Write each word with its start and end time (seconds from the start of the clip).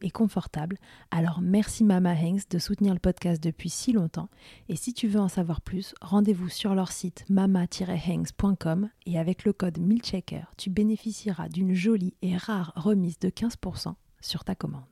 et 0.00 0.10
confortables. 0.10 0.78
Alors 1.10 1.40
merci 1.42 1.84
Mama 1.84 2.14
Hanks 2.14 2.48
de 2.50 2.58
soutenir 2.58 2.92
le 2.92 3.00
podcast 3.00 3.42
depuis 3.42 3.70
si 3.70 3.92
longtemps. 3.92 4.28
Et 4.68 4.76
si 4.76 4.94
tu 4.94 5.08
veux 5.08 5.20
en 5.20 5.28
savoir 5.28 5.60
plus, 5.60 5.94
rendez-vous 6.00 6.48
sur 6.48 6.74
leur 6.74 6.92
site 6.92 7.24
mama-hanks.com 7.28 8.88
et 9.06 9.18
avec 9.18 9.44
le 9.44 9.52
code 9.52 9.78
MILCHECKER, 9.78 10.44
tu 10.56 10.70
bénéficieras 10.70 11.48
d'une 11.48 11.74
jolie 11.74 12.14
et 12.22 12.36
rare 12.36 12.72
remise 12.76 13.18
de 13.18 13.28
15% 13.28 13.94
sur 14.20 14.44
ta 14.44 14.54
commande. 14.54 14.91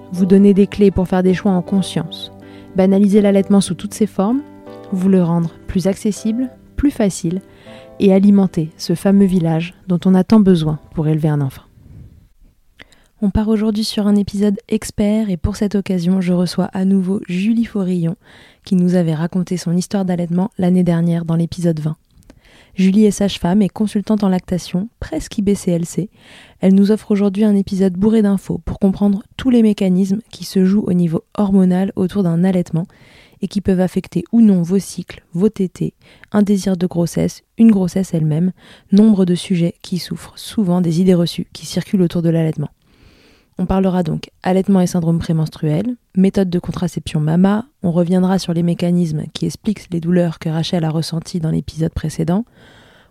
vous 0.11 0.25
donner 0.25 0.53
des 0.53 0.67
clés 0.67 0.91
pour 0.91 1.07
faire 1.07 1.23
des 1.23 1.33
choix 1.33 1.51
en 1.51 1.61
conscience, 1.61 2.31
banaliser 2.75 3.21
l'allaitement 3.21 3.61
sous 3.61 3.75
toutes 3.75 3.93
ses 3.93 4.07
formes, 4.07 4.41
vous 4.91 5.09
le 5.09 5.23
rendre 5.23 5.51
plus 5.67 5.87
accessible, 5.87 6.49
plus 6.75 6.91
facile 6.91 7.41
et 7.99 8.13
alimenter 8.13 8.69
ce 8.77 8.95
fameux 8.95 9.25
village 9.25 9.73
dont 9.87 9.99
on 10.05 10.15
a 10.15 10.23
tant 10.23 10.39
besoin 10.39 10.79
pour 10.93 11.07
élever 11.07 11.29
un 11.29 11.41
enfant. 11.41 11.63
On 13.23 13.29
part 13.29 13.49
aujourd'hui 13.49 13.83
sur 13.83 14.07
un 14.07 14.15
épisode 14.15 14.57
expert 14.67 15.29
et 15.29 15.37
pour 15.37 15.55
cette 15.55 15.75
occasion, 15.75 16.21
je 16.21 16.33
reçois 16.33 16.65
à 16.73 16.85
nouveau 16.85 17.21
Julie 17.27 17.65
Forillon 17.65 18.15
qui 18.65 18.75
nous 18.75 18.95
avait 18.95 19.13
raconté 19.13 19.57
son 19.57 19.77
histoire 19.77 20.05
d'allaitement 20.05 20.49
l'année 20.57 20.83
dernière 20.83 21.23
dans 21.23 21.35
l'épisode 21.35 21.79
20. 21.79 21.95
Julie 22.75 23.05
est 23.05 23.11
sage-femme 23.11 23.61
et 23.61 23.69
consultante 23.69 24.23
en 24.23 24.29
lactation, 24.29 24.89
presque 24.99 25.37
IBCLC. 25.37 26.09
Elle 26.59 26.73
nous 26.73 26.91
offre 26.91 27.11
aujourd'hui 27.11 27.43
un 27.43 27.55
épisode 27.55 27.93
bourré 27.93 28.21
d'infos 28.21 28.59
pour 28.63 28.79
comprendre 28.79 29.23
tous 29.37 29.49
les 29.49 29.61
mécanismes 29.61 30.21
qui 30.31 30.45
se 30.45 30.63
jouent 30.65 30.85
au 30.87 30.93
niveau 30.93 31.23
hormonal 31.37 31.91
autour 31.95 32.23
d'un 32.23 32.43
allaitement 32.43 32.85
et 33.41 33.47
qui 33.47 33.61
peuvent 33.61 33.81
affecter 33.81 34.23
ou 34.31 34.41
non 34.41 34.61
vos 34.61 34.79
cycles, 34.79 35.23
vos 35.33 35.49
tétés, 35.49 35.93
un 36.31 36.43
désir 36.43 36.77
de 36.77 36.87
grossesse, 36.87 37.43
une 37.57 37.71
grossesse 37.71 38.13
elle-même, 38.13 38.51
nombre 38.91 39.25
de 39.25 39.35
sujets 39.35 39.75
qui 39.81 39.97
souffrent 39.97 40.37
souvent 40.37 40.81
des 40.81 41.01
idées 41.01 41.15
reçues 41.15 41.47
qui 41.51 41.65
circulent 41.65 42.03
autour 42.03 42.21
de 42.21 42.29
l'allaitement. 42.29 42.69
On 43.61 43.67
parlera 43.67 44.01
donc 44.01 44.31
allaitement 44.41 44.81
et 44.81 44.87
syndrome 44.87 45.19
prémenstruel, 45.19 45.95
méthode 46.17 46.49
de 46.49 46.57
contraception 46.57 47.19
MAMA, 47.19 47.67
on 47.83 47.91
reviendra 47.91 48.39
sur 48.39 48.55
les 48.55 48.63
mécanismes 48.63 49.25
qui 49.35 49.45
expliquent 49.45 49.87
les 49.91 49.99
douleurs 49.99 50.39
que 50.39 50.49
Rachel 50.49 50.83
a 50.83 50.89
ressenties 50.89 51.39
dans 51.39 51.51
l'épisode 51.51 51.93
précédent, 51.93 52.43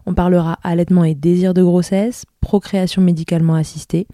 on 0.07 0.15
parlera 0.15 0.59
allaitement 0.65 1.05
et 1.05 1.15
désir 1.15 1.55
de 1.55 1.63
grossesse, 1.63 2.25
procréation 2.41 3.01
médicalement 3.01 3.55
assistée, 3.55 4.09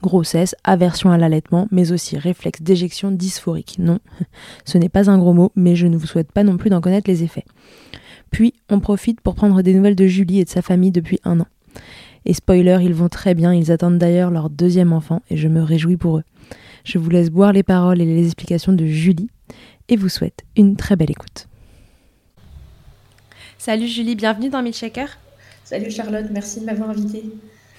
grossesse, 0.00 0.54
aversion 0.62 1.10
à 1.10 1.18
l'allaitement, 1.18 1.66
mais 1.72 1.90
aussi 1.90 2.16
réflexe 2.16 2.62
d'éjection 2.62 3.10
dysphorique. 3.10 3.80
Non, 3.80 3.98
ce 4.64 4.78
n'est 4.78 4.88
pas 4.88 5.10
un 5.10 5.18
gros 5.18 5.34
mot, 5.34 5.50
mais 5.56 5.74
je 5.74 5.88
ne 5.88 5.96
vous 5.96 6.06
souhaite 6.06 6.30
pas 6.30 6.44
non 6.44 6.56
plus 6.56 6.70
d'en 6.70 6.80
connaître 6.80 7.10
les 7.10 7.24
effets. 7.24 7.46
Puis, 8.30 8.54
on 8.70 8.78
profite 8.78 9.20
pour 9.20 9.34
prendre 9.34 9.60
des 9.62 9.74
nouvelles 9.74 9.96
de 9.96 10.06
Julie 10.06 10.38
et 10.38 10.44
de 10.44 10.50
sa 10.50 10.62
famille 10.62 10.92
depuis 10.92 11.18
un 11.24 11.40
an. 11.40 11.46
Et 12.28 12.34
spoiler, 12.34 12.78
ils 12.82 12.92
vont 12.92 13.08
très 13.08 13.34
bien, 13.34 13.54
ils 13.54 13.72
attendent 13.72 13.96
d'ailleurs 13.96 14.30
leur 14.30 14.50
deuxième 14.50 14.92
enfant 14.92 15.22
et 15.30 15.38
je 15.38 15.48
me 15.48 15.62
réjouis 15.62 15.96
pour 15.96 16.18
eux. 16.18 16.24
Je 16.84 16.98
vous 16.98 17.08
laisse 17.08 17.30
boire 17.30 17.54
les 17.54 17.62
paroles 17.62 18.02
et 18.02 18.04
les 18.04 18.26
explications 18.26 18.74
de 18.74 18.84
Julie 18.84 19.30
et 19.88 19.96
vous 19.96 20.10
souhaite 20.10 20.44
une 20.54 20.76
très 20.76 20.94
belle 20.94 21.10
écoute. 21.10 21.48
Salut 23.56 23.88
Julie, 23.88 24.14
bienvenue 24.14 24.50
dans 24.50 24.60
Milkshaker. 24.60 25.08
Salut 25.64 25.90
Charlotte, 25.90 26.26
merci 26.30 26.60
de 26.60 26.66
m'avoir 26.66 26.90
invitée. 26.90 27.24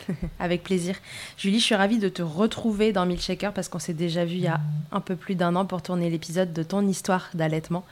Avec 0.40 0.64
plaisir. 0.64 0.96
Julie, 1.38 1.60
je 1.60 1.66
suis 1.66 1.76
ravie 1.76 2.00
de 2.00 2.10
te 2.10 2.24
retrouver 2.24 2.92
dans 2.92 3.06
Milkshaker 3.06 3.54
parce 3.54 3.70
qu'on 3.70 3.78
s'est 3.78 3.94
déjà 3.94 4.26
vu 4.26 4.34
il 4.34 4.42
y 4.42 4.48
a 4.48 4.60
un 4.92 5.00
peu 5.00 5.16
plus 5.16 5.36
d'un 5.36 5.56
an 5.56 5.66
pour 5.68 5.84
tourner 5.84 6.10
l'épisode 6.10 6.54
de 6.54 6.64
ton 6.64 6.88
histoire 6.88 7.30
d'allaitement 7.36 7.86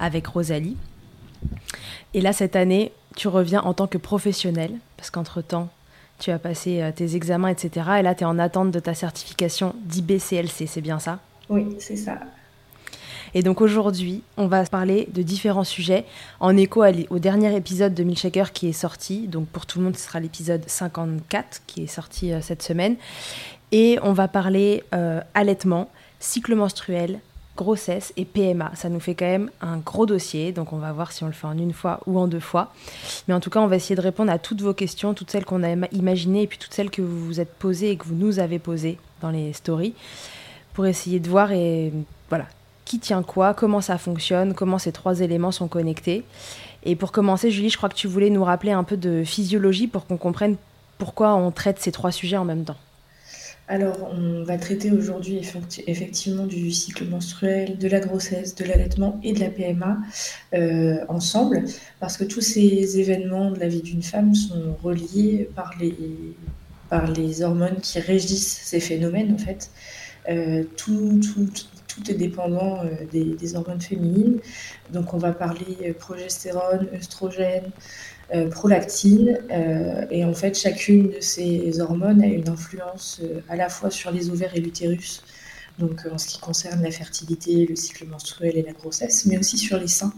avec 0.00 0.26
Rosalie. 0.26 0.76
Et 2.14 2.20
là, 2.20 2.32
cette 2.32 2.56
année, 2.56 2.90
tu 3.14 3.28
reviens 3.28 3.62
en 3.62 3.74
tant 3.74 3.86
que 3.86 3.96
professionnelle 3.96 4.72
parce 4.96 5.10
qu'entre-temps, 5.10 5.70
tu 6.20 6.30
as 6.30 6.38
passé 6.38 6.80
euh, 6.82 6.92
tes 6.92 7.16
examens, 7.16 7.48
etc. 7.48 7.86
Et 7.98 8.02
là, 8.02 8.14
tu 8.14 8.22
es 8.22 8.26
en 8.26 8.38
attente 8.38 8.70
de 8.70 8.78
ta 8.78 8.94
certification 8.94 9.74
d'IBCLC, 9.84 10.66
c'est 10.66 10.80
bien 10.80 10.98
ça? 10.98 11.18
Oui, 11.48 11.76
c'est 11.78 11.96
ça. 11.96 12.18
Et 13.34 13.42
donc 13.42 13.60
aujourd'hui, 13.60 14.22
on 14.36 14.46
va 14.46 14.64
parler 14.64 15.08
de 15.12 15.22
différents 15.22 15.64
sujets 15.64 16.04
en 16.40 16.56
écho 16.56 16.84
au 17.10 17.18
dernier 17.18 17.54
épisode 17.54 17.94
de 17.94 18.02
Milkshaker 18.02 18.52
qui 18.52 18.68
est 18.68 18.72
sorti. 18.72 19.28
Donc 19.28 19.46
pour 19.48 19.66
tout 19.66 19.78
le 19.78 19.84
monde, 19.84 19.96
ce 19.96 20.06
sera 20.06 20.20
l'épisode 20.20 20.62
54 20.66 21.62
qui 21.66 21.84
est 21.84 21.86
sorti 21.86 22.32
euh, 22.32 22.40
cette 22.40 22.62
semaine. 22.62 22.96
Et 23.72 23.98
on 24.02 24.12
va 24.12 24.26
parler 24.26 24.82
euh, 24.94 25.20
allaitement, 25.34 25.90
cycle 26.18 26.54
menstruel, 26.54 27.20
grossesse 27.60 28.14
et 28.16 28.24
PMA. 28.24 28.72
Ça 28.74 28.88
nous 28.88 29.00
fait 29.00 29.14
quand 29.14 29.26
même 29.26 29.50
un 29.60 29.76
gros 29.76 30.06
dossier, 30.06 30.50
donc 30.52 30.72
on 30.72 30.78
va 30.78 30.92
voir 30.92 31.12
si 31.12 31.22
on 31.24 31.26
le 31.26 31.34
fait 31.34 31.46
en 31.46 31.58
une 31.58 31.74
fois 31.74 32.00
ou 32.06 32.18
en 32.18 32.26
deux 32.26 32.40
fois. 32.40 32.72
Mais 33.28 33.34
en 33.34 33.40
tout 33.40 33.50
cas, 33.50 33.60
on 33.60 33.66
va 33.66 33.76
essayer 33.76 33.96
de 33.96 34.00
répondre 34.00 34.32
à 34.32 34.38
toutes 34.38 34.62
vos 34.62 34.72
questions, 34.72 35.12
toutes 35.12 35.30
celles 35.30 35.44
qu'on 35.44 35.62
a 35.62 35.86
imaginées 35.92 36.42
et 36.42 36.46
puis 36.46 36.58
toutes 36.58 36.72
celles 36.72 36.90
que 36.90 37.02
vous 37.02 37.26
vous 37.26 37.38
êtes 37.38 37.52
posées 37.52 37.90
et 37.90 37.96
que 37.96 38.06
vous 38.06 38.14
nous 38.14 38.38
avez 38.38 38.58
posées 38.58 38.96
dans 39.20 39.30
les 39.30 39.52
stories, 39.52 39.94
pour 40.72 40.86
essayer 40.86 41.20
de 41.20 41.28
voir 41.28 41.52
et 41.52 41.92
voilà 42.30 42.46
qui 42.86 42.98
tient 42.98 43.22
quoi, 43.22 43.54
comment 43.54 43.80
ça 43.80 43.98
fonctionne, 43.98 44.52
comment 44.52 44.78
ces 44.78 44.90
trois 44.90 45.20
éléments 45.20 45.52
sont 45.52 45.68
connectés. 45.68 46.24
Et 46.82 46.96
pour 46.96 47.12
commencer, 47.12 47.50
Julie, 47.52 47.70
je 47.70 47.76
crois 47.76 47.88
que 47.88 47.94
tu 47.94 48.08
voulais 48.08 48.30
nous 48.30 48.42
rappeler 48.42 48.72
un 48.72 48.82
peu 48.82 48.96
de 48.96 49.22
physiologie 49.22 49.86
pour 49.86 50.06
qu'on 50.06 50.16
comprenne 50.16 50.56
pourquoi 50.98 51.34
on 51.34 51.52
traite 51.52 51.78
ces 51.78 51.92
trois 51.92 52.10
sujets 52.10 52.36
en 52.36 52.44
même 52.44 52.64
temps. 52.64 52.78
Alors, 53.70 54.10
on 54.12 54.42
va 54.42 54.58
traiter 54.58 54.90
aujourd'hui 54.90 55.40
effectivement 55.86 56.44
du 56.44 56.72
cycle 56.72 57.04
menstruel, 57.04 57.78
de 57.78 57.86
la 57.86 58.00
grossesse, 58.00 58.56
de 58.56 58.64
l'allaitement 58.64 59.20
et 59.22 59.32
de 59.32 59.38
la 59.38 59.48
PMA 59.48 59.96
euh, 60.54 61.04
ensemble, 61.08 61.62
parce 62.00 62.16
que 62.16 62.24
tous 62.24 62.40
ces 62.40 62.98
événements 62.98 63.52
de 63.52 63.60
la 63.60 63.68
vie 63.68 63.82
d'une 63.82 64.02
femme 64.02 64.34
sont 64.34 64.76
reliés 64.82 65.48
par 65.54 65.72
les, 65.78 65.94
par 66.90 67.06
les 67.06 67.42
hormones 67.42 67.80
qui 67.80 68.00
régissent 68.00 68.60
ces 68.64 68.80
phénomènes, 68.80 69.34
en 69.34 69.38
fait. 69.38 69.70
Euh, 70.28 70.64
tout, 70.76 71.20
est 72.08 72.14
dépendant 72.14 72.84
euh, 72.84 72.88
des, 73.12 73.54
hormones 73.56 73.80
féminines. 73.80 74.40
Donc, 74.92 75.14
on 75.14 75.18
va 75.18 75.32
parler 75.32 75.94
progestérone, 75.98 76.88
œstrogène, 76.94 77.70
euh, 78.32 78.48
prolactine. 78.48 79.40
Euh, 79.50 80.06
et 80.10 80.24
en 80.24 80.32
fait, 80.32 80.56
chacune 80.56 81.08
de 81.08 81.20
ces 81.20 81.80
hormones 81.80 82.22
a 82.22 82.26
une 82.26 82.48
influence 82.48 83.20
euh, 83.24 83.40
à 83.48 83.56
la 83.56 83.68
fois 83.68 83.90
sur 83.90 84.12
les 84.12 84.30
ovaires 84.30 84.54
et 84.54 84.60
l'utérus, 84.60 85.24
donc 85.80 86.06
en 86.12 86.16
ce 86.16 86.28
qui 86.28 86.38
concerne 86.38 86.80
la 86.80 86.92
fertilité, 86.92 87.66
le 87.66 87.74
cycle 87.74 88.06
menstruel 88.06 88.56
et 88.56 88.62
la 88.62 88.72
grossesse, 88.72 89.26
mais 89.26 89.36
aussi 89.36 89.58
sur 89.58 89.78
les 89.78 89.88
seins 89.88 90.14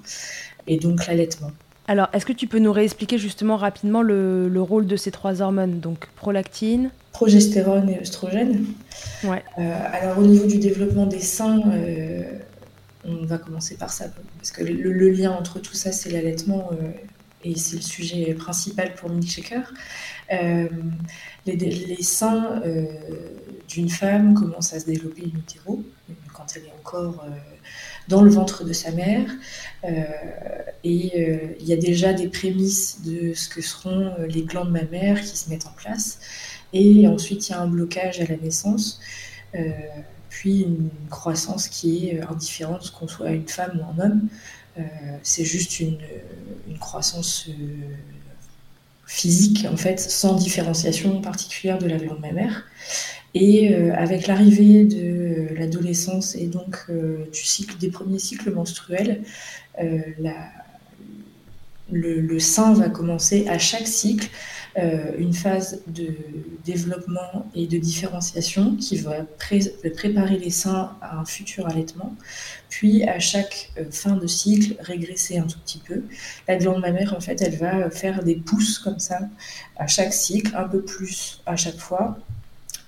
et 0.67 0.77
donc 0.77 1.07
l'allaitement. 1.07 1.53
Alors, 1.93 2.09
est-ce 2.15 2.25
que 2.25 2.33
tu 2.33 2.47
peux 2.47 2.59
nous 2.59 2.73
réexpliquer 2.73 3.19
justement 3.19 3.59
rapidement 3.59 4.01
le, 4.01 4.51
rôle 4.63 4.87
de 4.87 4.97
ces 4.97 5.11
trois 5.11 5.43
hormones 5.43 5.79
Donc, 5.79 6.09
prolactine 6.17 6.91
Progestérone 7.13 7.91
et 7.91 8.01
œstrogène. 8.01 8.65
Ouais. 9.25 9.45
alors, 9.59 10.19
au 10.19 10.23
niveau 10.23 10.47
du 10.47 10.59
développement 10.59 11.05
des 11.05 11.21
seins, 11.21 11.61
on 13.05 13.27
va 13.27 13.37
commencer 13.37 13.77
par 13.77 13.91
ça, 13.91 14.07
parce 14.39 14.53
que 14.53 14.65
le, 14.65 15.11
lien 15.11 15.33
entre 15.33 15.59
tout 15.59 15.75
ça, 15.75 15.93
c'est 15.93 16.09
l'allaitement 16.09 16.71
et 17.45 17.57
c'est 17.57 17.77
le 17.77 17.83
sujet 17.83 18.35
principal 18.35 18.95
pour 18.95 19.11
Milkshaker, 19.11 19.73
euh, 20.33 20.69
les, 21.47 21.57
les, 21.57 22.03
seins 22.03 22.63
euh, 22.65 22.87
d'une 23.69 23.89
femme 23.89 24.35
commencent 24.35 24.73
à 24.73 24.81
se 24.81 24.87
développer 24.87 25.25
in 25.25 25.39
utero, 25.39 25.83
quand 26.33 26.47
elle 26.55 26.65
est 26.65 26.73
encore 26.81 27.25
euh, 27.27 27.31
dans 28.09 28.23
le 28.23 28.31
ventre 28.31 28.65
de 28.65 28.73
sa 28.73 28.91
mère. 28.91 29.29
et 30.85 31.55
il 31.61 31.67
y 31.67 31.73
a 31.73 31.77
déjà 31.77 32.13
des 32.13 32.29
prémices 32.29 33.03
de 33.05 33.35
ce 33.35 33.49
que 33.49 33.61
seront 33.61 34.15
les 34.29 34.43
glandes 34.43 34.71
mammaires 34.71 35.21
qui 35.21 35.37
se 35.37 35.51
mettent 35.51 35.67
en 35.67 35.73
place. 35.73 36.19
Et 36.73 37.07
ensuite, 37.07 37.49
il 37.49 37.53
y 37.53 37.55
a 37.55 37.61
un 37.61 37.67
blocage 37.67 38.21
à 38.21 38.25
la 38.25 38.37
naissance 38.37 39.01
puis 40.33 40.63
une 40.63 40.89
croissance 41.11 41.69
qui 41.69 42.09
est 42.09 42.23
indifférente 42.23 42.91
qu'on 42.91 43.07
soit 43.07 43.31
une 43.31 43.49
femme 43.49 43.79
ou 43.79 44.01
un 44.01 44.05
homme. 44.05 44.29
Euh, 44.79 44.83
c'est 45.23 45.45
juste 45.45 45.79
une, 45.79 45.99
croissance 46.81 47.49
euh, 47.49 47.53
physique, 49.07 49.67
en 49.71 49.77
fait, 49.77 50.01
sans 50.01 50.35
différenciation 50.35 51.21
particulière 51.21 51.79
de 51.79 51.87
la 51.87 51.99
glande 51.99 52.21
mammaire. 52.21 52.65
Et 53.35 53.75
euh, 53.75 53.95
avec 53.95 54.27
l'arrivée 54.27 54.85
de 54.85 55.55
l'adolescence 55.57 56.35
et 56.35 56.47
donc 56.47 56.91
du 56.91 57.41
cycle, 57.45 57.79
des 57.79 57.91
premiers 57.91 58.19
cycles 58.19 58.51
menstruels, 58.53 59.23
le, 61.91 62.39
sein 62.39 62.73
va 62.75 62.89
commencer 62.89 63.47
à 63.49 63.59
chaque 63.59 63.87
cycle 63.87 64.29
euh, 64.79 65.13
une 65.19 65.35
phase 65.35 65.83
de 65.87 66.15
développement 66.65 67.47
et 67.55 67.67
de 67.67 67.77
différenciation 67.77 68.75
qui 68.77 68.97
va 68.97 69.27
préparer 69.37 70.39
les 70.39 70.49
seins 70.49 70.97
à 71.03 71.19
un 71.19 71.27
futur 71.27 71.67
allaitement, 71.69 72.17
puis 72.71 73.05
à 73.05 73.19
chaque 73.19 73.71
euh, 73.77 73.85
fin 73.91 74.17
de 74.17 74.27
cycle 74.27 74.77
régresser 74.81 75.37
un 75.37 75.47
tout 75.47 75.59
petit 75.59 75.83
peu. 75.87 76.05
La 76.49 76.57
glande 76.57 76.81
mammaire, 76.81 77.15
en 77.15 77.21
fait, 77.21 77.43
elle 77.43 77.57
va 77.57 77.91
faire 77.91 78.25
des 78.25 78.37
pousses 78.37 78.79
comme 78.79 78.99
ça 78.99 79.21
à 79.77 79.87
chaque 79.87 80.15
cycle, 80.15 80.57
un 80.57 80.67
peu 80.67 80.81
plus 80.81 81.43
à 81.45 81.57
chaque 81.57 81.79
fois. 81.79 82.19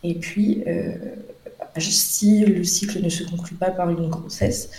Et 0.05 0.15
puis, 0.15 0.63
euh, 0.67 0.93
si 1.79 2.45
le 2.45 2.63
cycle 2.63 3.03
ne 3.03 3.09
se 3.09 3.25
conclut 3.25 3.57
pas 3.57 3.71
par 3.71 3.89
une 3.89 4.09
grossesse, 4.09 4.71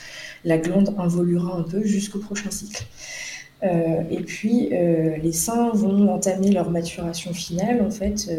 la 0.45 0.59
glande 0.59 0.93
involuera 0.99 1.57
un 1.57 1.63
peu 1.63 1.83
jusqu'au 1.83 2.19
prochain 2.19 2.51
cycle. 2.51 2.85
Euh, 3.63 4.03
et 4.11 4.21
puis, 4.21 4.69
euh, 4.71 5.17
les 5.17 5.31
seins 5.31 5.71
vont 5.71 6.13
entamer 6.13 6.51
leur 6.51 6.69
maturation 6.69 7.33
finale, 7.33 7.81
en 7.81 7.89
fait, 7.89 8.29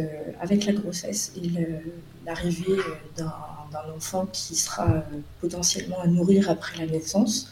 avec 0.41 0.65
la 0.65 0.73
grossesse 0.73 1.33
et 1.37 1.51
l'arrivée 2.25 2.77
d'un 3.17 3.33
enfant 3.97 4.27
qui 4.33 4.55
sera 4.55 5.05
potentiellement 5.41 6.01
à 6.01 6.07
nourrir 6.07 6.49
après 6.49 6.79
la 6.79 6.87
naissance. 6.87 7.51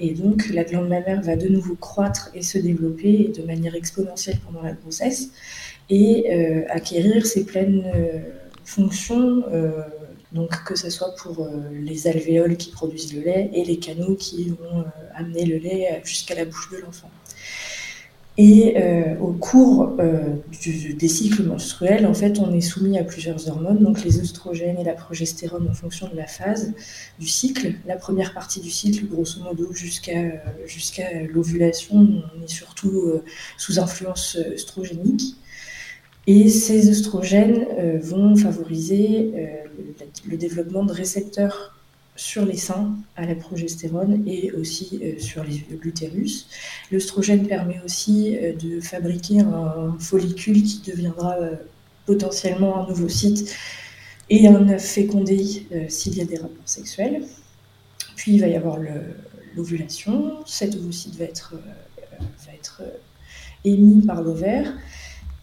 Et 0.00 0.12
donc, 0.12 0.48
la 0.52 0.64
glande 0.64 0.88
mammaire 0.88 1.22
va 1.22 1.36
de 1.36 1.46
nouveau 1.46 1.76
croître 1.76 2.30
et 2.34 2.42
se 2.42 2.58
développer 2.58 3.32
de 3.34 3.42
manière 3.42 3.76
exponentielle 3.76 4.38
pendant 4.44 4.62
la 4.62 4.72
grossesse 4.72 5.28
et 5.88 6.66
acquérir 6.68 7.24
ses 7.24 7.44
pleines 7.44 7.84
fonctions 8.66 9.42
donc 10.32 10.64
que 10.64 10.76
ce 10.76 10.90
soit 10.90 11.14
pour 11.16 11.40
euh, 11.40 11.48
les 11.72 12.06
alvéoles 12.06 12.56
qui 12.56 12.70
produisent 12.70 13.14
le 13.14 13.22
lait 13.22 13.50
et 13.54 13.64
les 13.64 13.78
canaux 13.78 14.14
qui 14.16 14.50
vont 14.50 14.80
euh, 14.80 14.84
amener 15.14 15.44
le 15.44 15.56
lait 15.56 16.00
jusqu'à 16.04 16.34
la 16.34 16.44
bouche 16.44 16.70
de 16.72 16.78
l'enfant. 16.78 17.10
Et 18.38 18.74
euh, 18.76 19.18
au 19.18 19.32
cours 19.32 19.96
des 19.96 21.08
cycles 21.08 21.42
menstruels, 21.44 22.04
en 22.04 22.12
fait, 22.12 22.38
on 22.38 22.52
est 22.52 22.60
soumis 22.60 22.98
à 22.98 23.02
plusieurs 23.02 23.48
hormones, 23.48 23.82
donc 23.82 24.04
les 24.04 24.20
œstrogènes 24.20 24.78
et 24.78 24.84
la 24.84 24.92
progestérone 24.92 25.66
en 25.70 25.72
fonction 25.72 26.06
de 26.10 26.16
la 26.16 26.26
phase 26.26 26.74
du 27.18 27.26
cycle. 27.26 27.72
La 27.86 27.96
première 27.96 28.34
partie 28.34 28.60
du 28.60 28.70
cycle, 28.70 29.06
grosso 29.06 29.40
modo, 29.42 29.72
jusqu'à 29.72 30.20
jusqu'à 30.66 31.22
l'ovulation, 31.22 31.96
on 31.96 32.44
est 32.44 32.48
surtout 32.48 33.10
sous 33.56 33.80
influence 33.80 34.36
œstrogénique. 34.36 35.36
Et 36.26 36.48
ces 36.48 36.90
œstrogènes 36.90 37.66
euh, 37.78 37.98
vont 38.02 38.34
favoriser 38.34 39.32
euh, 39.36 39.46
le 40.26 40.36
développement 40.36 40.84
de 40.84 40.92
récepteurs 40.92 41.72
sur 42.16 42.44
les 42.44 42.56
seins 42.56 42.96
à 43.14 43.26
la 43.26 43.36
progestérone 43.36 44.24
et 44.26 44.50
aussi 44.52 45.00
euh, 45.02 45.20
sur 45.20 45.44
l'utérus. 45.82 46.48
L'œstrogène 46.90 47.46
permet 47.46 47.80
aussi 47.84 48.36
de 48.60 48.80
fabriquer 48.80 49.40
un 49.40 49.96
follicule 50.00 50.62
qui 50.62 50.82
deviendra 50.90 51.36
potentiellement 52.06 52.84
un 52.84 52.88
nouveau 52.88 53.08
site 53.08 53.54
et 54.28 54.48
un 54.48 54.68
œuf 54.68 54.84
fécondé 54.84 55.66
s'il 55.88 56.16
y 56.16 56.20
a 56.20 56.24
des 56.24 56.36
rapports 56.36 56.56
sexuels. 56.68 57.22
Puis 58.16 58.34
il 58.34 58.40
va 58.40 58.48
y 58.48 58.56
avoir 58.56 58.78
l'ovulation. 59.54 60.44
Cet 60.46 60.74
ovocyte 60.74 61.16
va 61.16 61.24
être 61.26 61.54
émis 63.64 64.06
par 64.06 64.22
l'ovaire 64.22 64.72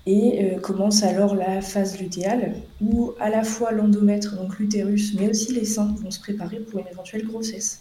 et 0.05 0.43
euh, 0.43 0.59
commence 0.59 1.03
alors 1.03 1.35
la 1.35 1.61
phase 1.61 1.97
lutéale, 1.97 2.55
où 2.81 3.13
à 3.19 3.29
la 3.29 3.43
fois 3.43 3.71
l'endomètre, 3.71 4.35
donc 4.35 4.59
l'utérus, 4.59 5.13
mais 5.17 5.29
aussi 5.29 5.53
les 5.53 5.65
seins 5.65 5.95
vont 6.01 6.11
se 6.11 6.19
préparer 6.19 6.57
pour 6.57 6.79
une 6.79 6.87
éventuelle 6.87 7.25
grossesse. 7.25 7.79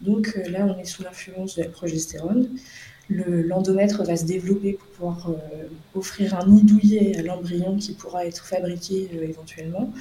Donc 0.00 0.34
euh, 0.36 0.50
là, 0.50 0.66
on 0.66 0.78
est 0.80 0.84
sous 0.84 1.02
l'influence 1.02 1.56
de 1.56 1.62
la 1.62 1.68
progestérone. 1.68 2.48
L'endomètre 3.12 4.04
va 4.04 4.14
se 4.16 4.24
développer 4.24 4.74
pour 4.74 4.86
pouvoir 4.90 5.30
euh, 5.30 5.66
offrir 5.96 6.38
un 6.38 6.46
nid 6.46 6.62
douillet 6.62 7.18
à 7.18 7.22
l'embryon 7.22 7.76
qui 7.76 7.92
pourra 7.94 8.24
être 8.24 8.44
fabriqué 8.46 9.10
éventuellement, 9.20 9.92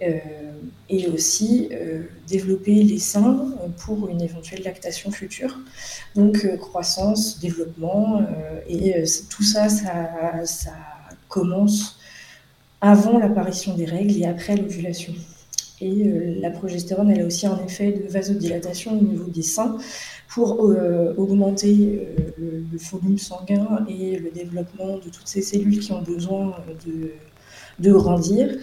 et 0.00 1.06
aussi 1.06 1.68
développer 2.26 2.82
les 2.82 2.98
seins 2.98 3.54
pour 3.84 4.08
une 4.08 4.20
éventuelle 4.20 4.64
lactation 4.64 5.12
future. 5.12 5.60
Donc 6.16 6.44
croissance, 6.58 7.38
développement, 7.38 8.26
et 8.68 9.04
tout 9.30 9.44
ça, 9.44 9.68
ça, 9.68 10.44
ça 10.44 10.72
commence 11.36 11.98
avant 12.80 13.18
l'apparition 13.18 13.76
des 13.76 13.84
règles 13.84 14.16
et 14.16 14.24
après 14.24 14.56
l'ovulation. 14.56 15.14
Et 15.80 16.06
euh, 16.06 16.40
la 16.40 16.50
progestérone, 16.50 17.10
elle 17.10 17.20
a 17.20 17.26
aussi 17.26 17.46
un 17.46 17.58
effet 17.66 17.92
de 17.92 18.08
vasodilatation 18.08 18.98
au 18.98 19.02
niveau 19.02 19.28
des 19.28 19.42
seins 19.42 19.76
pour 20.28 20.48
euh, 20.64 21.12
augmenter 21.18 21.74
euh, 21.74 22.62
le, 22.72 22.78
volume 22.90 23.18
sanguin 23.18 23.84
et 23.86 24.18
le 24.18 24.30
développement 24.30 24.96
de 24.96 25.08
toutes 25.14 25.28
ces 25.28 25.42
cellules 25.42 25.80
qui 25.80 25.92
ont 25.92 26.02
besoin 26.02 26.56
de, 26.86 27.10
de 27.78 27.92
grandir. 27.92 28.56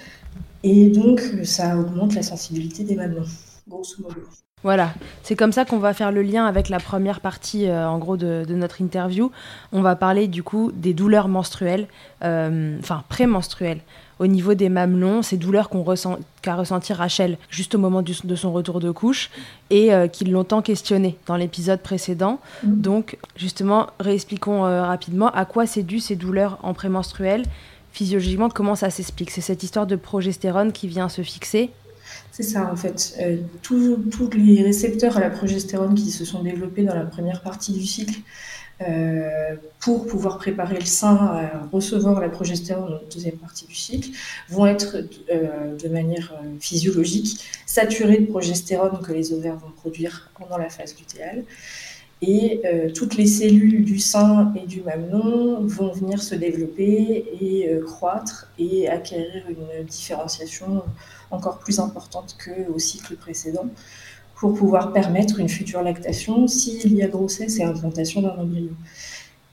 Et 0.63 0.89
donc, 0.89 1.21
ça 1.43 1.77
augmente 1.77 2.15
la 2.15 2.23
sensibilité 2.23 2.83
des 2.83 2.95
mamans, 2.95 3.29
grosso 3.67 4.01
modo. 4.01 4.21
Voilà, 4.63 4.93
c'est 5.23 5.35
comme 5.35 5.51
ça 5.51 5.65
qu'on 5.65 5.77
va 5.77 5.93
faire 5.93 6.11
le 6.11 6.21
lien 6.21 6.45
avec 6.45 6.69
la 6.69 6.79
première 6.79 7.19
partie, 7.19 7.67
euh, 7.67 7.87
en 7.87 7.97
gros, 7.97 8.15
de, 8.15 8.45
notre 8.47 8.81
interview. 8.81 9.29
On 9.73 9.81
va 9.81 9.97
parler 9.97 10.27
du 10.27 10.41
coup 10.41 10.71
des 10.73 10.93
douleurs 10.93 11.27
menstruelles, 11.27 11.87
euh, 12.23 12.77
enfin 12.79 13.03
prémenstruelles, 13.09 13.81
au 14.19 14.27
niveau 14.27 14.53
des 14.53 14.69
mamelons, 14.69 15.21
ces 15.21 15.35
douleurs 15.35 15.67
qu'on 15.67 15.83
ressent, 15.83 16.17
qu'a 16.41 16.55
ressenti 16.55 16.93
Rachel 16.93 17.37
juste 17.49 17.75
au 17.75 17.77
moment 17.77 18.01
de 18.01 18.35
son 18.35 18.53
retour 18.53 18.79
de 18.79 18.89
couche 18.91 19.31
et 19.69 19.93
euh, 19.93 20.07
qui 20.07 20.23
l'ont 20.23 20.45
tant 20.45 20.61
questionné 20.61 21.17
dans 21.25 21.35
l'épisode 21.35 21.81
précédent. 21.81 22.39
Mm. 22.63 22.81
Donc, 22.81 23.17
justement, 23.35 23.87
réexpliquons 23.99 24.61
rapidement 24.61 25.29
à 25.31 25.43
quoi 25.43 25.65
c'est 25.65 25.83
dû 25.83 25.99
ces 25.99 26.15
douleurs 26.15 26.57
en 26.63 26.73
prémenstruel. 26.73 27.43
Physiologiquement, 27.91 28.49
comment 28.49 28.75
ça 28.75 28.89
s'explique? 28.89 29.29
C'est 29.29 29.41
cette 29.41 29.61
histoire 29.61 29.87
de 29.87 29.97
progestérone 29.97 30.71
qui 30.71 30.87
vient 30.87 31.09
se 31.09 31.21
fixer 31.21 31.69
c'est 32.33 32.41
ça, 32.41 32.67
en 32.71 32.75
fait. 32.75 33.15
Euh, 33.21 33.37
tous 33.61 34.31
les 34.33 34.63
récepteurs 34.63 35.17
à 35.17 35.19
la 35.19 35.29
progestérone 35.29 35.93
qui 35.93 36.09
se 36.09 36.25
sont 36.25 36.41
développés 36.41 36.81
dans 36.81 36.95
la 36.95 37.05
première 37.05 37.43
partie 37.43 37.73
du 37.73 37.85
cycle 37.85 38.21
euh, 38.81 39.55
pour 39.79 40.07
pouvoir 40.07 40.39
préparer 40.39 40.79
le 40.79 40.85
sein 40.85 41.15
à 41.15 41.67
recevoir 41.71 42.19
la 42.19 42.29
progestérone 42.29 42.85
dans 42.85 42.95
la 42.95 43.01
deuxième 43.13 43.37
partie 43.37 43.67
du 43.67 43.75
cycle 43.75 44.09
vont 44.49 44.65
être 44.65 44.97
euh, 45.31 45.77
de 45.77 45.87
manière 45.89 46.33
physiologique 46.59 47.39
saturés 47.67 48.17
de 48.17 48.25
progestérone 48.25 48.99
que 49.05 49.13
les 49.13 49.31
ovaires 49.31 49.57
vont 49.57 49.69
produire 49.69 50.31
pendant 50.35 50.57
la 50.57 50.69
phase 50.69 50.95
lutéale. 50.97 51.43
Et 52.25 52.61
toutes 52.95 53.17
les 53.17 53.27
cellules 53.27 53.83
du 53.83 53.99
sein 53.99 54.53
et 54.55 54.65
du 54.65 54.81
mamelon 54.81 55.59
vont 55.67 55.91
venir 55.91 56.23
se 56.23 56.35
développer 56.35 57.25
et 57.41 57.69
croître 57.85 58.47
et 58.57 58.87
acquérir 58.87 59.43
une 59.49 59.83
différenciation 59.83 60.83
encore 61.33 61.59
plus 61.59 61.79
importante 61.79 62.37
qu'au 62.43 62.79
cycle 62.79 63.15
précédent 63.15 63.65
pour 64.35 64.53
pouvoir 64.53 64.91
permettre 64.91 65.39
une 65.39 65.49
future 65.49 65.81
lactation 65.81 66.47
s'il 66.47 66.93
y 66.93 67.01
a 67.01 67.07
grossesse 67.07 67.59
et 67.59 67.63
implantation 67.63 68.21
d'un 68.21 68.35
embryon. 68.35 68.73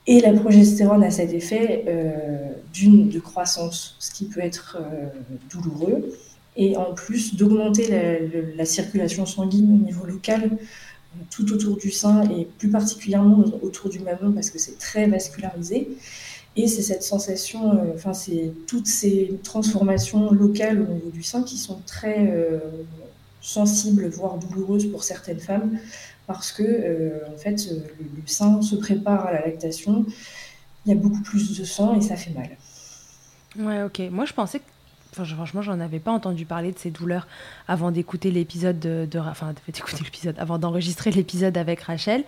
Et 0.07 0.19
la 0.19 0.33
progestérone 0.33 1.03
a 1.03 1.11
cet 1.11 1.31
effet 1.31 1.85
euh, 1.87 2.37
d'une 2.73 3.09
de 3.09 3.19
croissance, 3.19 3.95
ce 3.99 4.11
qui 4.11 4.25
peut 4.25 4.41
être 4.41 4.77
euh, 4.81 5.07
douloureux, 5.51 6.17
et 6.57 6.75
en 6.75 6.93
plus 6.93 7.35
d'augmenter 7.35 7.87
la, 8.57 8.65
circulation 8.65 9.25
sanguine 9.25 9.79
au 9.81 9.85
niveau 9.85 10.05
local, 10.05 10.57
tout 11.29 11.53
autour 11.53 11.77
du 11.77 11.91
sein 11.91 12.29
et 12.29 12.47
plus 12.57 12.69
particulièrement 12.69 13.43
autour 13.61 13.89
du 13.89 13.99
mamelon 13.99 14.31
parce 14.31 14.49
que 14.49 14.59
c'est 14.59 14.77
très 14.77 15.07
vascularisé. 15.07 15.89
Et 16.55 16.67
c'est 16.67 16.81
cette 16.81 17.03
sensation, 17.03 17.73
euh, 17.73 17.93
enfin, 17.95 18.13
c'est 18.13 18.51
toutes 18.67 18.87
ces 18.87 19.39
transformations 19.43 20.31
locales 20.31 20.81
au 20.81 20.93
niveau 20.93 21.09
du 21.09 21.23
sein 21.23 21.43
qui 21.43 21.57
sont 21.57 21.79
très 21.85 22.27
euh, 22.29 22.59
sensibles, 23.41 24.09
voire 24.09 24.37
douloureuses 24.37 24.91
pour 24.91 25.03
certaines 25.03 25.39
femmes, 25.39 25.79
parce 26.27 26.51
que, 26.51 26.63
euh, 26.63 27.19
en 27.33 27.37
fait, 27.37 27.69
le, 27.71 27.83
sein 28.25 28.61
se 28.61 28.75
prépare 28.75 29.27
à 29.27 29.31
la 29.31 29.45
lactation, 29.45 30.05
il 30.85 30.89
y 30.89 30.91
a 30.91 30.95
beaucoup 30.95 31.21
plus 31.21 31.57
de 31.57 31.63
sang 31.63 31.95
et 31.95 32.01
ça 32.01 32.17
fait 32.17 32.31
mal. 32.31 32.49
Ouais, 33.57 33.83
ok. 33.83 34.11
Moi, 34.11 34.25
je 34.25 34.33
pensais 34.33 34.59
que 34.59 34.65
Franchement, 35.11 35.61
j'en 35.61 35.79
avais 35.79 35.99
pas 35.99 36.11
entendu 36.11 36.45
parler 36.45 36.71
de 36.71 36.79
ces 36.79 36.89
douleurs 36.89 37.27
avant 37.67 37.91
d'écouter 37.91 38.31
l'épisode 38.31 38.79
de, 38.79 39.07
enfin, 39.19 39.53
avant 40.37 40.57
d'enregistrer 40.57 41.11
l'épisode 41.11 41.57
avec 41.57 41.81
Rachel. 41.81 42.23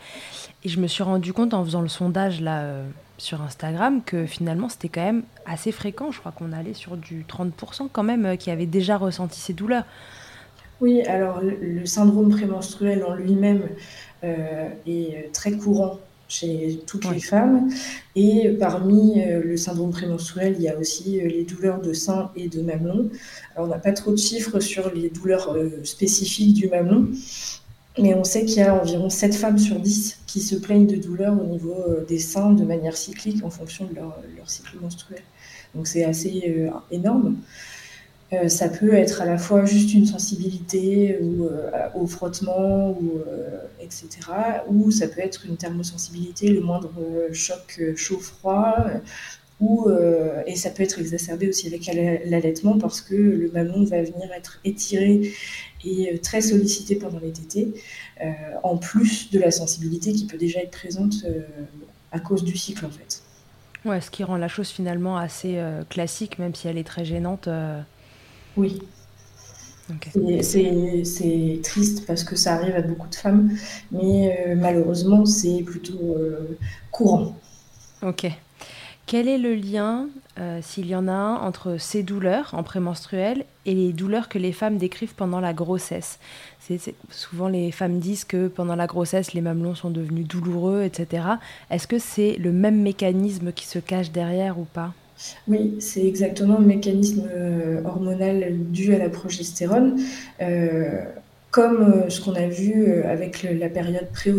Et 0.63 0.69
je 0.69 0.79
me 0.79 0.87
suis 0.87 1.03
rendu 1.03 1.31
compte 1.31 1.53
en 1.53 1.63
faisant 1.63 1.81
le 1.81 1.87
sondage 1.87 2.41
là 2.41 2.83
sur 3.17 3.41
Instagram 3.41 4.01
que 4.03 4.25
finalement 4.25 4.69
c'était 4.69 4.89
quand 4.89 5.03
même 5.03 5.23
assez 5.45 5.71
fréquent. 5.71 6.11
Je 6.11 6.19
crois 6.19 6.31
qu'on 6.31 6.51
allait 6.51 6.73
sur 6.73 6.97
du 6.97 7.23
30% 7.23 7.87
quand 7.91 8.03
même 8.03 8.25
euh, 8.25 8.35
qui 8.35 8.51
avait 8.51 8.65
déjà 8.65 8.97
ressenti 8.97 9.39
ces 9.39 9.53
douleurs. 9.53 9.85
Oui, 10.81 11.01
alors 11.03 11.39
le, 11.41 11.85
syndrome 11.85 12.29
prémenstruel 12.29 13.03
en 13.05 13.13
lui-même 13.13 13.69
euh, 14.23 14.69
est 14.85 15.31
très 15.33 15.53
courant 15.53 15.99
chez 16.33 16.79
toutes 16.87 17.09
les 17.09 17.19
femmes. 17.19 17.69
Et 18.15 18.49
parmi 18.59 19.21
euh, 19.21 19.41
le 19.43 19.57
syndrome 19.57 19.91
prémenstruel, 19.91 20.55
il 20.57 20.63
y 20.63 20.69
a 20.69 20.77
aussi 20.77 21.21
les 21.21 21.43
douleurs 21.43 21.81
de 21.81 21.93
sein 21.93 22.31
et 22.35 22.47
de 22.47 22.61
mamelon. 22.61 23.09
Alors 23.55 23.67
on 23.67 23.71
n'a 23.71 23.79
pas 23.79 23.93
trop 23.93 24.11
de 24.11 24.17
chiffres 24.17 24.59
sur 24.59 24.93
les 24.93 25.09
douleurs 25.09 25.55
spécifiques 25.83 26.53
du 26.53 26.67
mamelon, 26.67 27.07
mais 27.99 28.13
on 28.15 28.23
sait 28.23 28.45
qu'il 28.45 28.57
y 28.57 28.61
a 28.61 28.73
environ 28.73 29.09
7 29.09 29.35
femmes 29.35 29.59
sur 29.59 29.79
10 29.79 30.19
qui 30.25 30.41
se 30.41 30.55
plaignent 30.55 30.87
de 30.87 30.95
douleurs 30.95 31.39
au 31.39 31.45
niveau 31.45 31.75
euh, 31.87 32.03
des 32.05 32.17
seins 32.17 32.53
de 32.53 32.63
manière 32.63 32.97
cyclique 32.97 33.43
en 33.43 33.51
fonction 33.51 33.85
de 33.85 33.93
leur, 33.95 34.15
cycle 34.47 34.77
menstruel. 34.81 35.21
Donc 35.75 35.87
c'est 35.87 36.03
assez 36.03 36.43
euh, 36.47 36.69
énorme. 36.89 37.37
Euh, 38.33 38.49
ça 38.49 38.67
peut 38.67 38.93
être 38.93 39.21
à 39.21 39.25
la 39.25 39.37
fois 39.37 39.63
juste 39.65 39.93
une 39.93 40.05
sensibilité 40.05 41.19
ou, 41.21 41.47
au 41.95 42.07
frottement, 42.07 42.89
ou, 42.91 43.21
etc. 43.81 44.07
Ou 44.67 44.91
ça 44.91 45.07
peut 45.07 45.21
être 45.21 45.45
une 45.45 45.57
thermosensibilité, 45.57 46.49
le 46.49 46.61
moindre 46.61 46.91
choc 47.31 47.81
chaud-froid. 47.95 48.75
Et 50.45 50.55
ça 50.55 50.69
peut 50.71 50.83
être 50.83 50.99
exacerbé 50.99 51.47
aussi 51.47 51.67
avec 51.67 51.85
l'allaitement 51.85 52.77
parce 52.77 52.99
que 52.99 53.15
le 53.15 53.49
mamelon 53.53 53.85
va 53.85 54.01
venir 54.01 54.29
être 54.33 54.59
étiré 54.65 55.31
et 55.85 56.13
euh, 56.13 56.17
très 56.17 56.41
sollicité 56.41 56.95
pendant 56.95 57.19
les 57.19 57.31
tétés, 57.31 57.73
euh, 58.21 58.31
en 58.63 58.77
plus 58.77 59.31
de 59.31 59.39
la 59.39 59.51
sensibilité 59.51 60.13
qui 60.13 60.25
peut 60.25 60.37
déjà 60.37 60.61
être 60.61 60.71
présente 60.71 61.15
euh, 61.25 61.41
à 62.11 62.19
cause 62.19 62.43
du 62.43 62.57
cycle 62.57 62.85
en 62.85 62.89
fait. 62.89 63.21
Ouais, 63.85 63.99
ce 63.99 64.09
qui 64.09 64.23
rend 64.23 64.37
la 64.37 64.47
chose 64.47 64.69
finalement 64.69 65.17
assez 65.17 65.61
classique, 65.89 66.39
même 66.39 66.55
si 66.55 66.69
elle 66.69 66.77
est 66.77 66.85
très 66.85 67.03
gênante. 67.03 67.49
Oui. 68.57 68.81
C'est 70.41 71.59
triste 71.63 72.05
parce 72.07 72.23
que 72.23 72.35
ça 72.35 72.53
arrive 72.53 72.75
à 72.75 72.81
beaucoup 72.81 73.09
de 73.09 73.15
femmes, 73.15 73.51
mais 73.91 74.55
malheureusement, 74.55 75.25
c'est 75.25 75.61
plutôt 75.63 76.17
courant. 76.91 77.35
Ok. 78.01 78.27
Quel 79.05 79.27
est 79.27 79.37
le 79.37 79.53
lien, 79.53 80.07
euh, 80.39 80.59
s'il 80.61 80.87
y 80.87 80.95
en 80.95 81.09
a 81.09 81.11
un, 81.11 81.35
entre 81.35 81.77
ces 81.77 82.03
douleurs 82.03 82.53
en 82.53 82.63
prémenstruel 82.63 83.45
et 83.65 83.75
les 83.75 83.91
douleurs 83.91 84.29
que 84.29 84.39
les 84.39 84.53
femmes 84.53 84.77
décrivent 84.77 85.13
pendant 85.13 85.41
la 85.41 85.53
grossesse? 85.53 86.19
Souvent, 87.09 87.49
les 87.49 87.71
femmes 87.71 87.99
disent 87.99 88.23
que 88.23 88.47
pendant 88.47 88.75
la 88.75 88.87
grossesse, 88.87 89.33
les 89.33 89.41
mamelons 89.41 89.75
sont 89.75 89.89
devenus 89.89 90.25
douloureux, 90.25 90.83
etc. 90.83 91.25
Est-ce 91.69 91.87
que 91.87 91.99
c'est 91.99 92.37
le 92.37 92.53
même 92.53 92.81
mécanisme 92.81 93.51
qui 93.51 93.67
se 93.67 93.79
cache 93.79 94.11
derrière 94.11 94.57
ou 94.57 94.63
pas? 94.63 94.93
Oui, 95.47 95.75
c'est 95.79 96.05
exactement 96.05 96.59
le 96.59 96.65
mécanisme 96.65 97.27
euh, 97.33 97.81
hormonal 97.83 98.45
dû 98.71 98.93
à 98.93 98.97
la 98.97 99.09
progestérone. 99.09 99.99
Euh, 100.41 101.03
comme 101.51 102.09
ce 102.09 102.19
qu'on 102.19 102.33
a 102.33 102.47
vu 102.47 103.03
avec 103.03 103.43
la 103.43 103.69
période 103.69 104.07
pré 104.11 104.31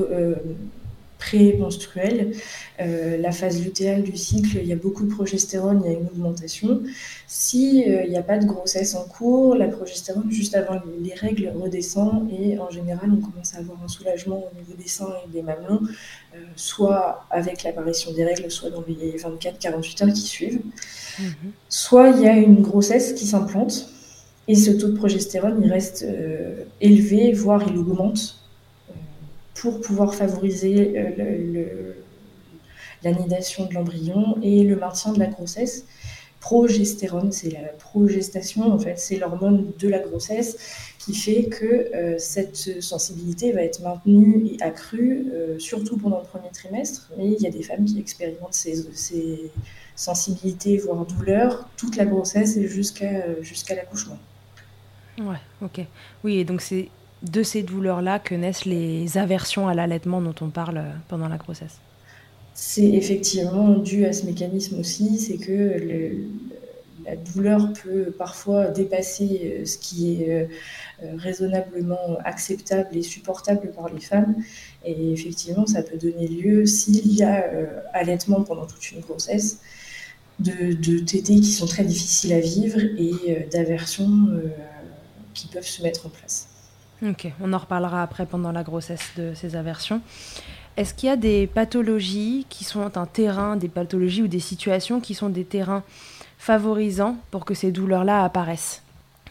pré-menstruelle. 1.25 2.33
Euh, 2.81 3.17
la 3.17 3.33
phase 3.33 3.63
lutéale 3.63 4.03
du 4.03 4.17
cycle, 4.17 4.59
il 4.61 4.67
y 4.67 4.73
a 4.73 4.77
beaucoup 4.77 5.05
de 5.05 5.11
progestérone, 5.11 5.83
il 5.85 5.93
y 5.93 5.95
a 5.95 5.99
une 5.99 6.07
augmentation. 6.07 6.83
S'il 7.27 7.89
euh, 7.89 8.07
n'y 8.09 8.17
a 8.17 8.23
pas 8.23 8.39
de 8.39 8.47
grossesse 8.47 8.95
en 8.95 9.05
cours, 9.05 9.55
la 9.55 9.69
progestérone, 9.69 10.31
juste 10.31 10.55
avant 10.55 10.81
les 11.01 11.15
règles, 11.15 11.53
redescend 11.59 12.29
et 12.31 12.59
en 12.59 12.71
général, 12.71 13.11
on 13.13 13.21
commence 13.21 13.55
à 13.55 13.59
avoir 13.59 13.83
un 13.83 13.89
soulagement 13.89 14.45
au 14.51 14.59
niveau 14.59 14.75
des 14.75 14.89
seins 14.89 15.15
et 15.25 15.31
des 15.31 15.43
mamelons, 15.43 15.81
euh, 16.35 16.39
soit 16.57 17.27
avec 17.31 17.63
l'apparition 17.63 18.13
des 18.13 18.25
règles, 18.25 18.51
soit 18.51 18.71
dans 18.71 18.85
les 18.87 19.17
24-48 19.17 20.05
heures 20.05 20.13
qui 20.13 20.23
suivent. 20.23 20.61
Mhm. 21.19 21.53
Soit 21.69 22.11
il 22.11 22.23
y 22.23 22.29
a 22.29 22.37
une 22.37 22.61
grossesse 22.61 23.15
qui 23.15 23.27
s'implante 23.27 23.89
et 24.47 24.57
ce 24.57 24.73
taux 24.73 24.89
de 24.89 24.97
progestérone, 24.97 25.61
il 25.65 25.73
reste 25.73 26.07
élevé, 26.83 27.33
voire 27.33 27.63
il 27.67 27.79
augmente 27.79 28.44
pour 29.55 29.81
pouvoir 29.81 30.15
favoriser 30.15 30.95
euh, 30.97 31.93
l'anidation 33.03 33.67
de 33.67 33.75
l'embryon 33.75 34.37
et 34.43 34.65
le 34.65 34.77
maintien 34.77 35.13
de 35.13 35.19
la 35.19 35.27
grossesse. 35.27 35.85
Progestérone, 36.41 37.33
c'est 37.33 37.51
la 37.51 37.69
progestation, 37.69 38.71
en 38.71 38.79
fait, 38.79 38.99
c'est 38.99 39.17
l'hormone 39.17 39.73
de 39.79 39.89
la 39.89 39.99
grossesse 39.99 40.59
qui 40.99 41.15
fait 41.15 41.45
que 41.45 41.65
euh, 41.65 42.19
cette 42.19 42.83
sensibilité 42.83 43.53
va 43.53 43.63
être 43.63 43.81
maintenue 43.81 44.49
et 44.53 44.63
accrue, 44.63 45.27
euh, 45.33 45.59
surtout 45.59 45.97
pendant 45.97 46.19
le 46.19 46.27
premier 46.27 46.51
trimestre. 46.51 47.11
Mais 47.17 47.29
il 47.29 47.41
y 47.41 47.47
a 47.47 47.51
des 47.51 47.63
femmes 47.63 47.87
qui 47.87 47.99
expérimentent 47.99 48.53
ces, 48.53 48.87
ces 48.93 49.51
sensibilités, 49.97 50.77
voire 50.77 51.07
douleurs, 51.07 51.67
toute 51.79 51.97
la 51.97 52.05
grossesse 52.05 52.59
et 52.59 52.69
jusqu'à 52.69 53.41
jusqu'à 53.41 53.75
l'accouchement. 53.75 54.19
Ouais, 55.19 55.41
ok. 55.63 55.81
Oui, 56.25 56.39
et 56.39 56.45
donc 56.45 56.61
c'est 56.61 56.89
de 57.31 57.43
ces 57.43 57.63
douleurs-là 57.63 58.19
que 58.19 58.35
naissent 58.35 58.65
les 58.65 59.19
aversions 59.19 59.69
à 59.69 59.75
l'allaitement 59.75 60.21
dont 60.21 60.35
on 60.41 60.51
parle 60.51 60.79
euh, 60.79 60.91
pendant 61.09 61.29
la 61.29 61.37
grossesse. 61.37 61.79
C'est 62.55 62.89
effectivement 62.91 63.79
dû 63.79 64.05
à 64.07 64.13
ce 64.13 64.27
mécanisme 64.27 64.79
aussi, 64.79 65.19
c'est 65.19 65.39
que 65.39 66.13
la 67.05 67.17
douleur 67.17 67.73
peut 67.83 68.13
parfois 68.17 68.69
dépasser 68.69 69.41
euh, 69.45 69.65
ce 69.65 69.77
qui 69.79 70.23
est 70.23 70.31
euh, 70.31 70.47
raisonnablement 71.17 72.19
acceptable 72.25 72.97
et 72.97 73.03
supportable 73.03 73.73
par 73.73 73.93
les 73.93 74.01
femmes. 74.01 74.37
Et 74.85 75.13
effectivement, 75.13 75.67
ça 75.67 75.83
peut 75.83 75.97
donner 75.97 76.29
lieu, 76.29 76.67
s'il 76.67 77.13
y 77.13 77.23
a 77.23 77.45
allaitement 77.93 78.43
pendant 78.43 78.67
toute 78.67 78.93
une 78.93 79.01
grossesse, 79.01 79.61
de, 80.39 80.75
de 80.75 80.99
qui 81.01 81.43
sont 81.45 81.67
très 81.67 81.85
difficiles 81.85 82.33
à 82.33 82.41
vivre 82.41 82.79
et 82.81 83.47
d'aversions 83.53 84.29
qui 85.33 85.47
peuvent 85.49 85.67
se 85.67 85.83
mettre 85.83 86.07
en 86.07 86.11
place. 86.11 86.54
Ok, 87.07 87.31
on 87.41 87.53
en 87.53 87.59
reparlera 87.59 88.03
après 88.03 88.25
pendant 88.25 88.51
la 88.51 88.63
grossesse 88.63 89.11
de 89.17 89.35
ces 89.35 89.57
aversions. 89.57 90.01
Est-ce 90.79 90.95
qu'il 90.95 91.09
y 91.09 91.13
a 91.13 91.17
des 91.17 91.47
pathologies 91.47 92.47
qui 92.49 92.65
sont 92.65 92.97
un 92.97 93.07
terrain, 93.07 93.57
des 93.57 93.69
pathologies 93.69 94.23
ou 94.23 94.29
des 94.29 94.41
situations 94.41 95.01
qui 95.01 95.15
sont 95.15 95.29
des 95.29 95.45
terrains 95.45 95.83
favorisants 96.39 97.17
pour 97.31 97.45
que 97.45 97.53
ces 97.53 97.73
douleurs-là 97.73 98.25
apparaissent? 98.25 98.83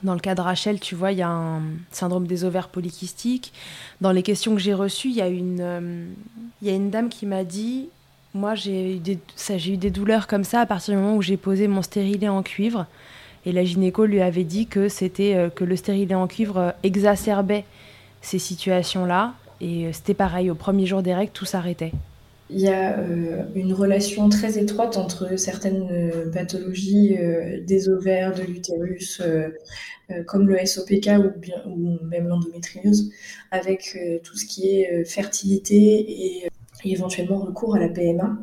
Dans 0.04 0.14
le 0.14 0.20
cas 0.20 0.36
de 0.36 0.42
Rachel, 0.42 0.80
tu 0.80 0.94
vois, 0.94 1.14
il 1.14 1.18
y 1.18 1.24
a 1.24 1.30
un 1.30 1.62
syndrome 1.92 2.28
des 2.28 2.44
ovaires 2.44 2.70
polykystiques. 2.70 3.54
Dans 4.02 4.12
les 4.12 4.22
questions 4.22 4.54
que 4.54 4.62
j'ai 4.62 4.74
reçues, 4.74 5.10
il 5.10 5.16
y, 5.16 5.22
a 5.22 5.28
une, 5.28 5.62
euh, 5.62 6.06
il 6.62 6.68
y 6.68 6.72
a 6.72 6.76
une 6.76 6.92
dame 6.92 7.10
qui 7.10 7.26
m'a 7.26 7.44
dit 7.44 7.90
Moi, 8.34 8.54
j'ai 8.54 8.98
eu, 8.98 9.00
des, 9.00 9.18
eu 9.68 9.78
des 9.78 9.90
douleurs 9.90 10.28
comme 10.28 10.44
ça 10.44 10.62
à 10.62 10.66
partir 10.66 10.94
du 10.94 11.00
moment 11.00 11.16
où 11.16 11.22
j'ai 11.22 11.38
posé 11.38 11.68
mon 11.68 11.82
stérilet 11.82 12.30
en 12.30 12.44
cuivre. 12.44 12.86
Et 13.46 13.52
la 13.52 13.64
gynéco 13.64 14.06
lui 14.06 14.22
avait 14.22 14.44
dit 14.44 14.68
que, 14.68 14.90
c'était, 14.90 15.36
euh, 15.36 15.50
que 15.50 15.64
le 15.64 15.76
stérilet 15.76 16.16
en 16.16 16.28
cuivre 16.28 16.58
euh, 16.58 16.72
exacerbait 16.84 17.66
ces 18.22 18.40
situations-là. 18.40 19.34
Et 19.62 19.92
c'était 19.94 20.14
pareil, 20.14 20.50
au 20.50 20.56
premier 20.56 20.86
jour 20.86 21.02
des 21.02 21.14
règles, 21.14 21.32
tout 21.32 21.46
s'arrêtait. 21.46 21.92
Il 22.50 22.60
y 22.60 22.68
a 22.68 22.98
une 23.56 23.74
relation 23.74 24.28
très 24.28 24.60
étroite 24.60 24.98
entre 24.98 25.40
certaines 25.40 26.30
pathologies 26.34 27.18
des 27.66 27.90
ovaires, 27.90 28.36
de 28.36 28.44
l'utérus, 28.44 29.22
euh, 30.12 30.24
comme 30.26 30.50
le 30.50 30.66
SOPK 30.66 31.10
ou, 31.18 31.70
ou 31.70 31.98
même 32.06 32.28
l'endométriose, 32.28 33.10
avec 33.52 33.96
euh, 33.96 34.20
tout 34.22 34.36
ce 34.36 34.46
qui 34.46 34.68
est 34.68 34.92
euh, 34.92 35.06
fertilité 35.06 36.46
et, 36.46 36.50
éventuellement 36.84 37.40
recours 37.40 37.76
à 37.76 37.80
la 37.80 37.88
PMA. 37.88 38.38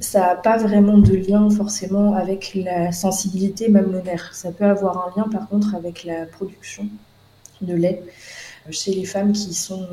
Ça 0.00 0.20
n'a 0.20 0.34
pas 0.34 0.56
vraiment 0.56 0.98
de 0.98 1.14
lien 1.14 1.48
forcément 1.50 2.14
avec 2.14 2.54
la 2.54 2.90
sensibilité 2.92 3.68
mammolaire. 3.68 4.30
Ça 4.32 4.50
peut 4.50 4.64
avoir 4.64 5.08
un 5.08 5.20
lien 5.20 5.28
par 5.28 5.48
contre 5.48 5.74
avec 5.74 6.04
la 6.04 6.26
production 6.26 6.88
de 7.60 7.74
lait 7.74 8.02
chez 8.70 8.94
les 8.94 9.04
femmes 9.04 9.32
qui 9.32 9.52
sont 9.52 9.86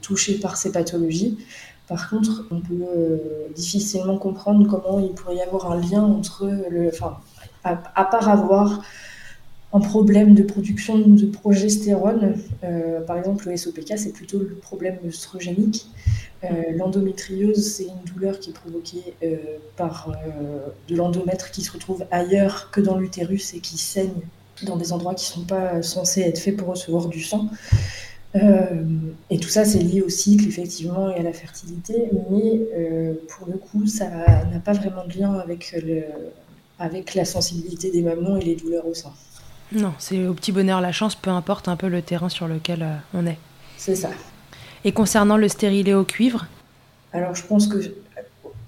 touchées 0.00 0.38
par 0.38 0.56
ces 0.56 0.72
pathologies. 0.72 1.38
Par 1.86 2.08
contre, 2.08 2.46
on 2.50 2.60
peut 2.60 3.20
difficilement 3.54 4.16
comprendre 4.18 4.66
comment 4.68 5.00
il 5.00 5.12
pourrait 5.12 5.36
y 5.36 5.42
avoir 5.42 5.70
un 5.70 5.80
lien 5.80 6.02
entre 6.02 6.50
enfin, 6.88 7.18
à 7.62 8.04
part 8.04 8.28
avoir 8.28 8.82
un 9.72 9.80
problème 9.80 10.34
de 10.34 10.42
production 10.42 10.98
de 10.98 11.26
progestérone. 11.26 12.36
Euh, 12.64 13.00
par 13.00 13.18
exemple, 13.18 13.48
le 13.48 13.56
SOPK, 13.56 13.98
c'est 13.98 14.12
plutôt 14.12 14.38
le 14.38 14.54
problème 14.54 14.96
œstrogénique. 15.06 15.86
Euh, 16.50 16.76
l'endométriose, 16.76 17.74
c'est 17.74 17.84
une 17.84 18.12
douleur 18.12 18.38
qui 18.38 18.50
est 18.50 18.52
provoquée 18.52 19.14
euh, 19.22 19.36
par 19.76 20.12
de 20.88 20.96
l'endomètre 20.96 21.50
qui 21.50 21.62
se 21.62 21.72
retrouve 21.72 22.04
ailleurs 22.10 22.70
que 22.70 22.80
dans 22.80 22.98
l'utérus 22.98 23.54
et 23.54 23.60
qui 23.60 23.78
saigne 23.78 24.20
dans 24.62 24.76
des 24.76 24.92
endroits 24.92 25.14
qui 25.14 25.30
ne 25.30 25.40
sont 25.40 25.46
pas 25.46 25.82
censés 25.82 26.22
être 26.22 26.38
faits 26.38 26.56
pour 26.56 26.68
recevoir 26.68 27.08
du 27.08 27.22
sang. 27.22 27.50
et 29.30 29.38
tout 29.38 29.48
ça, 29.48 29.64
c'est 29.64 29.78
lié 29.78 30.02
au 30.02 30.08
cycle, 30.08 30.46
effectivement, 30.46 31.10
et 31.10 31.20
à 31.20 31.22
la 31.22 31.32
fertilité, 31.32 32.10
mais 32.30 32.60
pour 33.28 33.46
le 33.48 33.58
coup, 33.58 33.86
ça 33.86 34.08
n'a 34.08 34.60
pas 34.64 34.72
vraiment 34.72 35.06
de 35.06 35.18
lien 35.18 35.34
avec, 35.34 35.72
le, 35.72 36.04
avec 36.78 37.14
la 37.14 37.24
sensibilité 37.24 37.90
des 37.90 38.02
mamelons 38.02 38.36
et 38.36 38.44
les 38.44 38.56
douleurs 38.56 38.86
au 38.86 38.94
sein. 38.94 39.12
Non, 39.72 39.92
c'est 39.98 40.26
au 40.26 40.34
petit 40.34 40.52
bonheur 40.52 40.80
la 40.80 40.92
chance, 40.92 41.14
peu 41.16 41.30
importe 41.30 41.68
un 41.68 41.76
peu 41.76 41.88
le 41.88 42.00
terrain 42.02 42.28
sur 42.28 42.46
lequel 42.46 42.82
euh, 42.82 42.94
on 43.14 43.26
est. 43.26 43.38
C'est 43.76 43.96
ça. 43.96 44.10
Et 44.86 44.92
concernant 44.92 45.36
le 45.36 45.48
stérilet 45.48 45.94
au 45.94 46.04
cuivre 46.04 46.46
Alors 47.12 47.34
je 47.34 47.42
pense 47.42 47.66
que 47.66 47.78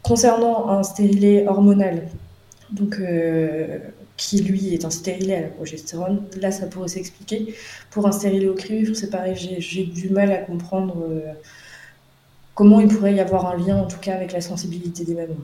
concernant 0.03 0.69
un 0.69 0.83
stérilet 0.83 1.47
hormonal, 1.47 2.09
donc 2.73 2.97
euh, 2.99 3.79
qui 4.17 4.43
lui 4.43 4.75
est 4.75 4.85
un 4.85 4.91
stérilet 4.91 5.37
à 5.37 5.41
la 5.43 5.47
progestérone, 5.47 6.25
là 6.41 6.51
ça 6.51 6.67
pourrait 6.67 6.89
s'expliquer. 6.89 7.55
Pour 7.93 8.05
un 8.09 8.11
stérilet 8.11 8.49
au 8.49 8.55
cuivre, 8.55 8.97
c'est 8.97 9.11
pareil, 9.11 9.37
j'ai 9.37 9.85
du 9.85 10.11
mal 10.11 10.33
à 10.33 10.39
comprendre 10.39 10.97
euh, 11.09 11.21
comment 12.57 12.81
il 12.81 12.89
pourrait 12.89 13.15
y 13.15 13.21
avoir 13.21 13.47
un 13.47 13.57
lien 13.57 13.77
en 13.77 13.87
tout 13.87 14.01
cas 14.01 14.15
avec 14.15 14.33
la 14.33 14.41
sensibilité 14.41 15.05
des 15.05 15.15
mamelons. 15.15 15.37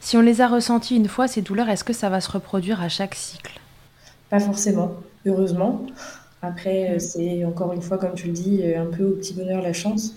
Si 0.00 0.16
on 0.16 0.22
les 0.22 0.40
a 0.40 0.48
ressentis 0.48 0.96
une 0.96 1.08
fois, 1.08 1.28
ces 1.28 1.40
douleurs, 1.40 1.68
est-ce 1.68 1.84
que 1.84 1.92
ça 1.92 2.08
va 2.08 2.20
se 2.20 2.32
reproduire 2.32 2.82
à 2.82 2.88
chaque 2.88 3.14
cycle? 3.14 3.60
Pas 4.28 4.40
forcément, 4.40 4.96
heureusement. 5.24 5.86
Après, 6.46 6.90
euh, 6.90 6.98
c'est 6.98 7.44
encore 7.44 7.72
une 7.72 7.82
fois, 7.82 7.98
comme 7.98 8.14
tu 8.14 8.26
le 8.26 8.32
dis, 8.32 8.60
euh, 8.62 8.82
un 8.82 8.86
peu 8.86 9.04
au 9.04 9.12
petit 9.12 9.34
bonheur 9.34 9.62
la 9.62 9.72
chance, 9.72 10.14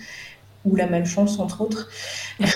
ou 0.65 0.75
la 0.75 0.87
malchance, 0.87 1.39
entre 1.39 1.61
autres. 1.61 1.89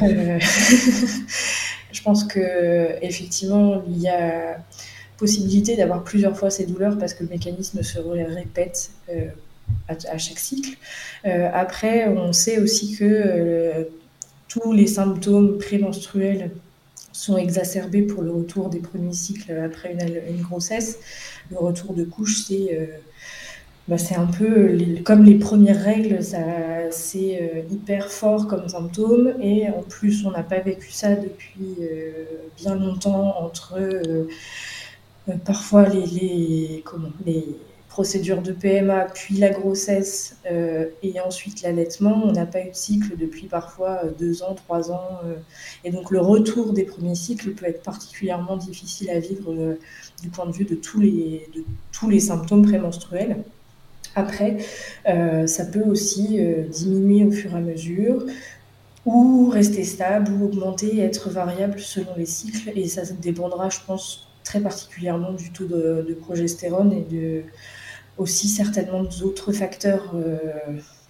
Euh, 0.04 0.40
je 1.92 2.04
pense 2.04 2.24
que 2.24 2.96
effectivement, 3.02 3.82
il 3.88 4.00
y 4.00 4.08
a 4.08 4.60
possibilité 5.18 5.76
d'avoir 5.76 6.04
plusieurs 6.04 6.38
fois 6.38 6.52
ces 6.52 6.68
douleurs 6.68 7.00
parce 7.00 7.16
que 7.16 7.24
le 7.24 7.30
mécanisme 7.30 7.82
se 7.82 7.98
répète 7.98 8.92
à, 9.88 10.18
chaque 10.20 10.38
cycle. 10.38 10.78
après, 11.24 12.10
on 12.10 12.32
sait 12.32 12.60
aussi 12.60 12.96
que 12.96 13.90
tous 14.48 14.72
les 14.72 14.86
symptômes 14.86 15.58
prémenstruels 15.58 16.52
sont 17.12 17.38
exacerbés 17.38 18.04
pour 18.04 18.22
le 18.22 18.32
retour 18.32 18.70
des 18.70 18.82
premiers 18.82 19.14
cycles 19.14 19.52
après 19.66 19.94
une, 19.94 20.42
grossesse. 20.44 21.00
Le 21.50 21.58
retour 21.58 21.96
de 21.96 22.04
couche, 22.04 22.44
c'est 22.48 22.70
bah, 23.88 23.98
c'est 23.98 24.16
un 24.16 24.28
peu 24.28 24.78
comme 25.04 25.24
les 25.24 25.36
premières 25.36 25.82
règles, 25.82 26.20
c'est 26.92 27.40
euh, 27.42 27.62
hyper 27.72 28.12
fort 28.12 28.48
comme 28.48 28.68
symptôme. 28.70 29.34
Et 29.42 29.70
en 29.70 29.84
plus, 29.84 30.26
on 30.26 30.32
n'a 30.32 30.44
pas 30.44 30.60
vécu 30.60 30.92
ça 30.92 31.16
depuis 31.16 31.76
euh, 31.82 32.26
bien 32.58 32.76
longtemps 32.76 33.36
entre 33.42 33.80
parfois 35.46 35.88
les, 35.88 36.06
les, 36.06 36.82
comment, 36.86 37.10
les 37.26 37.46
procédure 37.92 38.42
de 38.42 38.54
PMA, 38.54 39.06
puis 39.14 39.36
la 39.36 39.50
grossesse 39.50 40.38
euh, 40.50 40.86
et 41.04 41.20
ensuite 41.20 41.62
l'allaitement. 41.62 42.24
On 42.24 42.32
n'a 42.32 42.46
pas 42.46 42.62
eu 42.62 42.70
de 42.70 42.76
cycle 42.76 43.18
depuis 43.18 43.48
parfois 43.48 44.00
euh, 44.06 44.12
deux 44.18 44.44
ans, 44.44 44.56
trois 44.56 44.92
ans. 44.92 45.20
Euh, 45.26 45.36
et 45.84 45.92
donc 45.92 46.10
le 46.10 46.22
retour 46.22 46.72
des 46.72 46.86
premiers 46.86 47.16
cycles 47.16 47.52
peut 47.52 47.66
être 47.66 47.84
particulièrement 47.84 48.56
difficile 48.56 49.10
à 49.10 49.20
vivre 49.20 49.76
du 50.22 50.30
point 50.30 50.46
de 50.46 50.54
vue 50.54 50.64
de 50.64 50.76
tous 50.76 51.02
les, 51.02 51.50
de 51.54 51.66
tous 51.92 52.10
les 52.10 52.22
symptômes 52.22 52.64
prémenstruels. 52.64 53.44
Après, 54.16 54.58
ça 55.06 55.66
peut 55.66 55.84
aussi 55.84 56.40
diminuer 56.70 57.26
au 57.26 57.32
fur 57.32 57.54
et 57.54 57.58
à 57.58 57.62
mesure 57.62 58.26
ou 59.06 59.50
rester 59.50 59.84
stable 59.84 60.32
ou 60.32 60.46
augmenter 60.46 61.00
être 61.00 61.30
variable 61.30 61.80
selon 61.80 62.16
les 62.18 62.26
cycles. 62.26 62.72
Et 62.76 62.88
ça 62.88 63.02
dépendra, 63.22 63.70
je 63.70 63.80
pense, 63.86 64.28
très 64.44 64.60
particulièrement 64.60 65.34
du 65.34 65.52
taux 65.52 65.66
de, 65.66 66.18
progestérone 66.22 66.94
et 66.94 67.14
de, 67.14 67.44
aussi 68.18 68.48
certainement 68.48 69.04
d'autres 69.04 69.52
facteurs 69.52 70.14
euh, 70.16 70.38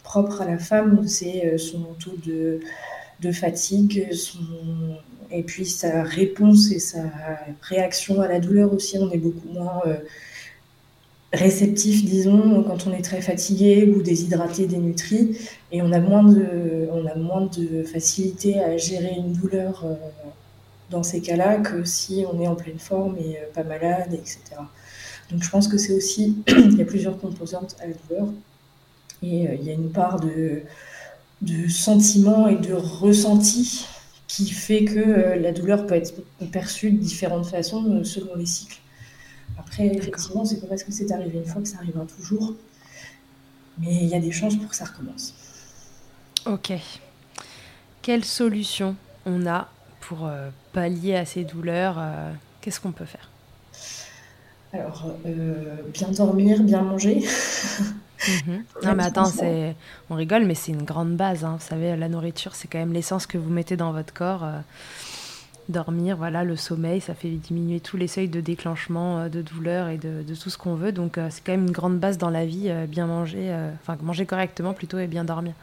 propres 0.03 0.41
à 0.41 0.45
la 0.45 0.57
femme, 0.57 1.07
c'est 1.07 1.45
euh, 1.45 1.57
son 1.57 1.83
taux 1.99 2.17
de, 2.25 2.59
de 3.19 3.31
fatigue, 3.31 4.11
son, 4.13 4.39
et 5.31 5.43
puis 5.43 5.65
sa 5.65 6.03
réponse 6.03 6.71
et 6.71 6.79
sa 6.79 7.03
réaction 7.61 8.21
à 8.21 8.27
la 8.27 8.39
douleur 8.39 8.73
aussi. 8.73 8.97
On 8.97 9.11
est 9.11 9.17
beaucoup 9.17 9.49
moins 9.49 9.81
euh, 9.85 9.97
réceptif, 11.33 12.03
disons, 12.05 12.63
quand 12.63 12.87
on 12.87 12.93
est 12.93 13.01
très 13.01 13.21
fatigué 13.21 13.91
ou 13.95 14.01
déshydraté, 14.01 14.67
dénutri, 14.67 15.37
et 15.71 15.81
on 15.81 15.91
a 15.91 15.99
moins 15.99 16.23
de, 16.23 16.89
on 16.91 17.05
a 17.05 17.15
moins 17.15 17.47
de 17.57 17.83
facilité 17.83 18.59
à 18.59 18.77
gérer 18.77 19.15
une 19.17 19.33
douleur 19.33 19.85
dans 20.89 21.03
ces 21.03 21.21
cas-là 21.21 21.57
que 21.57 21.85
si 21.85 22.25
on 22.31 22.41
est 22.41 22.47
en 22.47 22.55
pleine 22.55 22.79
forme 22.79 23.17
et 23.17 23.37
pas 23.53 23.63
malade, 23.63 24.13
etc. 24.13 24.39
Donc 25.31 25.43
je 25.43 25.49
pense 25.49 25.67
que 25.67 25.77
c'est 25.77 25.93
aussi, 25.93 26.43
il 26.47 26.77
y 26.77 26.81
a 26.81 26.85
plusieurs 26.85 27.17
composantes 27.17 27.75
à 27.79 27.87
la 27.87 27.93
douleur. 27.93 28.27
Et 29.23 29.47
euh, 29.47 29.55
il 29.59 29.65
y 29.65 29.69
a 29.69 29.73
une 29.73 29.91
part 29.91 30.19
de, 30.19 30.61
de 31.41 31.67
sentiment 31.69 32.47
et 32.47 32.57
de 32.57 32.73
ressenti 32.73 33.85
qui 34.27 34.49
fait 34.49 34.85
que 34.85 34.99
euh, 34.99 35.35
la 35.35 35.51
douleur 35.51 35.85
peut 35.85 35.95
être 35.95 36.13
perçue 36.51 36.91
de 36.91 36.97
différentes 36.97 37.45
façons 37.45 37.85
euh, 37.91 38.03
selon 38.03 38.35
les 38.35 38.45
cycles. 38.45 38.79
Après, 39.65 39.87
effectivement, 39.87 40.45
c'est 40.45 40.59
pas 40.59 40.67
parce 40.67 40.83
que 40.83 40.91
c'est 40.91 41.11
arrivé 41.11 41.37
une 41.39 41.45
fois 41.45 41.61
que 41.61 41.67
ça 41.67 41.77
arrivera 41.77 42.05
toujours. 42.05 42.55
Mais 43.77 44.03
il 44.03 44.09
y 44.09 44.15
a 44.15 44.19
des 44.19 44.31
chances 44.31 44.55
pour 44.55 44.69
que 44.69 44.75
ça 44.75 44.85
recommence. 44.85 45.33
Ok. 46.45 46.73
Quelle 48.01 48.25
solution 48.25 48.95
on 49.25 49.45
a 49.45 49.69
pour 50.01 50.29
pallier 50.73 51.15
à 51.15 51.25
ces 51.25 51.43
douleurs 51.43 51.99
Qu'est-ce 52.61 52.79
qu'on 52.79 52.91
peut 52.91 53.05
faire? 53.05 53.29
Alors, 54.73 55.11
euh, 55.25 55.75
bien 55.93 56.09
dormir, 56.09 56.63
bien 56.63 56.81
manger. 56.81 57.25
Mhm. 58.27 58.63
Non 58.83 58.93
mais 58.95 59.03
attends, 59.03 59.25
c'est... 59.25 59.75
on 60.09 60.15
rigole, 60.15 60.45
mais 60.45 60.55
c'est 60.55 60.71
une 60.71 60.83
grande 60.83 61.15
base. 61.15 61.43
Hein. 61.43 61.57
Vous 61.59 61.67
savez, 61.67 61.95
la 61.95 62.07
nourriture, 62.07 62.55
c'est 62.55 62.67
quand 62.67 62.77
même 62.77 62.93
l'essence 62.93 63.25
que 63.25 63.37
vous 63.37 63.49
mettez 63.49 63.75
dans 63.75 63.91
votre 63.91 64.13
corps. 64.13 64.45
Euh, 65.69 65.73
dormir, 65.73 66.17
voilà, 66.17 66.43
le 66.43 66.55
sommeil, 66.55 67.01
ça 67.01 67.13
fait 67.13 67.29
diminuer 67.29 67.79
tous 67.79 67.97
les 67.97 68.07
seuils 68.07 68.27
de 68.27 68.41
déclenchement 68.41 69.19
euh, 69.19 69.29
de 69.29 69.41
douleur 69.41 69.89
et 69.89 69.97
de, 69.97 70.23
tout 70.35 70.49
ce 70.49 70.57
qu'on 70.57 70.75
veut. 70.75 70.91
Donc 70.91 71.19
c'est 71.29 71.43
quand 71.43 71.51
même 71.51 71.67
une 71.67 71.71
grande 71.71 71.99
base 71.99 72.17
dans 72.17 72.29
la 72.29 72.45
vie, 72.45 72.71
bien 72.87 73.07
manger, 73.07 73.53
enfin 73.81 73.97
manger 74.01 74.25
correctement 74.25 74.73
plutôt 74.73 74.97
et 74.97 75.07
bien 75.07 75.23
dormir. 75.23 75.53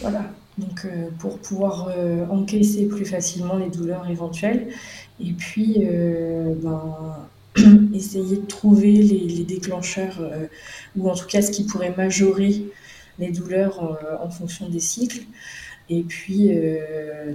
Voilà, 0.00 0.22
donc 0.58 0.86
pour 1.18 1.38
pouvoir 1.38 1.88
encaisser 2.30 2.86
plus 2.86 3.04
facilement 3.04 3.56
les 3.56 3.68
douleurs 3.68 4.08
éventuelles. 4.08 4.68
Et 5.20 5.32
puis, 5.32 5.86
ben, 6.62 7.16
essayer 7.94 8.36
de 8.36 8.46
trouver 8.46 8.92
les, 8.92 9.44
déclencheurs, 9.44 10.20
ou 10.96 11.10
en 11.10 11.14
tout 11.14 11.26
cas 11.26 11.42
ce 11.42 11.50
qui 11.50 11.64
pourrait 11.64 11.94
majorer 11.96 12.64
les 13.18 13.30
douleurs 13.30 13.98
en, 14.22 14.30
fonction 14.30 14.68
des 14.68 14.80
cycles. 14.80 15.22
Et 15.90 16.02
puis 16.02 16.50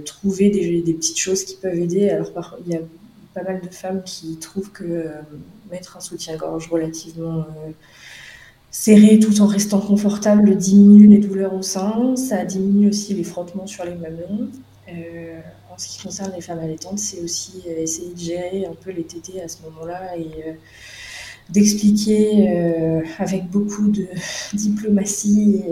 trouver 0.04 0.50
des, 0.50 0.92
petites 0.94 1.18
choses 1.18 1.44
qui 1.44 1.56
peuvent 1.56 1.78
aider. 1.78 2.08
Alors 2.10 2.56
il 2.66 2.72
y 2.72 2.76
a 2.76 2.80
pas 3.34 3.42
mal 3.42 3.60
de 3.60 3.68
femmes 3.68 4.02
qui 4.04 4.36
trouvent 4.36 4.70
que 4.72 5.10
mettre 5.70 5.96
un 5.96 6.00
soutien-gorge 6.00 6.68
relativement 6.68 7.46
serré 8.70 9.18
tout 9.18 9.40
en 9.40 9.46
restant 9.46 9.80
confortable 9.80 10.56
diminue 10.56 11.08
les 11.08 11.18
douleurs 11.18 11.54
au 11.54 11.62
sein, 11.62 12.16
ça 12.16 12.44
diminue 12.44 12.88
aussi 12.88 13.14
les 13.14 13.24
frottements 13.24 13.66
sur 13.66 13.84
les 13.84 13.94
mamelons. 13.94 14.48
Euh, 14.88 15.40
en 15.72 15.78
ce 15.78 15.88
qui 15.88 16.02
concerne 16.02 16.32
les 16.34 16.40
femmes 16.40 16.60
allaitantes, 16.60 16.98
c'est 16.98 17.20
aussi 17.20 17.62
euh, 17.66 17.82
essayer 17.82 18.12
de 18.12 18.18
gérer 18.18 18.66
un 18.66 18.74
peu 18.74 18.90
les 18.90 19.04
tétés 19.04 19.42
à 19.42 19.48
ce 19.48 19.62
moment-là 19.62 20.16
et 20.16 20.56
euh, 21.48 21.52
d'expliquer 21.52 23.02
avec 23.18 23.48
beaucoup 23.48 23.90
de 23.90 24.06
diplomatie 24.52 25.62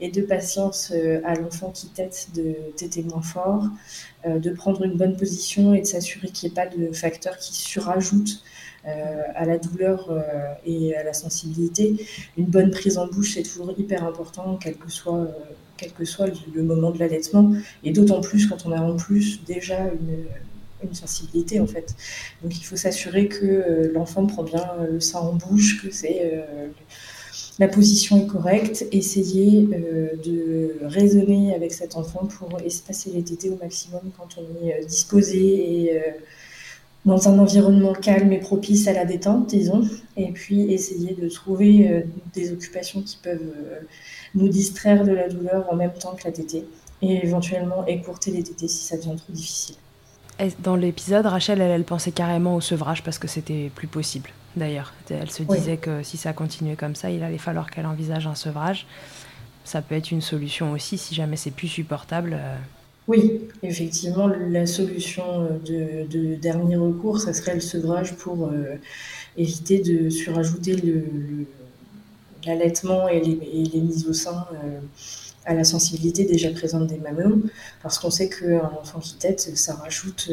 et, 0.00 0.10
de 0.10 0.22
patience 0.22 0.92
à 1.24 1.34
l'enfant 1.34 1.70
qui 1.70 1.88
tète 1.88 2.28
de 2.34 2.54
téter 2.76 3.02
moins 3.02 3.22
fort, 3.22 3.64
de 4.26 4.50
prendre 4.50 4.82
une 4.82 4.96
bonne 4.96 5.16
position 5.16 5.74
et 5.74 5.80
de 5.82 5.86
s'assurer 5.86 6.28
qu'il 6.28 6.48
n'y 6.48 6.52
ait 6.52 6.54
pas 6.54 6.66
de 6.66 6.92
facteurs 6.92 7.38
qui 7.38 7.54
surajoutent 7.54 8.42
euh, 8.86 9.22
à 9.34 9.44
la 9.44 9.58
douleur 9.58 10.08
euh, 10.08 10.54
et 10.64 10.96
à 10.96 11.02
la 11.04 11.12
sensibilité. 11.12 11.96
Une 12.38 12.46
bonne 12.46 12.70
prise 12.70 12.96
en 12.96 13.08
bouche, 13.08 13.34
c'est 13.34 13.42
toujours 13.42 13.74
hyper 13.76 14.04
important, 14.04 14.56
quel 14.56 14.76
que 14.76 14.90
soit, 14.90 15.18
euh, 15.18 15.26
quel 15.76 15.92
que 15.92 16.06
soit 16.06 16.28
le, 16.54 16.62
moment 16.62 16.90
de 16.90 16.98
l'allaitement, 16.98 17.52
et 17.84 17.92
d'autant 17.92 18.22
plus 18.22 18.46
quand 18.46 18.64
on 18.64 18.72
a 18.72 18.80
en 18.80 18.96
plus 18.96 19.44
déjà 19.44 19.80
une, 19.80 20.24
une 20.82 20.94
sensibilité 20.94 21.60
en 21.60 21.66
fait. 21.66 21.94
Donc 22.42 22.58
il 22.58 22.64
faut 22.64 22.76
s'assurer 22.76 23.28
que 23.28 23.90
l'enfant 23.94 24.26
prend 24.26 24.42
bien 24.42 24.66
le 24.90 25.00
sein 25.00 25.20
en 25.20 25.34
bouche, 25.34 25.82
que 25.82 25.92
c'est 25.92 26.44
la 27.58 27.68
position 27.68 28.24
est 28.24 28.26
correcte, 28.26 28.86
essayer 28.90 29.68
de 30.24 30.78
raisonner 30.82 31.54
avec 31.54 31.72
cet 31.72 31.96
enfant 31.96 32.26
pour 32.26 32.58
espacer 32.60 33.10
les 33.10 33.22
tétés 33.22 33.50
au 33.50 33.56
maximum 33.56 34.00
quand 34.16 34.38
on 34.38 34.66
est 34.66 34.84
disposé 34.86 35.90
et 35.90 36.02
dans 37.04 37.28
un 37.28 37.38
environnement 37.38 37.94
calme 37.94 38.32
et 38.32 38.38
propice 38.38 38.86
à 38.86 38.92
la 38.92 39.04
détente, 39.04 39.48
disons, 39.48 39.82
et 40.16 40.32
puis 40.32 40.72
essayer 40.72 41.14
de 41.14 41.28
trouver 41.28 41.88
euh, 41.88 42.02
des 42.34 42.52
occupations 42.52 43.02
qui 43.02 43.18
peuvent 43.22 43.40
euh, 43.40 43.80
nous 44.34 44.48
distraire 44.48 45.04
de 45.04 45.12
la 45.12 45.28
douleur 45.28 45.66
en 45.72 45.76
même 45.76 45.92
temps 45.92 46.14
que 46.14 46.24
la 46.24 46.32
tétée, 46.32 46.64
et 47.00 47.24
éventuellement 47.24 47.86
écourter 47.86 48.30
les 48.30 48.42
tétées 48.42 48.68
si 48.68 48.84
ça 48.84 48.96
devient 48.96 49.16
trop 49.16 49.32
difficile. 49.32 49.76
Dans 50.62 50.76
l'épisode, 50.76 51.26
Rachel, 51.26 51.60
elle, 51.60 51.70
elle, 51.70 51.84
pensait 51.84 52.12
carrément 52.12 52.56
au 52.56 52.60
sevrage 52.60 53.02
parce 53.02 53.18
que 53.18 53.28
c'était 53.28 53.70
plus 53.74 53.88
possible. 53.88 54.30
D'ailleurs, 54.56 54.92
elle 55.10 55.30
se 55.30 55.42
disait 55.42 55.76
que 55.76 56.02
si 56.02 56.16
ça 56.16 56.32
continuait 56.32 56.76
comme 56.76 56.94
ça, 56.94 57.10
il 57.10 57.22
allait 57.22 57.38
falloir 57.38 57.70
qu'elle 57.70 57.86
envisage 57.86 58.26
un 58.26 58.34
sevrage. 58.34 58.86
Ça 59.64 59.82
peut 59.82 59.94
être 59.94 60.10
une 60.10 60.22
solution 60.22 60.72
aussi 60.72 60.98
si 60.98 61.14
jamais 61.14 61.36
c'est 61.36 61.50
plus 61.50 61.68
supportable. 61.68 62.36
Euh, 62.38 62.56
oui, 63.10 63.40
effectivement, 63.64 64.28
la 64.28 64.66
solution 64.66 65.24
euh, 65.70 66.04
de, 66.06 66.36
dernier 66.36 66.76
recours, 66.76 67.18
ça 67.18 67.32
serait 67.32 67.54
le 67.54 67.60
sevrage 67.60 68.14
pour 68.14 68.46
euh, 68.46 68.76
éviter 69.36 69.80
de 69.80 70.10
surajouter 70.10 70.76
l'allaitement 72.46 73.08
et, 73.08 73.20
les, 73.20 73.80
mises 73.80 74.06
au 74.08 74.12
sein 74.12 74.46
euh, 74.52 74.78
à 75.46 75.54
la 75.54 75.64
sensibilité 75.64 76.24
déjà 76.24 76.50
présente 76.50 76.86
des 76.86 76.98
mamelons, 76.98 77.42
parce 77.82 77.98
qu'on 77.98 78.10
sait 78.10 78.28
qu'un 78.28 78.70
enfant 78.80 78.98
qui 79.00 79.14
tète, 79.14 79.40
ça 79.56 79.74
rajoute, 79.74 80.30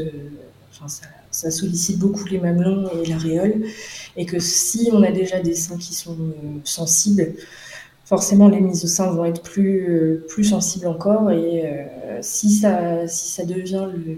ça, 1.32 1.52
sollicite 1.52 1.98
beaucoup 1.98 2.26
les 2.26 2.39
mamelons 2.39 2.89
et 3.02 3.06
l'aréole, 3.06 3.63
et 4.15 4.26
que 4.26 4.39
si 4.39 4.89
on 4.91 5.04
a 5.04 5.12
déjà 5.12 5.39
des 5.39 5.56
seins 5.56 5.78
qui 5.78 5.93
sont 5.93 6.17
sensibles, 6.63 7.34
forcément 8.08 8.48
les 8.48 8.62
mises 8.62 8.86
au 8.86 8.88
sein 8.88 9.12
vont 9.12 9.26
être 9.26 9.43
plus, 9.43 9.89
euh, 9.89 10.26
plus 10.30 10.46
sensibles 10.46 10.88
encore. 10.88 11.30
Et 11.30 11.63
euh, 11.65 12.20
si, 12.22 12.50
ça, 12.50 13.06
si 13.08 13.32
ça 13.32 13.43
devient 13.43 13.88
le, 13.93 14.17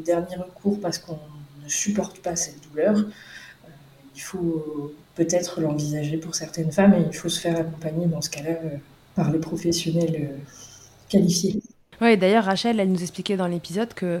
dernier 0.00 0.36
recours 0.36 0.80
parce 0.80 0.98
qu'on 0.98 1.18
ne 1.62 1.68
supporte 1.68 2.18
pas 2.18 2.34
cette 2.34 2.56
douleur, 2.68 2.96
euh, 2.96 3.68
il 4.16 4.20
faut 4.20 4.92
peut-être 5.14 5.60
l'envisager 5.60 6.16
pour 6.16 6.34
certaines 6.34 6.72
femmes 6.72 6.94
et 6.94 7.04
il 7.06 7.14
faut 7.14 7.28
se 7.28 7.38
faire 7.38 7.56
accompagner 7.56 8.06
dans 8.06 8.20
ce 8.20 8.30
cas-là 8.30 8.58
par 9.14 9.30
les 9.30 9.38
professionnels 9.38 10.30
qualifiés. 11.08 11.60
Oui, 12.00 12.16
d'ailleurs, 12.16 12.44
Rachel, 12.44 12.80
elle 12.80 12.90
nous 12.90 13.02
expliquait 13.02 13.36
dans 13.36 13.46
l'épisode 13.46 13.94
que, 13.94 14.20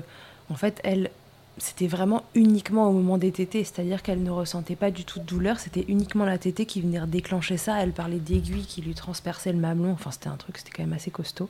en 0.50 0.54
fait, 0.54 0.80
elle, 0.84 1.10
c'était 1.58 1.86
vraiment 1.86 2.22
uniquement 2.34 2.88
au 2.88 2.92
moment 2.92 3.18
des 3.18 3.32
tétés, 3.32 3.64
c'est-à-dire 3.64 4.02
qu'elle 4.02 4.22
ne 4.22 4.30
ressentait 4.30 4.76
pas 4.76 4.90
du 4.90 5.04
tout 5.04 5.18
de 5.18 5.24
douleur, 5.24 5.58
c'était 5.58 5.84
uniquement 5.88 6.24
la 6.24 6.38
tétée 6.38 6.66
qui 6.66 6.80
venait 6.80 7.04
déclencher 7.06 7.56
ça. 7.56 7.82
Elle 7.82 7.92
parlait 7.92 8.18
d'aiguilles 8.18 8.66
qui 8.66 8.82
lui 8.82 8.94
transperçaient 8.94 9.52
le 9.52 9.58
mamelon, 9.58 9.92
enfin 9.92 10.10
c'était 10.10 10.28
un 10.28 10.36
truc, 10.36 10.58
c'était 10.58 10.70
quand 10.70 10.82
même 10.82 10.92
assez 10.92 11.10
costaud. 11.10 11.48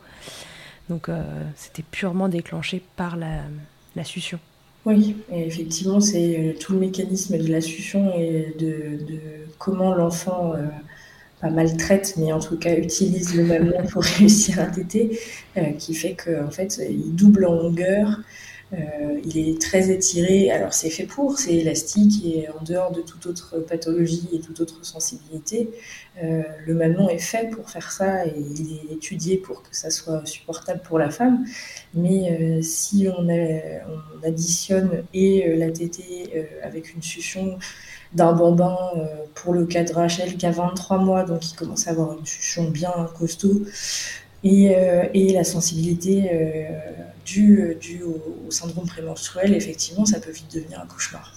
Donc 0.88 1.08
euh, 1.08 1.22
c'était 1.56 1.84
purement 1.90 2.28
déclenché 2.28 2.82
par 2.96 3.16
la, 3.16 3.42
la 3.96 4.04
succion. 4.04 4.38
Oui, 4.84 5.16
et 5.32 5.46
effectivement, 5.46 6.00
c'est 6.00 6.38
euh, 6.38 6.52
tout 6.58 6.74
le 6.74 6.80
mécanisme 6.80 7.38
de 7.38 7.50
la 7.50 7.62
succion 7.62 8.12
et 8.18 8.54
de, 8.58 8.98
comment 9.58 9.94
l'enfant, 9.94 10.52
euh, 10.54 10.66
maltraite, 11.50 12.14
mais 12.16 12.32
en 12.32 12.40
tout 12.40 12.58
cas 12.58 12.76
utilise 12.76 13.34
le 13.34 13.44
mamelon 13.44 13.86
pour 13.86 14.02
réussir 14.18 14.60
à 14.60 14.66
téter, 14.66 15.18
qui 15.78 15.94
fait 15.94 16.14
qu'en 16.14 16.46
en 16.46 16.50
fait, 16.50 16.80
il 16.88 17.14
double 17.14 17.46
en 17.46 17.54
longueur. 17.54 18.20
Euh, 18.74 19.20
il 19.24 19.38
est 19.38 19.60
très 19.60 19.90
étiré, 19.90 20.50
alors 20.50 20.72
c'est 20.72 20.90
fait 20.90 21.04
pour, 21.04 21.38
c'est 21.38 21.54
élastique 21.54 22.24
et 22.24 22.48
en 22.48 22.64
dehors 22.64 22.90
de 22.90 23.02
toute 23.02 23.26
autre 23.26 23.58
pathologie 23.58 24.28
et 24.32 24.40
toute 24.40 24.58
autre 24.60 24.84
sensibilité, 24.84 25.70
euh, 26.22 26.42
le 26.66 26.74
mamelon 26.74 27.08
est 27.08 27.18
fait 27.18 27.50
pour 27.50 27.70
faire 27.70 27.92
ça 27.92 28.26
et 28.26 28.34
il 28.36 28.72
est 28.72 28.94
étudié 28.94 29.36
pour 29.36 29.62
que 29.62 29.76
ça 29.76 29.90
soit 29.90 30.24
supportable 30.26 30.80
pour 30.82 30.98
la 30.98 31.10
femme. 31.10 31.44
Mais 31.92 32.32
euh, 32.32 32.62
si 32.62 33.06
on, 33.16 33.28
additionne 34.24 35.04
et 35.12 35.54
la 35.56 35.70
tétée 35.70 36.48
avec 36.62 36.94
une 36.94 37.02
succion 37.02 37.58
d'un 38.14 38.32
bambin 38.32 38.76
pour 39.34 39.52
le 39.52 39.66
cas 39.66 39.84
de 39.84 39.92
Rachel 39.92 40.36
qui 40.36 40.46
a 40.46 40.50
23 40.50 40.98
mois, 40.98 41.24
donc 41.24 41.50
il 41.50 41.56
commence 41.56 41.88
à 41.88 41.90
avoir 41.90 42.16
une 42.18 42.24
succion 42.24 42.70
bien 42.70 42.92
costaud, 43.18 43.62
euh, 44.44 45.04
et, 45.14 45.32
la 45.32 45.44
sensibilité 45.44 46.30
euh, 46.32 46.68
due, 47.24 48.02
au, 48.02 48.50
syndrome 48.50 48.86
prémenstruel, 48.86 49.54
effectivement, 49.54 50.04
ça 50.04 50.20
peut 50.20 50.30
vite 50.30 50.54
devenir 50.54 50.80
un 50.80 50.86
cauchemar. 50.86 51.32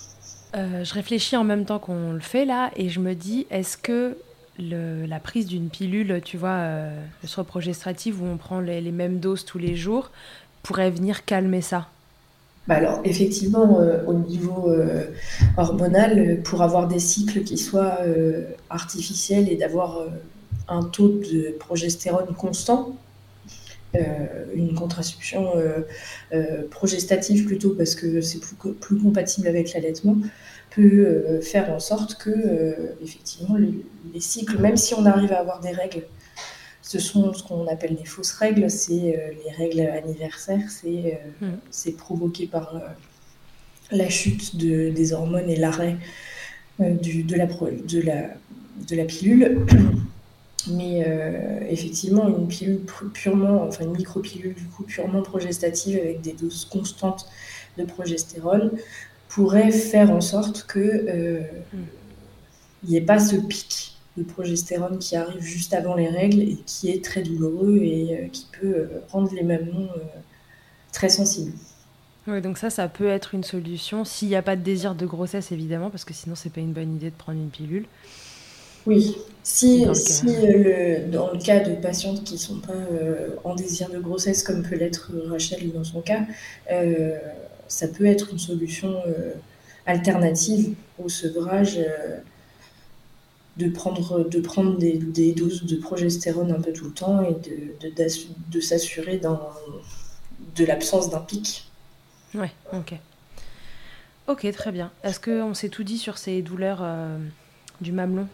Euh, 0.56 0.84
je 0.84 0.94
réfléchis 0.94 1.38
en 1.38 1.44
même 1.44 1.66
temps 1.66 1.80
qu'on 1.80 2.12
le 2.12 2.20
fait 2.20 2.46
là 2.46 2.72
et 2.76 2.90
je 2.90 3.00
me 3.00 3.16
dis, 3.16 3.48
est-ce 3.50 3.78
que 3.78 4.18
la 4.60 5.20
prise 5.20 5.46
d'une 5.46 5.70
pilule, 5.70 6.20
tu 6.26 6.36
vois, 6.36 6.50
euh, 6.50 7.02
progestrative 7.48 8.22
où 8.22 8.26
on 8.26 8.38
prend 8.38 8.60
les, 8.60 8.82
mêmes 8.92 9.20
doses 9.20 9.46
tous 9.46 9.60
les 9.60 9.76
jours, 9.76 10.12
pourrait 10.64 10.92
venir 10.92 11.26
calmer 11.26 11.62
ça? 11.62 11.88
Bah 12.68 12.76
alors, 12.76 13.00
effectivement, 13.06 13.80
au 14.08 14.14
niveau 14.14 14.70
hormonal, 15.56 16.42
pour 16.44 16.62
avoir 16.62 16.88
des 16.88 17.00
cycles 17.00 17.44
qui 17.44 17.58
soient 17.58 18.00
artificiels 18.70 19.50
et 19.50 19.56
d'avoir 19.56 20.02
un 20.68 20.84
taux 20.84 21.08
de 21.08 21.56
progestérone 21.60 22.34
constant, 22.38 22.98
euh, 23.96 24.02
une 24.54 24.74
contraception 24.74 25.56
euh, 25.56 25.80
euh, 26.34 26.68
progestative 26.70 27.46
plutôt 27.46 27.70
parce 27.70 27.96
que 27.96 28.20
c'est 28.20 28.40
plus, 28.42 28.98
compatible 28.98 29.48
avec 29.48 29.74
l'allaitement, 29.74 30.18
peut 30.72 31.40
faire 31.42 31.72
en 31.72 31.80
sorte 31.80 32.16
que 32.16 32.30
effectivement 33.02 33.56
les, 33.56 34.20
cycles, 34.20 34.60
même 34.60 34.78
si 34.78 34.94
on 34.94 35.06
arrive 35.06 35.32
à 35.32 35.40
avoir 35.40 35.62
des 35.62 35.72
règles, 35.72 36.04
ce 36.88 37.00
sont 37.00 37.34
ce 37.34 37.44
qu'on 37.44 37.68
appelle 37.68 37.96
des 37.96 38.06
fausses 38.06 38.32
règles, 38.32 38.70
c'est 38.70 38.94
les 39.46 39.52
règles 39.58 39.82
anniversaires, 39.82 40.70
c'est 40.70 41.20
mmh. 41.42 41.92
provoqué 41.94 42.48
par 42.48 42.82
la 43.92 44.10
chute 44.10 44.56
de, 44.56 44.90
des 44.90 45.14
hormones 45.14 45.50
et 45.50 45.56
l'arrêt 45.56 45.98
de, 46.80 47.36
la, 47.36 47.46
de, 47.46 48.02
la, 48.02 48.30
de 48.90 48.96
la 48.96 49.06
pilule. 49.06 49.66
Mais 50.70 51.04
euh, 51.08 51.60
effectivement, 51.70 52.28
une 52.28 52.48
pilule 52.48 52.82
purement, 53.14 53.64
enfin 53.64 53.86
une 53.86 53.96
micropilule 53.96 54.54
du 54.54 54.66
coup 54.66 54.84
purement 54.84 55.22
progestative 55.22 55.98
avec 55.98 56.22
des 56.22 56.34
doses 56.34 56.66
constantes 56.66 57.26
de 57.78 57.84
progestérone 57.84 58.72
pourrait 59.30 59.72
faire 59.72 60.12
en 60.12 60.22
sorte 60.22 60.66
que 60.68 60.80
euh, 60.80 61.42
il 62.84 62.90
n'y 62.90 62.98
ait 62.98 63.02
pas 63.02 63.20
ce 63.20 63.36
pic 63.36 63.97
de 64.18 64.24
progestérone 64.24 64.98
qui 65.00 65.16
arrive 65.16 65.42
juste 65.42 65.74
avant 65.74 65.96
les 65.96 66.10
règles 66.10 66.42
et 66.42 66.58
qui 66.66 66.90
est 66.90 67.04
très 67.04 67.22
douloureux 67.22 67.78
et 67.78 68.18
euh, 68.18 68.28
qui 68.30 68.48
peut 68.60 68.88
rendre 69.12 69.34
les 69.34 69.44
mamelons 69.44 69.90
très 70.92 71.10
sensibles. 71.10 71.54
Oui, 72.28 72.42
donc 72.42 72.58
ça, 72.58 72.70
ça 72.70 72.90
peut 72.90 73.08
être 73.08 73.34
une 73.34 73.44
solution 73.44 74.04
s'il 74.04 74.28
n'y 74.28 74.36
a 74.36 74.42
pas 74.42 74.58
de 74.58 74.62
désir 74.62 74.96
de 74.96 75.06
grossesse 75.06 75.52
évidemment, 75.52 75.90
parce 75.90 76.04
que 76.04 76.14
sinon 76.14 76.36
c'est 76.36 76.52
pas 76.52 76.60
une 76.60 76.74
bonne 76.74 76.96
idée 76.96 77.10
de 77.10 77.16
prendre 77.16 77.40
une 77.40 77.50
pilule. 77.50 77.86
Oui, 78.88 79.18
si, 79.44 79.84
dans, 79.84 79.92
le, 79.92 81.12
dans 81.12 81.32
le 81.32 81.40
cas 81.40 81.60
de 81.60 81.76
patientes 81.76 82.24
qui 82.24 82.36
ne 82.36 82.40
sont 82.40 82.60
pas 82.60 82.72
euh, 82.74 83.30
en 83.44 83.54
désir 83.54 83.90
de 83.90 84.00
grossesse, 84.00 84.44
comme 84.44 84.64
peut 84.64 84.76
l'être 84.76 85.12
Rachel 85.30 85.74
dans 85.74 85.84
son 85.84 86.00
cas, 86.00 86.22
euh, 86.72 87.18
ça 87.68 87.90
peut 87.90 88.06
être 88.06 88.30
une 88.32 88.40
solution 88.40 88.94
euh, 89.08 89.34
alternative 89.86 90.74
au 91.04 91.10
sevrage 91.10 91.80
de 93.58 93.70
prendre, 93.70 94.28
de 94.28 94.40
prendre 94.40 94.78
des, 94.78 95.34
doses 95.34 95.64
de 95.64 95.76
progestérone 95.78 96.52
un 96.52 96.62
peu 96.62 96.74
tout 96.74 96.86
le 96.86 96.92
temps 96.92 97.22
et 97.24 97.34
de, 97.34 97.88
de, 97.88 97.94
de 98.52 98.60
s'assurer 98.60 99.20
de 100.56 100.66
l'absence 100.66 101.10
d'un 101.10 101.20
pic. 101.20 101.70
Ouais, 102.36 102.52
ok. 102.74 102.94
Ok, 104.28 104.52
très 104.52 104.72
bien. 104.72 104.92
Est-ce 105.04 105.20
qu'on 105.20 105.54
s'est 105.54 105.70
tout 105.70 105.84
dit 105.84 105.98
sur 105.98 106.18
ces 106.18 106.42
douleurs 106.42 106.80
euh, 106.82 107.18
du 107.80 107.92
mamelon 107.92 108.28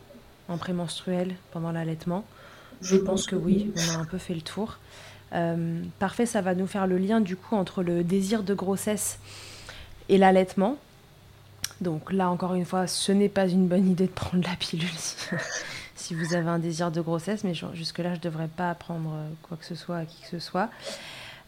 en 0.50 0.58
prémenstruel 0.58 1.36
pendant 1.52 1.72
l'allaitement? 1.72 2.26
Je 2.82 2.98
pense 2.98 3.28
que 3.28 3.36
oui, 3.36 3.72
on 3.76 3.96
a 3.96 3.98
un 4.00 4.06
peu 4.06 4.18
fait 4.18 4.34
le 4.34 4.42
tour. 4.42 4.80
Euh, 5.34 5.82
parfait, 6.00 6.26
ça 6.26 6.42
va 6.42 6.56
nous 6.56 6.68
faire 6.68 6.88
le 6.88 6.98
lien 6.98 7.22
du 7.22 7.36
coup 7.36 7.56
entre 7.56 7.82
le 7.82 8.04
désir 8.04 8.44
de 8.44 8.54
grossesse 8.54 9.20
et 10.10 10.18
l'allaitement. 10.18 10.78
Donc 11.82 12.12
là, 12.12 12.30
encore 12.30 12.54
une 12.54 12.66
fois, 12.66 12.88
ce 12.88 13.12
n'est 13.12 13.30
pas 13.30 13.48
une 13.48 13.68
bonne 13.68 13.90
idée 13.90 14.08
de 14.08 14.12
prendre 14.12 14.48
la 14.48 14.56
pilule 14.56 14.88
si, 15.96 16.14
vous 16.16 16.34
avez 16.34 16.48
un 16.50 16.60
désir 16.60 16.92
de 16.92 17.02
grossesse, 17.02 17.44
mais 17.44 17.54
jusque-là, 17.54 18.12
je 18.14 18.20
ne 18.20 18.24
devrais 18.24 18.48
pas 18.48 18.74
prendre 18.76 19.14
euh, 19.14 19.30
quoi 19.42 19.58
que 19.58 19.66
ce 19.66 19.76
soit 19.76 19.98
à 19.98 20.06
qui 20.06 20.22
que 20.22 20.28
ce 20.28 20.40
soit. 20.40 20.70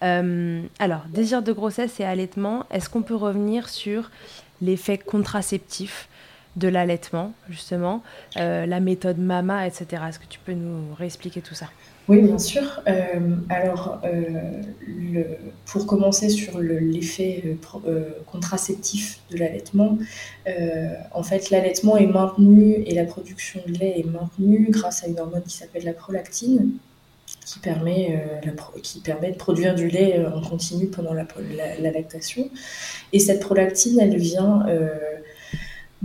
Euh, 0.03 0.61
alors, 0.79 1.03
désir 1.09 1.41
de 1.41 1.53
grossesse 1.53 1.99
et 1.99 2.03
allaitement, 2.03 2.65
est-ce 2.69 2.89
qu'on 2.89 3.01
peut 3.01 3.15
revenir 3.15 3.69
sur 3.69 4.11
l'effet 4.61 4.97
contraceptif? 4.97 6.09
De 6.55 6.67
l'allaitement, 6.67 7.33
justement, 7.49 8.01
euh, 8.37 8.65
la 8.65 8.79
méthode 8.79 9.17
MAMA, 9.17 9.67
etc. 9.67 10.03
Est-ce 10.07 10.19
que 10.19 10.27
tu 10.27 10.39
peux 10.39 10.53
nous 10.53 10.93
réexpliquer 10.95 11.41
tout 11.41 11.55
ça? 11.55 11.67
Oui, 12.07 12.21
bien 12.21 12.37
sûr. 12.37 12.81
Euh, 12.87 13.35
alors, 13.49 13.99
euh, 14.05 15.23
pour 15.65 15.87
commencer 15.87 16.29
sur 16.29 16.59
l'effet 16.59 17.57
contraceptif 18.31 19.19
de 19.31 19.37
l'allaitement, 19.37 19.97
en 21.11 21.23
fait, 21.23 21.49
l'allaitement 21.49 21.97
est 21.97 22.05
maintenu 22.05 22.83
et 22.85 22.93
la 22.93 23.05
production 23.05 23.59
de 23.67 23.73
lait 23.73 23.99
est 23.99 24.05
maintenue 24.05 24.67
grâce 24.69 25.03
à 25.03 25.07
une 25.07 25.19
hormone 25.19 25.43
qui 25.43 25.57
s'appelle 25.57 25.83
la 25.83 25.93
prolactine, 25.93 26.73
qui 27.43 27.57
permet, 27.57 28.23
qui 28.83 28.99
permet 28.99 29.31
de 29.31 29.37
produire 29.37 29.73
du 29.73 29.87
lait 29.87 30.23
en 30.27 30.41
continu 30.41 30.85
pendant 30.85 31.13
la, 31.13 31.25
la 31.81 31.91
lactation. 31.91 32.49
Et 33.13 33.19
cette 33.19 33.41
prolactine, 33.41 33.99
elle 33.99 34.17
vient 34.17 34.63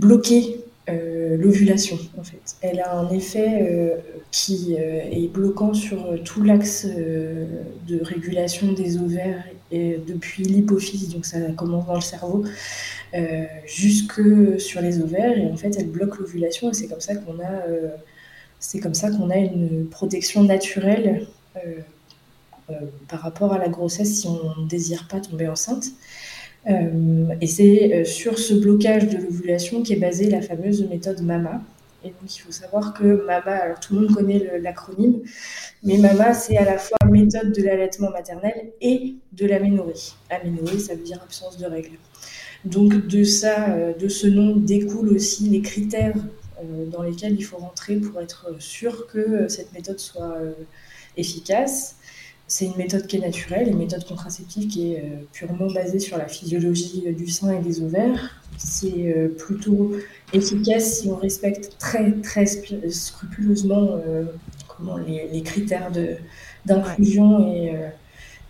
bloquer 0.01 0.65
euh, 0.89 1.37
l'ovulation 1.37 1.97
en 2.17 2.23
fait. 2.23 2.57
Elle 2.61 2.79
a 2.79 2.97
un 2.97 3.09
effet 3.11 3.59
euh, 3.61 3.95
qui 4.31 4.75
euh, 4.77 5.03
est 5.11 5.27
bloquant 5.27 5.75
sur 5.75 6.21
tout 6.23 6.43
l'axe 6.43 6.85
de 6.85 8.03
régulation 8.03 8.73
des 8.73 8.97
ovaires 8.97 9.43
et 9.71 9.99
depuis 10.05 10.43
l'hypophyse, 10.43 11.09
donc 11.09 11.25
ça 11.25 11.39
commence 11.55 11.85
dans 11.85 11.95
le 11.95 12.01
cerveau, 12.01 12.43
jusque 13.65 14.21
sur 14.59 14.81
les 14.81 14.99
ovaires 14.99 15.37
et 15.37 15.45
en 15.45 15.55
fait 15.55 15.77
elle 15.77 15.89
bloque 15.89 16.17
l'ovulation 16.17 16.71
et 16.71 16.73
c'est 16.73 16.87
comme 16.87 16.99
ça 16.99 17.15
qu'on 17.15 17.39
a 17.39 17.53
c'est 18.59 18.79
comme 18.79 18.93
ça 18.93 19.11
qu'on 19.11 19.29
a 19.29 19.37
une 19.37 19.87
protection 19.87 20.43
naturelle 20.43 21.27
par 23.07 23.21
rapport 23.21 23.53
à 23.53 23.57
la 23.57 23.69
grossesse 23.69 24.21
si 24.21 24.27
on 24.27 24.61
ne 24.61 24.67
désire 24.67 25.07
pas 25.07 25.21
tomber 25.21 25.47
enceinte. 25.47 25.85
Euh, 26.69 27.33
et 27.41 27.47
c'est 27.47 27.93
euh, 27.93 28.05
sur 28.05 28.37
ce 28.37 28.53
blocage 28.53 29.07
de 29.07 29.17
l'ovulation 29.17 29.81
qu'est 29.81 29.95
basée 29.95 30.29
la 30.29 30.41
fameuse 30.41 30.87
méthode 30.87 31.21
MAMA. 31.21 31.61
Et 32.03 32.09
donc, 32.09 32.35
il 32.35 32.39
faut 32.39 32.51
savoir 32.51 32.93
que 32.93 33.25
MAMA, 33.25 33.51
alors 33.51 33.79
tout 33.79 33.93
le 33.93 34.01
monde 34.01 34.15
connaît 34.15 34.59
l'acronyme, 34.59 35.19
mais 35.83 35.97
MAMA, 35.97 36.33
c'est 36.33 36.57
à 36.57 36.65
la 36.65 36.77
fois 36.77 36.97
méthode 37.09 37.51
de 37.51 37.61
l'allaitement 37.63 38.09
maternel 38.09 38.71
et 38.81 39.15
de 39.33 39.45
l'aménorrhée. 39.45 40.13
Aménorrhée, 40.29 40.79
ça 40.79 40.95
veut 40.95 41.03
dire 41.03 41.21
absence 41.23 41.57
de 41.57 41.65
règles. 41.65 41.97
Donc, 42.65 43.07
de 43.07 43.23
ça, 43.23 43.69
euh, 43.69 43.93
de 43.93 44.07
ce 44.07 44.27
nom 44.27 44.55
découlent 44.55 45.13
aussi 45.13 45.49
les 45.49 45.61
critères 45.61 46.15
dans 46.91 47.01
lesquels 47.01 47.33
il 47.33 47.41
faut 47.41 47.57
rentrer 47.57 47.95
pour 47.95 48.21
être 48.21 48.53
sûr 48.59 49.07
que 49.07 49.47
cette 49.47 49.73
méthode 49.73 49.97
soit 49.97 50.37
efficace. 51.17 51.95
C'est 52.51 52.65
une 52.65 52.75
méthode 52.75 53.07
qui 53.07 53.15
est 53.15 53.21
naturelle, 53.21 53.69
une 53.69 53.77
méthode 53.77 54.05
contraceptive 54.05 54.67
qui 54.67 54.91
est 54.91 54.99
euh, 54.99 55.23
purement 55.31 55.71
basée 55.71 55.99
sur 55.99 56.17
la 56.17 56.27
physiologie 56.27 57.03
euh, 57.07 57.13
du 57.13 57.27
sein 57.27 57.57
et 57.57 57.63
des 57.63 57.81
ovaires. 57.81 58.41
C'est 58.57 59.15
euh, 59.15 59.29
plutôt 59.29 59.93
efficace 60.33 60.99
si 60.99 61.07
on 61.09 61.15
respecte 61.15 61.77
très 61.79 62.11
très 62.11 62.45
scrupuleusement 62.45 64.01
comment, 64.67 64.97
les, 64.97 65.41
critères 65.43 65.91
d'inclusion 66.65 67.53
et, 67.53 67.73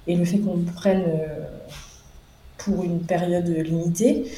et, 0.08 0.16
le 0.16 0.26
fait 0.26 0.40
qu'on 0.40 0.58
prenne 0.76 1.04
pour 2.58 2.84
une 2.84 3.02
période 3.02 3.48
limitée 3.50 4.32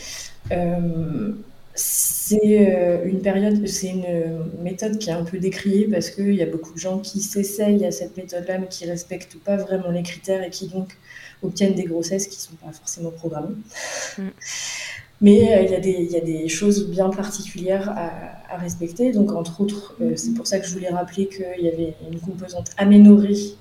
c'est 1.75 2.71
euh, 2.71 3.05
une 3.05 3.21
période, 3.21 3.67
c'est 3.67 3.87
une 3.87 4.45
méthode 4.61 4.97
qui 4.97 5.09
est 5.09 5.13
un 5.13 5.23
peu 5.23 5.39
décriée 5.39 5.87
parce 5.87 6.09
qu'il 6.09 6.35
y 6.35 6.41
a 6.41 6.45
beaucoup 6.45 6.73
de 6.73 6.79
gens 6.79 6.99
qui 6.99 7.21
s'essayent 7.21 7.85
à 7.85 7.91
cette 7.91 8.15
méthode-là 8.15 8.59
mais 8.59 8.67
qui 8.67 8.85
respectent 8.85 9.37
pas 9.37 9.57
vraiment 9.57 9.89
les 9.89 10.03
critères 10.03 10.43
et 10.43 10.49
qui 10.49 10.67
donc 10.67 10.95
obtiennent 11.41 11.75
des 11.75 11.83
grossesses 11.83 12.27
qui 12.27 12.39
sont 12.39 12.55
pas 12.55 12.71
forcément 12.71 13.11
programmées. 13.11 13.55
Mm. 14.17 14.27
Mais 15.21 15.53
euh, 15.53 15.61
il, 15.61 15.71
y 15.71 15.75
a 15.75 15.79
des, 15.79 15.91
il 15.91 16.11
y, 16.11 16.17
a 16.17 16.21
des 16.21 16.49
choses 16.49 16.89
bien 16.89 17.09
particulières 17.09 17.93
à, 17.95 18.57
respecter. 18.57 19.11
Donc, 19.13 19.31
entre 19.31 19.61
autres, 19.61 19.95
euh, 20.01 20.13
c'est 20.15 20.33
pour 20.33 20.45
ça 20.45 20.59
que 20.59 20.67
je 20.67 20.73
voulais 20.73 20.89
rappeler 20.89 21.27
qu'il 21.27 21.63
y 21.65 21.69
avait 21.69 21.95
une 22.11 22.19
composante 22.19 22.71
aménorée 22.77 23.55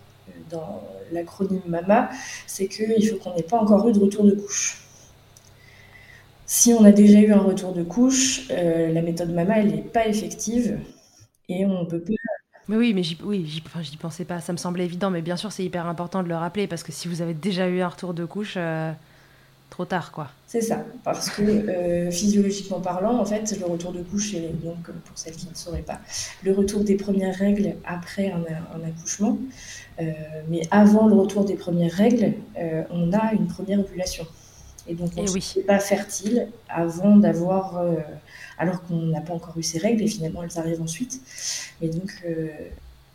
dans 0.51 0.83
l'acronyme 1.13 1.63
MAMA, 1.67 2.11
c'est 2.47 2.67
qu'il 2.67 3.09
faut 3.09 3.17
qu'on 3.17 3.35
n'ait 3.35 3.43
pas 3.43 3.59
encore 3.59 3.89
eu 3.89 3.93
de 3.93 3.99
retour 3.99 4.25
de 4.25 4.33
couche. 4.33 4.82
Si 6.55 6.75
on 6.75 6.85
a 6.85 6.93
déjà 6.93 7.19
eu 7.19 7.33
un 7.33 7.41
retour 7.41 7.73
de 7.73 7.83
couche, 7.83 8.43
euh, 8.51 8.93
la 8.93 9.01
méthode 9.01 9.33
MAMA, 9.33 9.61
elle 9.61 9.69
n'est 9.69 9.81
pas 9.81 10.07
effective 10.07 10.79
et 11.49 11.65
on 11.65 11.87
peut 11.87 11.99
pas. 11.99 12.13
Mais 12.69 12.77
oui, 12.77 12.93
mais 12.93 13.03
j'y, 13.03 13.17
oui, 13.25 13.47
j'y, 13.47 13.97
pensais 13.97 14.27
pas. 14.27 14.39
Ça 14.43 14.53
me 14.53 14.59
semblait 14.59 14.85
évident, 14.85 15.11
mais 15.11 15.23
bien 15.23 15.39
sûr, 15.39 15.51
c'est 15.51 15.65
hyper 15.65 15.87
important 15.87 16.23
de 16.23 16.29
le 16.29 16.37
rappeler 16.37 16.67
parce 16.67 16.83
que 16.83 16.93
si 16.93 17.09
vous 17.09 17.23
avez 17.23 17.33
déjà 17.33 17.69
eu 17.69 17.81
un 17.81 17.89
retour 17.89 18.13
de 18.13 18.27
couche, 18.27 18.57
euh, 18.59 18.93
trop 19.71 19.87
tard, 19.87 20.13
quoi. 20.13 20.29
C'est 20.47 20.61
ça, 20.61 20.85
parce 21.05 21.31
que 21.31 21.41
euh, 21.41 22.11
physiologiquement 22.11 22.83
parlant, 22.83 23.17
en 23.19 23.25
fait, 23.25 23.59
le 23.59 23.65
retour 23.65 23.93
de 23.93 24.03
couche, 24.03 24.35
est, 24.35 24.53
donc 24.63 24.77
pour 25.07 25.17
celles 25.17 25.37
qui 25.37 25.49
ne 25.49 25.55
sauraient 25.55 25.81
pas, 25.81 26.01
le 26.43 26.53
retour 26.53 26.85
des 26.85 26.97
premières 26.97 27.35
règles 27.35 27.77
après 27.87 28.31
un, 28.31 28.45
un 28.77 28.87
accouchement, 28.87 29.39
mais 30.51 30.61
avant 30.71 31.07
le 31.07 31.15
retour 31.15 31.47
des 31.47 31.55
premières 31.55 31.93
règles, 31.93 32.35
on 32.91 33.11
a 33.15 33.33
une 33.33 33.47
première 33.47 33.81
ovulation. 33.81 34.27
Et 34.89 34.95
donc, 34.95 35.13
on 35.17 35.23
n'est 35.23 35.63
pas 35.67 35.79
fertile 35.79 36.49
avant 36.69 37.17
d'avoir. 37.17 37.79
Euh, 37.79 37.95
alors 38.59 38.83
qu'on 38.83 38.97
n'a 38.97 39.21
pas 39.21 39.33
encore 39.33 39.57
eu 39.57 39.63
ces 39.63 39.79
règles, 39.79 40.03
et 40.03 40.09
finalement, 40.09 40.43
elles 40.43 40.59
arrivent 40.59 40.83
ensuite. 40.83 41.21
Et 41.81 41.89
donc. 41.89 42.11
Euh, 42.27 42.49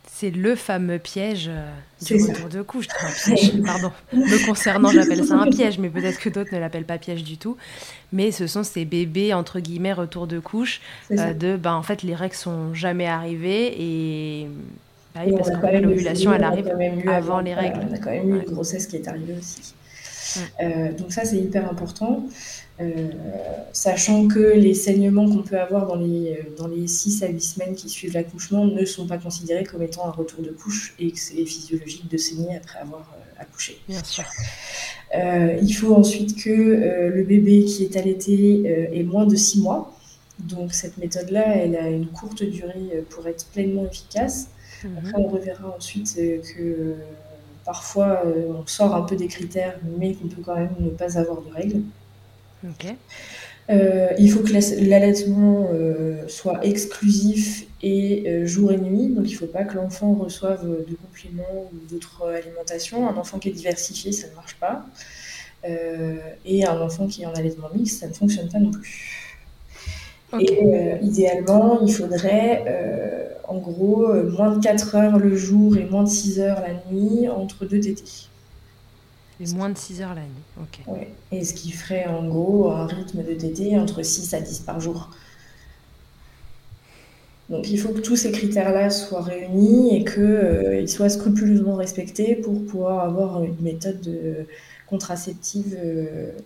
c'est 0.09 0.31
le 0.31 0.55
fameux 0.55 0.97
piège 0.97 1.47
euh, 1.47 1.69
du 2.01 2.15
retour 2.15 2.49
de 2.49 2.61
couche. 2.63 2.87
pardon. 3.65 3.91
Me 4.13 4.47
concernant, 4.47 4.89
j'appelle 4.89 5.23
ça 5.23 5.35
un 5.35 5.47
piège, 5.47 5.77
mais 5.77 5.89
peut-être 5.89 6.19
que 6.19 6.29
d'autres 6.29 6.55
ne 6.55 6.59
l'appellent 6.59 6.85
pas 6.85 6.97
piège 6.97 7.23
du 7.23 7.37
tout. 7.37 7.55
Mais 8.11 8.31
ce 8.31 8.47
sont 8.47 8.63
ces 8.63 8.83
bébés, 8.83 9.35
entre 9.35 9.59
guillemets, 9.59 9.93
retour 9.93 10.25
de 10.25 10.39
couche, 10.39 10.81
de, 11.11 11.55
ben, 11.55 11.75
en 11.75 11.83
fait, 11.83 12.01
les 12.01 12.15
règles 12.15 12.33
sont 12.33 12.73
jamais 12.73 13.05
arrivées 13.05 13.75
et 13.77 14.47
bah 15.13 15.21
parce 15.37 15.49
que 15.49 15.81
l'ovulation, 15.81 16.33
elle 16.33 16.43
arrive 16.43 16.67
avant 17.07 17.39
les 17.39 17.53
règles. 17.53 17.79
on 17.87 17.93
a 17.93 17.97
quand 17.97 18.11
même 18.11 18.29
eu 18.29 18.39
une 18.39 18.53
grossesse 18.53 18.87
qui 18.87 18.95
est 18.95 19.07
arrivée 19.07 19.35
aussi. 19.37 19.75
Euh, 20.61 20.93
donc 20.93 21.11
ça, 21.11 21.25
c'est 21.25 21.37
hyper 21.37 21.69
important. 21.69 22.25
Euh, 22.79 23.09
sachant 23.73 24.27
que 24.27 24.39
les 24.39 24.75
saignements 24.75 25.27
qu'on 25.27 25.41
peut 25.41 25.59
avoir 25.59 25.87
dans 25.87 25.95
les, 25.95 26.39
dans 26.57 26.67
les 26.67 26.87
6 26.87 27.23
à 27.23 27.27
8 27.27 27.41
semaines 27.41 27.75
qui 27.75 27.89
suivent 27.89 28.13
l'accouchement 28.13 28.65
ne 28.65 28.85
sont 28.85 29.07
pas 29.07 29.17
considérés 29.17 29.63
comme 29.63 29.81
étant 29.81 30.05
un 30.05 30.11
retour 30.11 30.43
de 30.43 30.51
couche 30.51 30.93
et 30.99 31.11
que 31.11 31.19
c'est 31.19 31.43
physiologique 31.43 32.07
de 32.07 32.17
saigner 32.17 32.57
après 32.57 32.79
avoir 32.79 33.01
euh, 33.01 33.41
accouché. 33.41 33.79
Bien 33.87 34.03
sûr. 34.03 34.25
il 35.13 35.73
faut 35.73 35.95
ensuite 35.95 36.43
que 36.43 36.49
le 36.49 37.23
bébé 37.23 37.65
qui 37.65 37.83
est 37.83 37.97
allaité 37.97 38.89
ait 38.93 39.03
moins 39.03 39.25
de 39.25 39.35
6 39.35 39.61
mois. 39.61 39.93
Donc 40.39 40.71
cette 40.71 40.97
méthode-là, 40.97 41.55
elle 41.55 41.75
a 41.75 41.87
une 41.87 42.07
courte 42.07 42.43
durée 42.43 43.03
pour 43.09 43.27
être 43.27 43.47
pleinement 43.47 43.85
efficace. 43.85 44.49
Mhm. 44.83 44.97
Après, 44.97 45.13
on 45.15 45.27
reverra 45.27 45.75
ensuite 45.75 46.15
que 46.15 46.95
Parfois, 47.67 48.21
euh, 48.25 48.53
on 48.57 48.65
sort 48.65 48.95
un 48.95 49.01
peu 49.01 49.17
des 49.17 49.27
critères, 49.27 49.77
mais 49.99 50.13
qu'on 50.13 50.29
peut 50.29 50.41
quand 50.41 50.55
même 50.55 50.73
ne 50.79 50.89
pas 50.89 51.19
avoir 51.19 51.41
de 51.41 51.51
règles. 51.51 51.81
Euh, 53.69 54.07
il 54.17 54.31
faut 54.31 54.39
que 54.39 54.53
l'allaitement 54.87 55.67
euh, 55.73 56.25
soit 56.29 56.65
exclusif 56.65 57.67
et 57.83 58.45
jour 58.45 58.71
et 58.71 58.77
nuit, 58.77 59.09
donc 59.09 59.29
il 59.29 59.33
ne 59.33 59.37
faut 59.37 59.47
pas 59.47 59.65
que 59.65 59.75
l'enfant 59.75 60.13
reçoive 60.13 60.65
de 60.65 60.95
compléments 60.95 61.69
ou 61.73 61.93
d'autres 61.93 62.25
alimentations. 62.25 63.09
Un 63.09 63.17
enfant 63.17 63.37
qui 63.37 63.49
est 63.49 63.51
diversifié, 63.51 64.13
ça 64.13 64.29
ne 64.29 64.35
marche 64.35 64.55
pas. 64.55 64.85
et 66.45 66.65
un 66.65 66.79
enfant 66.79 67.07
qui 67.07 67.23
est 67.23 67.25
en 67.25 67.33
allaitement 67.33 67.69
mixte, 67.75 67.99
ça 67.99 68.07
ne 68.07 68.13
fonctionne 68.13 68.47
pas 68.47 68.59
non 68.59 68.71
plus. 68.71 69.26
Et 70.39 70.59
euh, 70.61 70.97
idéalement, 71.01 71.79
il 71.85 71.93
faudrait 71.93 72.65
euh, 72.67 73.29
en 73.47 73.59
gros 73.59 74.09
euh, 74.09 74.29
moins 74.29 74.55
de 74.55 74.61
4 74.61 74.95
heures 74.95 75.19
le 75.19 75.35
jour 75.35 75.77
et 75.77 75.85
moins 75.85 76.03
de 76.03 76.09
6 76.09 76.39
heures 76.39 76.61
la 76.61 76.73
nuit 76.91 77.29
entre 77.29 77.65
deux 77.65 77.79
tétés. 77.79 78.27
Et 79.39 79.45
moins 79.53 79.69
de 79.69 79.77
6 79.77 80.01
heures 80.01 80.15
la 80.15 80.21
nuit, 80.21 80.61
ok. 80.61 80.95
Ouais. 80.95 81.11
Et 81.31 81.45
ce 81.45 81.53
qui 81.53 81.71
ferait 81.71 82.07
en 82.07 82.27
gros 82.27 82.71
un 82.71 82.87
rythme 82.87 83.23
de 83.23 83.33
tété 83.33 83.79
entre 83.79 84.03
6 84.03 84.33
à 84.33 84.41
10 84.41 84.59
par 84.61 84.81
jour. 84.81 85.11
Donc 87.49 87.69
il 87.69 87.79
faut 87.79 87.93
que 87.93 88.01
tous 88.01 88.17
ces 88.17 88.31
critères-là 88.33 88.89
soient 88.89 89.21
réunis 89.21 89.95
et 89.95 90.03
qu'ils 90.03 90.89
soient 90.89 91.07
scrupuleusement 91.07 91.75
respectés 91.75 92.35
pour 92.35 92.65
pouvoir 92.65 93.05
avoir 93.05 93.41
une 93.41 93.55
méthode 93.61 94.45
contraceptive 94.89 95.77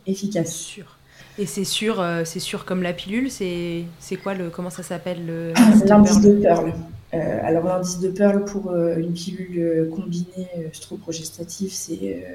efficace. 0.05 0.53
Sûr. 0.53 0.99
Et 1.37 1.45
c'est 1.45 1.63
sûr, 1.63 1.99
euh, 1.99 2.23
c'est 2.25 2.39
sûr 2.39 2.65
comme 2.65 2.83
la 2.83 2.93
pilule, 2.93 3.31
c'est 3.31 3.85
quoi 4.21 4.33
le 4.33 4.49
comment 4.49 4.69
ça 4.69 4.83
s'appelle 4.83 5.25
le 5.25 5.53
l'indice 5.85 6.21
de 6.21 6.33
Pearl. 6.41 6.73
alors 7.11 7.65
l'indice 7.65 7.99
de 7.99 8.09
Pearl 8.09 8.43
pour 8.45 8.73
une 8.73 9.13
pilule 9.13 9.89
combinée 9.95 10.69
stroprogestative, 10.73 11.71
c'est 11.71 12.25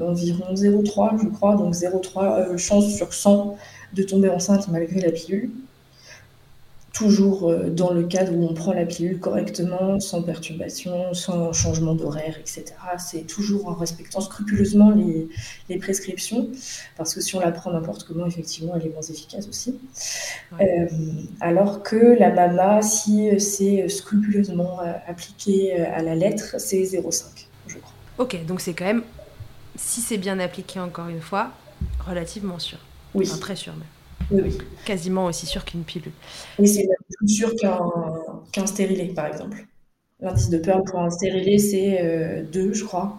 environ 0.00 0.54
0,3 0.54 1.22
je 1.22 1.28
crois, 1.28 1.56
donc 1.56 1.74
0,3 1.74 2.56
chance 2.56 2.94
sur 2.94 3.12
100 3.12 3.56
de 3.94 4.02
tomber 4.02 4.28
enceinte 4.28 4.68
malgré 4.68 5.00
la 5.00 5.10
pilule 5.10 5.50
toujours 7.00 7.48
euh, 7.48 7.70
dans 7.70 7.94
le 7.94 8.02
cadre 8.02 8.32
où 8.34 8.46
on 8.46 8.52
prend 8.52 8.74
la 8.74 8.84
pilule 8.84 9.18
correctement, 9.18 9.98
sans 10.00 10.20
perturbation, 10.22 11.14
sans 11.14 11.50
changement 11.54 11.94
d'horaire, 11.94 12.36
etc. 12.38 12.74
C'est 12.98 13.26
toujours 13.26 13.68
en 13.68 13.74
respectant 13.74 14.20
scrupuleusement 14.20 14.90
les, 14.90 15.78
prescriptions, 15.78 16.50
parce 16.98 17.14
que 17.14 17.22
si 17.22 17.34
on 17.36 17.40
la 17.40 17.52
prend 17.52 17.72
n'importe 17.72 18.04
comment, 18.04 18.26
effectivement, 18.26 18.74
elle 18.76 18.86
est 18.86 18.92
moins 18.92 19.00
efficace 19.00 19.48
aussi. 19.48 19.78
Euh, 20.60 20.86
alors 21.40 21.82
que 21.82 22.18
la 22.18 22.30
MAMA, 22.30 22.82
si 22.82 23.40
c'est 23.40 23.88
scrupuleusement 23.88 24.80
euh, 24.82 24.92
appliqué 25.06 25.80
à 25.80 26.02
la 26.02 26.14
lettre, 26.14 26.56
c'est 26.58 26.82
0,5, 26.82 27.46
je 27.66 27.78
crois. 27.78 27.94
Ok, 28.18 28.44
donc 28.44 28.60
c'est 28.60 28.74
quand 28.74 28.84
même, 28.84 29.04
si 29.74 30.02
c'est 30.02 30.18
bien 30.18 30.38
appliqué 30.38 30.78
encore 30.78 31.08
une 31.08 31.22
fois, 31.22 31.52
relativement 32.06 32.58
sûr. 32.58 32.78
Oui. 33.14 33.26
très 33.40 33.56
sûr 33.56 33.72
même. 33.72 33.84
Oui, 34.30 34.58
Quasiment 34.84 35.26
aussi 35.26 35.46
sûr 35.46 35.64
qu'une 35.64 35.82
pilule. 35.82 36.12
Oui, 36.58 36.68
c'est 36.68 36.88
plus 37.18 37.28
sûr 37.28 37.54
qu'un 38.52 38.66
stérilé, 38.66 39.06
par 39.06 39.26
exemple. 39.26 39.66
L'indice 40.20 40.50
de 40.50 40.58
Pearl 40.58 40.84
pour 40.84 41.00
un 41.00 41.10
stérilé, 41.10 41.58
c'est 41.58 42.44
2, 42.52 42.60
euh, 42.60 42.74
je 42.74 42.84
crois. 42.84 43.18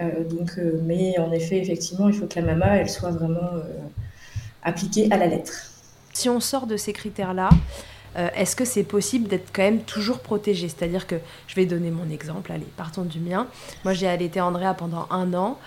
Euh, 0.00 0.24
donc, 0.24 0.58
euh, 0.58 0.80
mais 0.84 1.18
en 1.18 1.30
effet, 1.30 1.58
effectivement, 1.58 2.08
il 2.08 2.14
faut 2.14 2.26
que 2.26 2.38
la 2.38 2.46
mama, 2.46 2.76
elle 2.78 2.90
soit 2.90 3.10
vraiment 3.10 3.50
appliquée 4.62 5.08
à 5.10 5.16
la 5.16 5.26
lettre. 5.26 5.70
Si 6.12 6.28
on 6.28 6.40
sort 6.40 6.66
de 6.66 6.76
ces 6.76 6.92
critères-là, 6.92 7.50
est-ce 8.36 8.54
que 8.54 8.64
c'est 8.64 8.84
possible 8.84 9.26
d'être 9.26 9.48
quand 9.52 9.62
même 9.62 9.80
toujours 9.80 10.20
protégé 10.20 10.68
C'est-à-dire 10.68 11.08
que, 11.08 11.16
je 11.48 11.54
vais 11.56 11.66
donner 11.66 11.90
mon 11.90 12.08
exemple, 12.10 12.52
allez, 12.52 12.66
partons 12.76 13.02
du 13.02 13.18
mien. 13.18 13.48
Moi, 13.84 13.92
j'ai 13.92 14.06
allaité 14.06 14.40
Andrea 14.40 14.74
pendant 14.76 15.06
un 15.10 15.34
an 15.34 15.58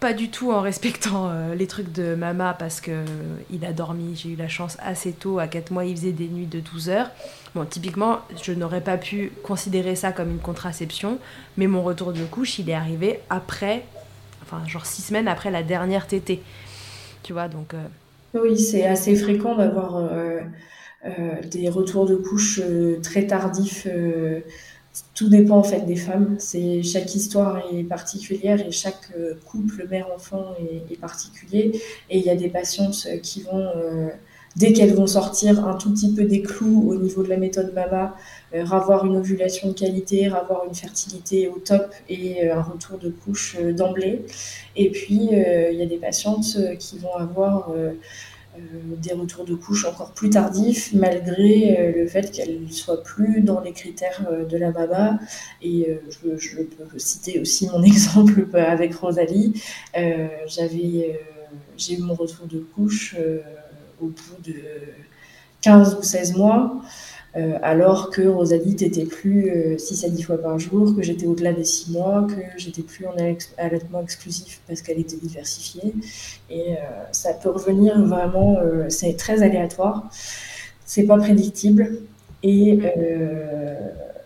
pas 0.00 0.14
du 0.14 0.30
tout 0.30 0.50
en 0.50 0.62
respectant 0.62 1.28
euh, 1.28 1.54
les 1.54 1.66
trucs 1.66 1.92
de 1.92 2.14
mama 2.14 2.56
parce 2.58 2.80
que 2.80 2.90
euh, 2.90 3.04
il 3.50 3.66
a 3.66 3.72
dormi, 3.72 4.16
j'ai 4.16 4.30
eu 4.30 4.36
la 4.36 4.48
chance 4.48 4.78
assez 4.82 5.12
tôt, 5.12 5.38
à 5.38 5.46
4 5.46 5.70
mois 5.70 5.84
il 5.84 5.94
faisait 5.94 6.12
des 6.12 6.26
nuits 6.26 6.46
de 6.46 6.58
12 6.58 6.88
heures. 6.88 7.10
Bon, 7.54 7.66
typiquement, 7.66 8.20
je 8.42 8.52
n'aurais 8.52 8.80
pas 8.80 8.96
pu 8.96 9.30
considérer 9.42 9.94
ça 9.94 10.12
comme 10.12 10.30
une 10.30 10.38
contraception, 10.38 11.18
mais 11.58 11.66
mon 11.66 11.82
retour 11.82 12.12
de 12.14 12.24
couche, 12.24 12.58
il 12.58 12.70
est 12.70 12.74
arrivé 12.74 13.20
après, 13.28 13.84
enfin 14.42 14.66
genre 14.66 14.86
6 14.86 15.02
semaines 15.02 15.28
après 15.28 15.50
la 15.50 15.62
dernière 15.62 16.06
tétée. 16.06 16.40
Tu 17.22 17.34
vois, 17.34 17.48
donc... 17.48 17.74
Euh, 17.74 18.40
oui, 18.40 18.58
c'est 18.58 18.86
assez 18.86 19.14
fréquent 19.16 19.56
d'avoir 19.56 20.08
des 21.50 21.68
retours 21.68 22.06
de 22.06 22.14
couche 22.14 22.60
très 23.02 23.26
tardifs 23.26 23.88
tout 25.14 25.28
dépend 25.28 25.58
en 25.58 25.62
fait 25.62 25.86
des 25.86 25.96
femmes. 25.96 26.36
C'est 26.38 26.82
chaque 26.82 27.14
histoire 27.14 27.62
est 27.72 27.84
particulière 27.84 28.60
et 28.66 28.72
chaque 28.72 29.10
euh, 29.16 29.34
couple 29.44 29.86
mère-enfant 29.88 30.54
est, 30.90 30.98
particulier. 30.98 31.80
Et 32.08 32.18
il 32.18 32.24
y 32.24 32.30
a 32.30 32.36
des 32.36 32.48
patientes 32.48 33.06
qui 33.22 33.42
vont, 33.42 33.68
euh, 33.76 34.08
dès 34.56 34.72
qu'elles 34.72 34.94
vont 34.94 35.06
sortir 35.06 35.66
un 35.66 35.74
tout 35.74 35.92
petit 35.92 36.14
peu 36.14 36.24
des 36.24 36.42
clous 36.42 36.90
au 36.90 36.96
niveau 36.96 37.22
de 37.22 37.28
la 37.28 37.36
méthode 37.36 37.72
MAMA, 37.74 38.16
euh, 38.54 38.66
avoir 38.66 39.06
une 39.06 39.16
ovulation 39.16 39.68
de 39.68 39.74
qualité, 39.74 40.26
avoir 40.26 40.64
une 40.66 40.74
fertilité 40.74 41.48
au 41.48 41.58
top 41.58 41.92
et 42.08 42.50
un 42.50 42.62
retour 42.62 42.98
de 42.98 43.10
couche 43.10 43.56
d'emblée. 43.76 44.24
Et 44.76 44.90
puis 44.90 45.28
il 45.30 45.76
y 45.76 45.82
a 45.82 45.86
des 45.86 45.98
patientes 45.98 46.58
qui 46.78 46.98
vont 46.98 47.14
avoir 47.14 47.72
des 48.96 49.12
retours 49.14 49.44
de 49.44 49.54
couche 49.54 49.84
encore 49.84 50.12
plus 50.12 50.30
tardifs, 50.30 50.92
malgré 50.92 51.78
euh, 51.78 51.92
le 51.96 52.06
fait 52.06 52.30
qu'elle 52.30 52.62
ne 52.62 52.70
soit 52.70 53.02
plus 53.02 53.40
dans 53.40 53.60
les 53.60 53.72
critères 53.72 54.26
euh, 54.30 54.44
de 54.44 54.56
la 54.56 54.70
baba. 54.70 55.18
Et 55.62 55.98
je, 56.08 56.56
peux 56.56 56.98
citer 56.98 57.40
aussi 57.40 57.66
mon 57.68 57.82
exemple 57.90 58.46
avec 58.54 58.94
Rosalie. 58.94 59.62
J'ai 61.76 61.94
eu 61.94 61.98
mon 61.98 62.14
retour 62.14 62.46
de 62.46 62.58
couche 62.58 63.16
au 64.00 64.06
bout 64.06 64.42
de 64.44 64.54
15 65.62 65.96
ou 65.98 66.02
16 66.02 66.36
mois. 66.36 66.82
Euh, 67.36 67.58
alors 67.62 68.10
que 68.10 68.22
Rosalie 68.22 68.74
n'était 68.74 69.04
plus 69.04 69.78
6 69.78 70.04
euh, 70.04 70.06
à 70.08 70.10
10 70.10 70.22
fois 70.22 70.38
par 70.38 70.58
jour, 70.58 70.96
que 70.96 71.02
j'étais 71.02 71.26
au-delà 71.26 71.52
des 71.52 71.64
6 71.64 71.92
mois, 71.92 72.26
que 72.28 72.58
j'étais 72.58 72.82
plus 72.82 73.06
en 73.06 73.14
allaitement 73.56 74.02
exclusif 74.02 74.60
parce 74.66 74.82
qu'elle 74.82 74.98
était 74.98 75.16
diversifiée. 75.16 75.94
Et 76.50 76.72
euh, 76.72 76.76
ça 77.12 77.32
peut 77.34 77.50
revenir 77.50 78.00
vraiment, 78.04 78.58
c'est 78.88 79.16
très 79.16 79.42
aléatoire, 79.42 80.10
c'est 80.84 81.04
pas 81.04 81.18
prédictible. 81.18 81.98
Et 82.42 82.76
mm. 82.76 82.90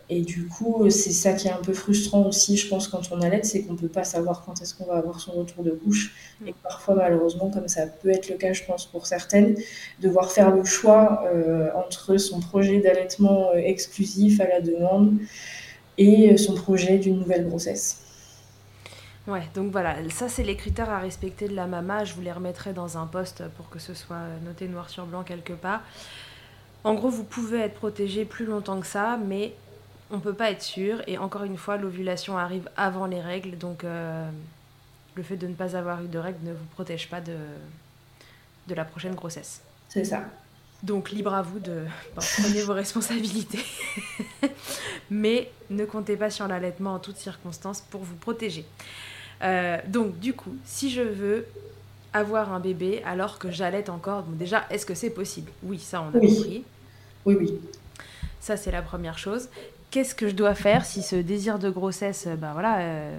Et 0.09 0.21
du 0.21 0.47
coup, 0.47 0.87
c'est 0.91 1.11
ça 1.11 1.33
qui 1.33 1.47
est 1.47 1.51
un 1.51 1.61
peu 1.61 1.73
frustrant 1.73 2.27
aussi, 2.27 2.57
je 2.57 2.69
pense, 2.69 2.87
quand 2.87 3.11
on 3.11 3.21
allait, 3.21 3.41
c'est 3.43 3.63
qu'on 3.63 3.73
ne 3.73 3.77
peut 3.77 3.87
pas 3.87 4.03
savoir 4.03 4.43
quand 4.45 4.61
est-ce 4.61 4.75
qu'on 4.75 4.85
va 4.85 4.97
avoir 4.97 5.19
son 5.19 5.31
retour 5.31 5.63
de 5.63 5.71
couche. 5.71 6.13
Et 6.45 6.53
parfois, 6.61 6.93
malheureusement, 6.93 7.49
comme 7.49 7.67
ça 7.67 7.87
peut 7.87 8.09
être 8.09 8.29
le 8.29 8.35
cas, 8.35 8.53
je 8.53 8.63
pense, 8.63 8.85
pour 8.85 9.07
certaines, 9.07 9.55
devoir 9.99 10.31
faire 10.31 10.51
le 10.51 10.63
choix 10.63 11.23
euh, 11.25 11.69
entre 11.73 12.17
son 12.17 12.39
projet 12.39 12.79
d'allaitement 12.81 13.49
euh, 13.49 13.57
exclusif 13.57 14.39
à 14.41 14.47
la 14.47 14.61
demande 14.61 15.17
et 15.97 16.31
euh, 16.31 16.37
son 16.37 16.53
projet 16.53 16.99
d'une 16.99 17.17
nouvelle 17.17 17.47
grossesse. 17.47 18.01
Ouais, 19.27 19.41
donc 19.55 19.71
voilà, 19.71 19.95
ça 20.11 20.29
c'est 20.29 20.43
les 20.43 20.55
critères 20.55 20.91
à 20.91 20.99
respecter 20.99 21.47
de 21.47 21.55
la 21.55 21.65
mama. 21.65 22.03
Je 22.03 22.13
vous 22.13 22.21
les 22.21 22.31
remettrai 22.31 22.73
dans 22.73 22.99
un 22.99 23.07
post 23.07 23.41
pour 23.57 23.71
que 23.71 23.79
ce 23.79 23.95
soit 23.95 24.21
noté 24.45 24.67
noir 24.67 24.91
sur 24.91 25.07
blanc 25.07 25.23
quelque 25.23 25.53
part. 25.53 25.81
En 26.83 26.93
gros, 26.93 27.09
vous 27.09 27.23
pouvez 27.23 27.61
être 27.61 27.73
protégé 27.73 28.25
plus 28.25 28.45
longtemps 28.45 28.79
que 28.79 28.85
ça, 28.85 29.17
mais 29.17 29.55
on 30.11 30.19
peut 30.19 30.33
pas 30.33 30.51
être 30.51 30.61
sûr. 30.61 31.01
Et 31.07 31.17
encore 31.17 31.43
une 31.43 31.57
fois, 31.57 31.77
l'ovulation 31.77 32.37
arrive 32.37 32.69
avant 32.77 33.05
les 33.05 33.21
règles, 33.21 33.57
donc 33.57 33.83
euh, 33.83 34.29
le 35.15 35.23
fait 35.23 35.37
de 35.37 35.47
ne 35.47 35.53
pas 35.53 35.75
avoir 35.75 36.03
eu 36.03 36.07
de 36.07 36.19
règles 36.19 36.43
ne 36.43 36.53
vous 36.53 36.65
protège 36.73 37.09
pas 37.09 37.21
de, 37.21 37.37
de 38.67 38.75
la 38.75 38.85
prochaine 38.85 39.15
grossesse. 39.15 39.61
C'est 39.89 40.03
ça. 40.05 40.25
Donc 40.83 41.09
libre 41.11 41.33
à 41.33 41.41
vous 41.41 41.59
de 41.59 41.85
prendre 42.15 42.59
vos 42.65 42.73
responsabilités. 42.73 43.63
Mais 45.09 45.51
ne 45.69 45.85
comptez 45.85 46.17
pas 46.17 46.29
sur 46.29 46.47
l'allaitement 46.47 46.93
en 46.95 46.99
toutes 46.99 47.17
circonstances 47.17 47.81
pour 47.81 48.01
vous 48.01 48.15
protéger. 48.15 48.65
Euh, 49.41 49.77
donc 49.87 50.19
du 50.19 50.33
coup, 50.33 50.55
si 50.65 50.91
je 50.91 51.01
veux 51.01 51.45
avoir 52.13 52.53
un 52.53 52.59
bébé 52.59 53.01
alors 53.05 53.39
que 53.39 53.51
j'allaite 53.51 53.89
encore, 53.89 54.23
déjà, 54.23 54.65
est-ce 54.69 54.85
que 54.85 54.93
c'est 54.95 55.09
possible? 55.09 55.51
Oui, 55.63 55.79
ça 55.79 56.01
on 56.01 56.09
a 56.09 56.19
compris. 56.19 56.63
Oui, 57.25 57.35
oui. 57.39 57.59
Ça 58.39 58.55
c'est 58.55 58.71
la 58.71 58.81
première 58.81 59.17
chose 59.17 59.49
qu'est-ce 59.95 60.13
que 60.13 60.27
je 60.27 60.35
dois 60.35 60.55
faire 60.55 60.83
si 60.83 61.01
ce 61.01 61.15
désir 61.15 61.57
de 61.57 61.69
grossesse, 61.69 62.27
ben 62.37 62.51
voilà, 62.51 62.79
euh, 62.79 63.17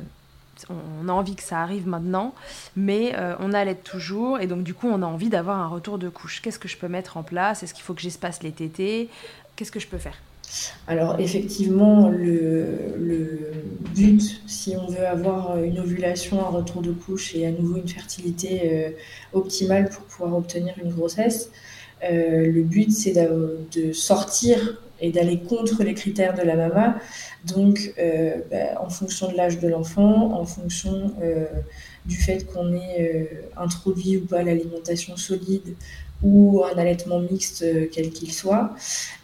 on 0.69 1.09
a 1.09 1.13
envie 1.13 1.35
que 1.35 1.43
ça 1.43 1.63
arrive 1.63 1.89
maintenant, 1.89 2.35
mais 2.77 3.15
euh, 3.17 3.35
on 3.41 3.55
allait 3.55 3.77
toujours, 3.77 4.41
et 4.41 4.47
donc 4.47 4.63
du 4.63 4.75
coup 4.75 4.87
on 4.87 5.01
a 5.01 5.07
envie 5.07 5.31
d'avoir 5.31 5.59
un 5.59 5.69
retour 5.69 5.97
de 5.97 6.11
couche. 6.11 6.43
Qu'est-ce 6.43 6.59
que 6.59 6.69
je 6.69 6.77
peux 6.77 6.89
mettre 6.89 7.17
en 7.17 7.23
place? 7.23 7.63
Est-ce 7.63 7.73
qu'il 7.73 7.83
faut 7.83 7.95
que 7.95 8.03
j'espace 8.03 8.43
les 8.43 8.53
tétés? 8.53 9.09
Qu'est-ce 9.57 9.73
que 9.73 9.81
je 9.81 9.87
peux 9.87 9.97
faire? 9.97 10.19
Alors 10.87 11.19
effectivement, 11.19 12.11
le, 12.11 13.53
but, 13.95 14.43
si 14.47 14.77
on 14.77 14.87
veut 14.87 15.07
avoir 15.07 15.57
une 15.63 15.79
ovulation, 15.81 16.47
un 16.47 16.51
retour 16.51 16.83
de 16.83 16.93
couche 16.93 17.35
et 17.35 17.47
à 17.47 17.53
nouveau 17.53 17.79
une 17.79 17.89
fertilité 17.89 18.95
optimale 19.33 19.89
pour 19.89 20.05
pouvoir 20.05 20.37
obtenir 20.37 20.75
une 20.85 20.93
grossesse, 20.93 21.51
le 22.03 22.63
but 22.63 22.93
c'est 22.93 23.15
de 23.15 23.93
sortir 23.95 24.77
et 25.01 25.11
d'aller 25.11 25.39
contre 25.39 25.83
les 25.83 25.95
critères 25.95 26.35
de 26.35 26.43
la 26.43 26.57
MAMA. 26.57 26.99
Donc, 27.45 27.95
euh, 27.99 28.37
bah, 28.51 28.81
en 28.81 28.89
fonction 28.89 29.31
de 29.31 29.37
l'âge 29.37 29.59
de 29.59 29.69
l'enfant, 29.69 30.33
en 30.33 30.45
fonction 30.45 31.15
euh, 31.23 31.47
du 32.07 32.17
fait 32.17 32.47
qu'on 32.47 32.75
ait 32.75 33.01
euh, 33.01 33.25
introduit 33.57 34.17
ou 34.17 34.27
pas 34.27 34.43
l'alimentation 34.43 35.17
solide 35.17 35.75
ou 36.23 36.65
un 36.65 36.79
allaitement 36.79 37.19
mixte, 37.19 37.63
quel 37.93 38.09
qu'il 38.09 38.33
soit. 38.33 38.75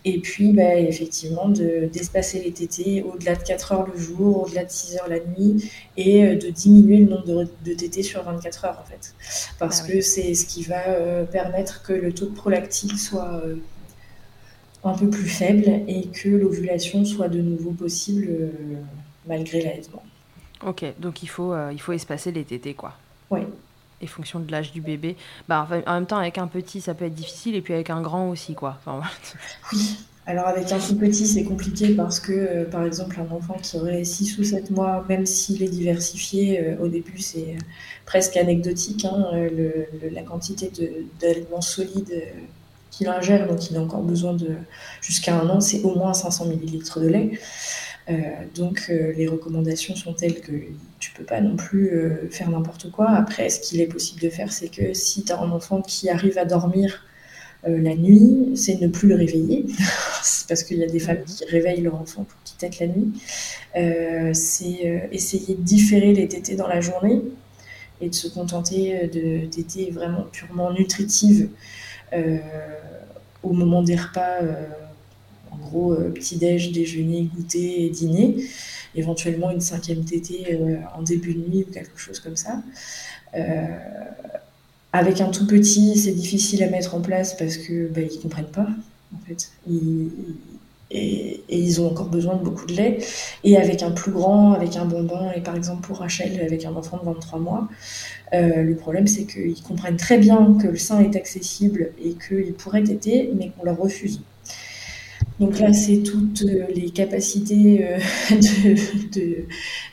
Et 0.04 0.18
puis, 0.18 0.52
bah, 0.52 0.76
effectivement, 0.76 1.48
d'espacer 1.48 2.42
les 2.42 2.52
tétés 2.52 3.02
au-delà 3.02 3.34
de 3.34 3.42
4 3.42 3.72
heures 3.72 3.86
le 3.90 3.98
jour, 3.98 4.42
au-delà 4.42 4.66
de 4.66 4.70
6 4.70 4.96
heures 4.96 5.08
la 5.08 5.20
nuit, 5.20 5.70
et 5.96 6.36
de 6.36 6.50
diminuer 6.50 6.98
le 6.98 7.06
nombre 7.06 7.24
de, 7.24 7.48
de 7.64 7.74
tétés 7.74 8.02
sur 8.02 8.22
24 8.22 8.66
heures, 8.66 8.78
en 8.78 8.84
fait. 8.84 9.14
Parce 9.58 9.80
ah 9.82 9.88
que 9.88 10.02
c'est 10.02 10.34
ce 10.34 10.44
qui 10.44 10.64
va 10.64 11.24
permettre 11.32 11.82
que 11.82 11.94
le 11.94 12.12
taux 12.12 12.26
de 12.26 12.34
prolactine 12.34 12.98
soit 12.98 13.42
un 14.84 14.94
peu 14.94 15.08
plus 15.08 15.28
faible 15.28 15.64
et 15.86 16.08
que 16.08 16.28
l'ovulation 16.28 17.04
soit 17.04 17.28
de 17.28 17.40
nouveau 17.40 17.70
possible 17.70 18.26
euh, 18.28 18.50
malgré 19.26 19.62
l'allaitement. 19.62 20.02
Ok, 20.66 20.84
donc 20.98 21.22
il 21.22 21.28
faut, 21.28 21.54
il 21.70 21.80
faut 21.80 21.92
espacer 21.92 22.30
les 22.30 22.44
tétés, 22.44 22.74
quoi. 22.74 22.94
Oui. 23.30 23.40
Et 24.00 24.06
fonction 24.06 24.40
de 24.40 24.50
l'âge 24.50 24.72
du 24.72 24.80
bébé. 24.80 25.16
Bah, 25.48 25.68
en 25.86 25.94
même 25.94 26.06
temps, 26.06 26.18
avec 26.18 26.38
un 26.38 26.46
petit, 26.46 26.80
ça 26.80 26.94
peut 26.94 27.04
être 27.04 27.14
difficile, 27.14 27.54
et 27.54 27.62
puis 27.62 27.74
avec 27.74 27.90
un 27.90 28.00
grand 28.00 28.30
aussi, 28.30 28.54
quoi. 28.54 28.78
oui, 29.72 29.96
alors 30.24 30.46
avec 30.46 30.70
un 30.70 30.78
tout 30.78 30.96
petit, 30.96 31.26
c'est 31.26 31.42
compliqué 31.42 31.94
parce 31.94 32.20
que, 32.20 32.32
euh, 32.32 32.64
par 32.64 32.84
exemple, 32.84 33.18
un 33.18 33.34
enfant 33.34 33.56
qui 33.60 33.76
aurait 33.76 34.04
6 34.04 34.38
ou 34.38 34.44
7 34.44 34.70
mois, 34.70 35.04
même 35.08 35.26
s'il 35.26 35.62
est 35.64 35.68
diversifié, 35.68 36.60
euh, 36.60 36.76
au 36.80 36.86
début 36.86 37.18
c'est 37.18 37.56
presque 38.06 38.36
anecdotique, 38.36 39.04
hein, 39.04 39.26
le, 39.32 39.86
la 40.10 40.22
quantité 40.22 40.70
d'aliments 41.20 41.60
solides 41.60 42.22
qu'il 42.92 43.08
ingère, 43.08 43.48
donc 43.48 43.68
il 43.70 43.76
a 43.76 43.80
encore 43.80 44.02
besoin 44.02 44.34
de, 44.34 44.50
jusqu'à 45.00 45.34
un 45.34 45.48
an, 45.48 45.60
c'est 45.60 45.82
au 45.82 45.96
moins 45.96 46.14
500 46.14 46.46
ml 46.50 46.78
de 47.02 47.08
lait. 47.08 47.30
Euh, 48.10 48.14
donc 48.54 48.88
les 48.88 49.26
recommandations 49.26 49.96
sont 49.96 50.12
telles 50.12 50.40
que 50.40 50.52
tu 51.00 51.12
peux 51.12 51.24
pas 51.24 51.40
non 51.40 51.56
plus 51.56 51.90
faire 52.30 52.50
n'importe 52.50 52.90
quoi. 52.92 53.10
Après, 53.10 53.48
ce 53.48 53.58
qu'il 53.60 53.80
est 53.80 53.86
possible 53.86 54.20
de 54.20 54.28
faire, 54.28 54.52
c'est 54.52 54.68
que 54.68 54.94
si 54.94 55.24
tu 55.24 55.32
as 55.32 55.40
un 55.40 55.50
enfant 55.50 55.82
qui 55.82 56.10
arrive 56.10 56.38
à 56.38 56.44
dormir 56.44 57.02
euh, 57.68 57.80
la 57.80 57.94
nuit, 57.94 58.56
c'est 58.56 58.80
ne 58.80 58.88
plus 58.88 59.08
le 59.08 59.14
réveiller, 59.14 59.66
parce 60.48 60.64
qu'il 60.64 60.78
y 60.78 60.84
a 60.84 60.88
des 60.88 60.98
femmes 60.98 61.22
qui 61.24 61.44
réveillent 61.44 61.82
leur 61.82 61.94
enfant 61.94 62.24
pour 62.24 62.42
qu'il 62.42 62.56
tète 62.56 62.80
la 62.80 62.88
nuit. 62.88 63.12
Euh, 63.76 64.30
c'est 64.34 64.80
euh, 64.84 64.98
essayer 65.12 65.54
de 65.54 65.62
différer 65.62 66.12
les 66.12 66.26
tétés 66.26 66.56
dans 66.56 66.66
la 66.66 66.80
journée 66.80 67.22
et 68.00 68.08
de 68.08 68.14
se 68.14 68.26
contenter 68.26 69.06
de 69.06 69.46
tétés 69.46 69.92
vraiment 69.92 70.24
purement 70.32 70.72
nutritives 70.72 71.48
au 73.42 73.52
moment 73.52 73.82
des 73.82 73.96
repas, 73.96 74.38
en 75.50 75.56
gros 75.56 75.94
petit-déj, 75.94 76.72
déjeuner, 76.72 77.28
goûter 77.34 77.86
et 77.86 77.90
dîner, 77.90 78.44
éventuellement 78.94 79.50
une 79.50 79.60
cinquième 79.60 80.04
tétée 80.04 80.58
en 80.96 81.02
début 81.02 81.34
de 81.34 81.48
nuit 81.48 81.66
ou 81.68 81.72
quelque 81.72 81.98
chose 81.98 82.20
comme 82.20 82.36
ça. 82.36 82.62
Avec 84.92 85.22
un 85.22 85.30
tout 85.30 85.46
petit, 85.46 85.96
c'est 85.96 86.12
difficile 86.12 86.62
à 86.62 86.68
mettre 86.68 86.94
en 86.94 87.00
place 87.00 87.34
parce 87.36 87.56
que 87.56 87.88
bah, 87.88 88.02
ils 88.02 88.20
comprennent 88.20 88.44
pas 88.44 88.68
en 89.14 89.26
fait. 89.26 89.50
et, 90.90 91.42
ils 91.48 91.80
ont 91.80 91.90
encore 91.90 92.08
besoin 92.08 92.36
de 92.36 92.42
beaucoup 92.42 92.66
de 92.66 92.74
lait. 92.74 92.98
Et 93.44 93.56
avec 93.56 93.82
un 93.82 93.90
plus 93.90 94.12
grand, 94.12 94.52
avec 94.52 94.76
un 94.76 94.84
bonbon, 94.84 95.30
et 95.34 95.40
par 95.40 95.56
exemple 95.56 95.86
pour 95.86 95.98
Rachel, 95.98 96.38
avec 96.42 96.66
un 96.66 96.74
enfant 96.74 96.98
de 96.98 97.04
23 97.06 97.38
mois, 97.38 97.68
euh, 98.34 98.62
le 98.62 98.74
problème 98.74 99.06
c'est 99.06 99.24
qu'ils 99.24 99.62
comprennent 99.62 99.96
très 99.96 100.18
bien 100.18 100.56
que 100.60 100.68
le 100.68 100.76
sein 100.76 101.00
est 101.00 101.16
accessible 101.16 101.92
et 102.02 102.14
qu'il 102.14 102.54
pourrait 102.54 102.82
téter, 102.82 103.30
mais 103.36 103.50
qu'on 103.50 103.64
leur 103.64 103.78
refuse. 103.78 104.22
Donc 105.40 105.58
là, 105.58 105.72
c'est 105.72 106.02
toutes 106.02 106.42
euh, 106.42 106.66
les 106.74 106.90
capacités 106.90 107.86
euh, 107.86 107.98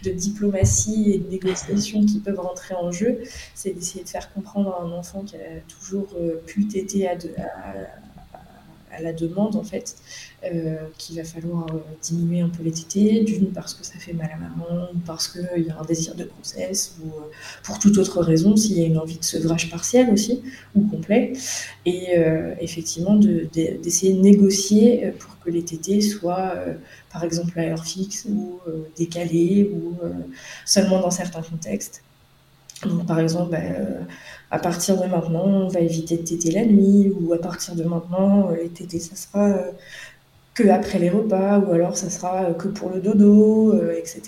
de, 0.03 0.11
diplomatie 0.11 1.11
et 1.11 1.17
de 1.17 1.29
négociation 1.29 2.05
qui 2.05 2.19
peuvent 2.19 2.39
rentrer 2.39 2.75
en 2.75 2.91
jeu. 2.91 3.19
C'est 3.55 3.71
d'essayer 3.71 4.03
de 4.03 4.09
faire 4.09 4.31
comprendre 4.33 4.75
à 4.79 4.83
un 4.83 4.91
enfant 4.91 5.23
qui 5.23 5.35
a 5.35 5.59
toujours 5.67 6.15
pu 6.45 6.67
téter 6.67 7.07
à, 7.07 7.15
à 8.91 9.01
la 9.01 9.13
demande 9.13 9.55
en 9.55 9.63
fait 9.63 9.95
qu'il 10.97 11.17
va 11.17 11.23
falloir 11.23 11.65
euh, 11.73 11.79
diminuer 12.01 12.41
un 12.41 12.49
peu 12.49 12.63
les 12.63 12.71
tétés, 12.71 13.23
d'une 13.23 13.51
parce 13.51 13.73
que 13.73 13.85
ça 13.85 13.99
fait 13.99 14.13
mal 14.13 14.29
à 14.33 14.37
maman, 14.37 14.89
parce 15.05 15.27
qu'il 15.27 15.65
y 15.65 15.69
a 15.69 15.77
un 15.77 15.83
désir 15.83 16.15
de 16.15 16.23
grossesse, 16.23 16.95
ou 17.01 17.07
euh, 17.07 17.21
pour 17.63 17.79
toute 17.79 17.97
autre 17.97 18.21
raison, 18.21 18.55
s'il 18.55 18.79
y 18.79 18.83
a 18.83 18.87
une 18.87 18.97
envie 18.97 19.17
de 19.17 19.23
sevrage 19.23 19.69
partiel 19.69 20.09
aussi, 20.11 20.41
ou 20.75 20.87
complet, 20.87 21.33
et 21.85 22.15
effectivement 22.59 23.15
d'essayer 23.15 24.13
de, 24.13 24.21
négocier 24.21 25.13
pour 25.19 25.39
que 25.39 25.49
les 25.49 25.63
tétés 25.63 26.01
soient 26.01 26.55
par 27.11 27.23
exemple 27.23 27.59
à 27.59 27.63
heure 27.63 27.85
fixe, 27.85 28.25
ou 28.29 28.59
décalés, 28.97 29.71
ou 29.73 29.95
seulement 30.65 30.99
dans 31.01 31.11
certains 31.11 31.41
contextes. 31.41 32.03
Donc, 32.85 33.05
par 33.05 33.19
exemple, 33.19 33.51
ben, 33.51 34.07
à 34.51 34.59
partir 34.59 35.01
de 35.01 35.05
maintenant, 35.05 35.45
on 35.45 35.67
va 35.67 35.81
éviter 35.81 36.17
de 36.17 36.23
téter 36.23 36.51
la 36.51 36.65
nuit, 36.65 37.11
ou 37.19 37.33
à 37.33 37.37
partir 37.37 37.75
de 37.75 37.83
maintenant, 37.83 38.51
les 38.51 38.69
tétés, 38.69 38.99
ça 38.99 39.15
sera 39.15 39.53
que 40.61 40.69
après 40.69 40.99
les 40.99 41.09
repas, 41.09 41.59
ou 41.59 41.71
alors 41.71 41.95
ça 41.95 42.09
sera 42.09 42.53
que 42.53 42.67
pour 42.67 42.89
le 42.89 42.99
dodo, 42.99 43.73
etc. 43.91 44.21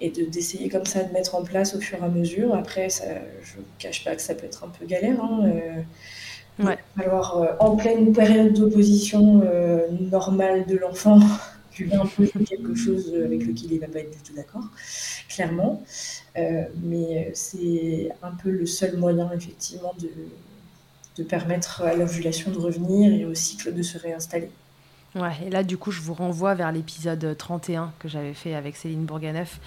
Et 0.00 0.10
d'essayer 0.10 0.68
comme 0.70 0.86
ça 0.86 1.02
de 1.04 1.12
mettre 1.12 1.34
en 1.34 1.42
place 1.42 1.74
au 1.74 1.80
fur 1.80 1.98
et 1.98 2.04
à 2.04 2.08
mesure. 2.08 2.54
Après, 2.54 2.88
ça, 2.88 3.04
je 3.42 3.58
ne 3.58 3.64
cache 3.78 4.02
pas 4.04 4.16
que 4.16 4.22
ça 4.22 4.34
peut 4.34 4.46
être 4.46 4.64
un 4.64 4.68
peu 4.68 4.86
galère. 4.86 5.22
Hein, 5.22 5.50
ouais. 6.64 6.78
Alors, 6.98 7.46
en 7.60 7.76
pleine 7.76 8.12
période 8.12 8.54
d'opposition 8.54 9.42
normale 10.10 10.64
de 10.66 10.76
l'enfant, 10.78 11.20
tu 11.70 11.84
viens 11.84 12.02
un 12.02 12.06
peu 12.06 12.26
quelque 12.26 12.74
chose 12.74 13.14
avec 13.24 13.46
lequel 13.46 13.72
il 13.72 13.74
ne 13.76 13.80
va 13.80 13.86
pas 13.86 14.00
être 14.00 14.10
du 14.10 14.22
tout 14.22 14.34
d'accord, 14.34 14.64
clairement. 15.28 15.82
Euh, 16.36 16.64
mais 16.82 17.28
euh, 17.28 17.30
c'est 17.34 18.10
un 18.22 18.32
peu 18.32 18.50
le 18.50 18.66
seul 18.66 18.96
moyen, 18.96 19.30
effectivement, 19.32 19.94
de, 19.98 20.10
de 21.16 21.24
permettre 21.26 21.82
à 21.82 21.94
l'ovulation 21.94 22.50
de 22.50 22.58
revenir 22.58 23.12
et 23.12 23.24
au 23.24 23.34
cycle 23.34 23.72
de 23.72 23.82
se 23.82 23.98
réinstaller. 23.98 24.50
Ouais, 25.14 25.32
et 25.44 25.50
là, 25.50 25.64
du 25.64 25.76
coup, 25.76 25.90
je 25.90 26.00
vous 26.00 26.14
renvoie 26.14 26.54
vers 26.54 26.70
l'épisode 26.70 27.36
31 27.36 27.92
que 27.98 28.08
j'avais 28.08 28.34
fait 28.34 28.54
avec 28.54 28.76
Céline 28.76 29.04
Bourganeuf, 29.04 29.60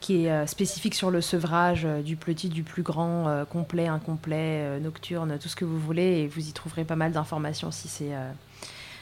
qui 0.00 0.26
est 0.26 0.30
euh, 0.30 0.46
spécifique 0.46 0.94
sur 0.94 1.10
le 1.10 1.20
sevrage 1.20 1.86
du 2.04 2.16
petit, 2.16 2.48
du 2.48 2.62
plus 2.62 2.82
grand, 2.82 3.44
complet, 3.50 3.88
incomplet, 3.88 4.78
nocturne, 4.80 5.38
tout 5.40 5.48
ce 5.48 5.56
que 5.56 5.64
vous 5.64 5.80
voulez, 5.80 6.20
et 6.20 6.28
vous 6.28 6.48
y 6.48 6.52
trouverez 6.52 6.84
pas 6.84 6.96
mal 6.96 7.12
d'informations 7.12 7.70
si 7.70 7.88
c'est 7.88 8.12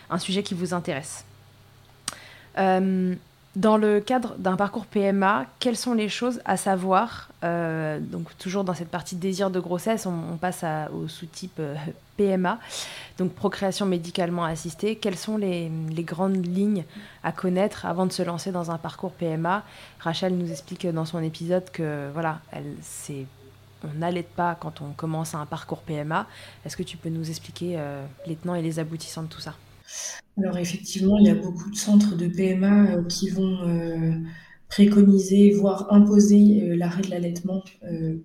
un 0.09 0.19
sujet 0.19 0.43
qui 0.43 0.55
vous 0.55 0.73
intéresse. 0.73 1.25
Dans 3.57 3.77
le 3.77 4.01
cadre 4.01 4.35
d'un 4.37 4.57
parcours 4.57 4.85
PMA, 4.85 5.47
quelles 5.61 5.77
sont 5.77 5.95
les 5.95 6.09
choses 6.09 6.41
à 6.45 6.57
savoir 6.57 7.29
euh, 7.45 8.01
Donc 8.01 8.37
toujours 8.37 8.65
dans 8.65 8.75
cette 8.75 8.89
partie 8.89 9.15
désir 9.15 9.49
de 9.49 9.61
grossesse, 9.61 10.07
on, 10.07 10.37
passe 10.39 10.65
au 10.93 11.07
sous-type 11.07 11.61
euh, 11.61 11.77
PMA, 12.17 12.59
donc 13.17 13.33
procréation 13.33 13.87
médicalement 13.87 14.45
assistée. 14.45 14.97
Quelles 14.97 15.17
sont 15.17 15.37
les, 15.37 15.71
grandes 15.99 16.45
lignes 16.45 16.85
à 17.23 17.31
connaître 17.31 17.87
avant 17.87 18.07
de 18.07 18.13
se 18.13 18.25
lancer 18.25 18.51
dans 18.51 18.73
un 18.73 18.79
parcours 18.79 19.13
PMA 19.13 19.63
Rachel 20.01 20.37
nous 20.37 20.51
explique 20.51 20.87
dans 20.89 21.05
son 21.05 21.23
épisode 21.23 21.71
que 21.71 22.11
voilà, 22.13 22.41
on 23.85 23.99
n'allait 23.99 24.25
pas 24.25 24.57
quand 24.57 24.81
on 24.81 24.93
commence 24.93 25.35
un 25.35 25.47
parcours 25.47 25.83
PMA. 25.83 26.27
Est-ce 26.65 26.77
que 26.77 26.83
tu 26.83 26.97
peux 26.97 27.09
nous 27.09 27.31
expliquer 27.31 27.75
euh, 27.79 28.05
les 28.27 28.35
tenants 28.35 28.57
et 28.57 28.63
les 28.63 28.81
aboutissants 28.81 29.23
de 29.23 29.29
tout 29.29 29.41
ça? 29.41 29.55
Alors 30.39 30.59
effectivement, 30.59 31.19
il 31.19 31.27
y 31.27 31.31
a 31.31 31.35
beaucoup 31.35 31.71
de 31.71 31.77
centres 31.77 32.17
de 32.17 32.27
PMA 32.27 32.91
euh, 32.91 33.05
qui 33.05 33.31
vont 33.31 33.69
euh, 33.69 34.13
préconiser, 34.69 35.53
voire 35.53 35.93
imposer 35.93 36.63
euh, 36.63 36.77
l'arrêt 36.77 37.03
de 37.03 37.11
l'allaitement 37.11 37.63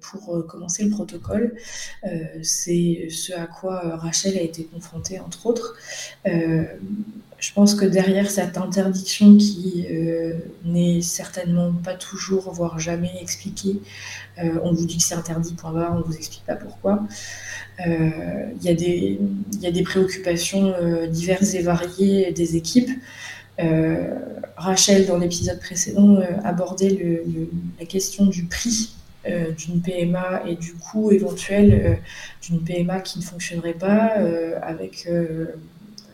pour 0.01 0.45
commencer 0.47 0.83
le 0.83 0.89
protocole. 0.89 1.55
c'est 2.41 3.07
ce 3.09 3.33
à 3.33 3.45
quoi 3.45 3.97
Rachel 3.97 4.37
a 4.37 4.41
été 4.41 4.63
confrontée, 4.63 5.19
entre 5.19 5.45
autres. 5.45 5.75
Je 7.39 7.53
pense 7.53 7.75
que 7.75 7.85
derrière 7.85 8.29
cette 8.29 8.57
interdiction 8.57 9.37
qui 9.37 9.85
n'est 10.65 11.01
certainement 11.01 11.71
pas 11.71 11.93
toujours, 11.93 12.51
voire 12.51 12.79
jamais 12.79 13.13
expliquée, 13.21 13.79
on 14.37 14.73
vous 14.73 14.85
dit 14.85 14.97
que 14.97 15.03
c'est 15.03 15.15
interdit, 15.15 15.53
point 15.53 15.71
barre, 15.71 15.93
on 15.93 15.99
ne 15.99 16.03
vous 16.03 16.15
explique 16.15 16.45
pas 16.45 16.55
pourquoi. 16.55 17.03
Euh, 17.87 18.49
il 18.61 18.63
y, 18.63 19.67
a 19.67 19.71
des, 19.71 19.83
préoccupations 19.83 20.73
euh, 20.73 21.07
diverses 21.07 21.53
et 21.53 21.61
variées 21.61 22.31
des 22.31 22.57
équipes. 22.57 22.91
Euh, 23.59 24.15
Rachel, 24.57 25.05
dans 25.05 25.17
l'épisode 25.17 25.59
précédent, 25.59 26.19
abordait 26.43 27.23
la 27.79 27.85
question 27.85 28.25
du 28.25 28.43
prix 28.43 28.95
d'une 29.57 29.81
PMA 29.81 30.43
et 30.47 30.55
du 30.55 30.73
coût 30.73 31.11
éventuel 31.11 31.99
d'une 32.41 32.61
PMA 32.63 33.01
qui 33.01 33.19
ne 33.19 33.23
fonctionnerait 33.23 33.73
pas 33.73 34.15
avec 34.61 35.07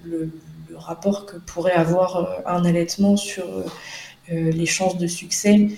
le, 0.03 0.30
le, 0.76 0.80
rapport 0.80 1.26
que 1.26 1.38
pourrait 1.38 1.73
avoir 1.73 2.41
un 2.45 2.65
allaitement 2.65 3.17
sur 3.17 3.45
les 4.30 4.65
chances 4.65 4.97
de 4.97 5.07
succès 5.07 5.69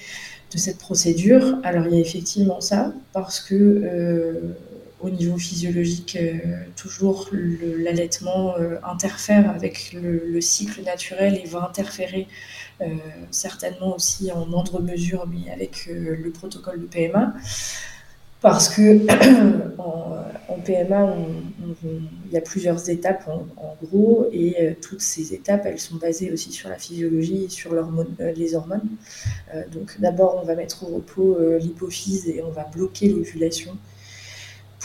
de 0.51 0.57
cette 0.57 0.77
procédure. 0.77 1.57
Alors 1.63 1.85
il 1.87 1.93
y 1.93 1.97
a 1.97 1.99
effectivement 1.99 2.61
ça, 2.61 2.93
parce 3.13 3.39
que 3.39 4.55
au 4.99 5.09
niveau 5.09 5.37
physiologique, 5.37 6.17
euh, 6.19 6.37
toujours 6.75 7.29
l'allaitement 7.31 8.57
euh, 8.57 8.77
interfère 8.83 9.49
avec 9.49 9.93
le, 9.93 10.41
cycle 10.41 10.81
naturel 10.83 11.39
et 11.43 11.47
va 11.47 11.67
interférer 11.67 12.27
euh, 12.81 12.85
certainement 13.31 13.95
aussi 13.95 14.31
en 14.31 14.45
moindre 14.45 14.81
mesure, 14.81 15.27
mais 15.27 15.51
avec 15.51 15.87
le 15.87 16.29
protocole 16.31 16.81
de 16.81 16.85
PMA. 16.85 17.33
Parce 18.41 18.69
que 18.69 19.05
en, 19.77 20.59
PMA, 20.65 21.15
il 21.83 22.31
y 22.31 22.37
a 22.37 22.41
plusieurs 22.41 22.89
étapes 22.89 23.27
en, 23.27 23.75
gros, 23.85 24.27
et 24.33 24.75
toutes 24.81 25.01
ces 25.01 25.33
étapes, 25.33 25.65
elles 25.65 25.79
sont 25.79 25.95
basées 25.95 26.31
aussi 26.31 26.51
sur 26.51 26.69
la 26.69 26.77
physiologie 26.77 27.45
et 27.45 27.49
sur 27.49 27.71
les 28.19 28.55
hormones. 28.55 28.89
donc 29.71 29.99
d'abord, 29.99 30.39
on 30.41 30.45
va 30.45 30.55
mettre 30.55 30.83
au 30.83 30.95
repos 30.95 31.37
l'hypophyse 31.57 32.27
et 32.27 32.41
on 32.43 32.49
va 32.49 32.63
bloquer 32.63 33.09
l'ovulation 33.09 33.77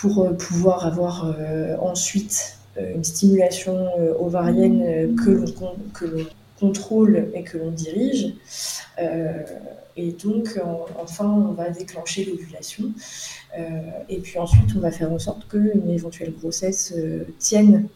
pour 0.02 0.24
euh, 0.24 0.32
pouvoir 0.32 0.84
avoir 0.84 1.32
euh, 1.38 1.76
ensuite 1.80 2.58
euh, 2.76 2.94
une 2.94 3.04
stimulation 3.04 3.88
ovarienne 4.18 5.14
que 5.16 5.30
l'on 5.30 6.26
contrôle 6.58 7.28
et 7.34 7.44
que 7.44 7.58
l'on 7.58 7.70
dirige. 7.70 8.34
Et 8.98 10.12
donc, 10.12 10.60
enfin, 10.98 11.26
on 11.26 11.52
va 11.52 11.70
déclencher 11.70 12.24
l'ovulation. 12.24 12.84
et 14.08 14.18
puis 14.18 14.38
ensuite, 14.38 14.70
on 14.76 14.80
va 14.80 14.90
faire 14.90 15.12
en 15.12 15.18
sorte 15.18 15.48
qu'une 15.48 15.90
éventuelle 15.90 16.32
grossesse 16.32 16.94
tienne 17.38 17.88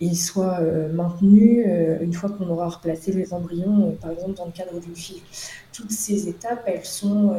et 0.00 0.14
soit 0.14 0.60
maintenu 0.92 1.64
une 2.00 2.12
fois 2.12 2.30
qu'on 2.30 2.48
aura 2.48 2.68
replacé 2.68 3.12
les 3.12 3.32
embryons, 3.32 3.96
par 4.00 4.10
exemple 4.10 4.34
dans 4.34 4.46
le 4.46 4.52
cadre 4.52 4.78
d'une 4.80 4.96
fille. 4.96 5.22
Toutes 5.72 5.90
ces 5.90 6.28
étapes, 6.28 6.64
elles 6.66 6.84
sont 6.84 7.34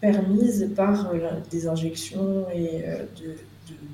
permises 0.00 0.70
par 0.76 1.12
des 1.50 1.66
injections 1.66 2.46
et 2.54 2.84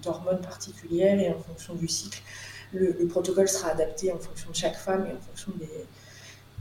d'hormones 0.03 0.41
particulières 0.41 1.19
et 1.19 1.31
en 1.31 1.39
fonction 1.39 1.75
du 1.75 1.89
cycle. 1.89 2.21
Le, 2.73 3.07
protocole 3.07 3.49
sera 3.49 3.71
adapté 3.71 4.13
en 4.13 4.19
fonction 4.19 4.51
de 4.51 4.57
chaque 4.57 4.77
femme 4.77 5.07
et 5.07 5.13
en 5.13 5.21
fonction 5.21 5.53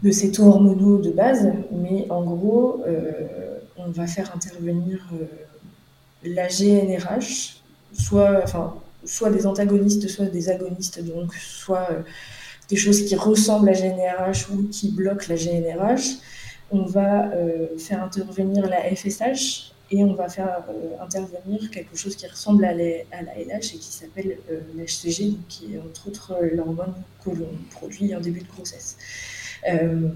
de 0.03 0.11
ses 0.11 0.31
taux 0.31 0.47
hormonaux 0.47 0.97
de 0.99 1.11
base, 1.11 1.51
mais 1.71 2.05
en 2.09 2.23
gros, 2.23 2.83
on 3.77 3.89
va 3.89 4.05
faire 4.05 4.31
intervenir 4.35 4.99
la 6.23 6.47
GNRH, 6.47 7.61
soit, 7.93 8.41
enfin, 8.43 8.75
soit 9.05 9.29
des 9.29 9.45
antagonistes, 9.45 10.07
soit 10.07 10.25
des 10.25 10.49
agonistes, 10.49 11.03
donc 11.03 11.33
soit 11.35 11.87
euh, 11.91 12.01
des 12.69 12.75
choses 12.75 13.05
qui 13.05 13.15
ressemblent 13.15 13.69
à 13.69 13.73
GNRH 13.73 14.49
ou 14.51 14.67
qui 14.69 14.91
bloquent 14.91 15.25
la 15.29 15.35
GNRH. 15.35 16.17
On 16.71 16.85
va 16.85 17.31
euh, 17.33 17.77
faire 17.77 18.03
intervenir 18.03 18.67
la 18.67 18.95
FSH 18.95 19.73
et 19.91 20.03
on 20.03 20.13
va 20.13 20.29
faire 20.29 20.63
euh, 20.69 21.03
intervenir 21.03 21.69
quelque 21.69 21.95
chose 21.95 22.15
qui 22.15 22.25
ressemble 22.25 22.65
à, 22.65 22.73
la 22.73 23.03
LH 23.37 23.75
et 23.75 23.77
qui 23.77 23.91
s'appelle 23.91 24.37
l'HCG, 24.75 25.35
qui 25.49 25.75
est 25.75 25.79
entre 25.79 26.07
autres 26.07 26.35
l'hormone 26.53 26.93
que 27.23 27.29
l'on 27.29 27.49
produit 27.71 28.15
en 28.15 28.19
début 28.19 28.41
de 28.41 28.47
grossesse. 28.47 28.97
Il 29.67 30.11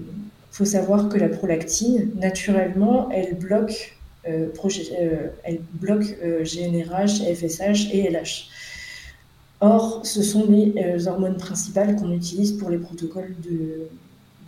faut 0.50 0.64
savoir 0.64 1.08
que 1.08 1.18
la 1.18 1.28
prolactine, 1.28 2.10
naturellement, 2.16 3.08
elle 3.10 3.36
bloque, 3.36 3.96
elle 4.24 5.60
bloque 5.74 6.16
GNRH, 6.42 7.22
FSH 7.34 7.92
et 7.92 8.10
LH. 8.10 8.48
Or, 9.60 10.06
ce 10.06 10.22
sont 10.22 10.46
les 10.48 10.72
euh, 10.76 11.08
hormones 11.08 11.36
principales 11.36 11.96
qu'on 11.96 12.12
utilise 12.12 12.52
pour 12.52 12.70
les 12.70 12.78
protocoles 12.78 13.34
de, 13.42 13.88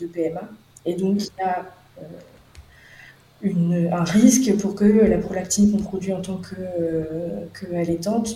PMA. 0.06 0.48
Et 0.86 0.94
donc, 0.94 1.20
il 1.20 1.30
y 1.38 1.42
a 1.42 1.66
euh, 3.44 3.90
un 3.92 4.04
risque 4.04 4.56
pour 4.56 4.74
que 4.74 4.84
la 4.84 5.18
prolactine 5.18 5.72
qu'on 5.72 5.82
produit 5.82 6.14
en 6.14 6.22
tant 6.22 6.36
que, 6.36 6.54
euh, 6.56 7.44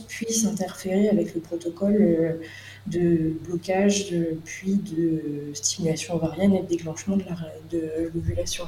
puisse 0.08 0.44
interférer 0.44 1.08
avec 1.08 1.34
le 1.34 1.40
protocole 1.40 2.40
de 2.86 3.34
blocage, 3.46 4.14
puis 4.44 4.74
de 4.74 5.54
stimulation 5.54 6.14
ovarienne 6.14 6.54
et 6.54 6.62
de 6.62 6.66
déclenchement 6.66 7.16
de 7.16 8.10
l'ovulation. 8.14 8.64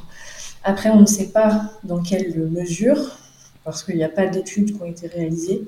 Après, 0.65 0.91
on 0.91 1.01
ne 1.01 1.07
sait 1.07 1.29
pas 1.29 1.71
dans 1.85 2.03
quelle 2.03 2.37
mesure, 2.39 3.19
parce 3.65 3.83
qu'il 3.83 3.97
n'y 3.97 4.05
a 4.05 4.09
pas 4.09 4.27
d'études 4.27 4.77
qui 4.77 4.83
ont 4.83 4.87
été 4.87 5.07
réalisées. 5.07 5.63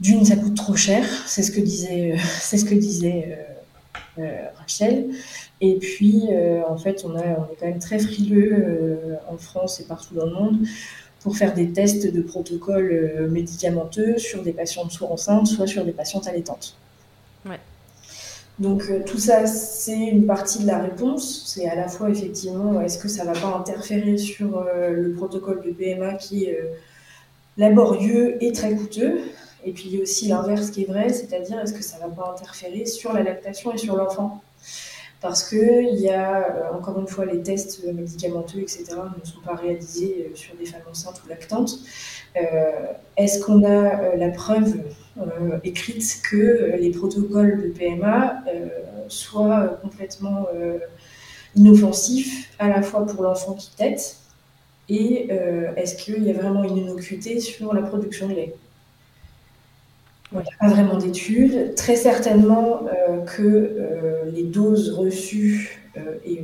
D'une, 0.00 0.24
ça 0.24 0.36
coûte 0.36 0.56
trop 0.56 0.76
cher, 0.76 1.04
c'est 1.26 1.42
ce 1.42 1.50
que 1.50 1.60
disait, 1.60 2.12
euh, 2.12 2.16
euh, 4.18 4.22
euh, 4.22 4.48
Rachel. 4.56 5.06
Et 5.60 5.76
puis, 5.78 6.24
en 6.68 6.76
fait, 6.76 7.04
on, 7.04 7.16
a, 7.16 7.22
on 7.22 7.52
est 7.52 7.56
quand 7.58 7.66
même 7.66 7.78
très 7.78 7.98
frileux 7.98 9.16
en 9.28 9.36
France 9.38 9.80
et 9.80 9.84
partout 9.84 10.14
dans 10.14 10.26
le 10.26 10.32
monde 10.32 10.58
pour 11.20 11.36
faire 11.36 11.54
des 11.54 11.72
tests 11.72 12.12
de 12.12 12.20
protocoles 12.20 13.28
médicamenteux 13.30 14.18
sur 14.18 14.42
des 14.42 14.52
patientes 14.52 14.92
soit 14.92 15.10
enceintes, 15.10 15.46
soit 15.46 15.66
sur 15.66 15.84
des 15.84 15.92
patientes 15.92 16.26
allaitantes. 16.26 16.76
Donc 18.58 18.84
tout 19.06 19.18
ça, 19.18 19.46
c'est 19.46 19.98
une 19.98 20.26
partie 20.26 20.62
de 20.62 20.66
la 20.66 20.78
réponse. 20.78 21.42
C'est 21.46 21.68
à 21.68 21.74
la 21.74 21.88
fois 21.88 22.10
effectivement, 22.10 22.80
est-ce 22.80 22.98
que 22.98 23.08
ça 23.08 23.24
va 23.24 23.32
pas 23.32 23.56
interférer 23.58 24.16
sur 24.16 24.64
le 24.74 25.12
protocole 25.12 25.62
de 25.62 25.70
PMA 25.70 26.14
qui 26.14 26.44
est 26.44 26.60
laborieux 27.56 28.42
et 28.42 28.52
très 28.52 28.74
coûteux? 28.74 29.20
Et 29.64 29.72
puis 29.72 29.84
il 29.86 29.96
y 29.96 29.98
a 29.98 30.02
aussi 30.02 30.28
l'inverse 30.28 30.70
qui 30.70 30.82
est 30.82 30.86
vrai, 30.86 31.08
c'est-à-dire 31.08 31.58
est-ce 31.58 31.72
que 31.72 31.82
ça 31.82 31.96
ne 31.96 32.02
va 32.02 32.08
pas 32.08 32.30
interférer 32.32 32.86
sur 32.86 33.12
la 33.12 33.22
lactation 33.22 33.72
et 33.72 33.78
sur 33.78 33.96
l'enfant? 33.96 34.42
Parce 35.24 35.48
qu'il 35.48 35.98
y 36.00 36.10
a, 36.10 36.36
euh, 36.36 36.74
encore 36.74 37.00
une 37.00 37.08
fois, 37.08 37.24
les 37.24 37.40
tests 37.40 37.82
médicamenteux, 37.82 38.58
etc., 38.58 38.84
ne 38.90 39.26
sont 39.26 39.40
pas 39.40 39.54
réalisés 39.54 40.28
euh, 40.28 40.36
sur 40.36 40.54
des 40.54 40.66
femmes 40.66 40.82
enceintes 40.90 41.22
ou 41.24 41.30
lactantes. 41.30 41.78
Euh, 42.36 42.42
est-ce 43.16 43.42
qu'on 43.42 43.64
a 43.64 44.16
la 44.16 44.28
preuve 44.28 44.74
écrite 45.62 46.20
que 46.30 46.76
les 46.78 46.90
protocoles 46.90 47.62
de 47.62 47.68
PMA 47.68 48.42
soient 49.08 49.78
complètement 49.80 50.46
inoffensifs 51.54 52.52
à 52.58 52.68
la 52.68 52.82
fois 52.82 53.06
pour 53.06 53.22
l'enfant 53.22 53.54
qui 53.54 53.70
tète 53.76 54.16
et 54.88 55.28
est-ce 55.76 55.94
qu'il 55.94 56.24
y 56.24 56.30
a 56.30 56.32
vraiment 56.34 56.64
une 56.64 56.76
innocuité 56.76 57.38
sur 57.38 57.72
la 57.72 57.82
production 57.82 58.28
de 58.28 58.34
lait? 58.34 58.54
Il 60.40 60.44
n'y 60.44 60.52
a 60.52 60.68
pas 60.68 60.68
vraiment 60.68 60.98
d'études. 60.98 61.74
Très 61.74 61.96
certainement 61.96 62.82
euh, 62.86 63.20
que 63.24 63.42
euh, 63.42 64.30
les 64.32 64.44
doses 64.44 64.92
reçues 64.92 65.80
euh, 65.96 66.16
et, 66.24 66.42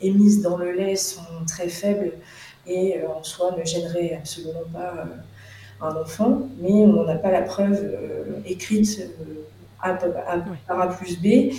émises 0.00 0.42
dans 0.42 0.56
le 0.56 0.70
lait 0.70 0.94
sont 0.94 1.44
très 1.48 1.68
faibles 1.68 2.12
et 2.68 3.00
en 3.04 3.24
soi 3.24 3.56
ne 3.58 3.64
gêneraient 3.64 4.14
absolument 4.14 4.62
pas 4.72 4.94
un 5.80 5.96
enfant, 5.96 6.42
mais 6.60 6.70
on 6.70 7.02
n'a 7.02 7.16
pas 7.16 7.32
la 7.32 7.42
preuve 7.42 7.96
écrite 8.46 9.10
A, 9.82 9.94
par 9.94 10.80
A 10.80 10.86
plus 10.86 11.20
B. 11.20 11.52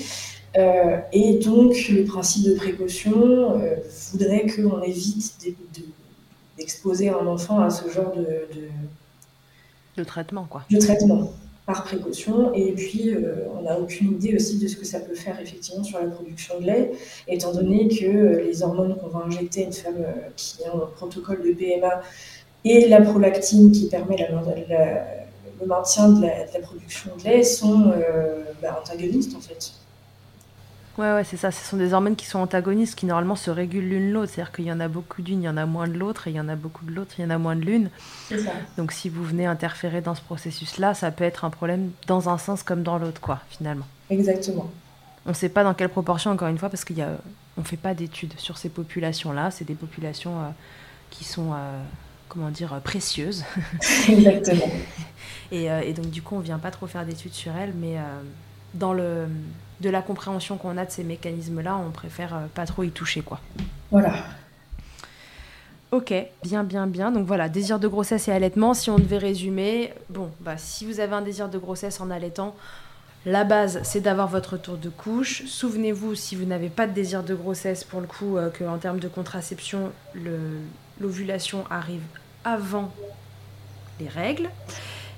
et 1.12 1.40
donc, 1.44 1.90
le 1.90 2.06
principe 2.06 2.46
de 2.46 2.56
précaution 2.56 3.62
voudrait 4.12 4.46
qu'on 4.46 4.82
évite 4.84 5.36
d'exposer 6.58 7.10
un 7.10 7.28
enfant 7.28 7.60
à 7.60 7.70
ce 7.70 7.90
genre 7.90 8.14
de 8.16 8.24
de 8.24 8.70
traitement, 10.04 10.46
quoi. 10.50 10.64
De 10.70 10.80
traitement, 10.80 11.32
par 11.66 11.84
précaution. 11.84 12.54
Et 12.54 12.72
puis, 12.74 13.14
euh, 13.14 13.48
on 13.58 13.64
n'a 13.64 13.80
aucune 13.80 14.14
idée 14.14 14.36
aussi 14.36 14.58
de 14.58 14.68
ce 14.68 14.76
que 14.76 14.86
ça 14.86 15.00
peut 15.00 15.16
faire 15.16 15.40
effectivement 15.40 15.84
sur 15.84 16.00
la 16.00 16.08
production 16.08 16.60
de 16.60 16.66
lait, 16.66 16.92
étant 17.28 17.54
donné 17.54 17.88
que 17.88 18.06
euh, 18.06 18.44
les 18.44 18.64
hormones 18.64 18.98
qu'on 18.98 19.08
va 19.08 19.26
injecter 19.26 19.62
à 19.62 19.66
une 19.66 19.74
femme 19.74 19.98
euh, 20.00 20.30
qui 20.36 20.64
a 20.64 20.74
un 20.74 20.88
protocole 20.96 21.44
de 21.44 21.54
PMA 21.54 22.02
et 22.66 22.88
la 22.88 23.02
prolactine 23.02 23.72
qui 23.72 23.88
permet 23.88 24.18
le 24.18 25.66
maintien 25.66 26.10
de 26.10 26.22
la, 26.22 26.60
production 26.62 27.12
de 27.18 27.24
lait 27.24 27.44
sont 27.44 27.94
bah, 28.62 28.82
antagonistes 28.84 29.34
en 29.34 29.40
fait. 29.40 29.79
Ouais, 31.00 31.14
ouais, 31.14 31.24
c'est 31.24 31.38
ça. 31.38 31.50
Ce 31.50 31.64
sont 31.64 31.78
des 31.78 31.94
hormones 31.94 32.18
qui 32.18 32.26
sont 32.26 32.40
antagonistes, 32.40 32.96
qui 32.96 33.06
normalement 33.06 33.38
se 33.38 33.50
régulent 33.50 33.88
l'une 33.88 34.12
l'autre. 34.12 34.34
C'est-à-dire 34.34 34.52
qu'il 34.52 34.66
y 34.66 34.72
en 34.72 34.82
a 34.82 34.90
beaucoup 34.90 35.22
d'une, 35.22 35.42
il 35.42 35.46
y 35.46 35.50
en 35.50 35.56
a 35.56 35.66
moins 35.66 35.88
de 35.88 35.98
l'autre, 35.98 36.28
et 36.28 36.32
il 36.32 36.36
y 36.36 36.42
en 36.42 36.50
a 36.50 36.58
beaucoup 36.58 36.84
de 36.84 36.92
l'autre, 36.92 37.14
il 37.18 37.22
y 37.22 37.26
en 37.26 37.30
a 37.30 37.38
moins 37.38 37.56
de 37.56 37.62
l'une. 37.62 37.90
Donc 38.76 38.92
si 38.92 39.08
vous 39.08 39.24
venez 39.24 39.46
interférer 39.46 40.02
dans 40.02 40.14
ce 40.14 40.22
processus-là, 40.22 40.94
ça 40.94 41.10
peut 41.12 41.24
être 41.24 41.46
un 41.46 41.52
problème 41.52 41.92
dans 42.08 42.28
un 42.28 42.38
sens 42.38 42.64
comme 42.64 42.84
dans 42.84 42.98
l'autre, 42.98 43.22
quoi, 43.22 43.40
finalement. 43.50 43.86
Exactement. 44.10 44.70
On 45.26 45.30
ne 45.30 45.36
sait 45.36 45.48
pas 45.48 45.64
dans 45.64 45.74
quelle 45.74 45.88
proportion, 45.88 46.32
encore 46.32 46.50
une 46.50 46.58
fois, 46.58 46.68
parce 46.68 46.84
qu'on 46.84 46.94
ne 47.58 47.64
fait 47.64 47.78
pas 47.78 47.94
d'études 47.94 48.34
sur 48.38 48.58
ces 48.58 48.68
populations-là. 48.68 49.52
C'est 49.52 49.66
des 49.66 49.76
populations 49.76 50.38
euh, 50.40 50.50
qui 51.12 51.24
sont, 51.24 51.54
euh, 51.54 51.82
comment 52.28 52.50
dire, 52.50 52.74
euh, 52.74 52.80
précieuses. 52.82 53.46
Exactement. 54.10 54.70
et, 55.54 55.68
et, 55.68 55.94
donc, 55.94 56.10
du 56.10 56.22
coup, 56.22 56.36
on 56.36 56.40
ne 56.40 56.44
vient 56.44 56.60
pas 56.60 56.72
trop 56.72 56.88
faire 56.88 57.06
d'études 57.06 57.34
sur 57.34 57.56
elles, 57.56 57.74
mais 57.74 57.96
dans 58.74 58.92
le 58.92 59.28
de 59.82 59.90
la 59.90 60.02
compréhension 60.02 60.58
qu'on 60.58 60.78
a 60.78 60.86
de 60.86 60.92
ces 60.92 61.04
mécanismes-là, 61.04 61.78
on 61.78 61.92
préfère 61.92 62.36
euh, 62.36 62.46
pas 62.54 62.66
trop 62.66 62.84
y 62.84 62.92
toucher, 62.92 63.22
quoi. 63.22 63.40
Voilà. 63.92 64.14
Ok, 65.92 66.14
bien, 66.44 66.64
bien, 66.64 66.86
bien. 66.86 67.12
Donc 67.12 67.26
voilà, 67.26 67.50
désir 67.50 67.80
de 67.80 67.88
grossesse 67.88 68.28
et 68.28 68.32
allaitement. 68.32 68.74
Si 68.74 68.90
on 68.92 69.00
devait 69.00 69.18
résumer, 69.18 69.94
bon, 70.10 70.30
bah, 70.42 70.58
si 70.58 70.86
vous 70.86 71.00
avez 71.00 71.14
un 71.14 71.22
désir 71.22 71.50
de 71.50 71.58
grossesse 71.58 72.00
en 72.00 72.12
allaitant, 72.12 72.56
la 73.26 73.44
base, 73.44 73.80
c'est 73.84 74.00
d'avoir 74.00 74.28
votre 74.28 74.56
tour 74.58 74.78
de 74.78 74.90
couche. 74.90 75.46
Souvenez-vous, 75.46 76.16
si 76.16 76.36
vous 76.36 76.46
n'avez 76.46 76.70
pas 76.70 76.86
de 76.88 76.94
désir 76.94 77.24
de 77.24 77.34
grossesse, 77.34 77.84
pour 77.84 78.02
le 78.02 78.08
coup, 78.08 78.38
euh, 78.38 78.50
qu'en 78.50 78.78
termes 78.78 79.00
de 79.00 79.08
contraception, 79.08 79.92
l'ovulation 81.02 81.66
arrive 81.70 82.04
avant 82.46 82.94
les 84.00 84.08
règles 84.08 84.50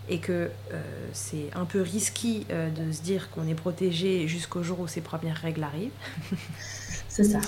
et 0.09 0.19
que 0.19 0.49
euh, 0.73 0.81
c'est 1.13 1.49
un 1.55 1.65
peu 1.65 1.81
risqué 1.81 2.45
euh, 2.49 2.69
de 2.69 2.91
se 2.91 3.01
dire 3.01 3.29
qu'on 3.31 3.47
est 3.47 3.55
protégé 3.55 4.27
jusqu'au 4.27 4.63
jour 4.63 4.79
où 4.79 4.87
ces 4.87 5.01
premières 5.01 5.37
règles 5.37 5.63
arrivent. 5.63 5.91
c'est 7.07 7.23
ça. 7.23 7.39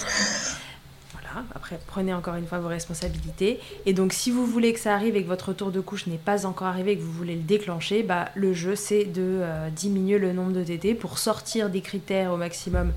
Voilà, 1.11 1.45
après 1.55 1.79
prenez 1.87 2.13
encore 2.13 2.35
une 2.35 2.45
fois 2.45 2.59
vos 2.59 2.67
responsabilités. 2.67 3.59
Et 3.85 3.93
donc 3.93 4.13
si 4.13 4.31
vous 4.31 4.45
voulez 4.45 4.73
que 4.73 4.79
ça 4.79 4.93
arrive 4.93 5.15
et 5.15 5.23
que 5.23 5.27
votre 5.27 5.53
tour 5.53 5.71
de 5.71 5.79
couche 5.79 6.07
n'est 6.07 6.17
pas 6.17 6.45
encore 6.45 6.67
arrivé 6.67 6.91
et 6.93 6.97
que 6.97 7.03
vous 7.03 7.11
voulez 7.11 7.35
le 7.35 7.41
déclencher, 7.41 8.03
bah, 8.03 8.29
le 8.35 8.53
jeu 8.53 8.75
c'est 8.75 9.05
de 9.05 9.21
euh, 9.41 9.69
diminuer 9.69 10.19
le 10.19 10.33
nombre 10.33 10.51
de 10.51 10.63
TT 10.63 10.95
pour 10.95 11.17
sortir 11.17 11.69
des 11.69 11.81
critères 11.81 12.31
au 12.31 12.37
maximum 12.37 12.93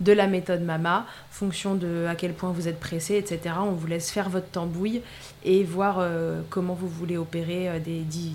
de 0.00 0.12
la 0.12 0.26
méthode 0.26 0.62
MAMA, 0.62 1.06
fonction 1.30 1.74
de 1.74 2.06
à 2.08 2.14
quel 2.14 2.32
point 2.32 2.50
vous 2.50 2.68
êtes 2.68 2.78
pressé, 2.78 3.16
etc. 3.16 3.56
On 3.60 3.72
vous 3.72 3.86
laisse 3.86 4.10
faire 4.10 4.28
votre 4.28 4.48
tambouille 4.48 5.02
et 5.44 5.64
voir 5.64 5.98
euh, 5.98 6.40
comment 6.50 6.74
vous 6.74 6.88
voulez 6.88 7.16
opérer 7.16 7.68
euh, 7.68 7.78
des, 7.78 8.02
des, 8.02 8.34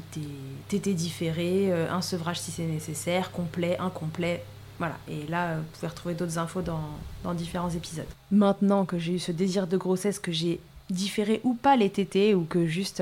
TT 0.68 0.94
différés, 0.94 1.72
euh, 1.72 1.92
un 1.92 2.02
sevrage 2.02 2.40
si 2.40 2.52
c'est 2.52 2.64
nécessaire, 2.64 3.32
complet, 3.32 3.78
incomplet, 3.80 4.44
voilà, 4.80 4.96
et 5.08 5.28
là, 5.30 5.58
vous 5.58 5.64
pouvez 5.74 5.88
retrouver 5.88 6.16
d'autres 6.16 6.40
infos 6.40 6.62
dans, 6.62 6.82
dans 7.24 7.34
différents 7.34 7.70
épisodes. 7.70 8.08
Maintenant 8.32 8.86
que 8.86 8.98
j'ai 8.98 9.14
eu 9.14 9.20
ce 9.20 9.32
désir 9.32 9.68
de 9.68 9.78
grossesse, 9.78 10.20
que 10.20 10.32
j'ai 10.32 10.60
différé 10.90 11.40
ou 11.44 11.54
pas 11.54 11.78
les 11.78 11.90
tétés, 11.90 12.36
ou 12.36 12.44
que 12.44 12.66
juste 12.66 13.02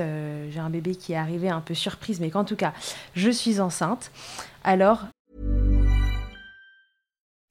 j'ai 0.50 0.60
un 0.60 0.70
bébé 0.70 0.94
qui 0.94 1.14
est 1.14 1.16
arrivé 1.16 1.48
un 1.48 1.60
peu 1.60 1.74
surprise, 1.74 2.20
mais 2.20 2.30
qu'en 2.30 2.44
tout 2.44 2.56
cas, 2.56 2.72
je 3.14 3.30
suis 3.30 3.58
enceinte, 3.58 4.12
alors 4.62 5.06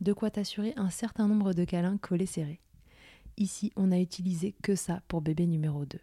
de 0.00 0.12
quoi 0.12 0.30
t'assurer 0.30 0.72
un 0.76 0.90
certain 0.90 1.28
nombre 1.28 1.52
de 1.52 1.64
câlins 1.64 1.98
collés 1.98 2.26
serrés. 2.26 2.60
Ici, 3.36 3.72
on 3.76 3.88
n'a 3.88 4.00
utilisé 4.00 4.54
que 4.62 4.74
ça 4.74 5.02
pour 5.08 5.20
bébé 5.20 5.46
numéro 5.46 5.84
2. 5.84 5.98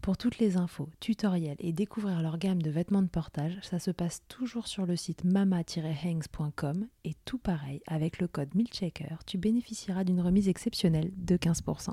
Pour 0.00 0.16
toutes 0.16 0.38
les 0.38 0.56
infos, 0.56 0.90
tutoriels 1.00 1.56
et 1.60 1.72
découvrir 1.72 2.20
leur 2.20 2.38
gamme 2.38 2.60
de 2.60 2.70
vêtements 2.70 3.02
de 3.02 3.08
portage, 3.08 3.58
ça 3.62 3.78
se 3.78 3.90
passe 3.90 4.22
toujours 4.28 4.66
sur 4.66 4.84
le 4.84 4.96
site 4.96 5.24
mama-hangs.com 5.24 6.86
et 7.04 7.14
tout 7.24 7.38
pareil, 7.38 7.80
avec 7.86 8.18
le 8.18 8.28
code 8.28 8.54
MILCHECKER, 8.54 9.16
tu 9.26 9.38
bénéficieras 9.38 10.04
d'une 10.04 10.20
remise 10.20 10.48
exceptionnelle 10.48 11.10
de 11.16 11.36
15% 11.36 11.92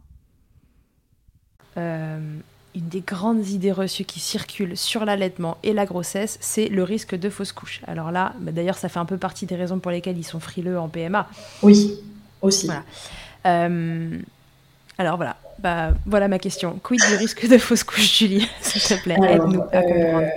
une 2.75 2.87
des 2.87 3.01
grandes 3.01 3.47
idées 3.47 3.71
reçues 3.71 4.05
qui 4.05 4.19
circulent 4.19 4.77
sur 4.77 5.05
l'allaitement 5.05 5.57
et 5.63 5.73
la 5.73 5.85
grossesse, 5.85 6.37
c'est 6.41 6.67
le 6.67 6.83
risque 6.83 7.15
de 7.15 7.29
fausse 7.29 7.51
couche. 7.51 7.81
Alors 7.87 8.11
là, 8.11 8.33
bah, 8.39 8.51
d'ailleurs, 8.51 8.77
ça 8.77 8.89
fait 8.89 8.99
un 8.99 9.05
peu 9.05 9.17
partie 9.17 9.45
des 9.45 9.55
raisons 9.55 9.79
pour 9.79 9.91
lesquelles 9.91 10.17
ils 10.17 10.23
sont 10.23 10.39
frileux 10.39 10.79
en 10.79 10.87
PMA. 10.87 11.27
Oui, 11.61 11.99
aussi. 12.41 12.69
Euh, 13.45 14.17
alors 14.97 15.17
voilà, 15.17 15.37
bah, 15.59 15.91
voilà 16.05 16.27
ma 16.27 16.39
question. 16.39 16.79
Quid 16.83 17.01
du 17.09 17.15
risque 17.15 17.47
de 17.47 17.57
fausse 17.57 17.83
couche, 17.83 18.19
Julie 18.19 18.47
S'il 18.61 18.81
te 18.81 19.01
plaît, 19.01 19.15
aide-nous 19.15 19.61
à 19.61 19.81
comprendre. 19.81 20.21
Euh, 20.23 20.27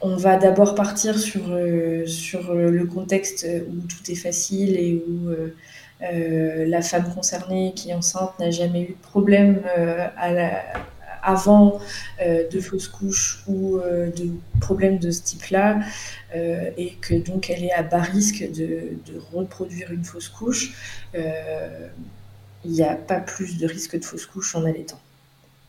on 0.00 0.16
va 0.16 0.36
d'abord 0.36 0.74
partir 0.74 1.18
sur, 1.18 1.42
euh, 1.48 2.06
sur 2.06 2.54
le 2.54 2.86
contexte 2.86 3.46
où 3.68 3.86
tout 3.86 4.10
est 4.10 4.16
facile 4.16 4.76
et 4.76 5.02
où 5.08 5.28
la 6.00 6.82
femme 6.82 7.12
concernée 7.12 7.72
qui 7.74 7.90
est 7.90 7.94
enceinte 7.94 8.38
n'a 8.38 8.50
jamais 8.50 8.82
eu 8.82 8.88
de 8.92 9.08
problème 9.08 9.60
à 10.16 10.32
la 10.32 10.62
avant 11.22 11.80
euh, 12.20 12.48
de 12.48 12.60
fausses 12.60 12.88
couches 12.88 13.42
ou 13.46 13.78
euh, 13.78 14.10
de 14.10 14.30
problèmes 14.60 14.98
de 14.98 15.10
ce 15.10 15.22
type-là, 15.22 15.80
euh, 16.34 16.70
et 16.76 16.94
que 17.00 17.14
donc 17.14 17.50
elle 17.50 17.64
est 17.64 17.72
à 17.72 17.82
bas 17.82 18.02
risque 18.02 18.50
de, 18.50 18.98
reproduire 19.32 19.92
une 19.92 20.04
fausse 20.04 20.28
couche, 20.28 20.74
il 21.14 22.72
n'y 22.72 22.82
a 22.82 22.94
pas 22.94 23.20
plus 23.20 23.56
de 23.56 23.66
risque 23.66 23.98
de 23.98 24.04
fausse 24.04 24.26
couche 24.26 24.54
en 24.54 24.64
allaitant. 24.64 25.00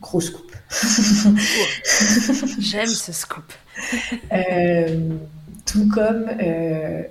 Gros 0.00 0.20
scoop. 0.20 0.50
J'aime 2.58 2.86
ce 2.86 3.12
scoop. 3.12 3.52
tout 5.66 5.88
comme 5.88 6.26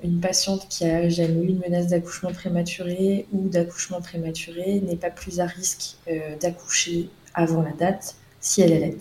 une 0.04 0.20
patiente 0.20 0.68
qui 0.70 0.86
a 0.86 1.08
jamais 1.08 1.44
eu 1.44 1.50
une 1.50 1.60
menace 1.60 1.88
d'accouchement 1.88 2.32
prématuré 2.32 3.28
ou 3.32 3.48
d'accouchement 3.48 4.02
prématuré 4.02 4.82
n'est 4.82 4.96
pas 4.96 5.12
plus 5.12 5.40
à 5.40 5.46
risque 5.46 5.98
d'accoucher 6.42 7.10
avant 7.34 7.62
la 7.62 7.72
date 7.72 8.16
si 8.42 8.62
elle 8.62 8.74
allait. 8.74 8.98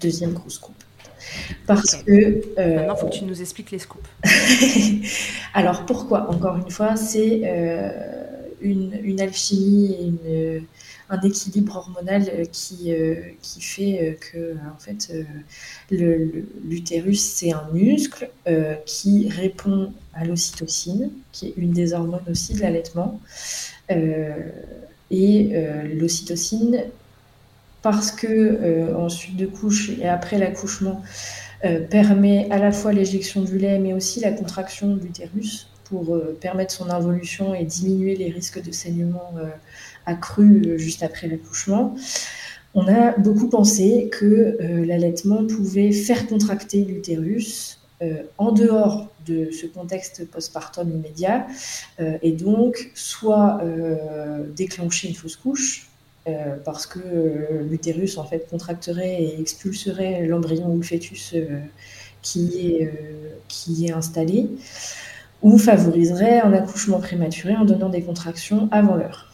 Deuxième 0.00 0.32
grosse 0.32 0.58
coupe. 0.58 0.74
Parce 1.66 1.96
que. 1.96 2.10
Euh, 2.58 2.76
Maintenant, 2.76 2.94
il 2.94 3.00
faut 3.00 3.08
que 3.08 3.14
tu 3.14 3.24
nous 3.24 3.40
expliques 3.40 3.70
les 3.70 3.78
scoops. 3.78 4.08
Alors, 5.54 5.86
pourquoi 5.86 6.30
Encore 6.30 6.56
une 6.56 6.70
fois, 6.70 6.96
c'est 6.96 7.42
euh, 7.44 7.90
une, 8.60 9.20
alchimie 9.20 9.94
et 9.94 10.04
une, 10.04 10.66
un 11.08 11.20
équilibre 11.22 11.76
hormonal 11.76 12.48
qui, 12.52 12.92
euh, 12.92 13.16
qui 13.42 13.60
fait 13.60 14.18
que, 14.32 14.54
en 14.54 14.78
fait, 14.78 15.12
l'utérus, 15.90 17.20
c'est 17.20 17.52
un 17.52 17.68
muscle 17.72 18.28
qui 18.84 19.28
répond 19.28 19.92
à 20.14 20.24
l'ocytocine, 20.24 21.10
qui 21.32 21.48
est 21.48 21.54
une 21.56 21.72
des 21.72 21.92
hormones 21.92 22.24
aussi 22.30 22.54
de 22.54 22.60
l'allaitement. 22.60 23.20
et 25.10 25.50
l'ocytocine 25.94 26.84
parce 27.86 28.10
que 28.10 28.26
euh, 28.26 28.96
ensuite 28.96 29.36
de 29.36 29.46
couche 29.46 29.90
et 29.90 30.08
après 30.08 30.38
l'accouchement 30.38 31.02
euh, 31.64 31.86
permet 31.86 32.48
à 32.50 32.58
la 32.58 32.72
fois 32.72 32.92
l'éjection 32.92 33.42
du 33.42 33.58
lait 33.58 33.78
mais 33.78 33.92
aussi 33.92 34.18
la 34.18 34.32
contraction 34.32 34.96
de 34.96 35.00
l'utérus 35.00 35.68
pour 35.84 36.16
euh, 36.16 36.36
permettre 36.40 36.72
son 36.72 36.90
involution 36.90 37.54
et 37.54 37.64
diminuer 37.64 38.16
les 38.16 38.28
risques 38.32 38.60
de 38.60 38.72
saignement 38.72 39.30
accrus 40.04 40.76
juste 40.78 41.04
après 41.04 41.28
l'accouchement. 41.28 41.94
On 42.74 42.88
a 42.88 43.16
beaucoup 43.18 43.48
pensé 43.48 44.10
que 44.10 44.58
l'allaitement 44.84 45.46
pouvait 45.46 45.92
faire 45.92 46.26
contracter 46.26 46.84
l'utérus 46.84 47.80
en 48.36 48.50
dehors 48.50 49.12
de 49.26 49.50
ce 49.52 49.66
contexte 49.66 50.28
postpartum 50.28 50.90
immédiat 50.90 51.46
et 51.98 52.32
donc 52.32 52.90
soit 52.94 53.62
déclencher 54.54 55.08
une 55.08 55.14
fausse 55.14 55.36
couche, 55.36 55.88
euh, 56.28 56.56
parce 56.64 56.86
que 56.86 56.98
euh, 56.98 57.62
l'utérus 57.70 58.18
en 58.18 58.24
fait 58.24 58.48
contracterait 58.50 59.22
et 59.22 59.40
expulserait 59.40 60.26
l'embryon 60.26 60.72
ou 60.72 60.78
le 60.78 60.82
fœtus 60.82 61.34
euh, 61.34 61.60
qui, 62.20 62.78
est, 62.80 62.92
qui 63.46 63.86
est 63.86 63.92
installé, 63.92 64.48
ou 65.42 65.56
favoriserait 65.56 66.40
un 66.40 66.52
accouchement 66.52 66.98
prématuré 66.98 67.54
en 67.54 67.64
donnant 67.64 67.90
des 67.90 68.02
contractions 68.02 68.68
avant 68.72 68.96
l'heure 68.96 69.30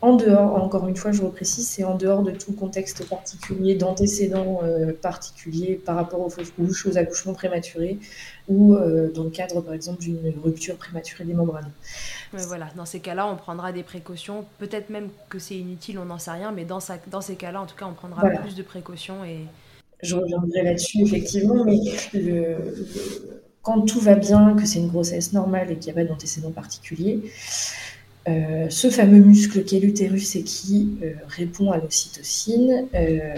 en 0.00 0.14
dehors, 0.14 0.54
encore 0.62 0.86
une 0.86 0.96
fois, 0.96 1.10
je 1.10 1.22
reprécise, 1.22 1.68
c'est 1.68 1.82
en 1.82 1.96
dehors 1.96 2.22
de 2.22 2.30
tout 2.30 2.52
contexte 2.52 3.08
particulier, 3.08 3.74
d'antécédents 3.74 4.60
euh, 4.62 4.92
particuliers 4.92 5.74
par 5.74 5.96
rapport 5.96 6.20
aux 6.20 6.30
fausses 6.30 6.52
couches, 6.52 6.86
aux 6.86 6.96
accouchements 6.96 7.34
prématurés 7.34 7.98
ou 8.46 8.74
euh, 8.74 9.10
dans 9.12 9.24
le 9.24 9.30
cadre, 9.30 9.60
par 9.60 9.74
exemple, 9.74 10.00
d'une 10.00 10.32
rupture 10.42 10.76
prématurée 10.76 11.24
des 11.24 11.34
membranes. 11.34 11.70
voilà, 12.32 12.68
dans 12.76 12.86
ces 12.86 13.00
cas-là, 13.00 13.26
on 13.26 13.36
prendra 13.36 13.72
des 13.72 13.82
précautions. 13.82 14.44
Peut-être 14.58 14.88
même 14.88 15.08
que 15.28 15.40
c'est 15.40 15.56
inutile, 15.56 15.98
on 15.98 16.04
n'en 16.04 16.18
sait 16.18 16.30
rien, 16.30 16.52
mais 16.52 16.64
dans, 16.64 16.78
dans 17.08 17.20
ces 17.20 17.34
cas-là, 17.34 17.60
en 17.60 17.66
tout 17.66 17.76
cas, 17.76 17.86
on 17.86 17.94
prendra 17.94 18.28
plus 18.30 18.54
de 18.54 18.62
précautions. 18.62 19.24
Et... 19.24 19.40
Je 20.02 20.14
reviendrai 20.14 20.62
là-dessus, 20.62 21.02
effectivement, 21.02 21.64
mais 21.64 21.76
quand 23.62 23.82
tout 23.82 24.00
va 24.00 24.14
bien, 24.14 24.54
que 24.54 24.64
c'est 24.64 24.78
une 24.78 24.88
grossesse 24.88 25.32
normale 25.32 25.72
et 25.72 25.76
qu'il 25.76 25.92
n'y 25.92 26.00
a 26.00 26.02
pas 26.02 26.08
d'antécédents 26.08 26.52
particuliers, 26.52 27.20
euh, 28.28 28.66
ce 28.68 28.90
fameux 28.90 29.20
muscle 29.20 29.64
qui 29.64 29.76
est 29.76 29.80
l'utérus 29.80 30.36
et 30.36 30.42
qui 30.42 30.98
euh, 31.02 31.12
répond 31.28 31.70
à 31.70 31.78
l'ocytocine, 31.78 32.86
euh, 32.94 33.34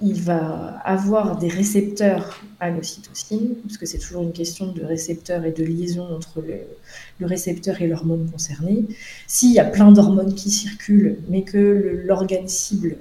il 0.00 0.22
va 0.22 0.78
avoir 0.84 1.38
des 1.38 1.48
récepteurs 1.48 2.42
à 2.60 2.70
l'ocytocine, 2.70 3.56
parce 3.62 3.76
que 3.76 3.84
c'est 3.84 3.98
toujours 3.98 4.22
une 4.22 4.32
question 4.32 4.72
de 4.72 4.82
récepteurs 4.82 5.44
et 5.44 5.52
de 5.52 5.62
liaison 5.62 6.06
entre 6.14 6.40
le, 6.40 7.26
récepteur 7.26 7.82
et 7.82 7.86
l'hormone 7.86 8.28
concernée. 8.30 8.84
S'il 9.26 9.52
y 9.52 9.58
a 9.58 9.64
plein 9.64 9.92
d'hormones 9.92 10.34
qui 10.34 10.50
circulent, 10.50 11.18
mais 11.28 11.42
que 11.42 12.02
l'organe 12.04 12.48
cible 12.48 12.96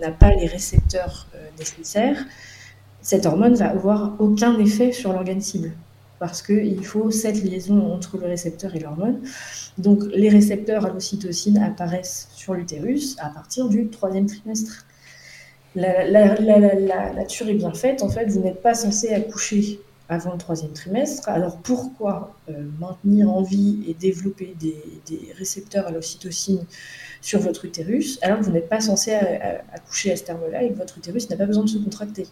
n'a 0.00 0.12
pas 0.12 0.32
les 0.34 0.46
récepteurs 0.46 1.26
nécessaires, 1.58 2.24
cette 3.00 3.26
hormone 3.26 3.54
va 3.54 3.70
avoir 3.70 4.14
aucun 4.20 4.56
effet 4.60 4.92
sur 4.92 5.12
l'organe 5.12 5.40
cible 5.40 5.72
parce 6.18 6.42
qu'il 6.42 6.84
faut 6.84 7.10
cette 7.10 7.42
liaison 7.42 7.92
entre 7.92 8.18
le 8.18 8.26
récepteur 8.26 8.74
et 8.74 8.80
l'hormone. 8.80 9.20
Donc 9.78 10.04
les 10.14 10.28
récepteurs 10.28 10.86
à 10.86 10.90
l'ocytocine 10.90 11.58
apparaissent 11.58 12.28
sur 12.34 12.54
l'utérus 12.54 13.16
à 13.18 13.28
partir 13.28 13.68
du 13.68 13.88
troisième 13.88 14.26
trimestre. 14.26 14.86
La, 15.74 17.12
nature 17.12 17.48
est 17.48 17.54
bien 17.54 17.74
faite, 17.74 18.02
en 18.02 18.08
fait, 18.08 18.26
vous 18.30 18.40
n'êtes 18.40 18.62
pas 18.62 18.72
censé 18.72 19.12
accoucher 19.12 19.78
avant 20.08 20.32
le 20.32 20.38
troisième 20.38 20.72
trimestre. 20.72 21.28
Alors 21.28 21.58
pourquoi 21.58 22.34
euh, 22.48 22.64
maintenir 22.78 23.28
en 23.28 23.42
vie 23.42 23.84
et 23.86 23.92
développer 23.92 24.54
des, 24.58 24.80
récepteurs 25.36 25.86
à 25.86 25.90
l'ocytocine 25.90 26.64
sur 27.20 27.40
votre 27.40 27.64
utérus 27.66 28.18
alors 28.22 28.38
que 28.38 28.44
vous 28.44 28.52
n'êtes 28.52 28.68
pas 28.68 28.80
censé 28.80 29.12
accoucher 29.12 30.12
à 30.12 30.16
ce 30.16 30.22
terme-là 30.24 30.62
et 30.62 30.70
que 30.70 30.78
votre 30.78 30.96
utérus 30.96 31.28
n'a 31.28 31.36
pas 31.36 31.46
besoin 31.46 31.64
de 31.64 31.68
se 31.68 31.78
contracter? 31.78 32.26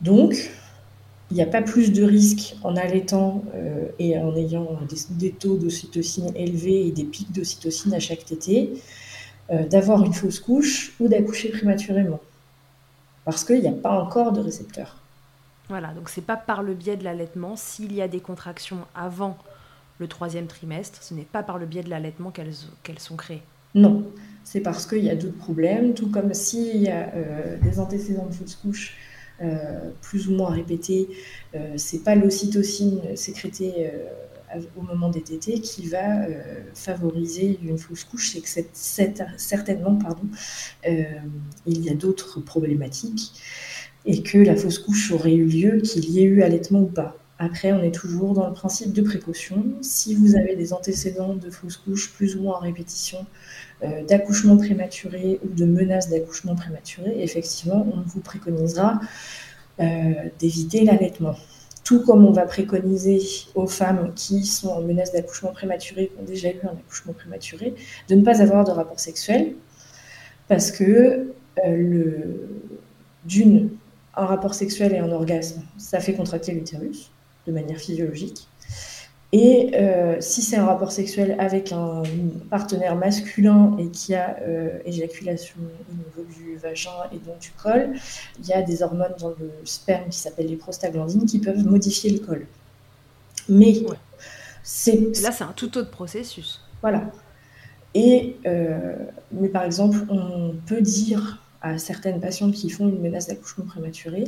Donc, 0.00 0.50
il 1.30 1.34
n'y 1.34 1.42
a 1.42 1.46
pas 1.46 1.62
plus 1.62 1.92
de 1.92 2.02
risque 2.02 2.56
en 2.62 2.76
allaitant 2.76 3.44
euh, 3.54 3.86
et 3.98 4.18
en 4.18 4.34
ayant 4.34 4.78
des, 5.10 5.32
taux 5.32 5.56
d'ocytocine 5.56 6.32
élevés 6.34 6.86
et 6.86 6.90
des 6.90 7.04
pics 7.04 7.32
d'ocytocine 7.32 7.92
à 7.94 8.00
chaque 8.00 8.24
tétée 8.24 8.72
euh, 9.50 9.66
d'avoir 9.66 10.02
une 10.04 10.14
fausse 10.14 10.40
couche 10.40 10.94
ou 11.00 11.08
d'accoucher 11.08 11.50
prématurément. 11.50 12.20
Parce 13.24 13.44
qu'il 13.44 13.60
n'y 13.60 13.68
a 13.68 13.72
pas 13.72 13.90
encore 13.90 14.32
de 14.32 14.40
récepteur. 14.40 15.02
Voilà, 15.68 15.92
donc 15.92 16.08
c'est 16.08 16.24
pas 16.24 16.36
par 16.36 16.62
le 16.62 16.72
biais 16.72 16.96
de 16.96 17.04
l'allaitement. 17.04 17.56
S'il 17.56 17.92
y 17.92 18.00
a 18.00 18.08
des 18.08 18.20
contractions 18.20 18.78
avant 18.94 19.36
le 19.98 20.08
troisième 20.08 20.46
trimestre, 20.46 21.02
ce 21.02 21.12
n'est 21.12 21.24
pas 21.24 21.42
par 21.42 21.58
le 21.58 21.66
biais 21.66 21.82
de 21.82 21.90
l'allaitement 21.90 22.30
qu'elles 22.30 22.98
sont 22.98 23.16
créées. 23.16 23.42
Non, 23.74 24.06
c'est 24.44 24.60
parce 24.60 24.86
qu'il 24.86 25.04
y 25.04 25.10
a 25.10 25.14
d'autres 25.14 25.36
problèmes, 25.36 25.92
tout 25.92 26.10
comme 26.10 26.32
s'il 26.32 26.78
y 26.78 26.88
a 26.88 27.12
euh, 27.14 27.58
des 27.58 27.78
antécédents 27.78 28.24
de 28.24 28.32
fausse 28.32 28.54
couche 28.54 28.96
plus 30.00 30.28
ou 30.28 30.32
moins 30.32 30.50
répétées, 30.50 31.08
euh, 31.54 31.74
c'est 31.76 32.02
pas 32.02 32.14
l'ocytocine 32.14 33.16
sécrétée 33.16 33.72
euh, 33.78 34.60
au 34.76 34.82
moment 34.82 35.10
des 35.10 35.20
tétés 35.20 35.60
qui 35.60 35.86
va 35.88 36.26
favoriser 36.72 37.58
une 37.62 37.76
fausse 37.76 38.04
couche, 38.04 38.30
c'est 38.32 38.40
que 38.40 38.48
certainement, 39.36 39.96
pardon, 39.96 40.24
il 40.86 41.84
y 41.84 41.90
a 41.90 41.94
d'autres 41.94 42.40
problématiques 42.40 43.32
et 44.06 44.22
que 44.22 44.38
la 44.38 44.56
fausse 44.56 44.78
couche 44.78 45.12
aurait 45.12 45.34
eu 45.34 45.44
lieu, 45.44 45.80
qu'il 45.82 46.08
y 46.08 46.20
ait 46.20 46.24
eu 46.24 46.42
allaitement 46.42 46.80
ou 46.80 46.86
pas. 46.86 47.18
Après, 47.38 47.72
on 47.72 47.82
est 47.82 47.94
toujours 47.94 48.34
dans 48.34 48.48
le 48.48 48.52
principe 48.52 48.92
de 48.92 49.02
précaution. 49.02 49.64
Si 49.80 50.14
vous 50.14 50.34
avez 50.34 50.56
des 50.56 50.72
antécédents 50.72 51.36
de 51.36 51.50
fausse 51.50 51.76
couche 51.76 52.10
plus 52.12 52.34
ou 52.36 52.42
moins 52.42 52.56
en 52.56 52.60
répétition, 52.60 53.18
euh, 53.18 53.24
d'accouchement 54.08 54.56
prématuré 54.56 55.38
ou 55.44 55.54
de 55.54 55.64
menaces 55.64 56.10
d'accouchement 56.10 56.56
prématuré, 56.56 57.22
effectivement, 57.22 57.86
on 57.94 58.00
vous 58.00 58.20
préconisera 58.20 59.00
euh, 59.80 60.12
d'éviter 60.40 60.84
l'allaitement. 60.84 61.36
Tout 61.84 62.04
comme 62.04 62.26
on 62.26 62.32
va 62.32 62.46
préconiser 62.46 63.20
aux 63.54 63.68
femmes 63.68 64.12
qui 64.16 64.44
sont 64.44 64.70
en 64.70 64.80
menace 64.80 65.12
d'accouchement 65.12 65.52
prématuré, 65.52 66.08
qui 66.08 66.20
ont 66.20 66.24
déjà 66.24 66.48
eu 66.48 66.58
un 66.64 66.72
accouchement 66.72 67.12
prématuré, 67.12 67.76
de 68.08 68.14
ne 68.16 68.24
pas 68.24 68.42
avoir 68.42 68.64
de 68.64 68.72
rapport 68.72 68.98
sexuel, 68.98 69.54
parce 70.48 70.72
que 70.72 71.32
euh, 71.64 72.48
d'une, 73.24 73.70
un 74.16 74.26
rapport 74.26 74.54
sexuel 74.54 74.94
et 74.94 74.98
un 74.98 75.12
orgasme, 75.12 75.62
ça 75.76 76.00
fait 76.00 76.14
contracter 76.14 76.50
l'utérus 76.50 77.12
de 77.46 77.52
manière 77.52 77.78
physiologique. 77.78 78.47
Et 79.32 79.72
euh, 79.74 80.16
si 80.20 80.40
c'est 80.40 80.56
un 80.56 80.64
rapport 80.64 80.90
sexuel 80.90 81.36
avec 81.38 81.72
un 81.72 82.02
partenaire 82.48 82.96
masculin 82.96 83.76
et 83.78 83.88
qui 83.88 84.14
a 84.14 84.38
euh, 84.40 84.78
éjaculation 84.86 85.56
au 85.90 85.94
niveau 85.94 86.30
du 86.32 86.56
vagin 86.56 86.90
et 87.12 87.18
donc 87.18 87.38
du 87.38 87.50
col, 87.50 87.92
il 88.40 88.46
y 88.46 88.54
a 88.54 88.62
des 88.62 88.82
hormones 88.82 89.14
dans 89.20 89.28
le 89.28 89.50
sperme 89.64 90.08
qui 90.08 90.18
s'appellent 90.18 90.46
les 90.46 90.56
prostaglandines 90.56 91.26
qui 91.26 91.40
peuvent 91.40 91.62
modifier 91.62 92.10
le 92.10 92.20
col. 92.20 92.46
Mais 93.50 93.74
c'est 94.62 94.96
là 95.22 95.30
c'est 95.30 95.44
un 95.44 95.52
tout 95.54 95.76
autre 95.76 95.90
processus. 95.90 96.62
Voilà. 96.80 97.10
Et 97.92 98.36
euh, 98.46 98.96
mais 99.32 99.48
par 99.48 99.64
exemple, 99.64 99.98
on 100.08 100.54
peut 100.66 100.80
dire 100.80 101.42
à 101.60 101.78
certaines 101.78 102.20
patientes 102.20 102.54
qui 102.54 102.70
font 102.70 102.88
une 102.88 103.00
menace 103.00 103.26
d'accouchement 103.26 103.64
prématuré 103.64 104.24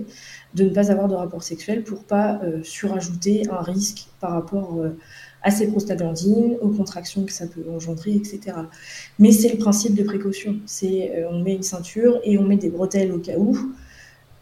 de 0.55 0.64
ne 0.64 0.70
pas 0.70 0.91
avoir 0.91 1.09
de 1.09 1.14
rapport 1.14 1.43
sexuel 1.43 1.85
pour 1.85 2.03
pas 2.05 2.41
euh, 2.43 2.62
surajouter 2.64 3.45
un 3.51 3.62
risque 3.62 4.09
par 4.20 4.33
rapport 4.33 4.78
euh, 4.78 4.97
à 5.43 5.51
ces 5.51 5.68
prostaglandines, 5.68 6.57
aux 6.61 6.70
contractions 6.70 7.24
que 7.24 7.33
ça 7.33 7.47
peut 7.47 7.64
engendrer, 7.70 8.12
etc. 8.12 8.57
Mais 9.18 9.33
c'est 9.33 9.51
le 9.53 9.59
principe 9.59 9.95
de 9.95 10.03
précaution. 10.03 10.57
Euh, 10.83 11.28
on 11.31 11.41
met 11.41 11.55
une 11.55 11.62
ceinture 11.62 12.20
et 12.24 12.37
on 12.37 12.43
met 12.43 12.57
des 12.57 12.68
bretelles 12.68 13.12
au 13.12 13.18
cas 13.18 13.39
où, 13.39 13.57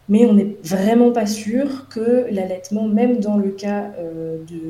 mais 0.09 0.25
on 0.25 0.33
n'est 0.33 0.57
vraiment 0.63 1.11
pas 1.11 1.27
sûr 1.27 1.87
que 1.89 2.25
l'allaitement, 2.31 2.87
même 2.87 3.19
dans 3.19 3.37
le 3.37 3.51
cas 3.51 3.91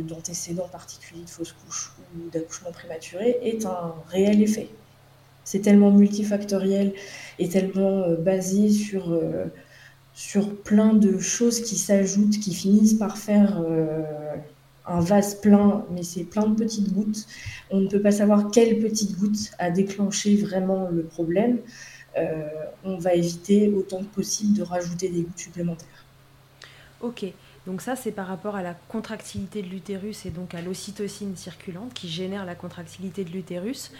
d'antécédents 0.05 0.67
particuliers 0.70 1.24
de 1.24 1.30
fausse 1.30 1.53
couche 1.53 1.93
ou 2.13 2.30
d'accouchement 2.30 2.72
prématuré, 2.74 3.38
ait 3.41 3.65
un 3.65 3.93
réel 4.09 4.41
effet. 4.41 4.67
C'est 5.50 5.62
tellement 5.62 5.89
multifactoriel 5.89 6.93
et 7.39 7.50
tellement 7.50 8.04
euh, 8.04 8.16
basé 8.16 8.70
sur, 8.70 9.12
euh, 9.12 9.45
sur 10.14 10.54
plein 10.54 10.93
de 10.93 11.18
choses 11.18 11.64
qui 11.64 11.76
s'ajoutent, 11.76 12.39
qui 12.39 12.54
finissent 12.54 12.93
par 12.93 13.18
faire 13.18 13.60
euh, 13.60 14.04
un 14.86 15.00
vase 15.00 15.41
plein, 15.41 15.84
mais 15.89 16.04
c'est 16.04 16.24
plein 16.24 16.45
de 16.45 16.54
petites 16.54 16.93
gouttes. 16.93 17.26
On 17.72 17.80
ne 17.80 17.88
peut 17.88 18.00
pas 18.00 18.12
savoir 18.12 18.52
quelle 18.52 18.78
petite 18.78 19.18
goutte 19.18 19.50
a 19.58 19.72
déclenché 19.72 20.36
vraiment 20.36 20.88
le 20.91 21.02
problème. 21.02 21.58
on 22.84 23.00
va 23.00 23.16
éviter 23.16 23.74
autant 23.76 24.02
que 24.02 24.16
possible 24.18 24.56
de 24.56 24.62
rajouter 24.62 25.10
des 25.10 25.22
gouttes 25.22 25.39
supplémentaires. 25.39 26.06
Ok, 27.02 27.26
donc 27.66 27.82
ça 27.82 27.95
c'est 27.95 28.12
par 28.12 28.28
rapport 28.28 28.56
à 28.56 28.62
la 28.62 28.76
contractilité 28.88 29.64
de 29.64 29.68
l'utérus 29.68 30.28
et 30.28 30.30
donc 30.30 30.54
à 30.54 30.62
l'ocytocine 30.62 31.36
circulante 31.36 31.91
qui 31.95 32.08
génère 32.08 32.45
la 32.45 32.56
contractilité 32.56 33.24
de 33.24 33.32
l'utérus. 33.32 33.91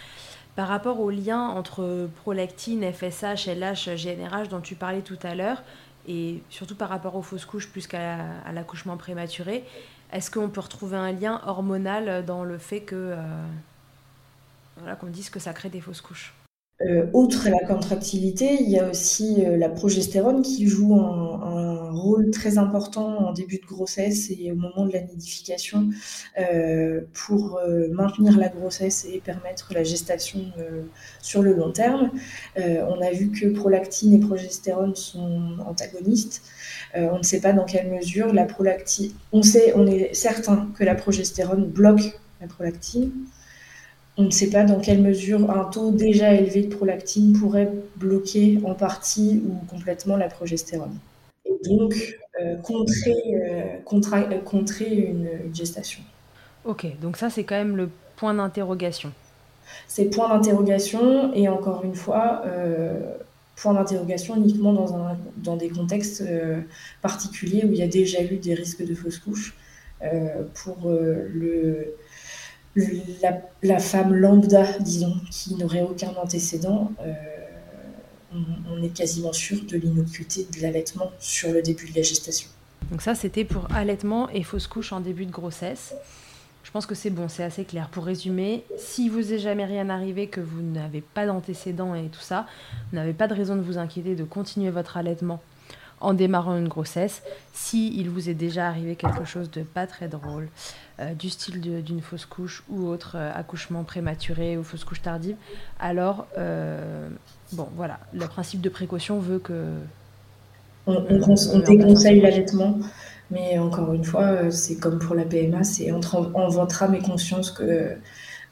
Par 0.56 0.68
rapport 0.68 1.00
au 1.00 1.10
lien 1.10 1.48
entre 1.48 2.10
prolactine, 2.22 2.84
FSH, 2.92 3.48
LH, 3.48 3.96
GNRH 3.96 4.50
dont 4.50 4.62
tu 4.62 4.76
parlais 4.76 5.02
tout 5.02 5.20
à 5.24 5.36
l'heure, 5.36 5.64
et 6.08 6.42
surtout 6.50 6.76
par 6.76 6.90
rapport 6.90 7.16
aux 7.16 7.22
fausses 7.22 7.46
couches 7.46 7.70
plus 7.70 7.88
qu'à 7.88 8.18
l'accouchement 8.52 8.98
prématuré, 8.98 9.64
est-ce 10.12 10.32
qu'on 10.32 10.50
peut 10.50 10.62
retrouver 10.62 10.98
un 10.98 11.12
lien 11.12 11.42
hormonal 11.46 12.26
dans 12.26 12.44
le 12.44 12.58
fait 12.58 12.82
que 12.82 12.96
euh, 12.96 13.46
voilà, 14.78 14.96
qu'on 14.96 15.08
dise 15.08 15.30
que 15.30 15.40
ça 15.40 15.54
crée 15.54 15.70
des 15.70 15.82
fausses 15.82 16.02
couches? 16.02 16.34
Euh, 16.82 17.08
outre 17.12 17.50
la 17.50 17.60
contractilité, 17.68 18.58
il 18.62 18.70
y 18.70 18.80
a 18.80 18.90
aussi 18.90 19.44
euh, 19.46 19.58
la 19.58 19.68
progestérone 19.68 20.42
qui 20.42 20.66
joue 20.66 20.96
un, 20.96 21.28
rôle 21.90 22.30
très 22.30 22.58
important 22.58 23.28
en 23.28 23.34
début 23.34 23.58
de 23.58 23.66
grossesse 23.66 24.30
et 24.30 24.52
au 24.52 24.56
moment 24.56 24.86
de 24.86 24.94
la 24.94 25.02
nidification 25.02 25.90
euh, 26.40 27.02
pour 27.14 27.60
maintenir 27.92 28.38
la 28.38 28.48
grossesse 28.48 29.06
et 29.12 29.20
permettre 29.20 29.74
la 29.74 29.84
gestation 29.84 30.40
sur 31.20 31.42
le 31.42 31.54
long 31.54 31.72
terme. 31.72 32.12
on 32.56 33.02
a 33.02 33.12
vu 33.12 33.32
que 33.32 33.48
prolactine 33.48 34.14
et 34.14 34.20
progestérone 34.20 34.96
sont 34.96 35.58
antagonistes. 35.68 36.44
on 36.96 37.18
ne 37.18 37.24
sait 37.24 37.42
pas 37.42 37.54
dans 37.54 37.66
quelle 37.66 37.90
mesure 37.90 38.34
la 38.34 38.46
prolactine. 38.46 39.12
On 39.34 39.42
sait, 39.42 39.74
on 39.76 39.88
est 39.88 40.14
certain 40.14 40.70
que 40.78 40.84
la 40.84 40.96
progestérone 40.96 41.66
bloque 41.66 42.20
la 42.40 42.48
prolactine. 42.48 43.12
On 44.20 44.24
ne 44.24 44.32
sait 44.32 44.50
pas 44.50 44.66
dans 44.66 44.82
quelle 44.82 45.02
mesure 45.02 45.50
un 45.50 45.64
taux 45.64 45.92
déjà 45.92 46.34
élevé 46.34 46.64
de 46.64 46.76
prolactine 46.76 47.32
pourrait 47.32 47.72
bloquer 47.96 48.60
en 48.66 48.74
partie 48.74 49.42
ou 49.48 49.66
complètement 49.68 50.18
la 50.18 50.28
progestérone. 50.28 51.00
Et 51.46 51.56
donc, 51.64 52.18
euh, 52.42 52.58
contrer, 52.58 53.16
euh, 53.34 53.78
euh, 54.14 54.40
contrer 54.44 54.94
une, 54.94 55.30
gestation. 55.54 56.02
Ok, 56.66 56.86
donc 57.02 57.16
ça 57.16 57.30
c'est 57.30 57.46
quand 57.46 57.56
même 57.56 57.78
le 57.78 57.90
point 58.18 58.34
d'interrogation. 58.34 59.14
C'est 59.88 60.10
point 60.10 60.28
d'interrogation 60.28 61.34
et 61.34 61.48
encore 61.48 61.86
une 61.86 61.96
fois, 61.96 62.44
point 63.56 63.74
d'interrogation 63.74 64.36
uniquement 64.36 64.74
dans, 64.74 64.98
un, 64.98 65.18
dans 65.38 65.56
des 65.56 65.70
contextes 65.70 66.24
particuliers 67.02 67.64
où 67.64 67.72
il 67.72 67.78
y 67.78 67.84
a 67.84 67.88
déjà 67.88 68.22
eu 68.22 68.36
des 68.36 68.54
risques 68.54 68.84
de 68.84 68.94
fausse 68.94 69.20
couche. 69.20 69.56
pour 70.56 70.90
le 70.90 71.96
la, 72.76 73.80
femme 73.80 74.14
lambda, 74.14 74.78
disons, 74.80 75.16
qui 75.32 75.56
n'aurait 75.56 75.82
aucun 75.82 76.12
antécédent, 76.22 76.92
euh, 77.02 77.14
on, 78.70 78.84
est 78.84 78.90
quasiment 78.90 79.34
sûr 79.34 79.60
de 79.66 79.78
l'innocuité 79.78 80.48
de 80.56 80.62
l'allaitement 80.62 81.12
sur 81.20 81.52
le 81.52 81.62
début 81.62 81.90
de 81.90 81.96
la 81.96 82.04
gestation. 82.04 82.48
Donc 82.92 83.02
ça, 83.02 83.16
c'était 83.16 83.44
pour 83.44 83.68
allaitement 83.74 84.30
et 84.30 84.44
fausse 84.44 84.68
couche 84.68 84.94
en 84.94 85.00
début 85.00 85.26
de 85.26 85.32
grossesse. 85.32 85.94
je 86.64 86.72
pense 86.72 86.86
que 86.86 86.96
c'est 86.96 87.10
bon, 87.10 87.28
c'est 87.28 87.44
assez 87.44 87.66
clair. 87.66 87.90
Pour 87.90 88.06
résumer, 88.06 88.64
si 88.78 89.10
vous 89.10 89.22
n'est 89.22 89.40
jamais 89.40 89.66
rien 89.66 89.90
arrivé, 89.90 90.28
que 90.28 90.42
vous 90.42 90.62
n'avez 90.62 91.02
pas 91.02 91.26
d'antécédents 91.26 91.96
et 91.96 92.08
tout 92.08 92.22
ça, 92.22 92.46
vous 92.92 92.98
n'avez 92.98 93.14
pas 93.14 93.28
de 93.28 93.34
raison 93.34 93.56
de 93.56 93.62
vous 93.62 93.78
inquiéter 93.78 94.16
de 94.16 94.24
continuer 94.24 94.70
votre 94.70 94.96
allaitement 94.98 95.42
en 96.02 96.14
démarrant 96.14 96.58
une 96.58 96.68
grossesse. 96.68 97.22
Si 97.54 97.96
il 97.98 98.10
vous 98.10 98.30
est 98.30 98.34
déjà 98.34 98.68
arrivé 98.68 98.96
quelque 98.96 99.26
chose 99.26 99.52
de 99.52 99.62
pas 99.62 99.88
très 99.88 100.08
drôle, 100.08 100.50
euh, 101.00 101.14
du 101.14 101.30
style 101.30 101.62
d'une 101.84 102.02
fausse 102.02 102.26
couche 102.26 102.64
ou 102.70 102.88
autre 102.88 103.14
euh, 103.16 103.32
accouchement 103.34 103.84
prématuré 103.84 104.58
ou 104.58 104.64
fausse 104.64 104.84
couche 104.84 105.02
tardive, 105.02 105.36
alors 105.80 106.28
euh, 106.38 107.08
bon 107.54 107.68
voilà, 107.76 108.00
le 108.14 108.26
principe 108.28 108.62
de 108.62 108.70
précaution 108.70 109.20
veut 109.20 109.40
que 109.40 109.76
on, 110.88 110.96
on 110.98 111.60
déconseille 111.60 112.22
l'allaitement. 112.22 112.80
Mais 113.32 113.60
encore 113.60 113.94
une 113.94 114.04
fois, 114.04 114.50
c'est 114.50 114.78
comme 114.78 114.98
pour 114.98 115.14
la 115.14 115.24
PMA, 115.24 115.64
c'est 115.64 115.92
entre 115.92 116.32
en 116.34 116.50
votre 116.50 116.82
âme 116.82 116.96
et 116.96 117.00
conscience 117.00 117.52
que 117.52 117.96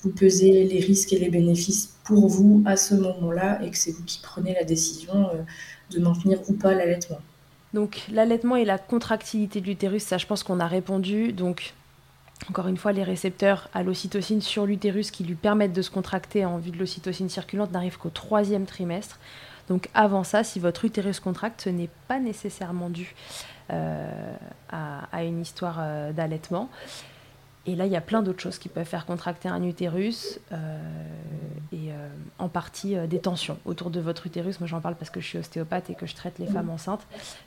vous 0.01 0.11
pesez 0.11 0.65
les 0.65 0.79
risques 0.79 1.13
et 1.13 1.19
les 1.19 1.31
bénéfices 1.31 1.95
pour 2.03 2.27
vous 2.27 2.61
à 2.63 2.77
ce 2.77 2.93
moment-là 2.93 3.59
et 3.63 3.71
que 3.71 3.77
c'est 3.77 3.91
vous 3.91 4.03
qui 4.03 4.19
prenez 4.21 4.53
la 4.53 4.63
décision 4.63 5.31
de 5.89 5.99
maintenir 5.99 6.39
ou 6.47 6.53
pas 6.53 6.75
l'allaitement. 6.75 7.17
Donc 7.73 8.05
l'allaitement 8.11 8.55
et 8.55 8.65
la 8.65 8.77
contractilité 8.77 9.61
de 9.61 9.65
l'utérus, 9.65 10.03
ça 10.03 10.17
je 10.17 10.25
pense 10.25 10.43
qu'on 10.43 10.59
a 10.59 10.67
répondu. 10.67 11.33
Donc 11.33 11.73
encore 12.49 12.67
une 12.67 12.77
fois, 12.77 12.91
les 12.91 13.03
récepteurs 13.03 13.69
à 13.73 13.83
l'ocytocine 13.83 14.41
sur 14.41 14.65
l'utérus 14.65 15.11
qui 15.11 15.23
lui 15.23 15.35
permettent 15.35 15.73
de 15.73 15.81
se 15.81 15.89
contracter 15.89 16.45
en 16.45 16.57
vue 16.57 16.71
de 16.71 16.77
l'ocytocine 16.77 17.29
circulante 17.29 17.71
n'arrivent 17.71 17.97
qu'au 17.97 18.09
troisième 18.09 18.65
trimestre. 18.65 19.19
Donc 19.67 19.89
avant 19.93 20.23
ça, 20.23 20.43
si 20.43 20.59
votre 20.59 20.85
utérus 20.85 21.19
contracte, 21.19 21.61
ce 21.61 21.69
n'est 21.69 21.89
pas 22.07 22.19
nécessairement 22.19 22.89
dû 22.89 23.13
euh, 23.73 24.33
à, 24.69 25.23
une 25.23 25.41
histoire 25.41 25.77
euh, 25.79 26.13
d'allaitement. 26.13 26.69
Et 27.67 27.75
là, 27.75 27.85
il 27.85 27.91
y 27.91 27.97
a 27.97 28.01
plein 28.01 28.23
d'autres 28.23 28.39
choses 28.39 28.57
qui 28.57 28.69
peuvent 28.69 28.87
faire 28.87 29.05
contracter 29.05 29.49
un 29.49 29.61
utérus, 29.61 30.39
euh, 30.53 30.79
et 31.73 31.91
euh, 31.91 32.07
en 32.39 32.47
partie 32.47 32.95
euh, 32.95 33.07
des 33.07 33.19
tensions 33.19 33.57
autour 33.65 33.89
de 33.89 33.99
votre 33.99 34.25
utérus. 34.25 34.61
Moi, 34.61 34.67
j'en 34.67 34.79
parle 34.79 34.95
parce 34.95 35.11
que 35.11 35.19
je 35.19 35.27
suis 35.27 35.37
ostéopathe 35.37 35.89
et 35.89 35.93
que 35.93 36.05
je 36.05 36.15
traite 36.15 36.39
les 36.39 36.47
femmes 36.47 36.69
enceintes. 36.69 37.05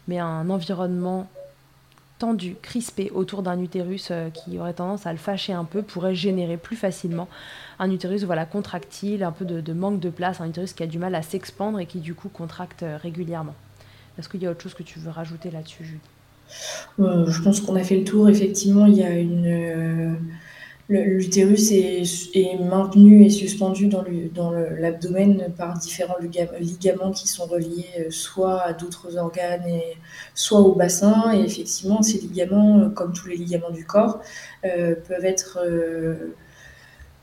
Mais 0.09 0.19
un 0.19 0.51
environnement 0.51 1.27
tendu, 2.19 2.55
crispé 2.61 3.11
autour 3.15 3.43
d'un 3.43 3.59
utérus 3.63 4.13
qui 4.35 4.59
aurait 4.59 4.75
tendance 4.75 5.07
à 5.07 5.13
le 5.13 5.19
fâcher 5.19 5.55
un 5.55 5.65
peu 5.65 5.81
pourrait 5.81 6.15
générer 6.15 6.59
plus 6.59 6.77
facilement 6.77 7.29
un 7.79 7.91
utérus 7.91 8.25
voilà, 8.25 8.45
contractile, 8.45 9.25
un 9.25 9.33
peu 9.33 9.47
de, 9.47 9.63
de 9.63 9.73
manque 9.73 10.01
de 10.01 10.11
place, 10.11 10.43
un 10.43 10.49
utérus 10.51 10.75
qui 10.75 10.83
a 10.83 10.87
du 10.87 10.99
mal 10.99 11.15
à 11.15 11.23
s'expandre 11.23 11.81
et 11.81 11.87
qui 11.87 12.01
du 12.01 12.15
coup 12.15 12.29
contracte 12.29 12.85
régulièrement. 13.03 13.55
Est-ce 14.19 14.29
qu'il 14.29 14.43
y 14.43 14.47
a 14.47 14.51
autre 14.51 14.61
chose 14.61 14.75
que 14.75 14.83
tu 14.83 14.99
veux 14.99 15.11
rajouter 15.11 15.51
là-dessus, 15.51 15.83
Julie? 15.83 16.01
Je 16.99 17.43
pense 17.43 17.61
qu'on 17.61 17.77
a 17.77 17.83
fait 17.83 17.97
le 17.97 18.05
tour. 18.05 18.29
Effectivement, 18.29 18.87
il 18.87 18.95
y 18.95 19.03
a 19.03 19.11
une. 19.11 19.47
Euh, 19.47 20.13
l'utérus 20.89 21.71
est, 21.71 22.03
est, 22.35 22.59
maintenu 22.59 23.25
et 23.25 23.31
suspendu 23.31 23.87
dans 23.87 24.03
l'abdomen 24.79 25.53
par 25.57 25.79
différents 25.79 26.17
ligaments 26.19 27.13
qui 27.13 27.29
sont 27.29 27.47
reliés 27.47 27.87
euh, 28.01 28.11
soit 28.11 28.61
à 28.61 28.73
d'autres 28.73 29.17
organes 29.17 29.69
et 29.69 29.97
soit 30.35 30.61
au 30.61 30.75
bassin. 30.75 31.33
Et 31.33 31.41
effectivement, 31.45 32.03
ces 32.03 32.19
ligaments, 32.19 32.91
comme 32.91 33.13
tous 33.13 33.29
les 33.29 33.37
ligaments 33.37 33.71
du 33.71 33.87
corps, 33.87 34.21
peuvent 34.63 35.25
être 35.25 35.61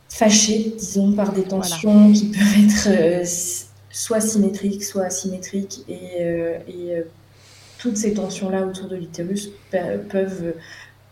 fâchés, 0.10 0.74
disons, 0.78 1.12
par 1.12 1.34
des 1.34 1.44
tensions 1.44 2.12
qui 2.14 2.28
peuvent 2.28 2.64
être 2.64 3.28
soit 3.90 4.22
symétriques, 4.22 4.84
soit 4.84 5.04
asymétriques 5.04 5.84
et, 5.90 6.22
et 6.70 7.04
toutes 7.88 7.96
ces 7.96 8.16
tensions-là 8.16 8.66
autour 8.66 8.90
de 8.90 8.98
l'utérus 8.98 9.50
peuvent 9.72 10.54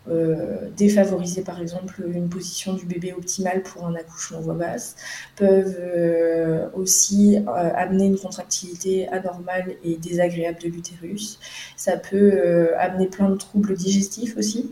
euh, 0.07 0.69
défavoriser 0.77 1.41
par 1.41 1.59
exemple 1.59 2.03
une 2.13 2.29
position 2.29 2.73
du 2.73 2.85
bébé 2.85 3.13
optimale 3.13 3.63
pour 3.63 3.87
un 3.87 3.95
accouchement 3.95 4.39
voix 4.39 4.53
basse, 4.53 4.95
peuvent 5.35 5.77
euh, 5.79 6.67
aussi 6.75 7.37
euh, 7.37 7.71
amener 7.75 8.05
une 8.05 8.19
contractilité 8.19 9.07
anormale 9.07 9.75
et 9.83 9.97
désagréable 9.97 10.59
de 10.59 10.67
l'utérus. 10.67 11.39
Ça 11.75 11.97
peut 11.97 12.75
amener 12.77 13.07
plein 13.07 13.29
de 13.29 13.35
troubles 13.35 13.75
digestifs 13.75 14.37
aussi. 14.37 14.71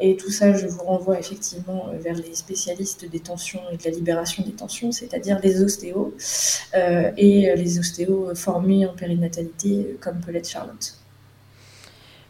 et 0.00 0.16
tout 0.16 0.30
ça, 0.30 0.52
je 0.52 0.66
vous 0.66 0.84
renvoie 0.84 1.18
effectivement 1.18 1.86
vers 1.98 2.14
les 2.14 2.34
spécialistes 2.34 3.08
des 3.10 3.20
tensions 3.20 3.60
et 3.72 3.76
de 3.76 3.84
la 3.84 3.90
libération 3.90 4.44
des 4.44 4.52
tensions, 4.52 4.92
c'est-à-dire 4.92 5.40
les 5.42 5.62
ostéos 5.62 6.14
et 6.74 7.54
les 7.56 7.78
ostéos 7.78 8.34
formés 8.34 8.86
en 8.86 8.94
périnatalité 8.94 9.96
comme 10.00 10.20
peut 10.20 10.32
l'être 10.32 10.48
Charlotte. 10.48 10.97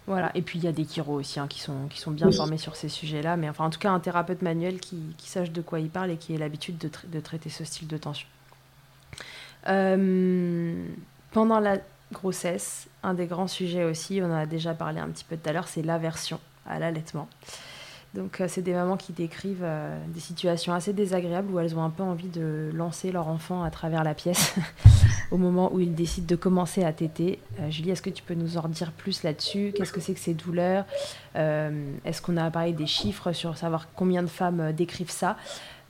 Voilà, 0.08 0.30
et 0.34 0.40
puis 0.40 0.58
il 0.58 0.64
y 0.64 0.68
a 0.68 0.72
des 0.72 0.86
chiro 0.86 1.16
aussi 1.16 1.38
hein, 1.38 1.46
qui, 1.46 1.60
sont, 1.60 1.86
qui 1.90 2.00
sont 2.00 2.12
bien 2.12 2.32
formés 2.32 2.56
sur 2.56 2.76
ces 2.76 2.88
sujets-là, 2.88 3.36
mais 3.36 3.46
enfin 3.46 3.66
en 3.66 3.70
tout 3.70 3.78
cas 3.78 3.90
un 3.90 4.00
thérapeute 4.00 4.40
manuel 4.40 4.80
qui, 4.80 4.96
qui 5.18 5.28
sache 5.28 5.50
de 5.50 5.60
quoi 5.60 5.80
il 5.80 5.90
parle 5.90 6.10
et 6.10 6.16
qui 6.16 6.34
ait 6.34 6.38
l'habitude 6.38 6.78
de, 6.78 6.90
de, 7.08 7.20
traiter 7.20 7.50
ce 7.50 7.62
style 7.62 7.86
de 7.86 7.98
tension. 7.98 8.26
Euh, 9.68 10.82
pendant 11.32 11.60
la 11.60 11.76
grossesse, 12.10 12.88
un 13.02 13.12
des 13.12 13.26
grands 13.26 13.48
sujets 13.48 13.84
aussi, 13.84 14.20
on 14.22 14.32
en 14.32 14.34
a 14.34 14.46
déjà 14.46 14.72
parlé 14.72 14.98
un 14.98 15.08
petit 15.08 15.24
peu 15.24 15.36
tout 15.36 15.46
à 15.46 15.52
l'heure, 15.52 15.68
c'est 15.68 15.82
l'aversion 15.82 16.40
à 16.66 16.78
l'allaitement. 16.78 17.28
Donc, 18.14 18.40
euh, 18.40 18.46
c'est 18.48 18.62
des 18.62 18.72
mamans 18.72 18.96
qui 18.96 19.12
décrivent 19.12 19.62
euh, 19.62 19.98
des 20.08 20.20
situations 20.20 20.72
assez 20.72 20.94
désagréables 20.94 21.52
où 21.52 21.58
elles 21.58 21.76
ont 21.76 21.82
un 21.82 21.90
peu 21.90 22.02
envie 22.02 22.28
de 22.28 22.70
lancer 22.72 23.12
leur 23.12 23.28
enfant 23.28 23.62
à 23.62 23.70
travers 23.70 24.02
la 24.02 24.14
pièce 24.14 24.54
au 25.30 25.36
moment 25.36 25.70
où 25.74 25.80
ils 25.80 25.94
décident 25.94 26.26
de 26.26 26.34
commencer 26.34 26.84
à 26.84 26.92
téter. 26.92 27.38
Euh, 27.60 27.70
Julie, 27.70 27.90
est-ce 27.90 28.00
que 28.00 28.08
tu 28.08 28.22
peux 28.22 28.34
nous 28.34 28.56
en 28.56 28.66
dire 28.68 28.92
plus 28.92 29.22
là-dessus? 29.24 29.74
Qu'est-ce 29.76 29.92
que 29.92 30.00
c'est 30.00 30.14
que 30.14 30.20
ces 30.20 30.34
douleurs? 30.34 30.84
Est-ce 31.34 32.20
qu'on 32.20 32.36
a 32.36 32.50
parlé 32.50 32.72
des 32.72 32.88
chiffres 32.88 33.30
sur 33.30 33.56
savoir 33.56 33.86
combien 33.94 34.24
de 34.24 34.28
femmes 34.28 34.72
décrivent 34.72 35.10
ça? 35.10 35.36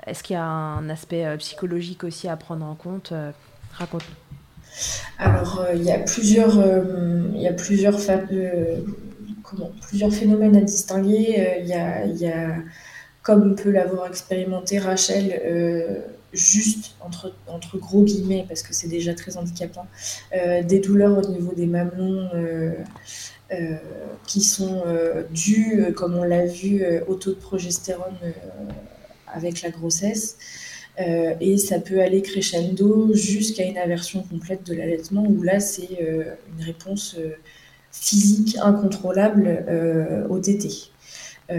Est-ce 0.07 0.23
qu'il 0.23 0.35
y 0.35 0.37
a 0.37 0.45
un 0.45 0.91
aspect 0.91 1.25
psychologique 1.39 2.05
aussi 2.05 2.29
à 2.29 2.37
prendre 2.37 2.67
en 2.67 2.75
compte? 2.75 3.15
Raconte-nous. 3.73 4.15
Alors, 5.19 5.65
il 5.75 5.83
y 5.85 5.91
a 5.91 6.01
plusieurs, 6.01 6.55
il 7.35 7.41
y 7.41 7.49
a 7.49 7.55
plusieurs 7.55 7.99
plusieurs 9.81 10.13
phénomènes 10.13 10.57
à 10.57 10.61
distinguer. 10.61 11.37
Euh, 11.39 12.07
il 12.11 12.17
y 12.21 12.27
a, 12.27 12.57
comme 13.23 13.57
peut 13.57 13.71
l'avoir 13.71 14.07
expérimenté 14.07 14.79
Rachel, 14.79 15.41
euh, 15.45 16.01
juste 16.33 16.95
entre, 17.01 17.35
entre 17.47 17.79
gros 17.79 18.05
guillemets, 18.05 18.45
parce 18.49 18.63
que 18.63 18.75
c'est 18.75 18.89
déjà 18.89 19.15
très 19.15 19.37
handicapant, 19.37 19.87
euh, 20.35 20.63
des 20.63 20.81
douleurs 20.81 21.19
au 21.19 21.29
niveau 21.31 21.53
des 21.55 21.67
mamelons 21.67 22.31
qui 24.27 24.43
sont 24.43 24.83
dues, 25.31 25.95
comme 25.97 26.17
on 26.17 26.23
l'a 26.23 26.45
vu, 26.45 26.85
au 27.07 27.15
taux 27.15 27.31
de 27.31 27.37
progestérone 27.37 28.17
avec 29.27 29.63
la 29.63 29.71
grossesse. 29.71 30.37
et 30.99 31.57
ça 31.57 31.79
peut 31.79 32.03
aller 32.03 32.21
crescendo 32.21 33.15
jusqu'à 33.15 33.65
une 33.65 33.79
aversion 33.79 34.23
complète 34.23 34.67
de 34.67 34.75
l'allaitement, 34.75 35.25
où 35.27 35.43
là, 35.43 35.61
c'est 35.61 35.99
une 35.99 36.63
réponse 36.63 37.17
physique 38.01 38.57
incontrôlable 38.63 39.65
euh, 39.69 40.27
au 40.29 40.39
TT. 40.39 40.91
Euh, 41.51 41.57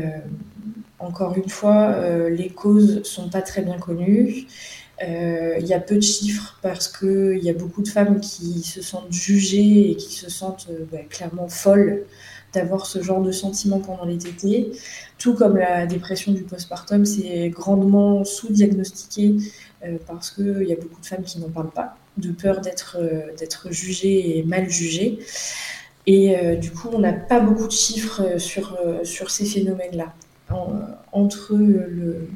encore 0.99 1.35
une 1.37 1.49
fois, 1.49 1.89
euh, 1.89 2.29
les 2.29 2.49
causes 2.49 3.03
sont 3.03 3.29
pas 3.29 3.41
très 3.41 3.61
bien 3.61 3.77
connues. 3.77 4.47
Il 5.01 5.65
y 5.65 5.73
a 5.73 5.79
peu 5.79 5.95
de 5.95 6.01
chiffres 6.01 6.59
parce 6.61 6.89
qu'il 6.89 7.39
y 7.41 7.49
a 7.49 7.53
beaucoup 7.53 7.81
de 7.81 7.87
femmes 7.87 8.19
qui 8.19 8.61
se 8.63 8.81
sentent 8.81 9.13
jugées 9.13 9.91
et 9.91 9.95
qui 9.95 10.13
se 10.13 10.29
sentent 10.29 10.67
bah, 10.91 10.97
clairement 11.09 11.47
folles 11.47 12.03
d'avoir 12.53 12.85
ce 12.85 13.01
genre 13.01 13.21
de 13.21 13.31
sentiment 13.31 13.79
pendant 13.79 14.03
les 14.03 14.17
tétés. 14.17 14.71
Tout 15.17 15.35
comme 15.35 15.55
la 15.55 15.85
dépression 15.85 16.33
du 16.33 16.41
postpartum, 16.41 17.05
c'est 17.05 17.47
grandement 17.47 18.25
sous-diagnostiqué 18.25 19.37
parce 20.05 20.31
qu'il 20.31 20.65
y 20.67 20.73
a 20.73 20.75
beaucoup 20.75 20.99
de 20.99 21.05
femmes 21.05 21.23
qui 21.23 21.39
n'en 21.39 21.49
parlent 21.49 21.71
pas, 21.71 21.95
de 22.17 22.31
peur 22.31 22.59
d'être 22.59 23.71
jugées 23.71 24.37
et 24.37 24.43
mal 24.43 24.69
jugées. 24.69 25.19
Et 26.11 26.35
euh, 26.35 26.55
du 26.55 26.71
coup, 26.71 26.89
on 26.91 26.97
n'a 26.97 27.13
pas 27.13 27.39
beaucoup 27.39 27.67
de 27.67 27.71
chiffres 27.71 28.23
euh, 28.23 28.39
sur, 28.39 28.75
euh, 28.83 29.03
sur 29.03 29.29
ces 29.29 29.45
phénomènes-là. 29.45 30.11
entre 31.11 31.55
le. 31.55 32.27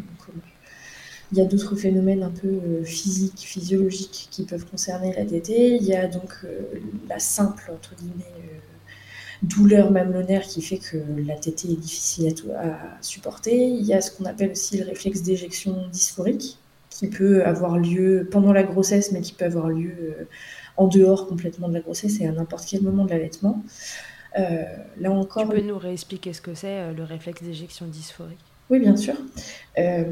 il 1.31 1.39
y 1.39 1.41
a 1.41 1.45
d'autres 1.45 1.75
phénomènes 1.75 2.21
un 2.21 2.29
peu 2.29 2.83
physiques, 2.83 3.39
physiologiques 3.39 4.27
qui 4.29 4.43
peuvent 4.45 4.67
concerner 4.67 5.11
la 5.15 5.25
DT. 5.25 5.77
Il 5.81 5.83
y 5.87 5.95
a 5.95 6.05
donc 6.07 6.45
la 7.09 7.17
simple, 7.17 7.71
entre 7.73 7.95
guillemets, 7.95 8.51
douleur 9.41 9.89
mamelonnaire 9.89 10.43
qui 10.43 10.61
fait 10.61 10.77
que 10.77 10.97
la 11.25 11.35
tétée 11.35 11.71
est 11.71 11.81
difficile 11.81 12.31
à, 12.55 12.67
à, 12.67 13.01
supporter. 13.01 13.57
Il 13.57 13.85
y 13.87 13.95
a 13.95 14.01
ce 14.01 14.11
qu'on 14.11 14.25
appelle 14.25 14.51
aussi 14.51 14.77
le 14.77 14.85
réflexe 14.85 15.23
d'éjection 15.23 15.87
dysphorique 15.91 16.59
qui 16.93 17.07
peut 17.07 17.43
avoir 17.45 17.77
lieu 17.77 18.27
pendant 18.31 18.53
la 18.53 18.63
grossesse, 18.63 19.11
mais 19.11 19.21
qui 19.21 19.33
peut 19.33 19.45
avoir 19.45 19.69
lieu 19.69 20.27
en 20.77 20.87
dehors 20.87 21.27
complètement 21.27 21.67
de 21.67 21.73
la 21.73 21.81
grossesse 21.81 22.19
et 22.21 22.27
à 22.27 22.31
n'importe 22.31 22.65
quel 22.69 22.81
moment 22.81 23.05
de 23.05 23.09
l'allaitement. 23.09 23.63
Euh, 24.37 24.63
là 24.99 25.11
encore. 25.11 25.43
Tu 25.43 25.49
peux 25.49 25.61
nous 25.61 25.77
réexpliquer 25.77 26.33
ce 26.33 26.41
que 26.41 26.55
c'est 26.55 26.79
euh, 26.79 26.93
le 26.93 27.03
réflexe 27.03 27.43
d'éjection 27.43 27.85
dysphorique? 27.85 28.39
Oui, 28.69 28.79
bien 28.79 28.95
sûr. 28.95 29.15
Euh, 29.77 30.05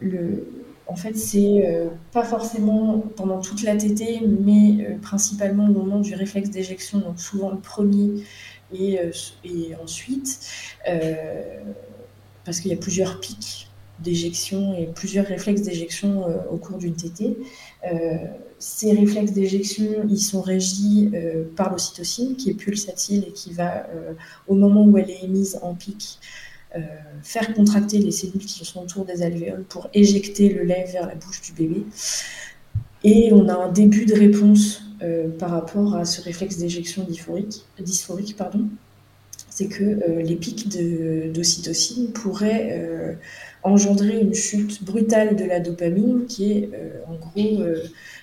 le, 0.00 0.46
en 0.86 0.96
fait, 0.96 1.16
c'est 1.16 1.90
pas 2.12 2.22
forcément 2.22 3.00
pendant 3.16 3.40
toute 3.40 3.62
la 3.62 3.76
tétée, 3.76 4.20
mais 4.22 4.96
principalement 5.02 5.66
au 5.66 5.72
moment 5.72 6.00
du 6.00 6.14
réflexe 6.14 6.50
d'éjection, 6.50 6.98
donc 7.00 7.20
souvent 7.20 7.50
le 7.50 7.58
premier 7.58 8.22
et, 8.72 8.98
et 9.44 9.74
ensuite 9.82 10.40
parce 12.44 12.60
qu'il 12.60 12.70
y 12.70 12.74
a 12.74 12.78
plusieurs 12.78 13.20
pics 13.20 13.67
d'éjection 14.00 14.74
et 14.76 14.86
plusieurs 14.86 15.26
réflexes 15.26 15.62
d'éjection 15.62 16.24
au 16.50 16.56
cours 16.56 16.78
d'une 16.78 16.94
tétée. 16.94 17.36
ces 18.58 18.92
réflexes 18.92 19.32
d'éjection, 19.32 19.84
ils 20.08 20.20
sont 20.20 20.40
régis 20.40 21.10
par 21.56 21.70
l'ocytocine 21.70 22.36
qui 22.36 22.50
est 22.50 22.54
pulsatile 22.54 23.24
et 23.26 23.32
qui 23.32 23.52
va, 23.52 23.86
au 24.46 24.54
moment 24.54 24.84
où 24.84 24.98
elle 24.98 25.10
est 25.10 25.24
émise 25.24 25.58
en 25.62 25.74
pic, 25.74 26.18
faire 27.22 27.54
contracter 27.54 27.98
les 27.98 28.12
cellules 28.12 28.44
qui 28.44 28.64
sont 28.64 28.82
autour 28.82 29.04
des 29.04 29.22
alvéoles 29.22 29.64
pour 29.64 29.88
éjecter 29.94 30.48
le 30.48 30.62
lait 30.62 30.86
vers 30.92 31.06
la 31.06 31.14
bouche 31.14 31.40
du 31.42 31.52
bébé. 31.52 31.84
Et 33.04 33.32
on 33.32 33.48
a 33.48 33.54
un 33.54 33.70
début 33.70 34.06
de 34.06 34.14
réponse 34.14 34.82
euh, 35.02 35.28
par 35.28 35.50
rapport 35.50 35.94
à 35.94 36.04
ce 36.04 36.20
réflexe 36.20 36.58
d'éjection 36.58 37.04
dysphorique, 37.04 38.36
pardon, 38.36 38.64
c'est 39.48 39.68
que 39.68 39.84
euh, 39.84 40.22
les 40.22 40.34
pics 40.34 40.68
d'ocytocine 40.68 42.10
pourraient 42.12 42.70
euh, 42.72 43.14
engendrer 43.68 44.20
une 44.20 44.34
chute 44.34 44.82
brutale 44.82 45.36
de 45.36 45.44
la 45.44 45.60
dopamine, 45.60 46.26
qui 46.26 46.52
est 46.52 46.70
en 47.06 47.14
gros 47.14 47.62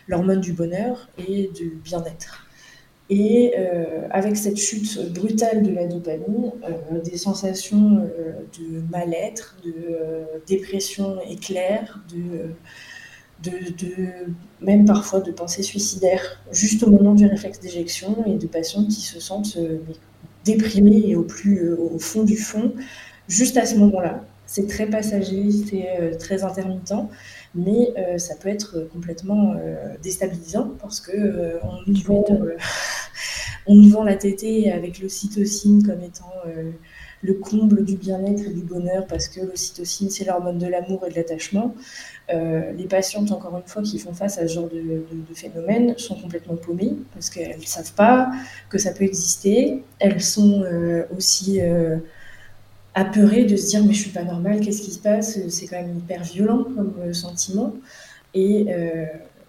l'hormone 0.07 0.41
du 0.41 0.53
bonheur 0.53 1.09
et 1.17 1.49
du 1.55 1.79
bien-être. 1.83 2.47
Et 3.09 3.53
avec 4.09 4.35
cette 4.35 4.57
chute 4.57 5.13
brutale 5.13 5.63
de 5.63 5.71
la 5.71 5.87
dopamine, 5.87 6.51
des 7.03 7.17
sensations 7.17 8.07
de 8.59 8.81
mal-être, 8.91 9.57
de 9.63 10.25
dépression 10.47 11.17
éclair, 11.29 11.99
de 12.13 12.49
de, 13.43 14.07
même 14.61 14.85
parfois 14.85 15.19
de 15.19 15.31
pensées 15.31 15.63
suicidaires, 15.63 16.41
juste 16.51 16.83
au 16.83 16.91
moment 16.91 17.13
du 17.13 17.25
réflexe 17.25 17.59
d'éjection, 17.59 18.23
et 18.25 18.35
de 18.35 18.47
patients 18.47 18.85
qui 18.85 19.01
se 19.01 19.19
sentent 19.19 19.57
euh, 19.57 19.79
déprimés 20.43 21.03
et 21.07 21.15
au, 21.15 21.23
plus, 21.23 21.59
euh, 21.59 21.77
au 21.77 21.99
fond 21.99 22.23
du 22.23 22.37
fond, 22.37 22.73
juste 23.27 23.57
à 23.57 23.65
ce 23.65 23.75
moment-là. 23.75 24.23
C'est 24.47 24.67
très 24.67 24.87
passager, 24.87 25.49
c'est 25.51 25.99
euh, 25.99 26.15
très 26.17 26.43
intermittent, 26.43 26.93
mais 27.55 27.93
ça 28.17 28.35
peut 28.35 28.49
être 28.49 28.87
complètement 28.91 29.55
déstabilisant 30.03 30.73
parce 30.81 30.99
que 30.99 31.57
on, 31.63 31.89
nous 31.89 32.01
vend, 32.03 32.25
on 33.65 33.75
nous 33.75 33.89
vend 33.89 34.03
la 34.03 34.15
tétée 34.15 34.71
avec 34.71 34.99
l'ocytocine 34.99 35.85
comme 35.85 36.03
étant 36.03 36.33
le 37.25 37.33
comble 37.33 37.83
du 37.83 37.95
bien-être 37.95 38.43
et 38.45 38.53
du 38.53 38.61
bonheur 38.61 39.05
parce 39.07 39.27
que 39.27 39.41
l'ocytocine, 39.41 40.09
c'est 40.09 40.25
l'hormone 40.25 40.57
de 40.57 40.67
l'amour 40.67 41.05
et 41.05 41.09
de 41.09 41.15
l'attachement. 41.15 41.75
Euh, 42.33 42.71
les 42.73 42.85
patientes, 42.85 43.31
encore 43.31 43.57
une 43.57 43.67
fois, 43.67 43.81
qui 43.81 43.99
font 43.99 44.13
face 44.13 44.37
à 44.37 44.47
ce 44.47 44.53
genre 44.53 44.69
de, 44.69 45.03
phénomène 45.33 45.97
sont 45.97 46.15
complètement 46.15 46.55
paumées 46.55 46.93
parce 47.13 47.29
qu'elles 47.29 47.59
ne 47.59 47.65
savent 47.65 47.93
pas 47.93 48.31
que 48.69 48.77
ça 48.77 48.91
peut 48.91 49.03
exister. 49.03 49.83
Elles 49.99 50.21
sont 50.21 50.63
euh, 50.63 51.03
aussi 51.15 51.61
euh, 51.61 51.97
apeurées 52.95 53.45
de 53.45 53.55
se 53.55 53.67
dire 53.69 53.85
mais 53.85 53.93
je 53.93 54.01
suis 54.01 54.11
pas 54.11 54.23
normale, 54.23 54.59
qu'est-ce 54.59 54.81
qui 54.81 54.91
se 54.91 54.99
passe? 54.99 55.37
C'est 55.49 55.67
quand 55.67 55.81
même 55.81 55.97
hyper 55.97 56.23
violent 56.23 56.63
comme 56.63 57.13
sentiment. 57.13 57.75
Et 58.33 58.67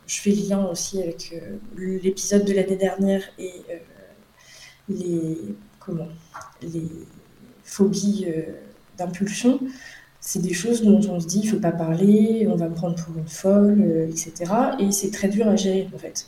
je 0.06 0.20
fais 0.20 0.30
lien 0.30 0.66
aussi 0.66 1.02
avec 1.02 1.34
l'épisode 1.76 2.44
de 2.44 2.52
l'année 2.52 2.76
dernière 2.76 3.22
et 3.38 3.52
les 4.88 5.38
comment 5.80 6.08
les 6.62 6.88
phobies 7.64 8.26
d'impulsion 8.98 9.60
c'est 10.26 10.42
des 10.42 10.52
choses 10.52 10.82
dont 10.82 11.00
on 11.08 11.20
se 11.20 11.26
dit 11.28 11.40
il 11.44 11.48
faut 11.48 11.60
pas 11.60 11.70
parler, 11.70 12.48
on 12.50 12.56
va 12.56 12.68
me 12.68 12.74
prendre 12.74 12.96
pour 12.96 13.16
une 13.16 13.28
folle, 13.28 13.80
euh, 13.80 14.08
etc. 14.08 14.32
Et 14.80 14.90
c'est 14.90 15.12
très 15.12 15.28
dur 15.28 15.46
à 15.46 15.54
gérer 15.54 15.88
en 15.94 15.98
fait. 15.98 16.26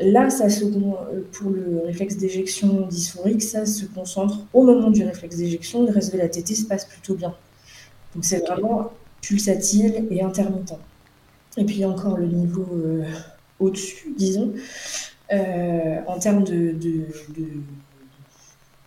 Là, 0.00 0.30
ça 0.30 0.48
se, 0.48 0.64
euh, 0.64 1.20
pour 1.32 1.50
le 1.50 1.82
réflexe 1.84 2.16
d'éjection 2.16 2.86
dysphorique, 2.86 3.42
ça 3.42 3.66
se 3.66 3.84
concentre 3.84 4.38
au 4.52 4.62
moment 4.62 4.90
du 4.90 5.04
réflexe 5.04 5.36
d'éjection, 5.36 5.84
le 5.84 5.92
reste 5.92 6.12
de 6.12 6.18
la 6.18 6.28
tétée 6.28 6.54
se 6.54 6.64
passe 6.64 6.86
plutôt 6.86 7.14
bien. 7.14 7.34
Donc 8.14 8.24
c'est 8.24 8.38
vraiment 8.46 8.90
pulsatile 9.20 10.06
et 10.10 10.22
intermittent. 10.22 10.74
Et 11.56 11.64
puis 11.64 11.84
encore 11.84 12.16
le 12.16 12.26
niveau 12.26 12.66
euh, 12.72 13.04
au-dessus, 13.58 14.14
disons, 14.16 14.52
en 15.30 16.18
termes 16.18 16.42
de, 16.42 16.74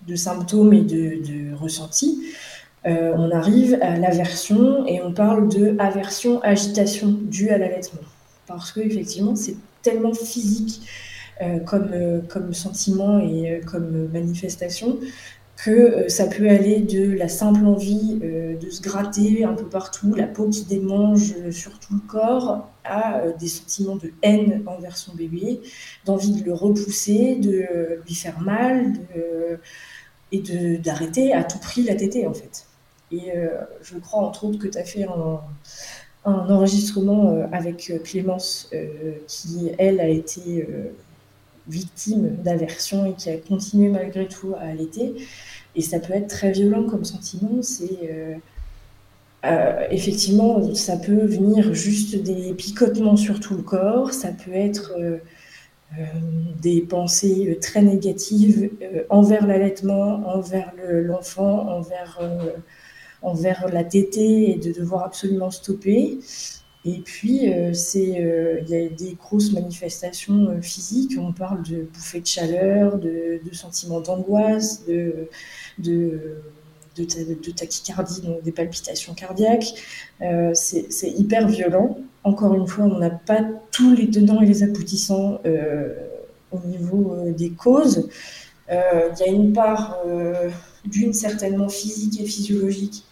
de, 0.08 0.16
symptômes 0.16 0.74
et 0.74 0.82
de, 0.82 1.56
ressentis. 1.56 2.22
Euh, 2.86 3.14
on 3.16 3.32
arrive 3.32 3.78
à 3.82 3.98
l'aversion 3.98 4.86
et 4.88 5.02
on 5.02 5.14
parle 5.14 5.48
de 5.48 5.76
aversion-agitation 5.80 7.18
due 7.22 7.50
à 7.50 7.58
l'allaitement. 7.58 8.02
Parce 8.46 8.72
que 8.74 8.82
effectivement, 8.82 9.36
c'est 9.36 9.56
tellement 9.84 10.14
physique 10.14 10.82
euh, 11.42 11.60
comme, 11.60 11.90
euh, 11.94 12.22
comme 12.28 12.54
sentiment 12.54 13.20
et 13.20 13.62
comme 13.66 14.08
manifestation 14.12 15.00
que 15.56 16.10
ça 16.10 16.26
peut 16.26 16.50
aller 16.50 16.80
de 16.80 17.12
la 17.12 17.30
simple 17.30 17.64
envie 17.66 18.16
de 18.16 18.70
se 18.70 18.82
gratter 18.82 19.46
un 19.46 19.54
peu 19.54 19.66
partout, 19.66 20.14
la 20.16 20.26
peau 20.26 20.50
qui 20.50 20.66
démange 20.66 21.36
sur 21.52 21.80
tout 21.80 21.94
le 21.94 22.00
corps, 22.00 22.68
à 22.84 23.22
des 23.40 23.48
sentiments 23.48 23.96
de 23.96 24.12
haine 24.24 24.64
envers 24.66 24.98
son 24.98 25.14
bébé, 25.14 25.62
d'envie 26.06 26.34
de 26.34 26.44
le 26.44 26.54
repousser, 26.54 27.36
de 27.36 27.66
lui 28.04 28.16
faire 28.16 28.42
mal, 28.42 28.94
et 30.34 30.42
d'arrêter 30.80 31.34
à 31.34 31.44
tout 31.44 31.60
prix 31.60 31.84
la 31.84 31.96
tétée 31.96 32.26
en 32.28 32.34
fait. 32.34 32.66
Et 33.12 33.32
euh, 33.36 33.62
je 33.82 33.98
crois 34.00 34.22
entre 34.22 34.46
autres 34.46 34.58
que 34.58 34.68
tu 34.68 34.78
as 34.78 34.84
fait 34.84 35.04
un, 35.04 35.40
enregistrement 36.26 37.32
euh, 37.32 37.46
avec 37.52 37.90
euh, 37.90 38.00
Clémence, 38.00 38.70
qui 39.28 39.72
elle 39.78 40.00
a 40.00 40.08
été 40.08 40.68
victime 41.68 42.36
d'aversion 42.44 43.06
et 43.06 43.14
qui 43.14 43.30
a 43.30 43.38
continué 43.38 43.90
malgré 43.90 44.28
tout 44.28 44.54
à 44.58 44.70
allaiter. 44.70 45.14
Et 45.76 45.82
ça 45.82 46.00
peut 46.00 46.14
être 46.14 46.28
très 46.28 46.52
violent 46.52 46.84
comme 46.84 47.06
sentiment. 47.06 47.62
C'est 47.62 48.10
effectivement, 49.90 50.74
ça 50.76 50.98
peut 50.98 51.26
venir 51.26 51.74
juste 51.74 52.22
des 52.22 52.54
picotements 52.54 53.16
sur 53.16 53.40
tout 53.40 53.56
le 53.56 53.64
corps. 53.64 54.14
Ça 54.14 54.30
peut 54.30 54.54
être 54.54 54.94
des 56.62 56.82
pensées 56.82 57.58
très 57.62 57.82
négatives 57.82 58.70
envers 59.10 59.48
l'allaitement, 59.48 60.28
envers 60.28 60.74
l'enfant, 60.78 61.70
envers 61.70 62.20
envers 63.24 63.68
la 63.72 63.84
tétée 63.84 64.52
et 64.52 64.56
de 64.56 64.72
devoir 64.72 65.04
absolument 65.04 65.50
stopper. 65.50 66.20
Et 66.86 67.00
puis, 67.00 67.52
euh, 67.52 67.74
c'est, 67.74 68.22
euh, 68.22 68.60
il 68.62 68.70
y 68.70 68.76
a 68.76 68.90
des 68.90 69.14
grosses 69.14 69.54
manifestations 69.54 70.50
euh, 70.50 70.62
physiques. 70.62 71.14
On 71.18 71.32
parle 71.32 71.64
de 71.64 71.88
bouffées 71.94 72.20
de 72.20 72.28
chaleur, 72.28 72.98
de, 72.98 73.40
sentiments 73.54 74.02
d'angoisse, 74.02 74.86
de, 74.86 75.30
de, 75.80 76.42
de, 76.98 77.52
tachycardie, 77.52 78.22
donc 78.22 78.44
des 78.44 78.52
palpitations 78.52 79.14
cardiaques. 79.14 79.74
c'est 80.54 81.10
hyper 81.18 81.48
violent. 81.48 81.98
Encore 82.26 82.54
une 82.54 82.68
fois, 82.68 82.86
on 82.86 83.00
n'a 83.00 83.10
pas 83.10 83.42
tous 83.72 83.96
les 83.96 84.10
tenants 84.10 84.42
et 84.42 84.46
les 84.46 84.64
aboutissants 84.64 85.40
au 86.52 86.60
niveau 86.68 87.16
des 87.32 87.52
causes. 87.52 88.10
Il 88.70 89.20
y 89.20 89.24
a 89.24 89.32
une 89.32 89.54
part 89.54 89.98
d'une 90.86 91.14
certainement 91.14 91.70
physique 91.70 92.20
et 92.22 92.26
physiologique 92.26 93.06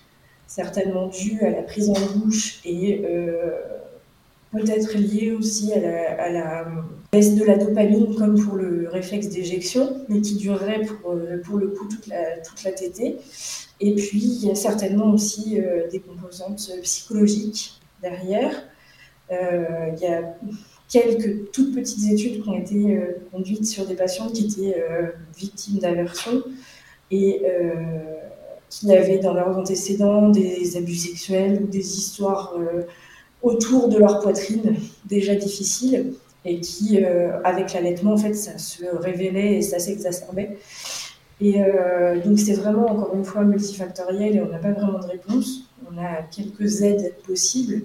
certainement 0.54 1.08
dû 1.08 1.40
à 1.42 1.50
la 1.50 1.64
prise 1.64 1.90
en 1.90 2.18
bouche 2.18 2.60
et 2.66 3.06
euh, 3.06 3.52
peut-être 4.52 4.98
lié 4.98 5.32
aussi 5.32 5.72
à 5.72 6.30
la, 6.30 6.68
baisse 7.10 7.36
de 7.36 7.46
la 7.46 7.58
dopamine 7.58 8.16
comme 8.16 8.38
pour 8.38 8.56
le 8.56 8.90
réflexe 8.90 9.30
d'éjection, 9.30 10.06
mais 10.10 10.20
qui 10.20 10.36
durerait 10.36 10.82
pour, 10.82 11.12
euh, 11.12 11.38
le 11.38 11.68
coup 11.70 11.88
toute 11.88 12.08
la, 12.08 12.38
toute 12.40 12.64
la. 12.66 12.72
Et 13.80 13.96
puis, 13.96 14.20
il 14.20 14.46
y 14.46 14.52
a 14.52 14.56
certainement 14.56 15.14
aussi 15.14 15.58
euh, 15.58 15.90
des 15.90 16.00
composantes 16.00 16.70
psychologiques 16.82 17.80
derrière. 18.02 18.52
il 19.30 20.00
y 20.02 20.08
a 20.08 20.36
quelques 20.90 21.52
toutes 21.54 21.74
petites 21.74 22.12
études 22.12 22.44
qui 22.44 22.50
ont 22.50 22.60
été 22.60 23.00
conduites 23.32 23.66
sur 23.66 23.86
des 23.86 23.96
patientes 23.96 24.34
qui 24.34 24.48
étaient 24.48 24.76
victimes 25.38 25.80
d'aversion. 25.80 26.44
Et 27.10 27.42
qui 28.72 28.92
avaient 28.92 29.20
dans 29.20 29.34
leurs 29.34 29.56
antécédents 29.58 30.30
des 30.30 30.78
abus 30.78 30.96
sexuels 30.96 31.62
ou 31.62 31.68
des 31.68 31.98
histoires 31.98 32.56
euh, 32.58 32.84
autour 33.44 33.90
de 33.90 33.98
leur 33.98 34.22
poitrine 34.22 34.76
déjà 35.06 35.36
difficiles 35.36 36.14
et 36.46 36.62
qui, 36.62 37.04
euh, 37.04 37.40
avec 37.44 37.74
l'allaitement, 37.74 38.14
en 38.14 38.18
fait, 38.18 38.34
ça 38.34 38.58
se 38.58 38.86
révélait 38.86 39.56
et 39.56 39.62
ça 39.62 39.78
s'exacerbait. 39.78 40.58
Et 41.42 41.62
euh, 41.62 42.22
donc, 42.24 42.40
c'est 42.40 42.54
vraiment, 42.54 42.86
encore 42.86 43.14
une 43.14 43.26
fois, 43.26 43.44
multifactoriel 43.44 44.38
et 44.38 44.42
on 44.42 44.48
n'a 44.48 44.58
pas 44.58 44.72
vraiment 44.72 45.00
de 45.00 45.06
réponse. 45.06 45.70
On 45.92 45.98
a 45.98 46.22
quelques 46.32 46.82
aides 46.82 47.14
possibles 47.28 47.84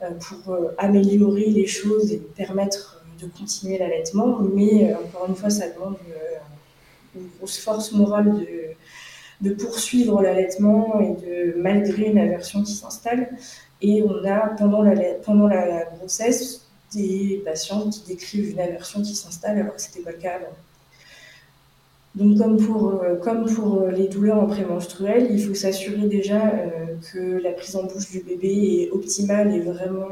pour 0.00 0.56
améliorer 0.78 1.46
les 1.46 1.66
choses 1.66 2.12
et 2.12 2.18
permettre 2.36 3.04
de 3.20 3.26
continuer 3.26 3.78
l'allaitement, 3.78 4.38
mais 4.54 4.94
encore 4.94 5.26
une 5.28 5.34
fois, 5.34 5.50
ça 5.50 5.68
demande 5.68 5.96
une 7.16 7.26
grosse 7.38 7.58
force 7.58 7.92
morale 7.92 8.32
de 8.38 8.76
de 9.40 9.50
poursuivre 9.50 10.20
l'allaitement 10.22 11.00
et 11.00 11.14
de 11.24 11.54
malgré 11.58 12.06
une 12.06 12.18
aversion 12.18 12.62
qui 12.62 12.72
s'installe. 12.72 13.30
Et 13.80 14.02
on 14.02 14.24
a 14.24 14.48
pendant 14.58 14.82
la, 14.82 14.94
pendant 15.24 15.46
la, 15.46 15.84
grossesse 15.98 16.66
des 16.92 17.42
patients 17.44 17.88
qui 17.90 18.02
décrivent 18.08 18.50
une 18.50 18.60
aversion 18.60 19.02
qui 19.02 19.14
s'installe 19.14 19.58
alors 19.58 19.76
que 19.76 19.82
c'était 19.82 20.00
pas 20.00 20.12
le 20.12 20.18
cas 20.18 20.36
avant. 20.36 20.56
Donc 22.14 22.38
comme 22.38 22.56
pour, 22.56 23.00
comme 23.22 23.44
pour 23.54 23.86
les 23.86 24.08
douleurs 24.08 24.38
en 24.42 24.46
prémenstruel, 24.46 25.28
il 25.30 25.40
faut 25.44 25.54
s'assurer 25.54 26.08
déjà 26.08 26.40
que 27.12 27.40
la 27.40 27.52
prise 27.52 27.76
en 27.76 27.84
bouche 27.84 28.10
du 28.10 28.20
bébé 28.20 28.82
est 28.82 28.90
optimale 28.90 29.54
et 29.54 29.60
vraiment 29.60 30.08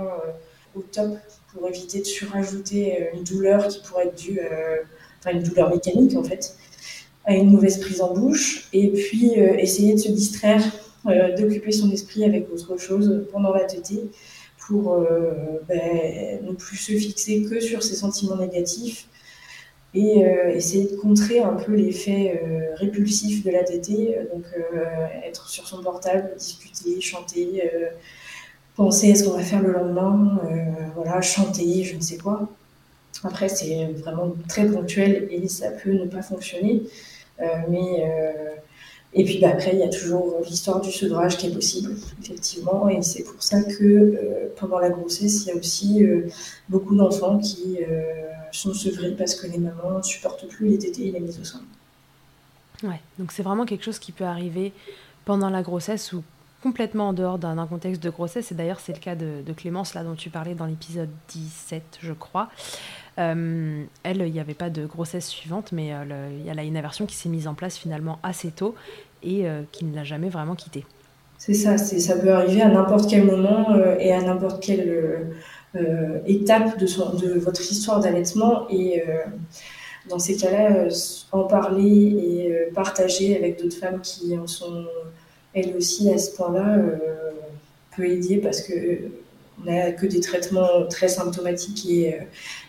au 0.76 0.82
top 0.82 1.16
pour 1.52 1.66
éviter 1.66 2.00
de 2.00 2.04
surajouter 2.04 3.08
une 3.14 3.24
douleur 3.24 3.66
qui 3.66 3.80
pourrait 3.80 4.06
être 4.08 4.14
due, 4.14 4.38
enfin 5.18 5.36
une 5.36 5.42
douleur 5.42 5.70
mécanique 5.70 6.16
en 6.16 6.22
fait, 6.22 6.54
à 7.26 7.34
une 7.34 7.50
mauvaise 7.50 7.80
prise 7.80 8.00
en 8.00 8.14
bouche. 8.14 8.68
Et 8.72 8.88
puis 8.88 9.32
essayer 9.34 9.94
de 9.94 9.98
se 9.98 10.10
distraire, 10.10 10.62
d'occuper 11.04 11.72
son 11.72 11.90
esprit 11.90 12.24
avec 12.24 12.50
autre 12.52 12.78
chose 12.78 13.26
pendant 13.32 13.52
la 13.52 13.64
tétée 13.64 14.08
pour 14.66 14.94
euh, 14.94 15.32
ben, 15.68 16.44
ne 16.44 16.52
plus 16.52 16.76
se 16.76 16.92
fixer 16.92 17.42
que 17.42 17.60
sur 17.60 17.82
ses 17.82 17.94
sentiments 17.94 18.36
négatifs 18.36 19.08
et 19.94 20.24
euh, 20.24 20.50
essayer 20.50 20.90
de 20.90 20.96
contrer 20.96 21.40
un 21.40 21.54
peu 21.54 21.74
l'effet 21.74 22.42
euh, 22.44 22.74
répulsif 22.74 23.44
de 23.44 23.50
la 23.50 23.62
tétée, 23.62 24.18
donc 24.32 24.44
être 25.24 25.48
sur 25.48 25.66
son 25.66 25.82
portable, 25.82 26.32
discuter, 26.36 27.00
chanter, 27.00 27.70
penser 28.74 29.12
à 29.12 29.14
ce 29.14 29.24
qu'on 29.24 29.36
va 29.36 29.42
faire 29.42 29.62
le 29.62 29.72
lendemain, 29.72 30.38
voilà, 30.94 31.20
chanter, 31.22 31.82
je 31.84 31.96
ne 31.96 32.00
sais 32.00 32.18
quoi. 32.18 32.48
Après, 33.24 33.48
c'est 33.48 33.86
vraiment 33.94 34.34
très 34.48 34.66
ponctuel 34.66 35.28
et 35.30 35.48
ça 35.48 35.70
peut 35.70 35.92
ne 35.92 36.04
pas 36.04 36.20
fonctionner, 36.20 36.82
mais 37.68 38.04
et 39.18 39.24
puis 39.24 39.42
après, 39.46 39.70
il 39.72 39.78
y 39.78 39.82
a 39.82 39.88
toujours 39.88 40.42
l'histoire 40.44 40.80
du 40.82 40.92
sevrage 40.92 41.38
qui 41.38 41.46
est 41.46 41.54
possible, 41.54 41.96
effectivement. 42.22 42.86
Et 42.90 43.00
c'est 43.00 43.24
pour 43.24 43.42
ça 43.42 43.62
que 43.62 43.82
euh, 43.82 44.48
pendant 44.56 44.78
la 44.78 44.90
grossesse, 44.90 45.44
il 45.44 45.48
y 45.48 45.52
a 45.52 45.56
aussi 45.56 46.04
euh, 46.04 46.28
beaucoup 46.68 46.94
d'enfants 46.94 47.38
qui 47.38 47.78
euh, 47.80 48.02
sont 48.52 48.74
sevrés 48.74 49.12
parce 49.12 49.34
que 49.34 49.46
les 49.46 49.56
mamans 49.56 49.96
ne 49.96 50.02
supportent 50.02 50.46
plus 50.46 50.68
les 50.68 50.78
tétés 50.78 51.08
et 51.08 51.12
les 51.12 51.20
mises 51.20 51.40
au 51.40 51.44
sein. 51.44 51.62
Ouais, 52.82 53.00
donc 53.18 53.32
c'est 53.32 53.42
vraiment 53.42 53.64
quelque 53.64 53.84
chose 53.84 53.98
qui 53.98 54.12
peut 54.12 54.24
arriver 54.24 54.74
pendant 55.24 55.48
la 55.48 55.62
grossesse 55.62 56.12
ou 56.12 56.22
complètement 56.62 57.08
en 57.08 57.12
dehors 57.14 57.38
d'un 57.38 57.66
contexte 57.66 58.02
de 58.02 58.10
grossesse. 58.10 58.52
Et 58.52 58.54
d'ailleurs, 58.54 58.80
c'est 58.80 58.92
le 58.92 58.98
cas 58.98 59.14
de, 59.14 59.40
de, 59.46 59.52
Clémence, 59.54 59.94
là, 59.94 60.04
dont 60.04 60.14
tu 60.14 60.28
parlais 60.28 60.54
dans 60.54 60.66
l'épisode 60.66 61.08
17, 61.28 62.00
je 62.02 62.12
crois. 62.12 62.50
Euh, 63.18 63.84
elle, 64.02 64.18
il 64.26 64.32
n'y 64.32 64.40
avait 64.40 64.54
pas 64.54 64.70
de 64.70 64.84
grossesse 64.86 65.26
suivante, 65.26 65.72
mais 65.72 65.86
il 65.86 66.46
y 66.46 66.50
a 66.50 66.62
une 66.62 66.76
aversion 66.76 67.06
qui 67.06 67.16
s'est 67.16 67.28
mise 67.28 67.48
en 67.48 67.54
place 67.54 67.76
finalement 67.76 68.18
assez 68.22 68.50
tôt 68.50 68.74
et 69.22 69.48
euh, 69.48 69.62
qui 69.72 69.84
ne 69.84 69.94
l'a 69.94 70.04
jamais 70.04 70.28
vraiment 70.28 70.54
quittée. 70.54 70.84
C'est 71.38 71.54
ça, 71.54 71.76
ça 71.78 72.16
peut 72.16 72.32
arriver 72.32 72.62
à 72.62 72.68
n'importe 72.68 73.10
quel 73.10 73.24
moment 73.24 73.72
euh, 73.72 73.96
et 73.98 74.12
à 74.12 74.22
n'importe 74.22 74.62
quelle 74.62 75.26
étape 76.26 76.78
de, 76.78 76.86
de 76.86 77.38
votre 77.38 77.60
histoire 77.60 78.00
d'allaitement. 78.00 78.66
Et 78.70 79.02
dans 80.08 80.18
ces 80.18 80.36
cas-là, 80.36 80.88
en 81.32 81.44
parler 81.44 81.84
et 81.84 82.70
partager 82.74 83.36
avec 83.36 83.62
d'autres 83.62 83.76
femmes 83.76 84.00
qui 84.00 84.36
en 84.38 84.46
sont 84.46 84.86
elles 85.52 85.76
aussi 85.76 86.10
à 86.10 86.16
ce 86.16 86.34
point-là 86.34 86.78
peut 87.94 88.06
aider 88.06 88.38
parce 88.38 88.62
que 88.62 88.72
on 89.60 89.64
n'a 89.64 89.92
que 89.92 90.06
des 90.06 90.20
traitements 90.20 90.86
très 90.88 91.08
symptomatiques 91.08 91.86
et 91.88 92.14
euh, 92.14 92.18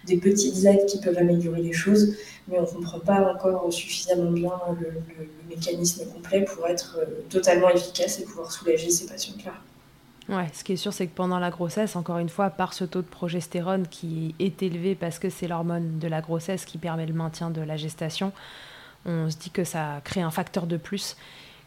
des 0.06 0.18
petites 0.18 0.64
aides 0.66 0.86
qui 0.86 1.00
peuvent 1.00 1.18
améliorer 1.18 1.62
les 1.62 1.74
choses, 1.74 2.16
mais 2.48 2.58
on 2.60 2.62
ne 2.62 2.68
comprend 2.68 3.00
pas 3.00 3.34
encore 3.34 3.72
suffisamment 3.72 4.32
bien 4.32 4.52
le, 4.80 5.28
mécanisme 5.50 6.06
complet 6.12 6.44
pour 6.44 6.68
être 6.68 6.98
euh, 7.00 7.06
totalement 7.30 7.70
efficace 7.70 8.20
et 8.20 8.26
pouvoir 8.26 8.52
soulager 8.52 8.90
ces 8.90 9.08
patients-là. 9.08 9.54
Ouais, 10.30 10.48
ce 10.54 10.64
qui 10.66 10.74
est 10.74 10.78
sûr, 10.78 10.92
c'est 10.92 11.08
que 11.08 11.16
pendant 11.16 11.40
la 11.40 11.50
grossesse, 11.50 11.96
encore 11.96 12.18
une 12.18 12.28
fois, 12.28 12.50
par 12.50 12.74
ce 12.74 12.84
taux 12.84 13.02
de 13.02 13.08
progestérone 13.08 13.88
qui 13.88 14.36
est 14.40 14.62
élevé 14.62 14.94
parce 14.94 15.20
que 15.20 15.30
c'est 15.30 15.48
l'hormone 15.48 16.00
de 16.00 16.08
la 16.10 16.20
grossesse 16.20 16.66
qui 16.66 16.78
permet 16.78 17.06
le 17.06 17.14
maintien 17.14 17.50
de 17.50 17.62
la 17.62 17.78
gestation, 17.78 18.34
on 19.06 19.30
se 19.30 19.38
dit 19.38 19.52
que 19.52 19.64
ça 19.64 20.02
crée 20.04 20.22
un 20.22 20.32
facteur 20.32 20.68
de 20.68 20.76
plus 20.76 21.16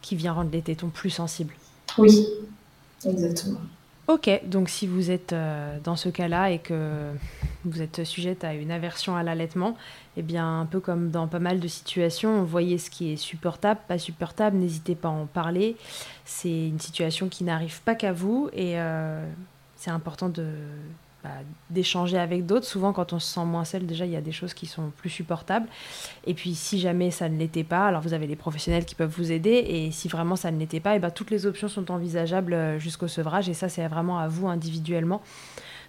qui 0.03 0.15
vient 0.15 0.35
rendre 0.35 0.51
les 0.53 0.61
tétons 0.61 0.91
plus 0.91 1.09
sensibles. 1.09 1.55
Oui, 1.97 2.27
exactement. 3.07 3.61
Ok, 4.11 4.29
donc 4.45 4.69
si 4.71 4.89
vous 4.89 5.13
êtes 5.13 5.33
euh, 5.33 5.79
dans 5.85 5.95
ce 5.95 6.09
cas-là 6.09 6.51
et 6.51 6.59
que 6.59 7.13
vous 7.65 7.81
êtes 7.81 8.03
sujette 8.03 8.43
à 8.43 8.55
une 8.55 8.73
aversion 8.73 9.15
à 9.15 9.23
l'allaitement, 9.23 9.77
eh 10.17 10.23
bien, 10.23 10.63
un 10.63 10.67
peu 10.67 10.81
comme 10.81 11.13
dans 11.13 11.29
pas 11.29 11.39
mal 11.39 11.61
de 11.61 11.69
situations, 11.69 12.43
voyez 12.43 12.79
ce 12.79 12.91
qui 12.91 13.13
est 13.13 13.17
supportable, 13.17 13.79
pas 13.87 13.99
supportable, 13.99 14.57
n'hésitez 14.57 14.97
pas 14.97 15.07
à 15.07 15.13
en 15.13 15.27
parler. 15.27 15.77
C'est 16.25 16.67
une 16.67 16.81
situation 16.81 17.29
qui 17.29 17.45
n'arrive 17.45 17.83
pas 17.83 17.95
qu'à 17.95 18.13
vous 18.13 18.51
et 18.53 18.81
euh, 18.81 19.25
c'est 19.77 19.93
important 19.93 20.29
de 20.29 20.45
bah, 21.23 21.29
d'échanger 21.69 22.19
avec 22.19 22.47
d'autres. 22.47 22.65
Souvent, 22.65 22.95
quand 22.95 23.13
on 23.13 23.19
se 23.19 23.35
sent 23.35 23.45
moins 23.45 23.67
seul, 23.67 23.85
déjà, 23.85 24.07
il 24.07 24.13
y 24.13 24.17
a 24.17 24.23
des 24.23 24.33
choses 24.33 24.55
qui 24.55 24.67
sont 24.67 24.91
plus 24.97 25.11
supportables. 25.11 25.69
Et 26.27 26.33
puis, 26.33 26.55
si 26.55 26.81
jamais 26.81 27.11
ça 27.11 27.29
ne 27.29 27.37
l'était 27.37 27.65
pas, 27.65 27.89
alors 27.89 28.01
vous 28.01 28.15
avez 28.15 28.27
les 28.27 28.37
professionnels 28.37 28.87
qui 28.87 28.95
peuvent 28.95 29.15
vous 29.15 29.31
aider. 29.31 29.51
Et 29.51 29.91
si 29.91 30.09
vraiment 30.09 30.35
ça 30.37 30.51
ne 30.51 30.59
l'était 30.59 30.81
pas, 30.81 30.97
et 30.97 30.99
bah, 30.99 31.11
toutes 31.11 31.31
les 31.31 31.45
options 31.45 31.69
sont 31.69 31.91
envisageables 31.91 32.55
euh, 32.55 32.79
jusqu'au 32.79 33.07
sevrage. 33.07 33.51
Et 33.51 33.55
ça, 33.55 33.69
c'est 33.69 33.87
vraiment 33.87 34.19
à 34.19 34.29
vous 34.29 34.49
individuellement 34.49 35.21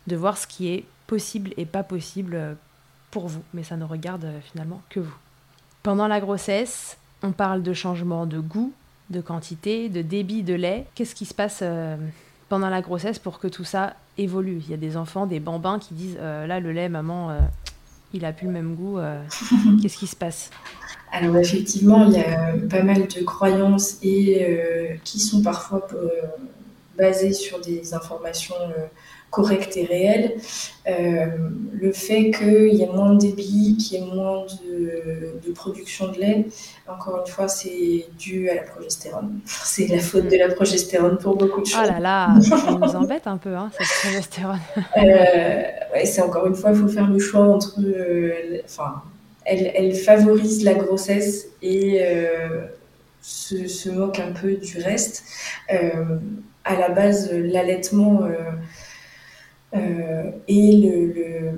de 0.08 0.18
voir 0.18 0.38
ce 0.38 0.48
qui 0.48 0.68
est 0.68 0.84
possible 1.08 1.52
et 1.56 1.66
pas 1.66 1.84
possible 1.84 2.36
euh, 2.36 2.54
pour 3.10 3.30
vous. 3.30 3.44
Mais 3.54 3.64
ça 3.64 3.78
ne 3.78 3.86
regarde 3.86 4.26
euh, 4.26 4.40
finalement 4.52 4.82
que 4.90 5.00
vous. 5.00 5.16
Pendant 5.82 6.10
la 6.10 6.20
grossesse, 6.20 6.98
on 7.24 7.32
parle 7.32 7.64
de 7.64 7.72
changement 7.72 8.26
de 8.26 8.40
goût, 8.40 8.74
de 9.10 9.22
quantité, 9.22 9.88
de 9.88 10.02
débit 10.02 10.44
de 10.44 10.56
lait. 10.56 10.88
Qu'est-ce 10.94 11.16
qui 11.16 11.26
se 11.26 11.34
passe 11.34 11.64
pendant 12.50 12.70
la 12.70 12.82
grossesse 12.82 13.18
pour 13.18 13.40
que 13.40 13.48
tout 13.48 13.64
ça 13.64 13.96
évolue. 14.22 14.62
Il 14.66 14.72
y 14.72 14.74
a 14.74 14.78
des 14.78 14.98
enfants, 14.98 15.26
des 15.26 15.40
bambins 15.40 15.80
qui 15.80 15.94
disent 15.94 16.18
euh, 16.20 16.48
là 16.48 16.60
le 16.60 16.72
lait 16.72 16.90
maman, 16.90 17.32
euh, 17.32 17.40
il 18.14 18.26
a 18.26 18.34
plus 18.34 18.48
le 18.48 18.54
même 18.54 18.76
goût. 18.76 18.98
Euh, 18.98 19.22
qu'est-ce 19.82 19.98
qui 19.98 20.08
se 20.08 20.16
passe? 20.16 20.50
Alors 21.12 21.38
effectivement, 21.38 22.06
il 22.06 22.14
y 22.14 22.20
a 22.20 22.54
pas 22.70 22.84
mal 22.84 23.08
de 23.08 23.24
croyances 23.24 23.98
et 24.02 24.48
qui 25.04 25.20
sont 25.20 25.42
parfois 25.42 25.86
basées 26.98 27.34
sur 27.34 27.60
des 27.60 27.94
informations 27.94 28.56
correcte 29.32 29.78
et 29.78 29.86
réelle. 29.86 30.36
Euh, 30.88 31.26
le 31.74 31.92
fait 31.92 32.32
qu'il 32.32 32.74
y 32.74 32.84
ait 32.84 32.88
moins 32.88 33.16
de 33.16 33.20
débit, 33.20 33.78
qu'il 33.78 34.00
y 34.00 34.04
ait 34.04 34.14
moins 34.14 34.46
de, 34.46 35.52
production 35.54 36.12
de 36.12 36.18
lait, 36.20 36.46
encore 36.88 37.24
une 37.26 37.32
fois, 37.32 37.48
c'est 37.48 38.06
dû 38.18 38.50
à 38.50 38.56
la 38.56 38.64
progestérone. 38.64 39.40
C'est 39.46 39.88
la 39.88 40.00
faute 40.00 40.28
de 40.28 40.38
la 40.38 40.50
progestérone 40.50 41.18
pour 41.18 41.36
beaucoup 41.36 41.62
de 41.62 41.66
choses. 41.66 41.82
Oh 41.84 41.88
là 41.88 42.00
là, 42.40 42.42
ça 42.42 42.72
nous 42.72 42.96
embête 42.96 43.28
un 43.28 43.38
peu, 43.38 43.56
hein, 43.56 43.72
cette 43.78 43.88
progestérone. 44.02 44.60
euh, 44.78 45.62
ouais, 45.94 46.06
c'est 46.06 46.22
encore 46.22 46.48
une 46.48 46.56
fois, 46.56 46.72
il 46.72 46.78
faut 46.78 46.88
faire 46.88 47.08
le 47.08 47.20
choix 47.20 47.42
entre. 47.42 47.80
Euh, 47.80 48.62
enfin, 48.66 49.02
elle, 49.46 49.72
elle, 49.76 49.94
favorise 49.96 50.64
la 50.64 50.74
grossesse 50.74 51.48
et 51.62 52.00
euh, 52.02 52.68
se, 53.22 53.68
se, 53.68 53.90
moque 53.90 54.20
un 54.20 54.32
peu 54.32 54.54
du 54.56 54.78
reste. 54.80 55.24
à 55.70 56.76
la 56.76 56.90
base, 56.90 57.32
l'allaitement 57.32 58.22
et 59.74 60.78
le, 60.78 61.54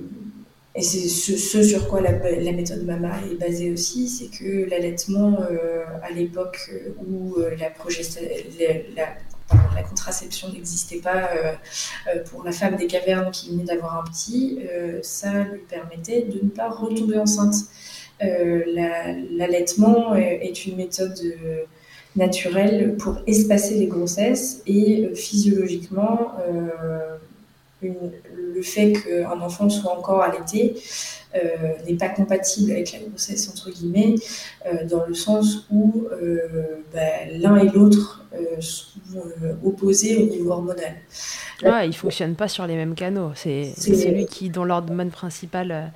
et 0.76 0.82
c'est 0.82 1.07
ce, 1.07 1.61
sur 1.64 1.88
quoi 1.88 2.01
la, 2.01 2.11
méthode 2.11 2.84
MAMA 2.84 3.22
est 3.32 3.36
basée 3.36 3.72
aussi, 3.72 4.09
c'est 4.09 4.36
que 4.36 4.68
l'allaitement, 4.70 5.38
euh, 5.39 5.84
à 6.01 6.09
l'époque 6.11 6.72
où 6.97 7.36
euh, 7.38 7.55
la, 7.55 7.70
contraception 9.84 10.51
n'existait 10.51 10.97
pas 10.97 11.30
pour 12.32 12.43
la 12.43 12.51
femme 12.51 12.76
des 12.76 12.88
cavernes 12.88 13.30
qui 13.30 13.51
venait 13.51 13.66
d'avoir 13.66 13.99
un 13.99 14.03
petit, 14.09 14.59
ça 15.03 15.43
lui 15.43 15.59
permettait 15.70 16.22
de 16.22 16.43
ne 16.43 16.49
pas 16.49 16.70
retomber 16.70 17.20
enceinte. 17.20 17.55
l'allaitement 18.20 20.16
est 20.16 20.66
une 20.66 20.78
méthode 20.78 21.20
naturelle 22.16 22.95
pour 22.97 23.20
espacer 23.28 23.76
les 23.76 23.88
grossesses 23.88 24.64
et 24.66 25.09
physiologiquement 25.14 26.32
le 27.84 28.62
fait 28.62 28.94
qu'un 28.94 29.40
enfant 29.42 29.70
soit 29.70 29.98
encore 29.98 30.22
allaité 30.22 30.76
euh, 31.36 31.74
n'est 31.88 31.96
pas 31.96 32.10
compatible 32.10 32.72
avec 32.72 32.92
la 32.94 33.00
grossesse, 33.00 33.50
entre 33.50 33.72
guillemets, 33.72 34.16
euh, 34.68 34.86
dans 34.86 35.06
le 35.06 35.16
sens 35.16 35.66
où 35.72 36.08
euh, 36.12 36.78
bah, 36.94 37.00
l'un 37.32 37.58
et 37.58 37.70
l'autre 37.70 38.24
sont 38.60 39.24
opposés 39.64 40.18
au 40.18 40.26
niveau 40.26 40.52
hormonal. 40.52 40.96
Ouais, 41.64 41.86
ils 41.86 41.90
ne 41.90 41.94
fonctionnent 41.94 42.36
pas 42.36 42.48
sur 42.48 42.66
les 42.68 42.76
mêmes 42.76 42.96
canaux. 42.96 43.32
C'est 43.36 43.74
celui 43.76 44.26
qui, 44.26 44.50
dont 44.50 44.64
l'hormone 44.64 45.12
principale 45.12 45.92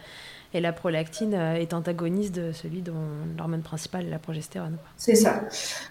et 0.54 0.62
la 0.62 0.72
prolactine 0.72 1.34
euh, 1.34 1.56
est 1.56 1.74
antagoniste 1.74 2.36
de 2.36 2.52
celui 2.52 2.82
dont 2.82 2.94
l'hormone 3.38 3.62
principale 3.62 4.08
est 4.08 4.10
la 4.10 4.20
progestérone. 4.20 4.78
C'est 4.96 5.16
ça. 5.16 5.42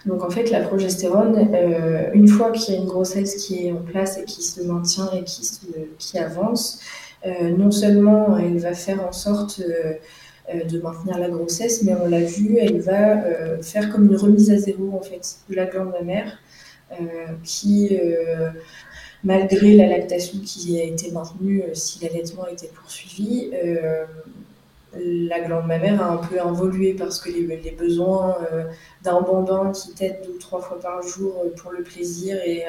Donc 0.05 0.23
en 0.23 0.29
fait, 0.29 0.49
la 0.49 0.61
progestérone, 0.61 1.49
euh, 1.53 2.09
une 2.13 2.27
fois 2.27 2.51
qu'il 2.51 2.73
y 2.73 2.77
a 2.77 2.79
une 2.79 2.87
grossesse 2.87 3.35
qui 3.45 3.67
est 3.67 3.71
en 3.71 3.81
place 3.81 4.17
et 4.17 4.25
qui 4.25 4.41
se 4.41 4.61
maintient 4.61 5.09
et 5.13 5.23
qui, 5.23 6.17
avance, 6.17 6.79
euh, 7.25 7.49
non 7.51 7.71
seulement 7.71 8.37
elle 8.37 8.57
va 8.57 8.73
faire 8.73 9.05
en 9.05 9.11
sorte 9.11 9.61
de 9.61 10.79
maintenir 10.79 11.17
la 11.17 11.29
grossesse, 11.29 11.83
mais 11.83 11.93
on 12.01 12.07
l'a 12.07 12.21
vu, 12.21 12.57
elle 12.57 12.79
va 12.79 13.21
faire 13.61 13.91
comme 13.91 14.05
une 14.05 14.15
remise 14.15 14.49
à 14.49 14.57
zéro 14.57 14.97
en 14.97 15.01
fait 15.01 15.39
de 15.49 15.55
la 15.55 15.65
glande 15.65 15.91
mammaire 15.91 16.37
qui 17.43 17.99
malgré 19.25 19.75
la 19.75 19.87
lactation 19.87 20.39
qui 20.39 20.79
a 20.79 20.85
été 20.85 21.11
maintenue 21.11 21.63
si 21.73 22.01
l'allaitement 22.01 22.47
était 22.47 22.69
poursuivi, 22.73 23.51
la 24.93 25.41
glande 25.41 25.67
mammaire 25.67 26.01
a 26.01 26.11
un 26.11 26.17
peu 26.17 26.37
évolué 26.37 26.93
parce 26.93 27.19
que 27.19 27.29
les, 27.29 27.71
besoins 27.71 28.37
euh, 28.51 28.63
d'un 29.03 29.21
bambin 29.21 29.71
qui 29.71 29.93
tète 29.93 30.23
deux 30.25 30.35
ou 30.35 30.37
trois 30.37 30.61
fois 30.61 30.79
par 30.79 31.01
jour 31.01 31.43
euh, 31.43 31.49
pour 31.55 31.71
le 31.71 31.83
plaisir 31.83 32.37
et, 32.45 32.63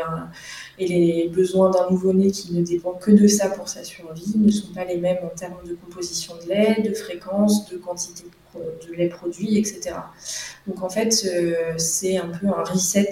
les 0.78 1.30
besoins 1.32 1.70
d'un 1.70 1.88
nouveau-né 1.90 2.30
qui 2.30 2.52
ne 2.54 2.62
dépend 2.62 2.92
que 2.92 3.10
de 3.10 3.26
ça 3.26 3.50
pour 3.50 3.68
sa 3.68 3.84
survie 3.84 4.32
ne 4.36 4.50
sont 4.50 4.72
pas 4.72 4.84
les 4.84 4.96
mêmes 4.96 5.18
en 5.24 5.28
termes 5.28 5.62
de 5.66 5.74
composition 5.74 6.34
de 6.42 6.48
lait, 6.48 6.82
de 6.82 6.94
fréquence, 6.94 7.68
de 7.70 7.76
quantité 7.78 8.24
de 8.54 8.94
lait 8.94 9.08
produit, 9.08 9.58
etc. 9.58 9.94
Donc 10.66 10.82
en 10.82 10.88
fait, 10.88 11.24
euh, 11.26 11.74
c'est 11.76 12.16
un 12.16 12.28
peu 12.28 12.46
un 12.48 12.64
reset 12.64 13.10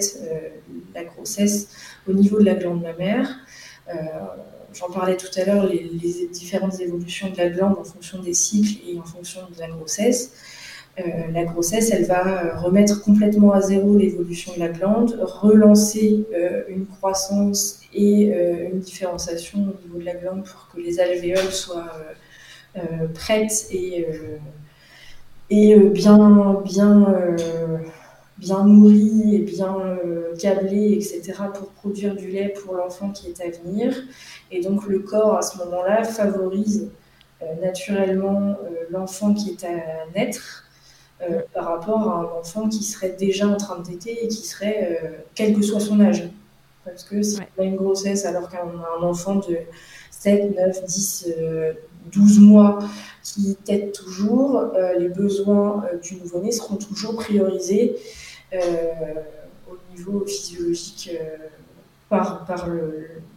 la 0.93 1.03
grossesse 1.05 1.69
au 2.07 2.13
niveau 2.13 2.39
de 2.39 2.45
la 2.45 2.55
glande 2.55 2.81
mammaire 2.81 3.29
j'en 4.77 4.89
parlais 4.89 5.17
tout 5.17 5.27
à 5.39 5.45
l'heure, 5.45 5.65
les, 5.65 6.27
différentes 6.31 6.79
évolutions 6.79 7.29
de 7.29 7.37
la 7.37 7.49
glande 7.49 7.77
en 7.79 7.83
fonction 7.83 8.21
des 8.21 8.33
cycles 8.33 8.81
et 8.87 8.99
en 8.99 9.03
fonction 9.03 9.41
de 9.53 9.59
la 9.59 9.67
grossesse. 9.67 10.33
Euh, 10.99 11.03
la 11.31 11.43
grossesse, 11.43 11.91
elle 11.91 12.05
va 12.05 12.27
euh, 12.27 12.57
remettre 12.57 13.03
complètement 13.03 13.51
à 13.51 13.61
zéro 13.61 13.95
l'évolution 13.95 14.53
de 14.55 14.59
la 14.59 14.69
glande, 14.69 15.19
relancer 15.21 16.25
euh, 16.33 16.63
une 16.69 16.87
croissance 16.87 17.81
et 17.93 18.31
une 18.71 18.79
différenciation 18.79 19.59
au 19.59 19.87
niveau 19.87 19.99
de 19.99 20.05
la 20.05 20.13
glande 20.13 20.43
pour 20.43 20.69
que 20.71 20.79
les 20.79 20.99
alvéoles 20.99 21.51
soient 21.51 21.91
prêtes 23.15 23.65
et, 23.71 24.05
et 25.49 25.75
bien, 25.75 26.61
bien 26.63 27.15
bien 28.37 28.63
nourri 28.65 29.35
et 29.35 29.39
bien 29.39 29.75
euh, 29.79 30.35
câblé, 30.37 30.93
etc., 30.93 31.33
pour 31.53 31.69
produire 31.69 32.15
du 32.15 32.27
lait 32.27 32.53
pour 32.63 32.75
l'enfant 32.75 33.11
qui 33.11 33.27
est 33.29 33.41
à 33.41 33.49
venir. 33.49 33.95
Et 34.51 34.61
donc 34.61 34.85
le 34.87 34.99
corps, 34.99 35.37
à 35.37 35.41
ce 35.41 35.57
moment-là, 35.57 36.03
favorise 36.03 36.89
euh, 37.41 37.45
naturellement 37.61 38.51
euh, 38.63 38.85
l'enfant 38.91 39.33
qui 39.33 39.51
est 39.51 39.63
à 39.63 40.05
naître 40.15 40.63
par 41.51 41.65
rapport 41.65 42.11
à 42.11 42.19
un 42.19 42.39
enfant 42.39 42.69
qui 42.69 42.83
serait 42.83 43.15
déjà 43.17 43.47
en 43.47 43.57
train 43.57 43.79
de 43.79 43.87
téter 43.87 44.23
et 44.23 44.27
qui 44.27 44.45
serait, 44.45 45.25
quel 45.33 45.55
que 45.55 45.63
soit 45.63 45.79
son 45.79 45.99
âge. 45.99 46.29
Parce 46.85 47.03
que 47.03 47.23
si 47.23 47.39
on 47.57 47.63
a 47.63 47.65
une 47.65 47.75
grossesse 47.75 48.23
alors 48.27 48.47
qu'on 48.49 48.57
a 48.57 48.99
un 48.99 49.01
enfant 49.01 49.37
de 49.37 49.57
7, 50.11 50.55
9, 50.55 50.85
10, 50.85 51.27
12 52.13 52.39
mois 52.41 52.77
qui 53.23 53.55
tète 53.65 53.93
toujours, 53.93 54.63
les 54.99 55.09
besoins 55.09 55.85
du 56.03 56.17
nouveau-né 56.17 56.51
seront 56.51 56.75
toujours 56.75 57.15
priorisés 57.15 57.97
au 58.53 59.77
niveau 59.95 60.25
physiologique 60.25 61.11
euh, 61.11 61.47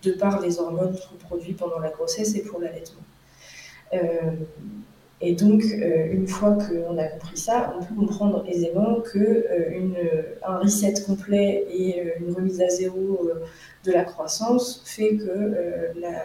de 0.02 0.12
par 0.12 0.40
les 0.40 0.60
hormones 0.60 0.96
qu'on 0.96 1.16
produit 1.16 1.54
pendant 1.54 1.80
la 1.80 1.90
grossesse 1.90 2.34
et 2.36 2.42
pour 2.42 2.60
l'allaitement. 2.60 3.02
Euh, 3.92 3.98
et 5.20 5.34
donc, 5.34 5.62
une 5.64 6.26
fois 6.26 6.56
qu'on 6.56 6.96
a 6.96 7.04
compris 7.04 7.36
ça, 7.36 7.74
on 7.78 7.84
peut 7.84 7.94
comprendre 7.94 8.42
aisément 8.48 9.02
que 9.02 9.46
un 10.42 10.58
reset 10.58 10.94
complet 11.06 11.66
et 11.70 12.14
une 12.20 12.34
remise 12.34 12.62
à 12.62 12.70
zéro 12.70 13.30
de 13.84 13.92
la 13.92 14.04
croissance 14.04 14.82
fait 14.86 15.16
que 15.16 15.90
la, 16.00 16.24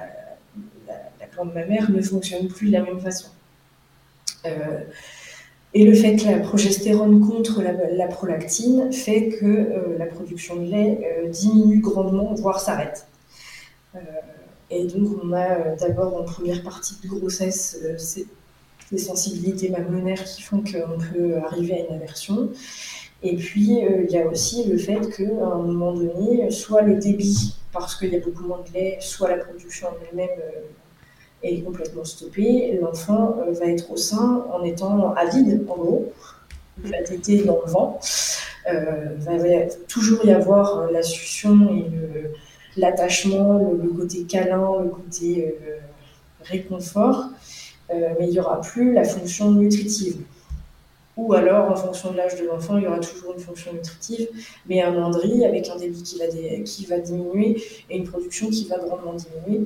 la, 0.87 1.27
glande 1.33 1.53
mammaire 1.53 1.91
ne 1.91 2.01
fonctionne 2.01 2.47
plus 2.47 2.67
de 2.67 2.71
la 2.71 2.83
même 2.83 3.01
façon. 3.01 3.27
Et 5.77 5.83
le 5.83 5.93
fait 5.93 6.15
que 6.15 6.23
la 6.23 6.39
progestérone 6.39 7.19
contre 7.19 7.61
la, 7.61 8.07
prolactine 8.07 8.93
fait 8.93 9.27
que 9.27 9.45
euh, 9.45 9.97
la 9.99 10.05
production 10.05 10.55
de 10.55 10.71
lait 10.71 10.99
euh, 11.03 11.27
diminue 11.27 11.81
grandement, 11.81 12.33
voire 12.33 12.61
s'arrête. 12.61 13.07
Euh, 13.93 13.99
et 14.69 14.85
donc 14.85 15.19
on 15.21 15.33
a 15.33 15.75
d'abord 15.75 16.15
en 16.15 16.23
première 16.23 16.63
partie 16.63 16.95
de 17.03 17.09
grossesse 17.09 17.77
ces, 17.97 18.25
sensibilités 18.97 19.67
mammonaires 19.67 20.23
qui 20.23 20.43
font 20.43 20.59
qu'on 20.63 20.97
peut 21.13 21.35
arriver 21.45 21.73
à 21.73 21.87
une 21.89 21.95
aversion. 21.95 22.51
Et 23.21 23.35
puis 23.35 23.79
il 23.81 24.09
y 24.09 24.17
a 24.17 24.25
aussi 24.27 24.63
le 24.63 24.77
fait 24.77 25.01
qu'à 25.09 25.23
un 25.23 25.57
moment 25.57 25.93
donné, 25.93 26.49
soit 26.51 26.83
le 26.83 26.95
débit, 26.95 27.57
parce 27.73 27.95
qu'il 27.95 28.13
y 28.13 28.15
a 28.15 28.19
beaucoup 28.19 28.43
moins 28.43 28.63
de 28.65 28.73
lait, 28.73 28.97
soit 29.01 29.29
la 29.29 29.43
production 29.43 29.87
en 29.89 29.93
elle-même 30.09 30.29
est 31.43 31.61
complètement 31.61 32.03
stoppé, 32.03 32.77
l'enfant 32.81 33.37
euh, 33.39 33.51
va 33.51 33.67
être 33.67 33.91
au 33.91 33.97
sein 33.97 34.45
en 34.51 34.63
étant 34.63 35.13
avide, 35.13 35.65
en 35.69 35.75
gros, 35.75 36.13
il 36.83 36.91
va 36.91 37.01
téter 37.03 37.43
dans 37.43 37.59
le 37.65 37.71
vent. 37.71 37.99
Euh, 38.71 39.15
va, 39.19 39.37
toujours 39.87 40.25
y 40.25 40.31
avoir 40.31 40.79
euh, 40.79 40.91
la 40.91 41.03
succion 41.03 41.69
et 41.75 41.85
l'attachement, 42.77 43.71
le, 43.71 43.89
côté 43.89 44.23
câlin, 44.23 44.81
le 44.83 44.89
côté 44.89 45.55
réconfort, 46.41 47.29
mais 47.89 48.25
il 48.27 48.29
n'y 48.31 48.39
aura 48.39 48.59
plus 48.59 48.91
la 48.91 49.05
fonction 49.05 49.51
nutritive. 49.51 50.17
Ou 51.17 51.33
alors, 51.33 51.71
en 51.71 51.75
fonction 51.75 52.11
de 52.11 52.17
l'âge 52.17 52.35
de 52.35 52.45
l'enfant, 52.45 52.77
il 52.77 52.83
y 52.83 52.87
aura 52.87 52.99
toujours 52.99 53.33
une 53.33 53.39
fonction 53.39 53.71
nutritive, 53.71 54.27
mais 54.67 54.81
un 54.81 54.91
mandri 54.91 55.45
avec 55.45 55.69
un 55.69 55.77
débit 55.77 56.03
qui 56.03 56.85
va 56.85 56.99
diminuer 56.99 57.63
et 57.89 57.97
une 57.97 58.03
production 58.03 58.49
qui 58.49 58.67
va 58.67 58.77
grandement 58.79 59.13
diminuer. 59.13 59.65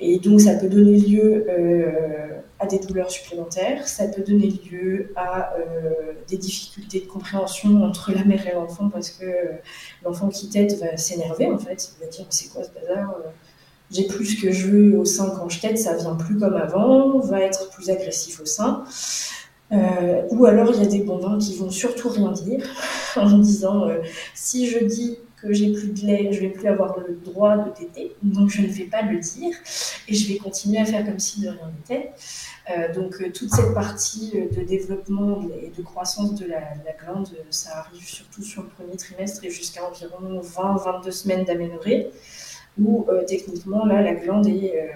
Et 0.00 0.18
donc, 0.18 0.40
ça 0.40 0.54
peut 0.54 0.68
donner 0.68 0.96
lieu 0.96 1.46
euh, 1.48 2.40
à 2.60 2.66
des 2.66 2.78
douleurs 2.78 3.10
supplémentaires, 3.10 3.86
ça 3.88 4.06
peut 4.06 4.22
donner 4.22 4.48
lieu 4.70 5.12
à 5.16 5.54
euh, 5.54 6.12
des 6.28 6.36
difficultés 6.36 7.00
de 7.00 7.06
compréhension 7.06 7.82
entre 7.82 8.12
la 8.12 8.24
mère 8.24 8.46
et 8.46 8.54
l'enfant 8.54 8.90
parce 8.90 9.10
que 9.10 9.24
euh, 9.24 9.52
l'enfant 10.04 10.28
qui 10.28 10.48
tète 10.50 10.78
va 10.78 10.96
s'énerver 10.96 11.46
en 11.46 11.58
fait. 11.58 11.90
Il 11.96 12.04
va 12.04 12.10
dire 12.10 12.26
C'est 12.30 12.52
quoi 12.52 12.62
ce 12.62 12.70
bazar 12.70 13.12
J'ai 13.90 14.06
plus 14.06 14.24
ce 14.24 14.40
que 14.40 14.52
je 14.52 14.68
veux 14.68 14.98
au 14.98 15.04
sein 15.04 15.32
quand 15.36 15.48
je 15.48 15.60
tète, 15.60 15.78
ça 15.78 15.96
vient 15.96 16.14
plus 16.14 16.38
comme 16.38 16.54
avant, 16.54 17.18
va 17.18 17.40
être 17.40 17.68
plus 17.70 17.90
agressif 17.90 18.40
au 18.40 18.46
sein. 18.46 18.84
ou 19.72 20.46
alors 20.46 20.70
il 20.74 20.80
y 20.80 20.86
a 20.86 20.88
des 20.88 21.00
bambins 21.00 21.38
qui 21.38 21.56
vont 21.56 21.70
surtout 21.70 22.08
rien 22.08 22.30
dire 22.30 22.64
en 23.16 23.38
disant 23.38 23.88
si 24.34 24.68
je 24.68 24.84
dis 24.84 25.18
que 25.40 25.52
j'ai 25.52 25.72
plus 25.72 25.88
de 25.88 26.06
lait, 26.06 26.32
je 26.32 26.40
vais 26.40 26.48
plus 26.48 26.68
avoir 26.68 26.98
le 26.98 27.14
droit 27.14 27.56
de 27.56 27.70
téter, 27.70 28.14
donc 28.22 28.50
je 28.50 28.62
ne 28.62 28.66
vais 28.66 28.84
pas 28.84 29.02
le 29.02 29.18
dire 29.18 29.54
et 30.08 30.14
je 30.14 30.32
vais 30.32 30.38
continuer 30.38 30.78
à 30.78 30.84
faire 30.84 31.04
comme 31.04 31.18
si 31.18 31.40
de 31.40 31.48
rien 31.48 31.70
n'était. 31.76 32.12
Euh, 32.70 32.92
donc 32.92 33.14
euh, 33.20 33.30
toute 33.32 33.50
cette 33.50 33.72
partie 33.72 34.32
euh, 34.34 34.54
de 34.54 34.62
développement 34.62 35.40
et 35.62 35.72
de 35.74 35.82
croissance 35.82 36.34
de 36.34 36.46
la, 36.46 36.60
glande, 37.02 37.28
ça 37.50 37.78
arrive 37.78 38.04
surtout 38.04 38.42
sur 38.42 38.62
le 38.62 38.68
premier 38.68 38.96
trimestre 38.96 39.42
et 39.44 39.50
jusqu'à 39.50 39.82
environ 39.84 40.40
20-22 40.40 41.10
semaines 41.10 41.44
d'aménorrhée, 41.44 42.10
où 42.78 43.06
techniquement 43.26 43.86
là 43.86 44.02
la 44.02 44.14
glande 44.14 44.46
est 44.46 44.90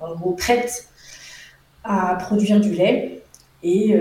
en 0.00 0.14
gros 0.14 0.32
prête 0.32 0.88
à 1.82 2.14
produire 2.16 2.60
du 2.60 2.72
lait 2.72 3.22
et 3.62 3.96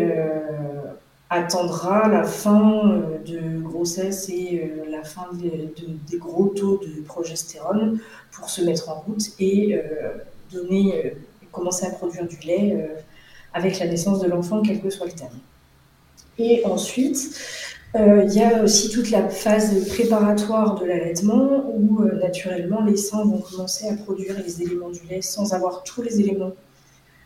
attendra 1.30 2.08
la 2.08 2.24
fin 2.24 2.90
euh, 2.90 3.18
de 3.24 3.62
grossesse 3.62 4.30
et 4.30 4.64
euh, 4.64 4.90
la 4.90 5.04
fin 5.04 5.28
des 5.34 6.18
gros 6.18 6.48
taux 6.48 6.80
de 6.80 7.02
progestérone 7.02 8.00
pour 8.32 8.50
se 8.50 8.62
mettre 8.62 8.90
en 8.90 9.00
route 9.02 9.22
et 9.40 9.76
euh, 9.76 10.18
donner, 10.52 11.16
commencer 11.52 11.86
à 11.86 11.92
produire 11.92 12.28
du 12.28 12.38
lait 12.38 12.90
avec 13.54 13.78
la 13.80 13.88
naissance 13.88 14.20
de 14.20 14.28
l'enfant, 14.28 14.62
quel 14.64 14.82
que 14.82 14.90
soit 14.90 15.06
le 15.06 15.12
terme. 15.12 15.38
Et 16.40 16.66
ensuite, 16.66 17.40
il 17.96 18.34
y 18.34 18.42
a 18.42 18.64
aussi 18.64 18.90
toute 18.90 19.12
la 19.12 19.30
phase 19.30 19.88
préparatoire 19.90 20.80
de 20.80 20.86
l'allaitement 20.86 21.72
où 21.76 22.04
naturellement 22.04 22.84
les 22.84 22.98
seins 22.98 23.24
vont 23.26 23.40
commencer 23.40 23.88
à 23.88 23.96
produire 23.96 24.36
les 24.44 24.62
éléments 24.64 24.90
du 24.90 25.02
lait 25.08 25.22
sans 25.22 25.54
avoir 25.54 25.84
tous 25.84 26.02
les 26.02 26.20
éléments 26.20 26.54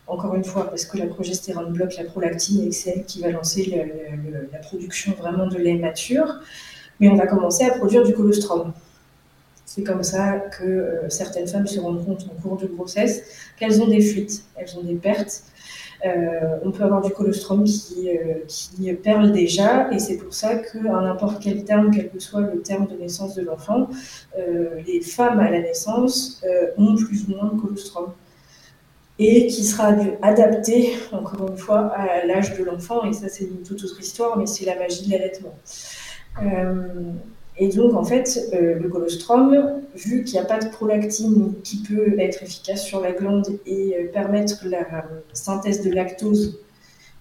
encore 0.06 0.34
une 0.34 0.44
fois, 0.44 0.68
parce 0.68 0.84
que 0.84 0.98
la 0.98 1.06
progestérone 1.06 1.72
bloque 1.72 1.96
la 1.96 2.04
prolactine 2.04 2.66
et 2.66 2.72
c'est 2.72 2.90
elle 2.90 3.04
qui 3.04 3.20
va 3.20 3.30
lancer 3.30 3.86
la 4.52 4.58
production 4.58 5.12
vraiment 5.12 5.46
de 5.46 5.56
lait 5.56 5.76
mature. 5.76 6.40
Mais 7.00 7.08
on 7.08 7.16
va 7.16 7.26
commencer 7.26 7.64
à 7.64 7.70
produire 7.70 8.04
du 8.04 8.12
colostrum. 8.12 8.72
C'est 9.74 9.82
comme 9.82 10.04
ça 10.04 10.38
que 10.38 10.64
euh, 10.64 11.08
certaines 11.08 11.48
femmes 11.48 11.66
se 11.66 11.80
rendent 11.80 12.04
compte 12.04 12.26
en 12.30 12.40
cours 12.40 12.56
de 12.56 12.66
grossesse 12.66 13.24
qu'elles 13.58 13.82
ont 13.82 13.88
des 13.88 14.00
fuites, 14.00 14.44
elles 14.54 14.78
ont 14.78 14.84
des 14.84 14.94
pertes. 14.94 15.42
Euh, 16.06 16.58
on 16.62 16.70
peut 16.70 16.84
avoir 16.84 17.00
du 17.00 17.10
colostrum 17.10 17.64
qui, 17.64 18.10
euh, 18.10 18.44
qui 18.46 18.92
perle 18.92 19.32
déjà, 19.32 19.90
et 19.90 19.98
c'est 19.98 20.18
pour 20.18 20.32
ça 20.32 20.54
qu'à 20.56 20.78
n'importe 20.78 21.42
quel 21.42 21.64
terme, 21.64 21.90
quel 21.90 22.10
que 22.10 22.20
soit 22.20 22.42
le 22.42 22.62
terme 22.62 22.86
de 22.86 22.94
naissance 22.94 23.34
de 23.34 23.42
l'enfant, 23.42 23.88
les 24.86 25.00
femmes 25.00 25.40
à 25.40 25.50
la 25.50 25.60
naissance 25.60 26.44
ont 26.76 26.94
plus 26.94 27.24
ou 27.24 27.30
moins 27.30 27.50
de 27.52 27.60
colostrum 27.60 28.12
et 29.18 29.46
qui 29.46 29.64
sera 29.64 29.94
adapté, 30.22 30.94
encore 31.12 31.48
une 31.48 31.56
fois, 31.56 31.92
à 31.94 32.26
l'âge 32.26 32.58
de 32.58 32.64
l'enfant. 32.64 33.04
Et 33.04 33.12
ça, 33.12 33.28
c'est 33.28 33.44
une 33.44 33.62
toute 33.62 33.82
autre 33.84 34.00
histoire, 34.00 34.36
mais 34.36 34.46
c'est 34.46 34.64
la 34.64 34.76
magie 34.76 35.06
de 35.06 35.12
l'allaitement. 35.12 35.56
Euh, 36.42 37.12
et 37.56 37.68
donc, 37.68 37.94
en 37.94 38.02
fait, 38.02 38.50
euh, 38.52 38.80
le 38.80 38.88
colostrum, 38.88 39.82
vu 39.94 40.24
qu'il 40.24 40.32
n'y 40.32 40.40
a 40.40 40.44
pas 40.44 40.58
de 40.58 40.68
prolactine 40.68 41.54
qui 41.62 41.82
peut 41.82 42.18
être 42.18 42.42
efficace 42.42 42.84
sur 42.84 43.00
la 43.00 43.12
glande 43.12 43.46
et 43.66 43.96
euh, 43.96 44.08
permettre 44.12 44.66
la 44.66 45.04
synthèse 45.32 45.82
de 45.82 45.92
lactose, 45.92 46.58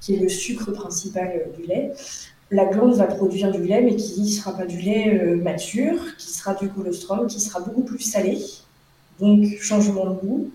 qui 0.02 0.16
est 0.16 0.20
le 0.20 0.30
sucre 0.30 0.72
principal 0.72 1.44
du 1.56 1.68
lait, 1.68 1.92
la 2.50 2.66
glande 2.66 2.96
va 2.96 3.06
produire 3.06 3.52
du 3.52 3.64
lait, 3.64 3.82
mais 3.82 3.96
qui 3.96 4.22
ne 4.22 4.28
sera 4.28 4.58
pas 4.58 4.66
du 4.66 4.80
lait 4.80 5.36
mature, 5.36 6.00
qui 6.18 6.30
sera 6.30 6.54
du 6.56 6.70
colostrum, 6.70 7.28
qui 7.28 7.40
sera 7.40 7.62
beaucoup 7.62 7.84
plus 7.84 8.00
salé, 8.00 8.38
donc 9.20 9.46
changement 9.60 10.06
de 10.06 10.16
goût, 10.20 10.52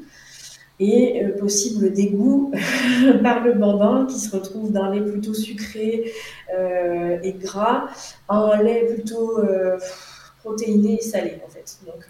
et 0.80 1.24
euh, 1.24 1.36
possible 1.36 1.92
dégoût 1.92 2.52
par 3.22 3.44
le 3.44 3.54
bambin 3.54 4.06
qui 4.06 4.18
se 4.18 4.34
retrouve 4.34 4.72
d'un 4.72 4.92
lait 4.92 5.00
plutôt 5.00 5.34
sucré 5.34 6.12
euh, 6.56 7.18
et 7.22 7.32
gras 7.32 7.88
à 8.28 8.36
un 8.36 8.62
lait 8.62 8.86
plutôt 8.86 9.38
euh, 9.38 9.78
protéiné 10.40 10.94
et 10.94 11.02
salé 11.02 11.40
en 11.44 11.48
fait. 11.48 11.78
Donc 11.86 12.06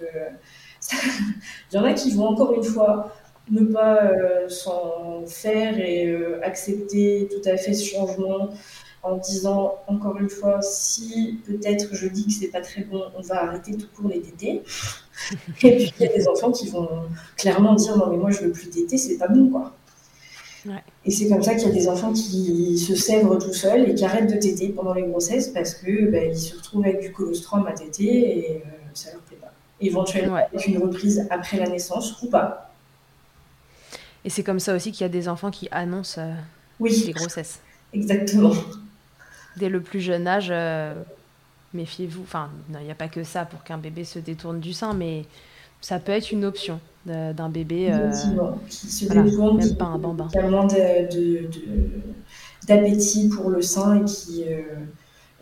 il 0.92 1.74
y 1.74 1.78
en 1.78 1.84
a 1.84 1.92
qui 1.94 2.10
vont 2.12 2.26
encore 2.26 2.52
une 2.52 2.64
fois 2.64 3.14
ne 3.50 3.64
pas 3.64 4.12
s'en 4.48 5.24
faire 5.26 5.78
et 5.78 6.14
accepter 6.42 7.28
tout 7.30 7.48
à 7.48 7.56
fait 7.56 7.72
ce 7.72 7.86
changement 7.86 8.50
en 9.02 9.16
disant 9.16 9.76
encore 9.86 10.16
une 10.18 10.28
fois 10.28 10.60
si 10.62 11.40
peut-être 11.46 11.94
je 11.94 12.08
dis 12.08 12.26
que 12.26 12.32
c'est 12.32 12.48
pas 12.48 12.60
très 12.60 12.82
bon, 12.82 13.02
on 13.16 13.22
va 13.22 13.44
arrêter 13.44 13.76
tout 13.76 13.86
court 13.94 14.10
les 14.10 14.20
tétés. 14.20 14.62
Et 15.62 15.76
puis 15.76 15.94
il 15.98 16.06
y 16.06 16.08
a 16.08 16.12
des 16.12 16.28
enfants 16.28 16.52
qui 16.52 16.68
vont 16.68 16.88
clairement 17.36 17.74
dire 17.74 17.96
non 17.96 18.08
mais 18.10 18.16
moi 18.16 18.30
je 18.30 18.40
veux 18.40 18.52
plus 18.52 18.70
téter, 18.70 18.98
c'est 18.98 19.18
pas 19.18 19.28
bon 19.28 19.50
quoi. 19.50 19.72
Et 21.04 21.10
c'est 21.10 21.28
comme 21.28 21.42
ça 21.42 21.54
qu'il 21.54 21.68
y 21.68 21.70
a 21.70 21.74
des 21.74 21.88
enfants 21.88 22.12
qui 22.12 22.76
se 22.78 22.94
sèvrent 22.94 23.38
tout 23.38 23.54
seuls 23.54 23.88
et 23.88 23.94
qui 23.94 24.04
arrêtent 24.04 24.30
de 24.30 24.38
téter 24.38 24.68
pendant 24.68 24.92
les 24.92 25.02
grossesses 25.02 25.48
parce 25.48 25.74
que 25.74 26.10
bah, 26.10 26.24
ils 26.24 26.38
se 26.38 26.56
retrouvent 26.56 26.84
avec 26.84 27.00
du 27.00 27.12
colostrum 27.12 27.66
à 27.66 27.72
téter 27.72 28.38
et 28.38 28.56
euh, 28.56 28.68
ça 28.92 29.12
leur 29.12 29.20
plaît 29.22 29.38
pas. 29.40 29.52
Éventuellement 29.80 30.34
avec 30.34 30.66
une 30.66 30.78
reprise 30.78 31.26
après 31.30 31.58
la 31.58 31.68
naissance 31.68 32.20
ou 32.22 32.28
pas. 32.28 32.70
Et 34.24 34.30
c'est 34.30 34.42
comme 34.42 34.60
ça 34.60 34.74
aussi 34.74 34.92
qu'il 34.92 35.02
y 35.02 35.04
a 35.04 35.08
des 35.08 35.28
enfants 35.28 35.50
qui 35.50 35.68
annoncent 35.70 36.20
euh, 36.20 36.34
oui. 36.80 37.04
les 37.06 37.12
grossesses. 37.12 37.60
Exactement 37.94 38.52
dès 39.58 39.68
le 39.68 39.80
plus 39.80 40.00
jeune 40.00 40.26
âge, 40.26 40.48
euh, 40.50 40.94
méfiez-vous. 41.74 42.22
Enfin, 42.22 42.48
il 42.72 42.84
n'y 42.84 42.90
a 42.90 42.94
pas 42.94 43.08
que 43.08 43.24
ça 43.24 43.44
pour 43.44 43.62
qu'un 43.64 43.78
bébé 43.78 44.04
se 44.04 44.18
détourne 44.18 44.60
du 44.60 44.72
sein, 44.72 44.94
mais 44.94 45.24
ça 45.80 45.98
peut 45.98 46.12
être 46.12 46.32
une 46.32 46.44
option 46.44 46.80
d'un 47.04 47.48
bébé. 47.48 47.88
Euh, 47.90 48.10
qui 48.68 48.86
se 48.86 49.06
détourne, 49.06 49.58
même 49.58 49.76
pas 49.76 49.86
un 49.86 49.98
bambin. 49.98 50.28
Qui 50.28 50.38
a 50.38 50.48
moins 50.48 50.66
d'appétit 52.66 53.28
pour 53.28 53.50
le 53.50 53.62
sein 53.62 54.02
et 54.02 54.04
qui, 54.04 54.44
euh, 54.44 54.62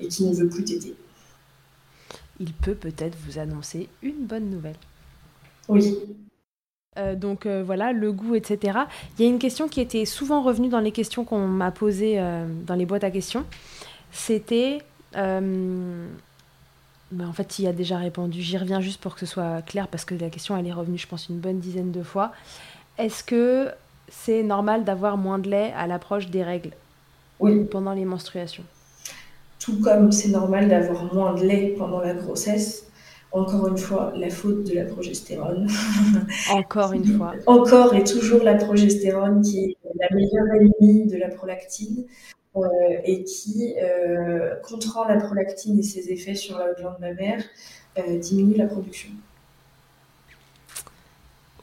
et 0.01 0.09
qui 0.09 0.25
ne 0.25 0.35
veut 0.35 0.49
plus 0.49 0.65
t'aider. 0.65 0.95
Il 2.39 2.53
peut 2.53 2.75
peut-être 2.75 3.17
vous 3.27 3.39
annoncer 3.39 3.89
une 4.03 4.27
bonne 4.27 4.51
nouvelle. 4.51 4.77
Oui. 5.69 5.99
donc 7.17 7.47
voilà, 7.47 7.93
le 7.93 8.13
goût, 8.13 8.37
etc. 8.37 8.79
Il 9.19 9.25
y 9.25 9.27
a 9.27 9.31
une 9.31 9.41
question 9.41 9.69
qui 9.69 9.81
était 9.81 10.05
souvent 10.05 10.43
revenue 10.43 10.69
dans 10.69 10.81
les 10.81 10.93
questions 10.93 11.25
qu'on 11.25 11.49
m'a 11.49 11.73
posées 11.73 12.23
dans 12.67 12.75
les 12.75 12.87
boîtes 12.87 13.05
à 13.05 13.11
questions 13.11 13.45
c'était... 14.17 14.79
Euh, 15.17 16.07
ben, 17.13 17.29
en 17.29 17.33
fait, 17.33 17.59
il 17.59 17.67
y 17.67 17.69
a 17.69 17.73
déjà 17.73 17.99
répondu. 17.99 18.43
J'y 18.43 18.59
reviens 18.59 18.81
juste 18.81 19.01
pour 19.01 19.15
que 19.15 19.21
ce 19.21 19.27
soit 19.27 19.63
clair 19.63 19.89
parce 19.89 20.05
que 20.05 20.15
la 20.15 20.31
question, 20.31 20.57
elle 20.57 20.67
est 20.67 20.73
revenue, 20.73 20.99
je 20.99 21.07
pense, 21.07 21.29
une 21.29 21.39
bonne 21.39 21.61
dizaine 21.61 21.93
de 21.93 22.03
fois. 22.03 22.33
Est-ce 22.99 23.23
que 23.23 23.71
c'est 24.09 24.43
normal 24.43 24.85
d'avoir 24.85 25.17
moins 25.17 25.39
de 25.39 25.49
lait 25.49 25.73
à 25.77 25.87
l'approche 25.87 26.29
des 26.29 26.43
règles 26.43 26.73
Oui. 27.39 27.65
Pendant 27.65 27.93
les 27.93 28.05
menstruations? 28.05 28.65
Tout 29.61 29.81
comme 29.83 30.11
c'est 30.13 30.31
normal 30.31 30.69
d'avoir 30.69 31.13
moins 31.13 31.35
de 31.35 31.43
lait 31.43 31.75
pendant 31.79 32.01
la 32.01 32.15
grossesse. 32.15 32.87
Encore 33.33 33.69
une 33.69 33.77
fois, 33.77 34.13
la 34.17 34.31
faute 34.31 34.65
de 34.65 34.75
la 34.75 34.85
progestérone. 34.85 35.69
Encore 36.51 36.93
une 36.93 37.05
fois. 37.05 37.35
Encore 37.47 37.95
et 37.95 38.03
toujours 38.03 38.43
la 38.43 38.55
progestérone 38.55 39.43
qui 39.43 39.59
est 39.59 39.77
la 40.01 40.09
meilleure 40.15 40.47
ennemie 40.55 41.07
de 41.07 41.19
la 41.19 41.29
prolactine. 41.29 42.07
Euh, 42.57 43.01
et 43.05 43.25
qui, 43.25 43.75
euh, 43.81 44.55
la 45.09 45.17
prolactine 45.17 45.79
et 45.79 45.83
ses 45.83 46.11
effets 46.11 46.35
sur 46.35 46.59
la 46.59 46.73
glande 46.73 46.99
mammaire, 47.01 47.43
euh, 47.99 48.19
diminue 48.19 48.57
la 48.57 48.67
production. 48.67 49.11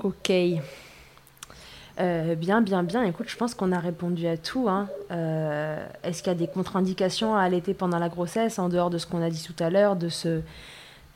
Ok. 0.03 0.29
bien, 1.97 2.61
bien, 2.61 2.83
bien. 2.83 3.03
Écoute, 3.03 3.29
je 3.29 3.37
pense 3.37 3.55
qu'on 3.55 3.71
a 3.71 3.79
répondu 3.79 4.27
à 4.27 4.37
tout. 4.37 4.67
Hein. 4.69 4.87
Est-ce 6.03 6.21
qu'il 6.21 6.31
y 6.31 6.35
a 6.35 6.37
des 6.37 6.47
contre-indications 6.47 7.35
à 7.35 7.41
allaiter 7.41 7.73
pendant 7.73 7.99
la 7.99 8.09
grossesse, 8.09 8.59
en 8.59 8.69
dehors 8.69 8.89
de 8.89 8.97
ce 8.97 9.07
qu'on 9.07 9.21
a 9.21 9.29
dit 9.29 9.43
tout 9.43 9.63
à 9.63 9.69
l'heure, 9.69 9.95
de 9.95 10.09
ce, 10.09 10.41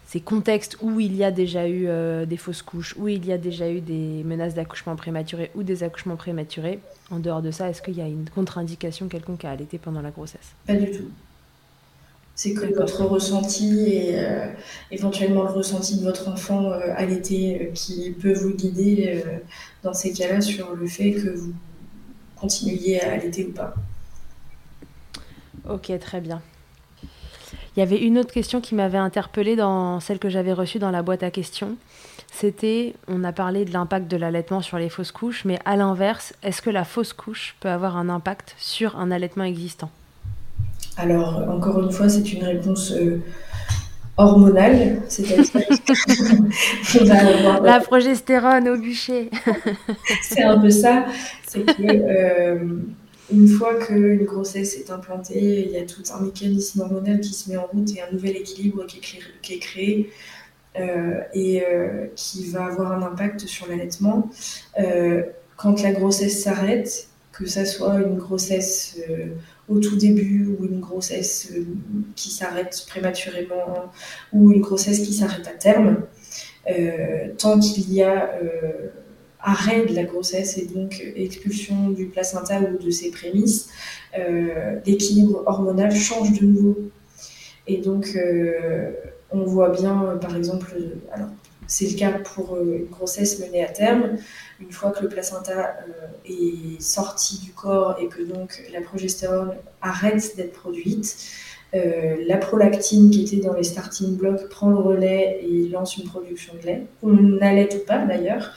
ces 0.07 0.21
contextes 0.21 0.77
où 0.81 1.01
il 1.01 1.15
y 1.17 1.23
a 1.25 1.31
déjà 1.31 1.67
eu 1.67 1.87
euh, 1.87 2.25
des 2.25 2.37
fausses 2.37 2.61
couches, 2.61 2.95
où 2.97 3.09
il 3.09 3.25
y 3.25 3.33
a 3.33 3.37
déjà 3.37 3.69
eu 3.69 3.81
des 3.81 4.23
menaces 4.23 4.53
d'accouchement 4.53 4.95
prématuré 4.95 5.51
ou 5.53 5.63
des 5.63 5.83
accouchements 5.83 6.15
prématurés, 6.15 6.79
en 7.11 7.19
dehors 7.19 7.41
de 7.41 7.51
ça, 7.51 7.69
est-ce 7.69 7.81
qu'il 7.81 7.97
y 7.97 8.01
a 8.01 8.07
une 8.07 8.29
contre-indication 8.29 9.09
quelconque 9.09 9.43
à 9.43 9.51
allaiter 9.51 9.77
pendant 9.77 10.01
la 10.01 10.11
grossesse? 10.11 10.53
Pas 10.65 10.75
du 10.75 10.91
tout. 10.91 11.09
C'est 12.35 12.53
que 12.53 12.73
votre 12.73 13.03
ressenti 13.03 13.79
et 13.81 14.19
euh, 14.19 14.47
éventuellement 14.91 15.43
le 15.43 15.49
ressenti 15.49 15.97
de 15.97 16.03
votre 16.03 16.29
enfant 16.29 16.71
euh, 16.71 16.93
allaité 16.95 17.71
qui 17.73 18.11
peut 18.11 18.33
vous 18.33 18.53
guider 18.53 19.23
dans 19.83 19.93
ces 19.93 20.13
cas-là 20.13 20.39
sur 20.39 20.73
le 20.73 20.87
fait 20.87 21.11
que 21.13 21.29
vous 21.29 21.53
continuiez 22.37 23.01
à 23.01 23.13
allaiter 23.13 23.45
ou 23.45 23.51
pas. 23.51 23.73
Ok, 25.67 25.91
très 25.99 26.21
bien. 26.21 26.41
Il 27.77 27.81
y 27.81 27.83
avait 27.83 27.99
une 27.99 28.17
autre 28.17 28.33
question 28.33 28.59
qui 28.59 28.73
m'avait 28.73 28.97
interpellée 28.97 29.55
dans 29.55 29.99
celle 29.99 30.17
que 30.17 30.29
j'avais 30.29 30.51
reçue 30.51 30.79
dans 30.79 30.89
la 30.89 31.03
boîte 31.03 31.21
à 31.21 31.29
questions. 31.29 31.75
C'était, 32.31 32.95
on 33.07 33.23
a 33.23 33.31
parlé 33.31 33.65
de 33.65 33.71
l'impact 33.71 34.09
de 34.09 34.17
l'allaitement 34.17 34.63
sur 34.63 34.79
les 34.79 34.89
fausses 34.89 35.11
couches, 35.11 35.45
mais 35.45 35.59
à 35.63 35.75
l'inverse, 35.75 36.33
est-ce 36.41 36.63
que 36.63 36.71
la 36.71 36.83
fausse 36.83 37.13
couche 37.13 37.55
peut 37.59 37.69
avoir 37.69 37.95
un 37.95 38.09
impact 38.09 38.55
sur 38.57 38.97
un 38.97 39.11
allaitement 39.11 39.43
existant? 39.43 39.91
Alors, 40.97 41.39
encore 41.47 41.79
une 41.83 41.91
fois, 41.91 42.09
c'est 42.09 42.33
une 42.33 42.43
réponse 42.43 42.93
euh, 42.93 43.21
hormonale, 44.17 45.03
c'est-à-dire 45.07 45.45
la 47.61 47.79
progestérone 47.79 48.69
au 48.69 48.77
bûcher. 48.77 49.29
c'est 50.23 50.41
un 50.41 50.57
peu 50.57 50.71
ça, 50.71 51.05
c'est 51.45 51.63
que 51.63 51.83
euh, 51.87 52.57
une 53.31 53.47
fois 53.47 53.75
qu'une 53.75 54.23
grossesse 54.23 54.75
est 54.77 54.89
implantée, 54.89 55.65
il 55.65 55.71
y 55.71 55.77
a 55.77 55.85
tout 55.85 56.03
un 56.13 56.21
mécanisme 56.21 56.81
hormonal 56.81 57.19
qui 57.19 57.33
se 57.33 57.49
met 57.49 57.57
en 57.57 57.65
route 57.65 57.89
et 57.95 58.01
un 58.01 58.11
nouvel 58.11 58.37
équilibre 58.37 58.85
qui 58.85 59.53
est 59.53 59.59
créé, 59.59 60.09
euh, 60.79 61.21
et 61.33 61.63
euh, 61.65 62.05
qui 62.15 62.45
va 62.49 62.65
avoir 62.65 62.91
un 62.91 63.01
impact 63.01 63.47
sur 63.47 63.67
l'allaitement. 63.67 64.29
Euh, 64.79 65.23
quand 65.55 65.81
la 65.81 65.91
grossesse 65.91 66.43
s'arrête, 66.43 67.07
que 67.31 67.47
ça 67.47 67.65
soit 67.65 67.95
une 67.95 68.17
grossesse 68.17 68.99
au 69.67 69.79
tout 69.79 69.95
début 69.95 70.47
ou 70.47 70.65
une 70.65 70.79
grossesse 70.79 71.51
qui 72.15 72.29
s'arrête 72.31 72.83
prématurément 72.87 73.91
ou 74.33 74.51
une 74.51 74.61
grossesse 74.61 74.99
qui 74.99 75.13
s'arrête 75.13 75.47
à 75.47 75.51
terme, 75.51 75.97
tant 77.37 77.59
qu'il 77.59 77.93
y 77.93 78.01
a 78.01 78.39
arrêt 79.47 79.85
de 79.85 79.95
la 79.95 80.03
grossesse 80.03 80.57
et 80.57 80.65
donc 80.65 81.01
expulsion 81.15 81.89
du 81.89 82.07
placenta 82.07 82.59
ou 82.59 82.83
de 82.83 82.91
ses 82.91 83.11
prémices, 83.11 83.69
euh, 84.19 84.75
l'équilibre 84.85 85.43
hormonal 85.45 85.95
change 85.95 86.37
de 86.37 86.45
nouveau. 86.45 86.77
Et 87.65 87.77
donc, 87.77 88.09
euh, 88.15 88.91
on 89.31 89.45
voit 89.45 89.69
bien, 89.69 90.03
euh, 90.03 90.15
par 90.17 90.35
exemple, 90.35 90.75
alors 91.13 91.29
c'est 91.65 91.89
le 91.89 91.97
cas 91.97 92.11
pour 92.11 92.57
une 92.57 92.85
grossesse 92.85 93.39
menée 93.39 93.63
à 93.63 93.69
terme, 93.69 94.17
une 94.59 94.71
fois 94.71 94.91
que 94.91 95.03
le 95.03 95.09
placenta 95.09 95.75
est 96.25 96.81
sorti 96.81 97.39
du 97.39 97.51
corps 97.51 97.97
et 98.01 98.07
que 98.07 98.21
donc 98.23 98.61
la 98.73 98.81
progestérone 98.81 99.53
arrête 99.81 100.35
d'être 100.37 100.53
produite, 100.53 101.17
la 101.73 102.37
prolactine 102.37 103.09
qui 103.09 103.25
était 103.25 103.45
dans 103.45 103.53
les 103.53 103.65
starting 103.65 104.15
blocks 104.15 104.47
prend 104.47 104.69
le 104.69 104.77
relais 104.77 105.41
et 105.43 105.67
lance 105.67 105.97
une 105.97 106.05
production 106.05 106.53
de 106.61 106.65
lait. 106.65 106.83
On 107.03 107.37
allait 107.41 107.75
ou 107.75 107.79
pas 107.85 107.97
d'ailleurs, 108.05 108.53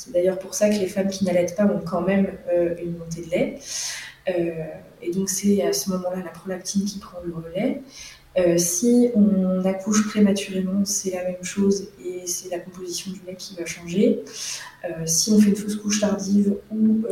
c'est 0.00 0.12
d'ailleurs 0.12 0.38
pour 0.38 0.54
ça 0.54 0.70
que 0.70 0.76
les 0.76 0.86
femmes 0.86 1.08
qui 1.08 1.26
n'allaitent 1.26 1.54
pas 1.56 1.66
ont 1.66 1.82
quand 1.84 2.00
même 2.00 2.26
euh, 2.50 2.74
une 2.82 2.96
montée 2.96 3.22
de 3.22 3.30
lait. 3.30 3.58
Euh, 4.30 4.64
et 5.02 5.10
donc 5.10 5.28
c'est 5.28 5.62
à 5.62 5.74
ce 5.74 5.90
moment-là 5.90 6.22
la 6.24 6.30
prolactine 6.30 6.86
qui 6.86 6.98
prend 6.98 7.18
le 7.22 7.34
relais. 7.34 7.82
Euh, 8.38 8.56
si 8.56 9.10
on 9.14 9.62
accouche 9.66 10.08
prématurément, 10.08 10.86
c'est 10.86 11.10
la 11.10 11.24
même 11.24 11.42
chose 11.42 11.88
et 12.02 12.26
c'est 12.26 12.48
la 12.48 12.60
composition 12.60 13.12
du 13.12 13.20
lait 13.26 13.34
qui 13.34 13.54
va 13.56 13.66
changer. 13.66 14.22
si 15.04 15.32
on 15.32 15.38
fait 15.38 15.50
une 15.50 15.56
fausse 15.56 15.76
couche 15.76 16.00
tardive 16.00 16.54
ou 16.70 17.02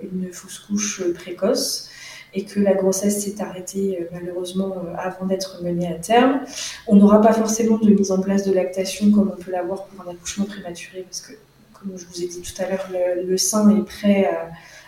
une 0.00 0.32
fausse 0.32 0.58
couche 0.60 1.02
précoce 1.12 1.90
et 2.32 2.44
que 2.44 2.60
la 2.60 2.72
grossesse 2.74 3.24
s'est 3.24 3.42
arrêtée 3.42 4.06
malheureusement 4.12 4.74
avant 4.96 5.26
d'être 5.26 5.62
menée 5.62 5.88
à 5.88 5.98
terme, 5.98 6.40
on 6.86 6.96
n'aura 6.96 7.20
pas 7.20 7.34
forcément 7.34 7.76
de 7.76 7.90
mise 7.90 8.10
en 8.10 8.20
place 8.20 8.44
de 8.44 8.52
lactation 8.52 9.10
comme 9.10 9.32
on 9.36 9.42
peut 9.42 9.50
l'avoir 9.50 9.84
pour 9.86 10.06
un 10.06 10.10
accouchement 10.12 10.46
prématuré 10.46 11.02
parce 11.02 11.20
que 11.20 11.32
comme 11.80 11.96
je 11.96 12.06
vous 12.06 12.22
ai 12.22 12.26
dit 12.26 12.40
tout 12.40 12.62
à 12.62 12.68
l'heure, 12.68 12.88
le, 13.26 13.36
sein 13.36 13.76
est 13.76 13.84
prêt 13.84 14.30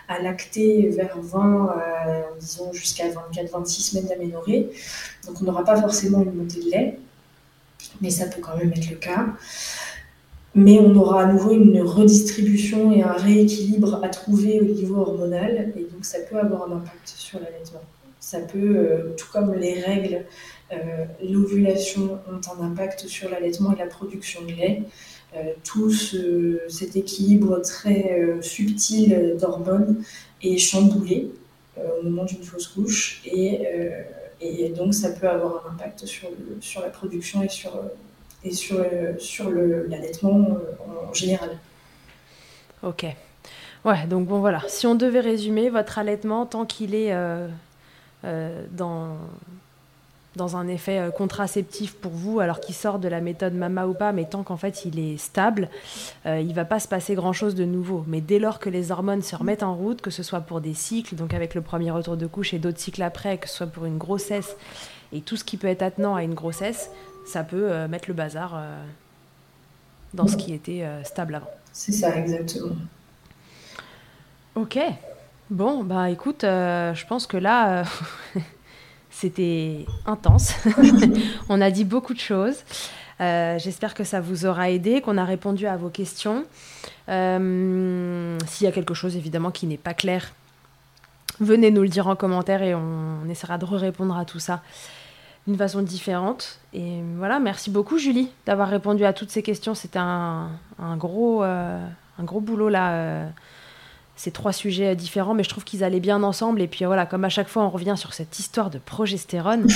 à, 0.07 0.21
lacter 0.21 0.89
vers 0.89 1.17
20, 1.21 1.69
euh, 1.69 2.21
disons 2.37 2.73
jusqu'à 2.73 3.05
24-26 3.07 3.65
semaines 3.81 4.07
d'aménorrhée. 4.07 4.69
Donc 5.25 5.41
on 5.41 5.45
n'aura 5.45 5.63
pas 5.63 5.79
forcément 5.79 6.21
une 6.21 6.33
montée 6.33 6.59
de 6.59 6.69
lait, 6.69 6.99
mais 8.01 8.09
ça 8.09 8.25
peut 8.25 8.41
quand 8.41 8.57
même 8.57 8.73
être 8.73 8.89
le 8.89 8.97
cas. 8.97 9.27
Mais 10.53 10.79
on 10.79 10.93
aura 10.95 11.23
à 11.23 11.31
nouveau 11.31 11.53
une 11.53 11.81
redistribution 11.81 12.91
et 12.91 13.03
un 13.03 13.13
rééquilibre 13.13 14.03
à 14.03 14.09
trouver 14.09 14.59
au 14.59 14.65
niveau 14.65 14.99
hormonal, 14.99 15.71
et 15.77 15.83
donc 15.83 16.03
ça 16.03 16.19
peut 16.29 16.37
avoir 16.37 16.69
un 16.69 16.75
impact 16.75 17.07
sur 17.07 17.39
l'allaitement. 17.39 17.81
Ça 18.19 18.39
peut, 18.39 18.75
euh, 18.77 19.15
tout 19.17 19.27
comme 19.31 19.53
les 19.53 19.79
règles, 19.79 20.25
euh, 20.73 21.05
l'ovulation 21.23 22.19
ont 22.29 22.61
un 22.61 22.65
impact 22.65 23.07
sur 23.07 23.29
l'allaitement 23.29 23.73
et 23.73 23.79
la 23.79 23.87
production 23.87 24.41
de 24.43 24.51
lait. 24.51 24.83
Tout 25.63 25.91
cet 25.91 26.95
équilibre 26.95 27.59
très 27.59 28.37
subtil 28.41 29.37
d'hormones 29.39 30.03
est 30.43 30.57
chamboulé 30.57 31.31
au 31.77 32.03
moment 32.03 32.25
d'une 32.25 32.43
fausse 32.43 32.67
couche 32.67 33.21
et, 33.25 33.61
et, 34.41 34.69
donc 34.69 34.93
ça 34.93 35.11
peut 35.11 35.29
avoir 35.29 35.65
un 35.65 35.71
impact 35.71 36.05
sur, 36.05 36.27
sur 36.59 36.81
la 36.81 36.89
production 36.89 37.43
et 37.43 37.49
sur, 37.49 37.71
et 38.43 38.51
sur, 38.51 38.85
sur 39.19 39.49
l'allaitement 39.49 40.57
en 41.09 41.13
général. 41.13 41.57
Ok. 42.83 43.05
Ouais, 43.83 44.05
donc 44.05 44.27
bon 44.27 44.39
voilà, 44.39 44.61
si 44.67 44.85
on 44.85 44.93
devait 44.93 45.21
résumer, 45.21 45.69
votre 45.69 45.97
allaitement, 45.97 46.45
tant 46.45 46.65
qu'il 46.65 46.93
est 46.93 47.13
euh, 47.13 47.47
euh, 48.25 48.63
dans, 48.71 49.17
dans 50.35 50.55
un 50.55 50.67
effet 50.67 50.99
euh, 50.99 51.11
contraceptif 51.11 51.93
pour 51.95 52.11
vous, 52.11 52.39
alors 52.39 52.59
qu'il 52.59 52.75
sort 52.75 52.99
de 52.99 53.07
la 53.07 53.21
méthode 53.21 53.53
MAMA 53.53 53.87
ou 53.87 53.93
pas, 53.93 54.11
mais 54.11 54.25
tant 54.25 54.43
qu'en 54.43 54.57
fait 54.57 54.85
il 54.85 54.99
est 54.99 55.17
stable, 55.17 55.69
il 56.25 56.47
ne 56.47 56.53
va 56.53 56.65
pas 56.65 56.79
se 56.79 56.87
passer 56.87 57.15
grand-chose 57.15 57.55
de 57.55 57.65
nouveau. 57.65 58.03
Mais 58.07 58.21
dès 58.21 58.39
lors 58.39 58.59
que 58.59 58.69
les 58.69 58.91
hormones 58.91 59.21
se 59.21 59.35
remettent 59.35 59.63
en 59.63 59.75
route, 59.75 60.01
que 60.01 60.11
ce 60.11 60.23
soit 60.23 60.41
pour 60.41 60.61
des 60.61 60.73
cycles, 60.73 61.15
donc 61.15 61.33
avec 61.33 61.55
le 61.55 61.61
premier 61.61 61.91
retour 61.91 62.17
de 62.17 62.27
couche 62.27 62.53
et 62.53 62.59
d'autres 62.59 62.79
cycles 62.79 63.03
après, 63.03 63.37
que 63.37 63.49
ce 63.49 63.55
soit 63.57 63.67
pour 63.67 63.85
une 63.85 63.97
grossesse 63.97 64.55
et 65.13 65.21
tout 65.21 65.35
ce 65.35 65.43
qui 65.43 65.57
peut 65.57 65.67
être 65.67 65.81
attenant 65.81 66.15
à 66.15 66.23
une 66.23 66.33
grossesse, 66.33 66.91
ça 67.25 67.43
peut 67.43 67.87
mettre 67.87 68.05
le 68.07 68.13
bazar 68.13 68.61
dans 70.13 70.27
ce 70.27 70.37
qui 70.37 70.53
était 70.53 70.85
stable 71.03 71.35
avant. 71.35 71.49
C'est 71.73 71.91
ça, 71.91 72.15
exactement. 72.15 72.75
Ok. 74.55 74.77
Bon, 75.49 75.83
bah 75.83 76.09
écoute, 76.09 76.43
euh, 76.43 76.93
je 76.93 77.05
pense 77.05 77.25
que 77.25 77.37
là, 77.37 77.81
euh, 77.81 77.83
c'était 79.11 79.85
intense. 80.05 80.53
On 81.49 81.61
a 81.61 81.69
dit 81.69 81.83
beaucoup 81.83 82.13
de 82.13 82.19
choses. 82.19 82.63
Euh, 83.19 83.59
j'espère 83.59 83.93
que 83.93 84.03
ça 84.03 84.19
vous 84.19 84.45
aura 84.45 84.71
aidé, 84.71 85.01
qu'on 85.01 85.17
a 85.17 85.25
répondu 85.25 85.67
à 85.67 85.77
vos 85.77 85.89
questions. 85.89 86.45
S'il 87.07 88.65
y 88.65 88.67
a 88.67 88.71
quelque 88.71 88.93
chose 88.93 89.15
évidemment 89.15 89.51
qui 89.51 89.67
n'est 89.67 89.77
pas 89.77 89.93
clair, 89.93 90.31
venez 91.39 91.69
nous 91.69 91.81
le 91.81 91.89
dire 91.89 92.07
en 92.07 92.15
commentaire 92.15 92.63
et 92.63 92.73
on, 92.73 93.29
essaiera 93.29 93.57
de 93.57 93.65
répondre 93.65 94.17
à 94.17 94.25
tout 94.25 94.39
ça 94.39 94.61
d'une 95.45 95.57
façon 95.57 95.81
différente. 95.81 96.59
Et 96.73 97.01
voilà, 97.17 97.39
merci 97.39 97.69
beaucoup 97.69 97.97
Julie 97.97 98.29
d'avoir 98.45 98.69
répondu 98.69 99.03
à 99.03 99.11
toutes 99.11 99.29
ces 99.29 99.43
questions. 99.43 99.75
C'était 99.75 99.99
un, 99.99 100.49
un 100.79 100.95
gros 100.97 101.43
boulot 102.17 102.69
là 102.69 103.27
ces 104.21 104.29
trois 104.29 104.53
sujets 104.53 104.95
différents, 104.95 105.33
mais 105.33 105.43
je 105.43 105.49
trouve 105.49 105.63
qu'ils 105.63 105.83
allaient 105.83 105.99
bien 105.99 106.21
ensemble. 106.21 106.61
Et 106.61 106.67
puis 106.67 106.85
voilà, 106.85 107.07
comme 107.07 107.25
à 107.25 107.29
chaque 107.29 107.47
fois, 107.47 107.63
on 107.63 107.71
revient 107.71 107.95
sur 107.97 108.13
cette 108.13 108.37
histoire 108.37 108.69
de 108.69 108.77
progestérone. 108.77 109.65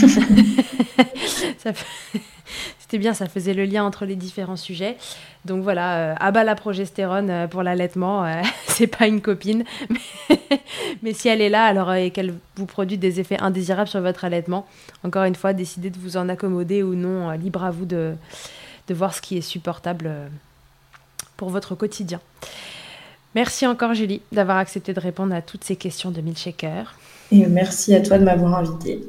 C'était 2.79 2.99
bien, 2.99 3.15
ça 3.15 3.25
faisait 3.27 3.55
le 3.55 3.65
lien 3.65 3.83
entre 3.83 4.05
les 4.05 4.15
différents 4.15 4.55
sujets. 4.55 4.97
Donc 5.45 5.63
voilà, 5.63 5.97
euh, 5.97 6.15
abat 6.19 6.43
la 6.43 6.53
progestérone 6.53 7.31
euh, 7.31 7.47
pour 7.47 7.63
l'allaitement, 7.63 8.23
euh, 8.23 8.43
c'est 8.67 8.85
pas 8.85 9.07
une 9.07 9.19
copine, 9.19 9.63
mais, 11.01 11.13
si 11.13 11.27
elle 11.27 11.41
est 11.41 11.49
là, 11.49 11.65
alors 11.65 11.91
et 11.95 12.11
qu'elle 12.11 12.35
vous 12.55 12.67
produit 12.67 12.99
des 12.99 13.19
effets 13.19 13.39
indésirables 13.39 13.89
sur 13.89 14.01
votre 14.01 14.25
allaitement, 14.25 14.67
encore 15.03 15.23
une 15.23 15.33
fois, 15.33 15.53
décidez 15.53 15.89
de 15.89 15.97
vous 15.97 16.17
en 16.17 16.29
accommoder 16.29 16.83
ou 16.83 16.93
non, 16.93 17.31
libre 17.31 17.63
à 17.63 17.71
vous 17.71 17.85
de, 17.85 18.13
de 18.89 18.93
voir 18.93 19.15
ce 19.15 19.21
qui 19.21 19.37
est 19.37 19.41
supportable 19.41 20.11
pour 21.35 21.49
votre 21.49 21.73
quotidien. 21.73 22.19
Merci 23.35 23.67
encore 23.67 23.93
Julie 23.93 24.21
d'avoir 24.31 24.57
accepté 24.57 24.93
de 24.93 24.99
répondre 24.99 25.35
à 25.35 25.41
toutes 25.41 25.65
ces 25.65 25.75
questions 25.75 26.09
de 26.09 26.21
Milkshaker. 26.21 26.95
Et 27.33 27.45
merci 27.47 27.93
à 27.93 27.99
toi 27.99 28.17
de 28.17 28.23
m'avoir 28.23 28.55
invité. 28.55 29.01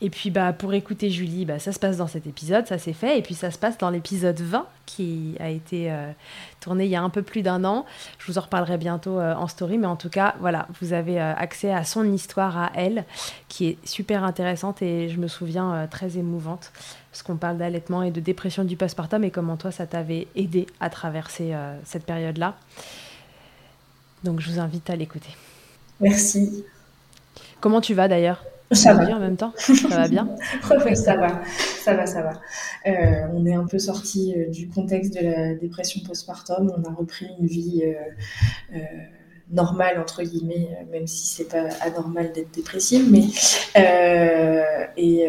Et 0.00 0.10
puis 0.10 0.30
bah, 0.30 0.52
pour 0.52 0.74
écouter 0.74 1.10
Julie, 1.10 1.44
bah, 1.44 1.60
ça 1.60 1.70
se 1.70 1.78
passe 1.78 1.98
dans 1.98 2.08
cet 2.08 2.26
épisode, 2.26 2.66
ça 2.66 2.78
c'est 2.78 2.92
fait. 2.92 3.18
Et 3.18 3.22
puis 3.22 3.34
ça 3.34 3.52
se 3.52 3.58
passe 3.58 3.78
dans 3.78 3.90
l'épisode 3.90 4.40
20 4.40 4.66
qui 4.84 5.36
a 5.38 5.48
été 5.48 5.92
euh, 5.92 6.10
tourné 6.58 6.86
il 6.86 6.90
y 6.90 6.96
a 6.96 7.02
un 7.02 7.10
peu 7.10 7.22
plus 7.22 7.42
d'un 7.42 7.64
an. 7.64 7.86
Je 8.18 8.26
vous 8.26 8.38
en 8.38 8.40
reparlerai 8.40 8.78
bientôt 8.78 9.20
euh, 9.20 9.34
en 9.34 9.46
story. 9.46 9.78
Mais 9.78 9.86
en 9.86 9.96
tout 9.96 10.08
cas, 10.08 10.34
voilà, 10.40 10.66
vous 10.80 10.92
avez 10.92 11.20
euh, 11.20 11.32
accès 11.36 11.72
à 11.72 11.84
son 11.84 12.12
histoire 12.12 12.58
à 12.58 12.72
elle 12.74 13.04
qui 13.48 13.66
est 13.68 13.86
super 13.86 14.24
intéressante 14.24 14.82
et 14.82 15.08
je 15.08 15.18
me 15.18 15.28
souviens 15.28 15.86
très 15.88 16.18
émouvante. 16.18 16.72
Parce 17.12 17.22
qu'on 17.22 17.36
parle 17.36 17.58
d'allaitement 17.58 18.02
et 18.02 18.10
de 18.10 18.20
dépression 18.20 18.64
du 18.64 18.76
postpartum 18.76 19.22
et 19.22 19.30
comment 19.30 19.56
toi 19.56 19.70
ça 19.70 19.86
t'avait 19.86 20.26
aidé 20.34 20.66
à 20.80 20.90
traverser 20.90 21.52
cette 21.84 22.06
période-là. 22.06 22.56
Donc 24.24 24.40
je 24.40 24.50
vous 24.50 24.58
invite 24.60 24.90
à 24.90 24.96
l'écouter. 24.96 25.30
Merci. 26.00 26.64
Comment 27.60 27.80
tu 27.80 27.94
vas 27.94 28.08
d'ailleurs? 28.08 28.44
Ça 28.72 28.94
va. 28.94 29.16
en 29.16 29.18
même 29.18 29.36
temps? 29.36 29.52
Ça 29.58 29.88
va 29.88 30.08
bien? 30.08 30.28
Oui, 30.86 30.96
ça 30.96 31.16
va, 31.16 31.42
ça 31.82 31.94
va, 31.94 32.06
ça 32.06 32.22
va. 32.22 32.40
Euh, 32.86 33.26
on 33.34 33.44
est 33.44 33.54
un 33.54 33.66
peu 33.66 33.80
sorti 33.80 34.32
euh, 34.36 34.48
du 34.48 34.68
contexte 34.68 35.12
de 35.14 35.26
la 35.26 35.54
dépression 35.54 36.00
postpartum. 36.06 36.72
On 36.76 36.88
a 36.88 36.94
repris 36.94 37.26
une 37.40 37.46
vie 37.46 37.82
euh, 38.72 38.78
normale 39.50 39.98
entre 39.98 40.22
guillemets, 40.22 40.86
même 40.92 41.08
si 41.08 41.26
c'est 41.26 41.48
pas 41.48 41.68
anormal 41.80 42.32
d'être 42.32 42.52
dépressive. 42.52 43.10
Mais 43.10 43.24
et 44.96 45.26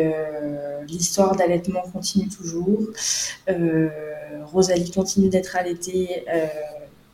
l'histoire 0.88 1.36
d'allaitement 1.36 1.82
continue 1.92 2.28
toujours. 2.28 2.90
Rosalie 4.52 4.92
continue 4.92 5.30
d'être 5.30 5.56
allaitée 5.56 6.26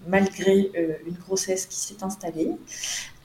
malgré 0.08 0.72
euh, 0.76 0.94
une 1.06 1.16
grossesse 1.16 1.66
qui 1.66 1.76
s'est 1.76 2.04
installée, 2.04 2.52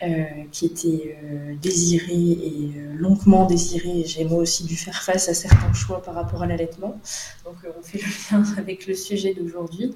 euh, 0.02 0.24
qui 0.50 0.66
était 0.66 1.16
euh, 1.22 1.54
désirée 1.62 2.12
et 2.12 2.72
longuement 2.96 3.46
désirée. 3.46 4.02
J'ai 4.04 4.24
moi 4.24 4.38
aussi 4.38 4.64
dû 4.64 4.76
faire 4.76 5.02
face 5.02 5.28
à 5.28 5.34
certains 5.34 5.72
choix 5.72 6.02
par 6.02 6.14
rapport 6.14 6.42
à 6.42 6.46
l'allaitement. 6.46 7.00
Donc 7.44 7.54
on 7.78 7.82
fait 7.82 7.98
le 7.98 8.38
lien 8.38 8.44
avec 8.58 8.86
le 8.86 8.94
sujet 8.94 9.32
d'aujourd'hui. 9.32 9.94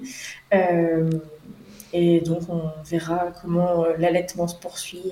et 1.93 2.21
donc 2.21 2.41
on 2.49 2.71
verra 2.85 3.31
comment 3.41 3.85
l'allaitement 3.97 4.47
se 4.47 4.55
poursuit 4.55 5.11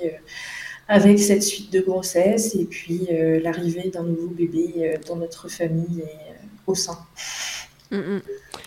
avec 0.88 1.18
cette 1.18 1.42
suite 1.42 1.72
de 1.72 1.80
grossesse 1.80 2.54
et 2.54 2.64
puis 2.64 3.08
l'arrivée 3.42 3.90
d'un 3.90 4.02
nouveau 4.02 4.28
bébé 4.28 4.98
dans 5.06 5.16
notre 5.16 5.48
famille 5.48 6.00
et 6.00 6.34
au 6.66 6.74
sein. 6.74 6.98
Mm, 7.90 7.96
mm. 7.96 8.22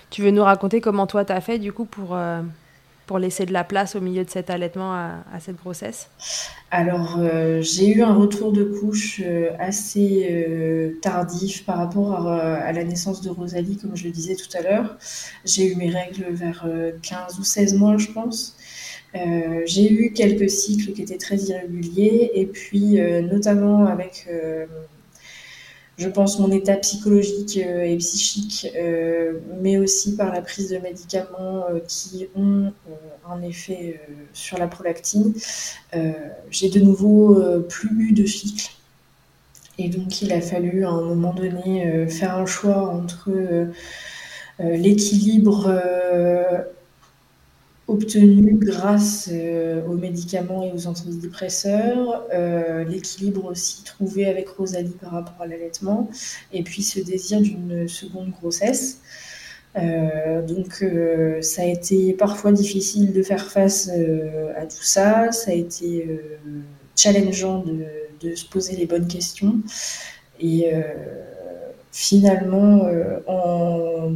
Tu 0.09 0.23
veux 0.23 0.31
nous 0.31 0.43
raconter 0.43 0.81
comment 0.81 1.05
toi 1.07 1.23
tu 1.23 1.33
as 1.33 1.41
fait 1.41 1.59
du 1.59 1.71
coup 1.71 1.85
pour, 1.85 2.17
pour 3.09 3.17
laisser 3.17 3.47
de 3.47 3.53
la 3.53 3.63
place 3.63 3.95
au 3.95 4.01
milieu 4.01 4.23
de 4.23 4.29
cet 4.29 4.51
allaitement 4.51 4.93
à, 4.93 5.39
cette 5.39 5.55
grossesse 5.55 6.11
Alors, 6.69 7.17
euh, 7.17 7.59
j'ai 7.59 7.87
eu 7.87 8.03
un 8.03 8.13
retour 8.13 8.51
de 8.51 8.63
couche 8.63 9.19
euh, 9.25 9.49
assez 9.57 10.27
euh, 10.29 10.91
tardif 11.01 11.65
par 11.65 11.77
rapport 11.77 12.27
à, 12.27 12.71
la 12.71 12.83
naissance 12.83 13.21
de 13.23 13.31
Rosalie, 13.31 13.77
comme 13.77 13.97
je 13.97 14.03
le 14.03 14.11
disais 14.11 14.35
tout 14.35 14.55
à 14.55 14.61
l'heure. 14.61 14.95
J'ai 15.43 15.71
eu 15.71 15.75
mes 15.75 15.89
règles 15.89 16.27
vers 16.29 16.67
15 17.01 17.39
ou 17.39 17.43
16 17.43 17.79
mois, 17.79 17.97
je 17.97 18.09
pense. 18.11 18.55
j'ai 19.15 19.91
eu 19.91 20.13
quelques 20.13 20.51
cycles 20.51 20.93
qui 20.93 21.01
étaient 21.01 21.17
très 21.17 21.37
irréguliers 21.37 22.29
et 22.35 22.45
puis 22.45 22.99
notamment 23.23 23.87
avec 23.87 24.27
je 25.99 26.07
pense, 26.07 26.39
mon 26.39 26.49
état 26.49 26.77
psychologique 26.77 27.59
euh, 27.61 27.83
et 27.83 27.97
psychique, 27.97 28.67
euh, 28.75 29.33
mais 29.61 29.77
aussi 29.77 30.15
par 30.15 30.31
la 30.31 30.41
prise 30.41 30.69
de 30.69 30.77
médicaments 30.77 31.65
euh, 31.69 31.79
qui 31.85 32.27
ont 32.35 32.71
un 33.29 33.41
effet 33.41 33.99
sur 34.33 34.57
la 34.57 34.67
prolactine. 34.67 35.33
J'ai 36.49 36.69
de 36.69 36.79
nouveau 36.79 37.39
plus 37.67 38.09
eu 38.09 38.13
de 38.13 38.25
cycle. 38.25 38.71
Et 39.77 39.87
donc, 39.89 40.21
il 40.21 40.33
a 40.33 40.41
fallu 40.41 40.83
à 40.83 40.89
un 40.89 41.01
moment 41.01 41.33
donné 41.33 42.07
faire 42.07 42.35
un 42.35 42.47
choix 42.47 42.89
entre 42.89 43.29
l'équilibre 44.59 45.71
obtenu 47.89 48.53
grâce 48.53 49.29
euh, 49.31 49.85
aux 49.87 49.95
médicaments 49.95 50.63
et 50.63 50.71
aux 50.71 50.87
antidépresseurs, 50.87 52.23
euh, 52.33 52.83
l'équilibre 52.83 53.45
aussi 53.45 53.83
trouvé 53.83 54.27
avec 54.27 54.47
Rosalie 54.49 54.95
par 55.01 55.11
rapport 55.11 55.41
à 55.41 55.47
l'allaitement, 55.47 56.09
et 56.53 56.61
puis 56.61 56.83
ce 56.83 56.99
désir 56.99 57.41
d'une 57.41 57.87
seconde 57.87 58.29
grossesse. 58.29 58.99
Euh, 59.75 60.41
donc 60.45 60.83
ça 61.41 61.61
a 61.63 61.65
été 61.65 62.13
parfois 62.13 62.51
difficile 62.51 63.11
de 63.11 63.23
faire 63.23 63.51
face 63.51 63.89
à 64.55 64.65
tout 64.65 64.83
ça, 64.83 65.31
ça 65.31 65.51
a 65.51 65.53
été 65.53 66.19
challengeant 66.95 67.63
de, 67.63 67.85
de, 68.21 68.35
se 68.35 68.45
poser 68.45 68.75
les 68.75 68.85
bonnes 68.85 69.07
questions. 69.07 69.61
Et 70.39 70.71
finalement, 71.91 72.87
en 73.27 74.13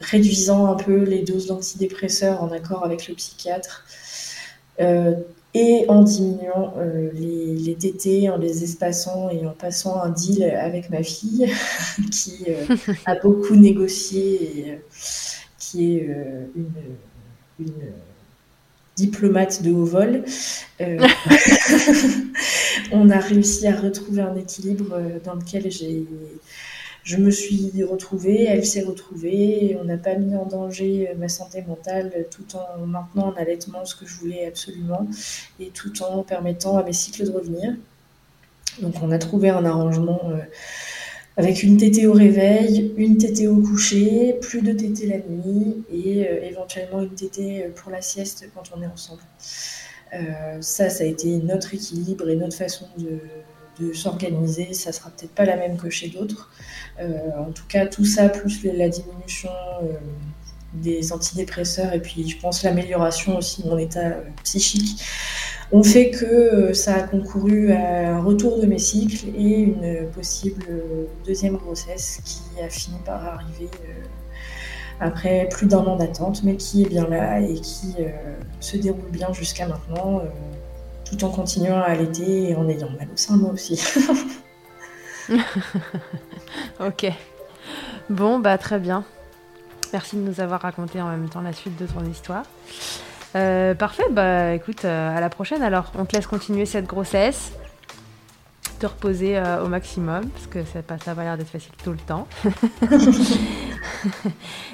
réduisant 0.00 0.66
un 0.66 0.74
peu 0.74 1.04
les 1.04 1.22
doses 1.22 1.46
d'antidépresseurs 1.46 2.42
en 2.42 2.50
accord 2.50 2.84
avec 2.84 3.08
le 3.08 3.14
psychiatre, 3.14 3.84
euh, 4.80 5.14
et 5.52 5.84
en 5.88 6.02
diminuant 6.02 6.74
euh, 6.78 7.10
les, 7.12 7.56
les, 7.56 7.74
TT, 7.74 8.30
en 8.30 8.36
les 8.36 8.62
espaçant 8.62 9.30
et 9.30 9.44
en 9.44 9.50
passant 9.50 10.00
un 10.00 10.10
deal 10.10 10.44
avec 10.44 10.90
ma 10.90 11.02
fille, 11.02 11.52
qui 12.10 12.46
a 13.04 13.16
beaucoup 13.16 13.56
négocié 13.56 14.34
et 14.34 14.80
qui 15.58 15.96
est 15.96 16.08
une 17.58 17.72
diplomate 18.96 19.62
de 19.62 19.72
haut 19.72 19.84
vol, 19.84 20.24
on 22.92 23.10
a 23.10 23.18
réussi 23.18 23.66
à 23.66 23.74
retrouver 23.76 24.22
un 24.22 24.36
équilibre 24.36 24.96
dans 25.24 25.34
lequel 25.34 25.70
j'ai 25.70 26.06
je 27.04 27.16
me 27.16 27.30
suis 27.30 27.82
retrouvée, 27.82 28.44
elle 28.44 28.64
s'est 28.64 28.82
retrouvée, 28.82 29.76
on 29.80 29.84
n'a 29.84 29.96
pas 29.96 30.14
mis 30.16 30.36
en 30.36 30.46
danger 30.46 31.10
ma 31.18 31.28
santé 31.28 31.62
mentale 31.62 32.26
tout 32.30 32.56
en 32.56 32.86
maintenant 32.86 33.28
en 33.28 33.32
allaitement 33.32 33.84
ce 33.84 33.96
que 33.96 34.06
je 34.06 34.14
voulais 34.16 34.46
absolument 34.46 35.06
et 35.58 35.68
tout 35.68 36.02
en 36.02 36.22
permettant 36.22 36.76
à 36.76 36.82
mes 36.82 36.92
cycles 36.92 37.24
de 37.24 37.30
revenir. 37.30 37.74
Donc 38.80 38.94
on 39.02 39.10
a 39.10 39.18
trouvé 39.18 39.48
un 39.50 39.64
arrangement 39.64 40.20
euh, 40.30 40.38
avec 41.36 41.62
une 41.62 41.76
tétée 41.76 42.06
au 42.06 42.12
réveil, 42.12 42.92
une 42.96 43.18
tétée 43.18 43.48
au 43.48 43.56
coucher, 43.56 44.36
plus 44.40 44.62
de 44.62 44.72
tétée 44.72 45.06
la 45.06 45.18
nuit 45.18 45.82
et 45.92 46.26
euh, 46.26 46.48
éventuellement 46.48 47.00
une 47.00 47.14
tétée 47.14 47.66
pour 47.76 47.90
la 47.90 48.00
sieste 48.00 48.48
quand 48.54 48.70
on 48.76 48.82
est 48.82 48.86
ensemble. 48.86 49.22
Euh, 50.12 50.60
ça, 50.60 50.90
ça 50.90 51.04
a 51.04 51.06
été 51.06 51.36
notre 51.38 51.74
équilibre 51.74 52.28
et 52.28 52.36
notre 52.36 52.56
façon 52.56 52.86
de, 52.98 53.18
s'organiser. 53.94 54.74
Ça 54.74 54.92
sera 54.92 55.10
peut-être 55.10 55.34
pas 55.34 55.44
la 55.44 55.56
même 55.56 55.76
que 55.76 55.90
chez 55.90 56.08
d'autres. 56.08 56.50
en 57.00 57.50
tout 57.52 57.66
cas, 57.68 57.86
tout 57.86 58.04
ça, 58.04 58.28
plus 58.28 58.64
la 58.64 58.88
diminution 58.88 59.50
des 60.74 61.12
antidépresseurs 61.12 61.92
et 61.92 62.00
puis 62.00 62.28
je 62.28 62.38
pense 62.38 62.62
l'amélioration 62.62 63.38
aussi 63.38 63.62
de 63.62 63.68
mon 63.68 63.78
état 63.78 64.12
psychique 64.44 65.02
ont 65.72 65.82
fait 65.82 66.10
que 66.10 66.24
euh, 66.24 66.74
ça 66.74 66.96
a 66.96 67.02
concouru 67.02 67.72
à 67.72 68.16
un 68.16 68.22
retour 68.22 68.60
de 68.60 68.66
mes 68.66 68.78
cycles 68.78 69.28
et 69.36 69.60
une 69.60 70.08
possible 70.14 70.64
deuxième 71.24 71.56
grossesse 71.56 72.20
qui 72.24 72.60
a 72.60 72.68
fini 72.68 72.96
par 73.04 73.24
arriver 73.24 73.70
euh, 73.84 74.04
après 75.00 75.48
plus 75.50 75.66
d'un 75.66 75.78
an 75.78 75.96
d'attente, 75.96 76.42
mais 76.42 76.56
qui 76.56 76.82
est 76.82 76.88
bien 76.88 77.08
là 77.08 77.40
et 77.40 77.54
qui 77.54 77.94
euh, 78.00 78.10
se 78.58 78.76
déroule 78.76 79.10
bien 79.10 79.32
jusqu'à 79.32 79.66
maintenant, 79.66 80.22
tout 81.10 81.24
en 81.24 81.30
continuant 81.30 81.78
à 81.78 81.86
allaiter 81.86 82.50
et 82.50 82.54
en 82.54 82.68
ayant 82.68 82.90
mal 82.90 83.08
au 83.12 83.16
sein 83.16 83.36
moi 83.36 83.50
aussi. 83.52 83.82
ok. 86.80 87.06
Bon, 88.08 88.38
bah 88.38 88.58
très 88.58 88.78
bien. 88.78 89.04
Merci 89.92 90.16
de 90.16 90.22
nous 90.22 90.40
avoir 90.40 90.60
raconté 90.60 91.00
en 91.00 91.08
même 91.08 91.28
temps 91.28 91.40
la 91.40 91.52
suite 91.52 91.76
de 91.76 91.86
ton 91.86 92.04
histoire. 92.04 92.44
Euh, 93.36 93.74
parfait, 93.74 94.04
bah 94.10 94.54
écoute, 94.54 94.84
euh, 94.84 95.16
à 95.16 95.20
la 95.20 95.28
prochaine 95.28 95.62
alors. 95.62 95.92
On 95.96 96.04
te 96.04 96.16
laisse 96.16 96.26
continuer 96.26 96.66
cette 96.66 96.86
grossesse, 96.86 97.52
te 98.80 98.86
reposer 98.86 99.36
euh, 99.36 99.64
au 99.64 99.68
maximum, 99.68 100.28
parce 100.30 100.46
que 100.46 100.64
ça, 100.64 100.82
pas, 100.82 100.98
ça 100.98 101.14
va 101.14 101.22
l'air 101.22 101.36
d'être 101.36 101.50
facile 101.50 101.72
tout 101.84 101.92
le 101.92 101.98
temps. 101.98 102.26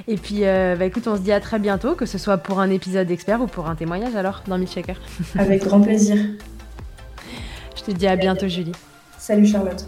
Et 0.09 0.17
puis, 0.17 0.43
bah 0.43 0.85
écoute, 0.85 1.07
on 1.09 1.17
se 1.17 1.21
dit 1.21 1.33
à 1.33 1.41
très 1.41 1.59
bientôt, 1.59 1.95
que 1.95 2.07
ce 2.07 2.17
soit 2.17 2.39
pour 2.39 2.61
un 2.61 2.71
épisode 2.71 3.09
d'expert 3.09 3.41
ou 3.41 3.47
pour 3.47 3.69
un 3.69 3.75
témoignage 3.75 4.15
alors, 4.15 4.43
dans 4.47 4.57
Milkshaker. 4.57 4.97
Avec 5.39 5.65
grand 5.65 5.81
plaisir. 5.81 6.17
Je 7.77 7.83
te 7.83 7.91
dis 7.91 8.07
à 8.07 8.17
bientôt, 8.17 8.49
Julie. 8.49 8.73
Salut 9.19 9.47
Charlotte. 9.47 9.85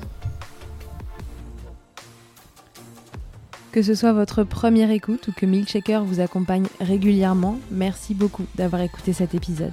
Que 3.71 3.83
ce 3.83 3.95
soit 3.95 4.13
votre 4.13 4.45
première 4.45 4.91
écoute 4.91 5.29
ou 5.29 5.33
que 5.33 5.47
Milkshaker 5.47 6.03
vous 6.03 6.21
accompagne 6.21 6.67
régulièrement, 6.81 7.59
merci 7.71 8.15
beaucoup 8.15 8.47
d'avoir 8.57 8.83
écouté 8.83 9.13
cet 9.13 9.35
épisode. 9.35 9.73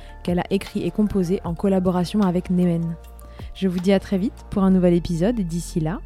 qu'elle 0.23 0.39
a 0.39 0.45
écrit 0.49 0.83
et 0.83 0.91
composé 0.91 1.41
en 1.43 1.53
collaboration 1.53 2.21
avec 2.21 2.49
Nemen. 2.49 2.95
Je 3.53 3.67
vous 3.67 3.79
dis 3.79 3.91
à 3.91 3.99
très 3.99 4.17
vite 4.17 4.45
pour 4.49 4.63
un 4.63 4.71
nouvel 4.71 4.93
épisode 4.93 5.35
d'ici 5.35 5.79
là, 5.79 5.99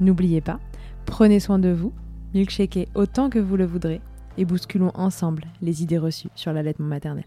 n'oubliez 0.00 0.40
pas, 0.40 0.60
prenez 1.06 1.40
soin 1.40 1.58
de 1.58 1.70
vous, 1.70 1.92
milkshakez 2.34 2.88
autant 2.94 3.30
que 3.30 3.38
vous 3.38 3.56
le 3.56 3.66
voudrez 3.66 4.00
et 4.38 4.44
bousculons 4.44 4.92
ensemble 4.94 5.44
les 5.60 5.82
idées 5.82 5.98
reçues 5.98 6.30
sur 6.34 6.52
la 6.52 6.56
l'allaitement 6.56 6.86
maternel. 6.86 7.24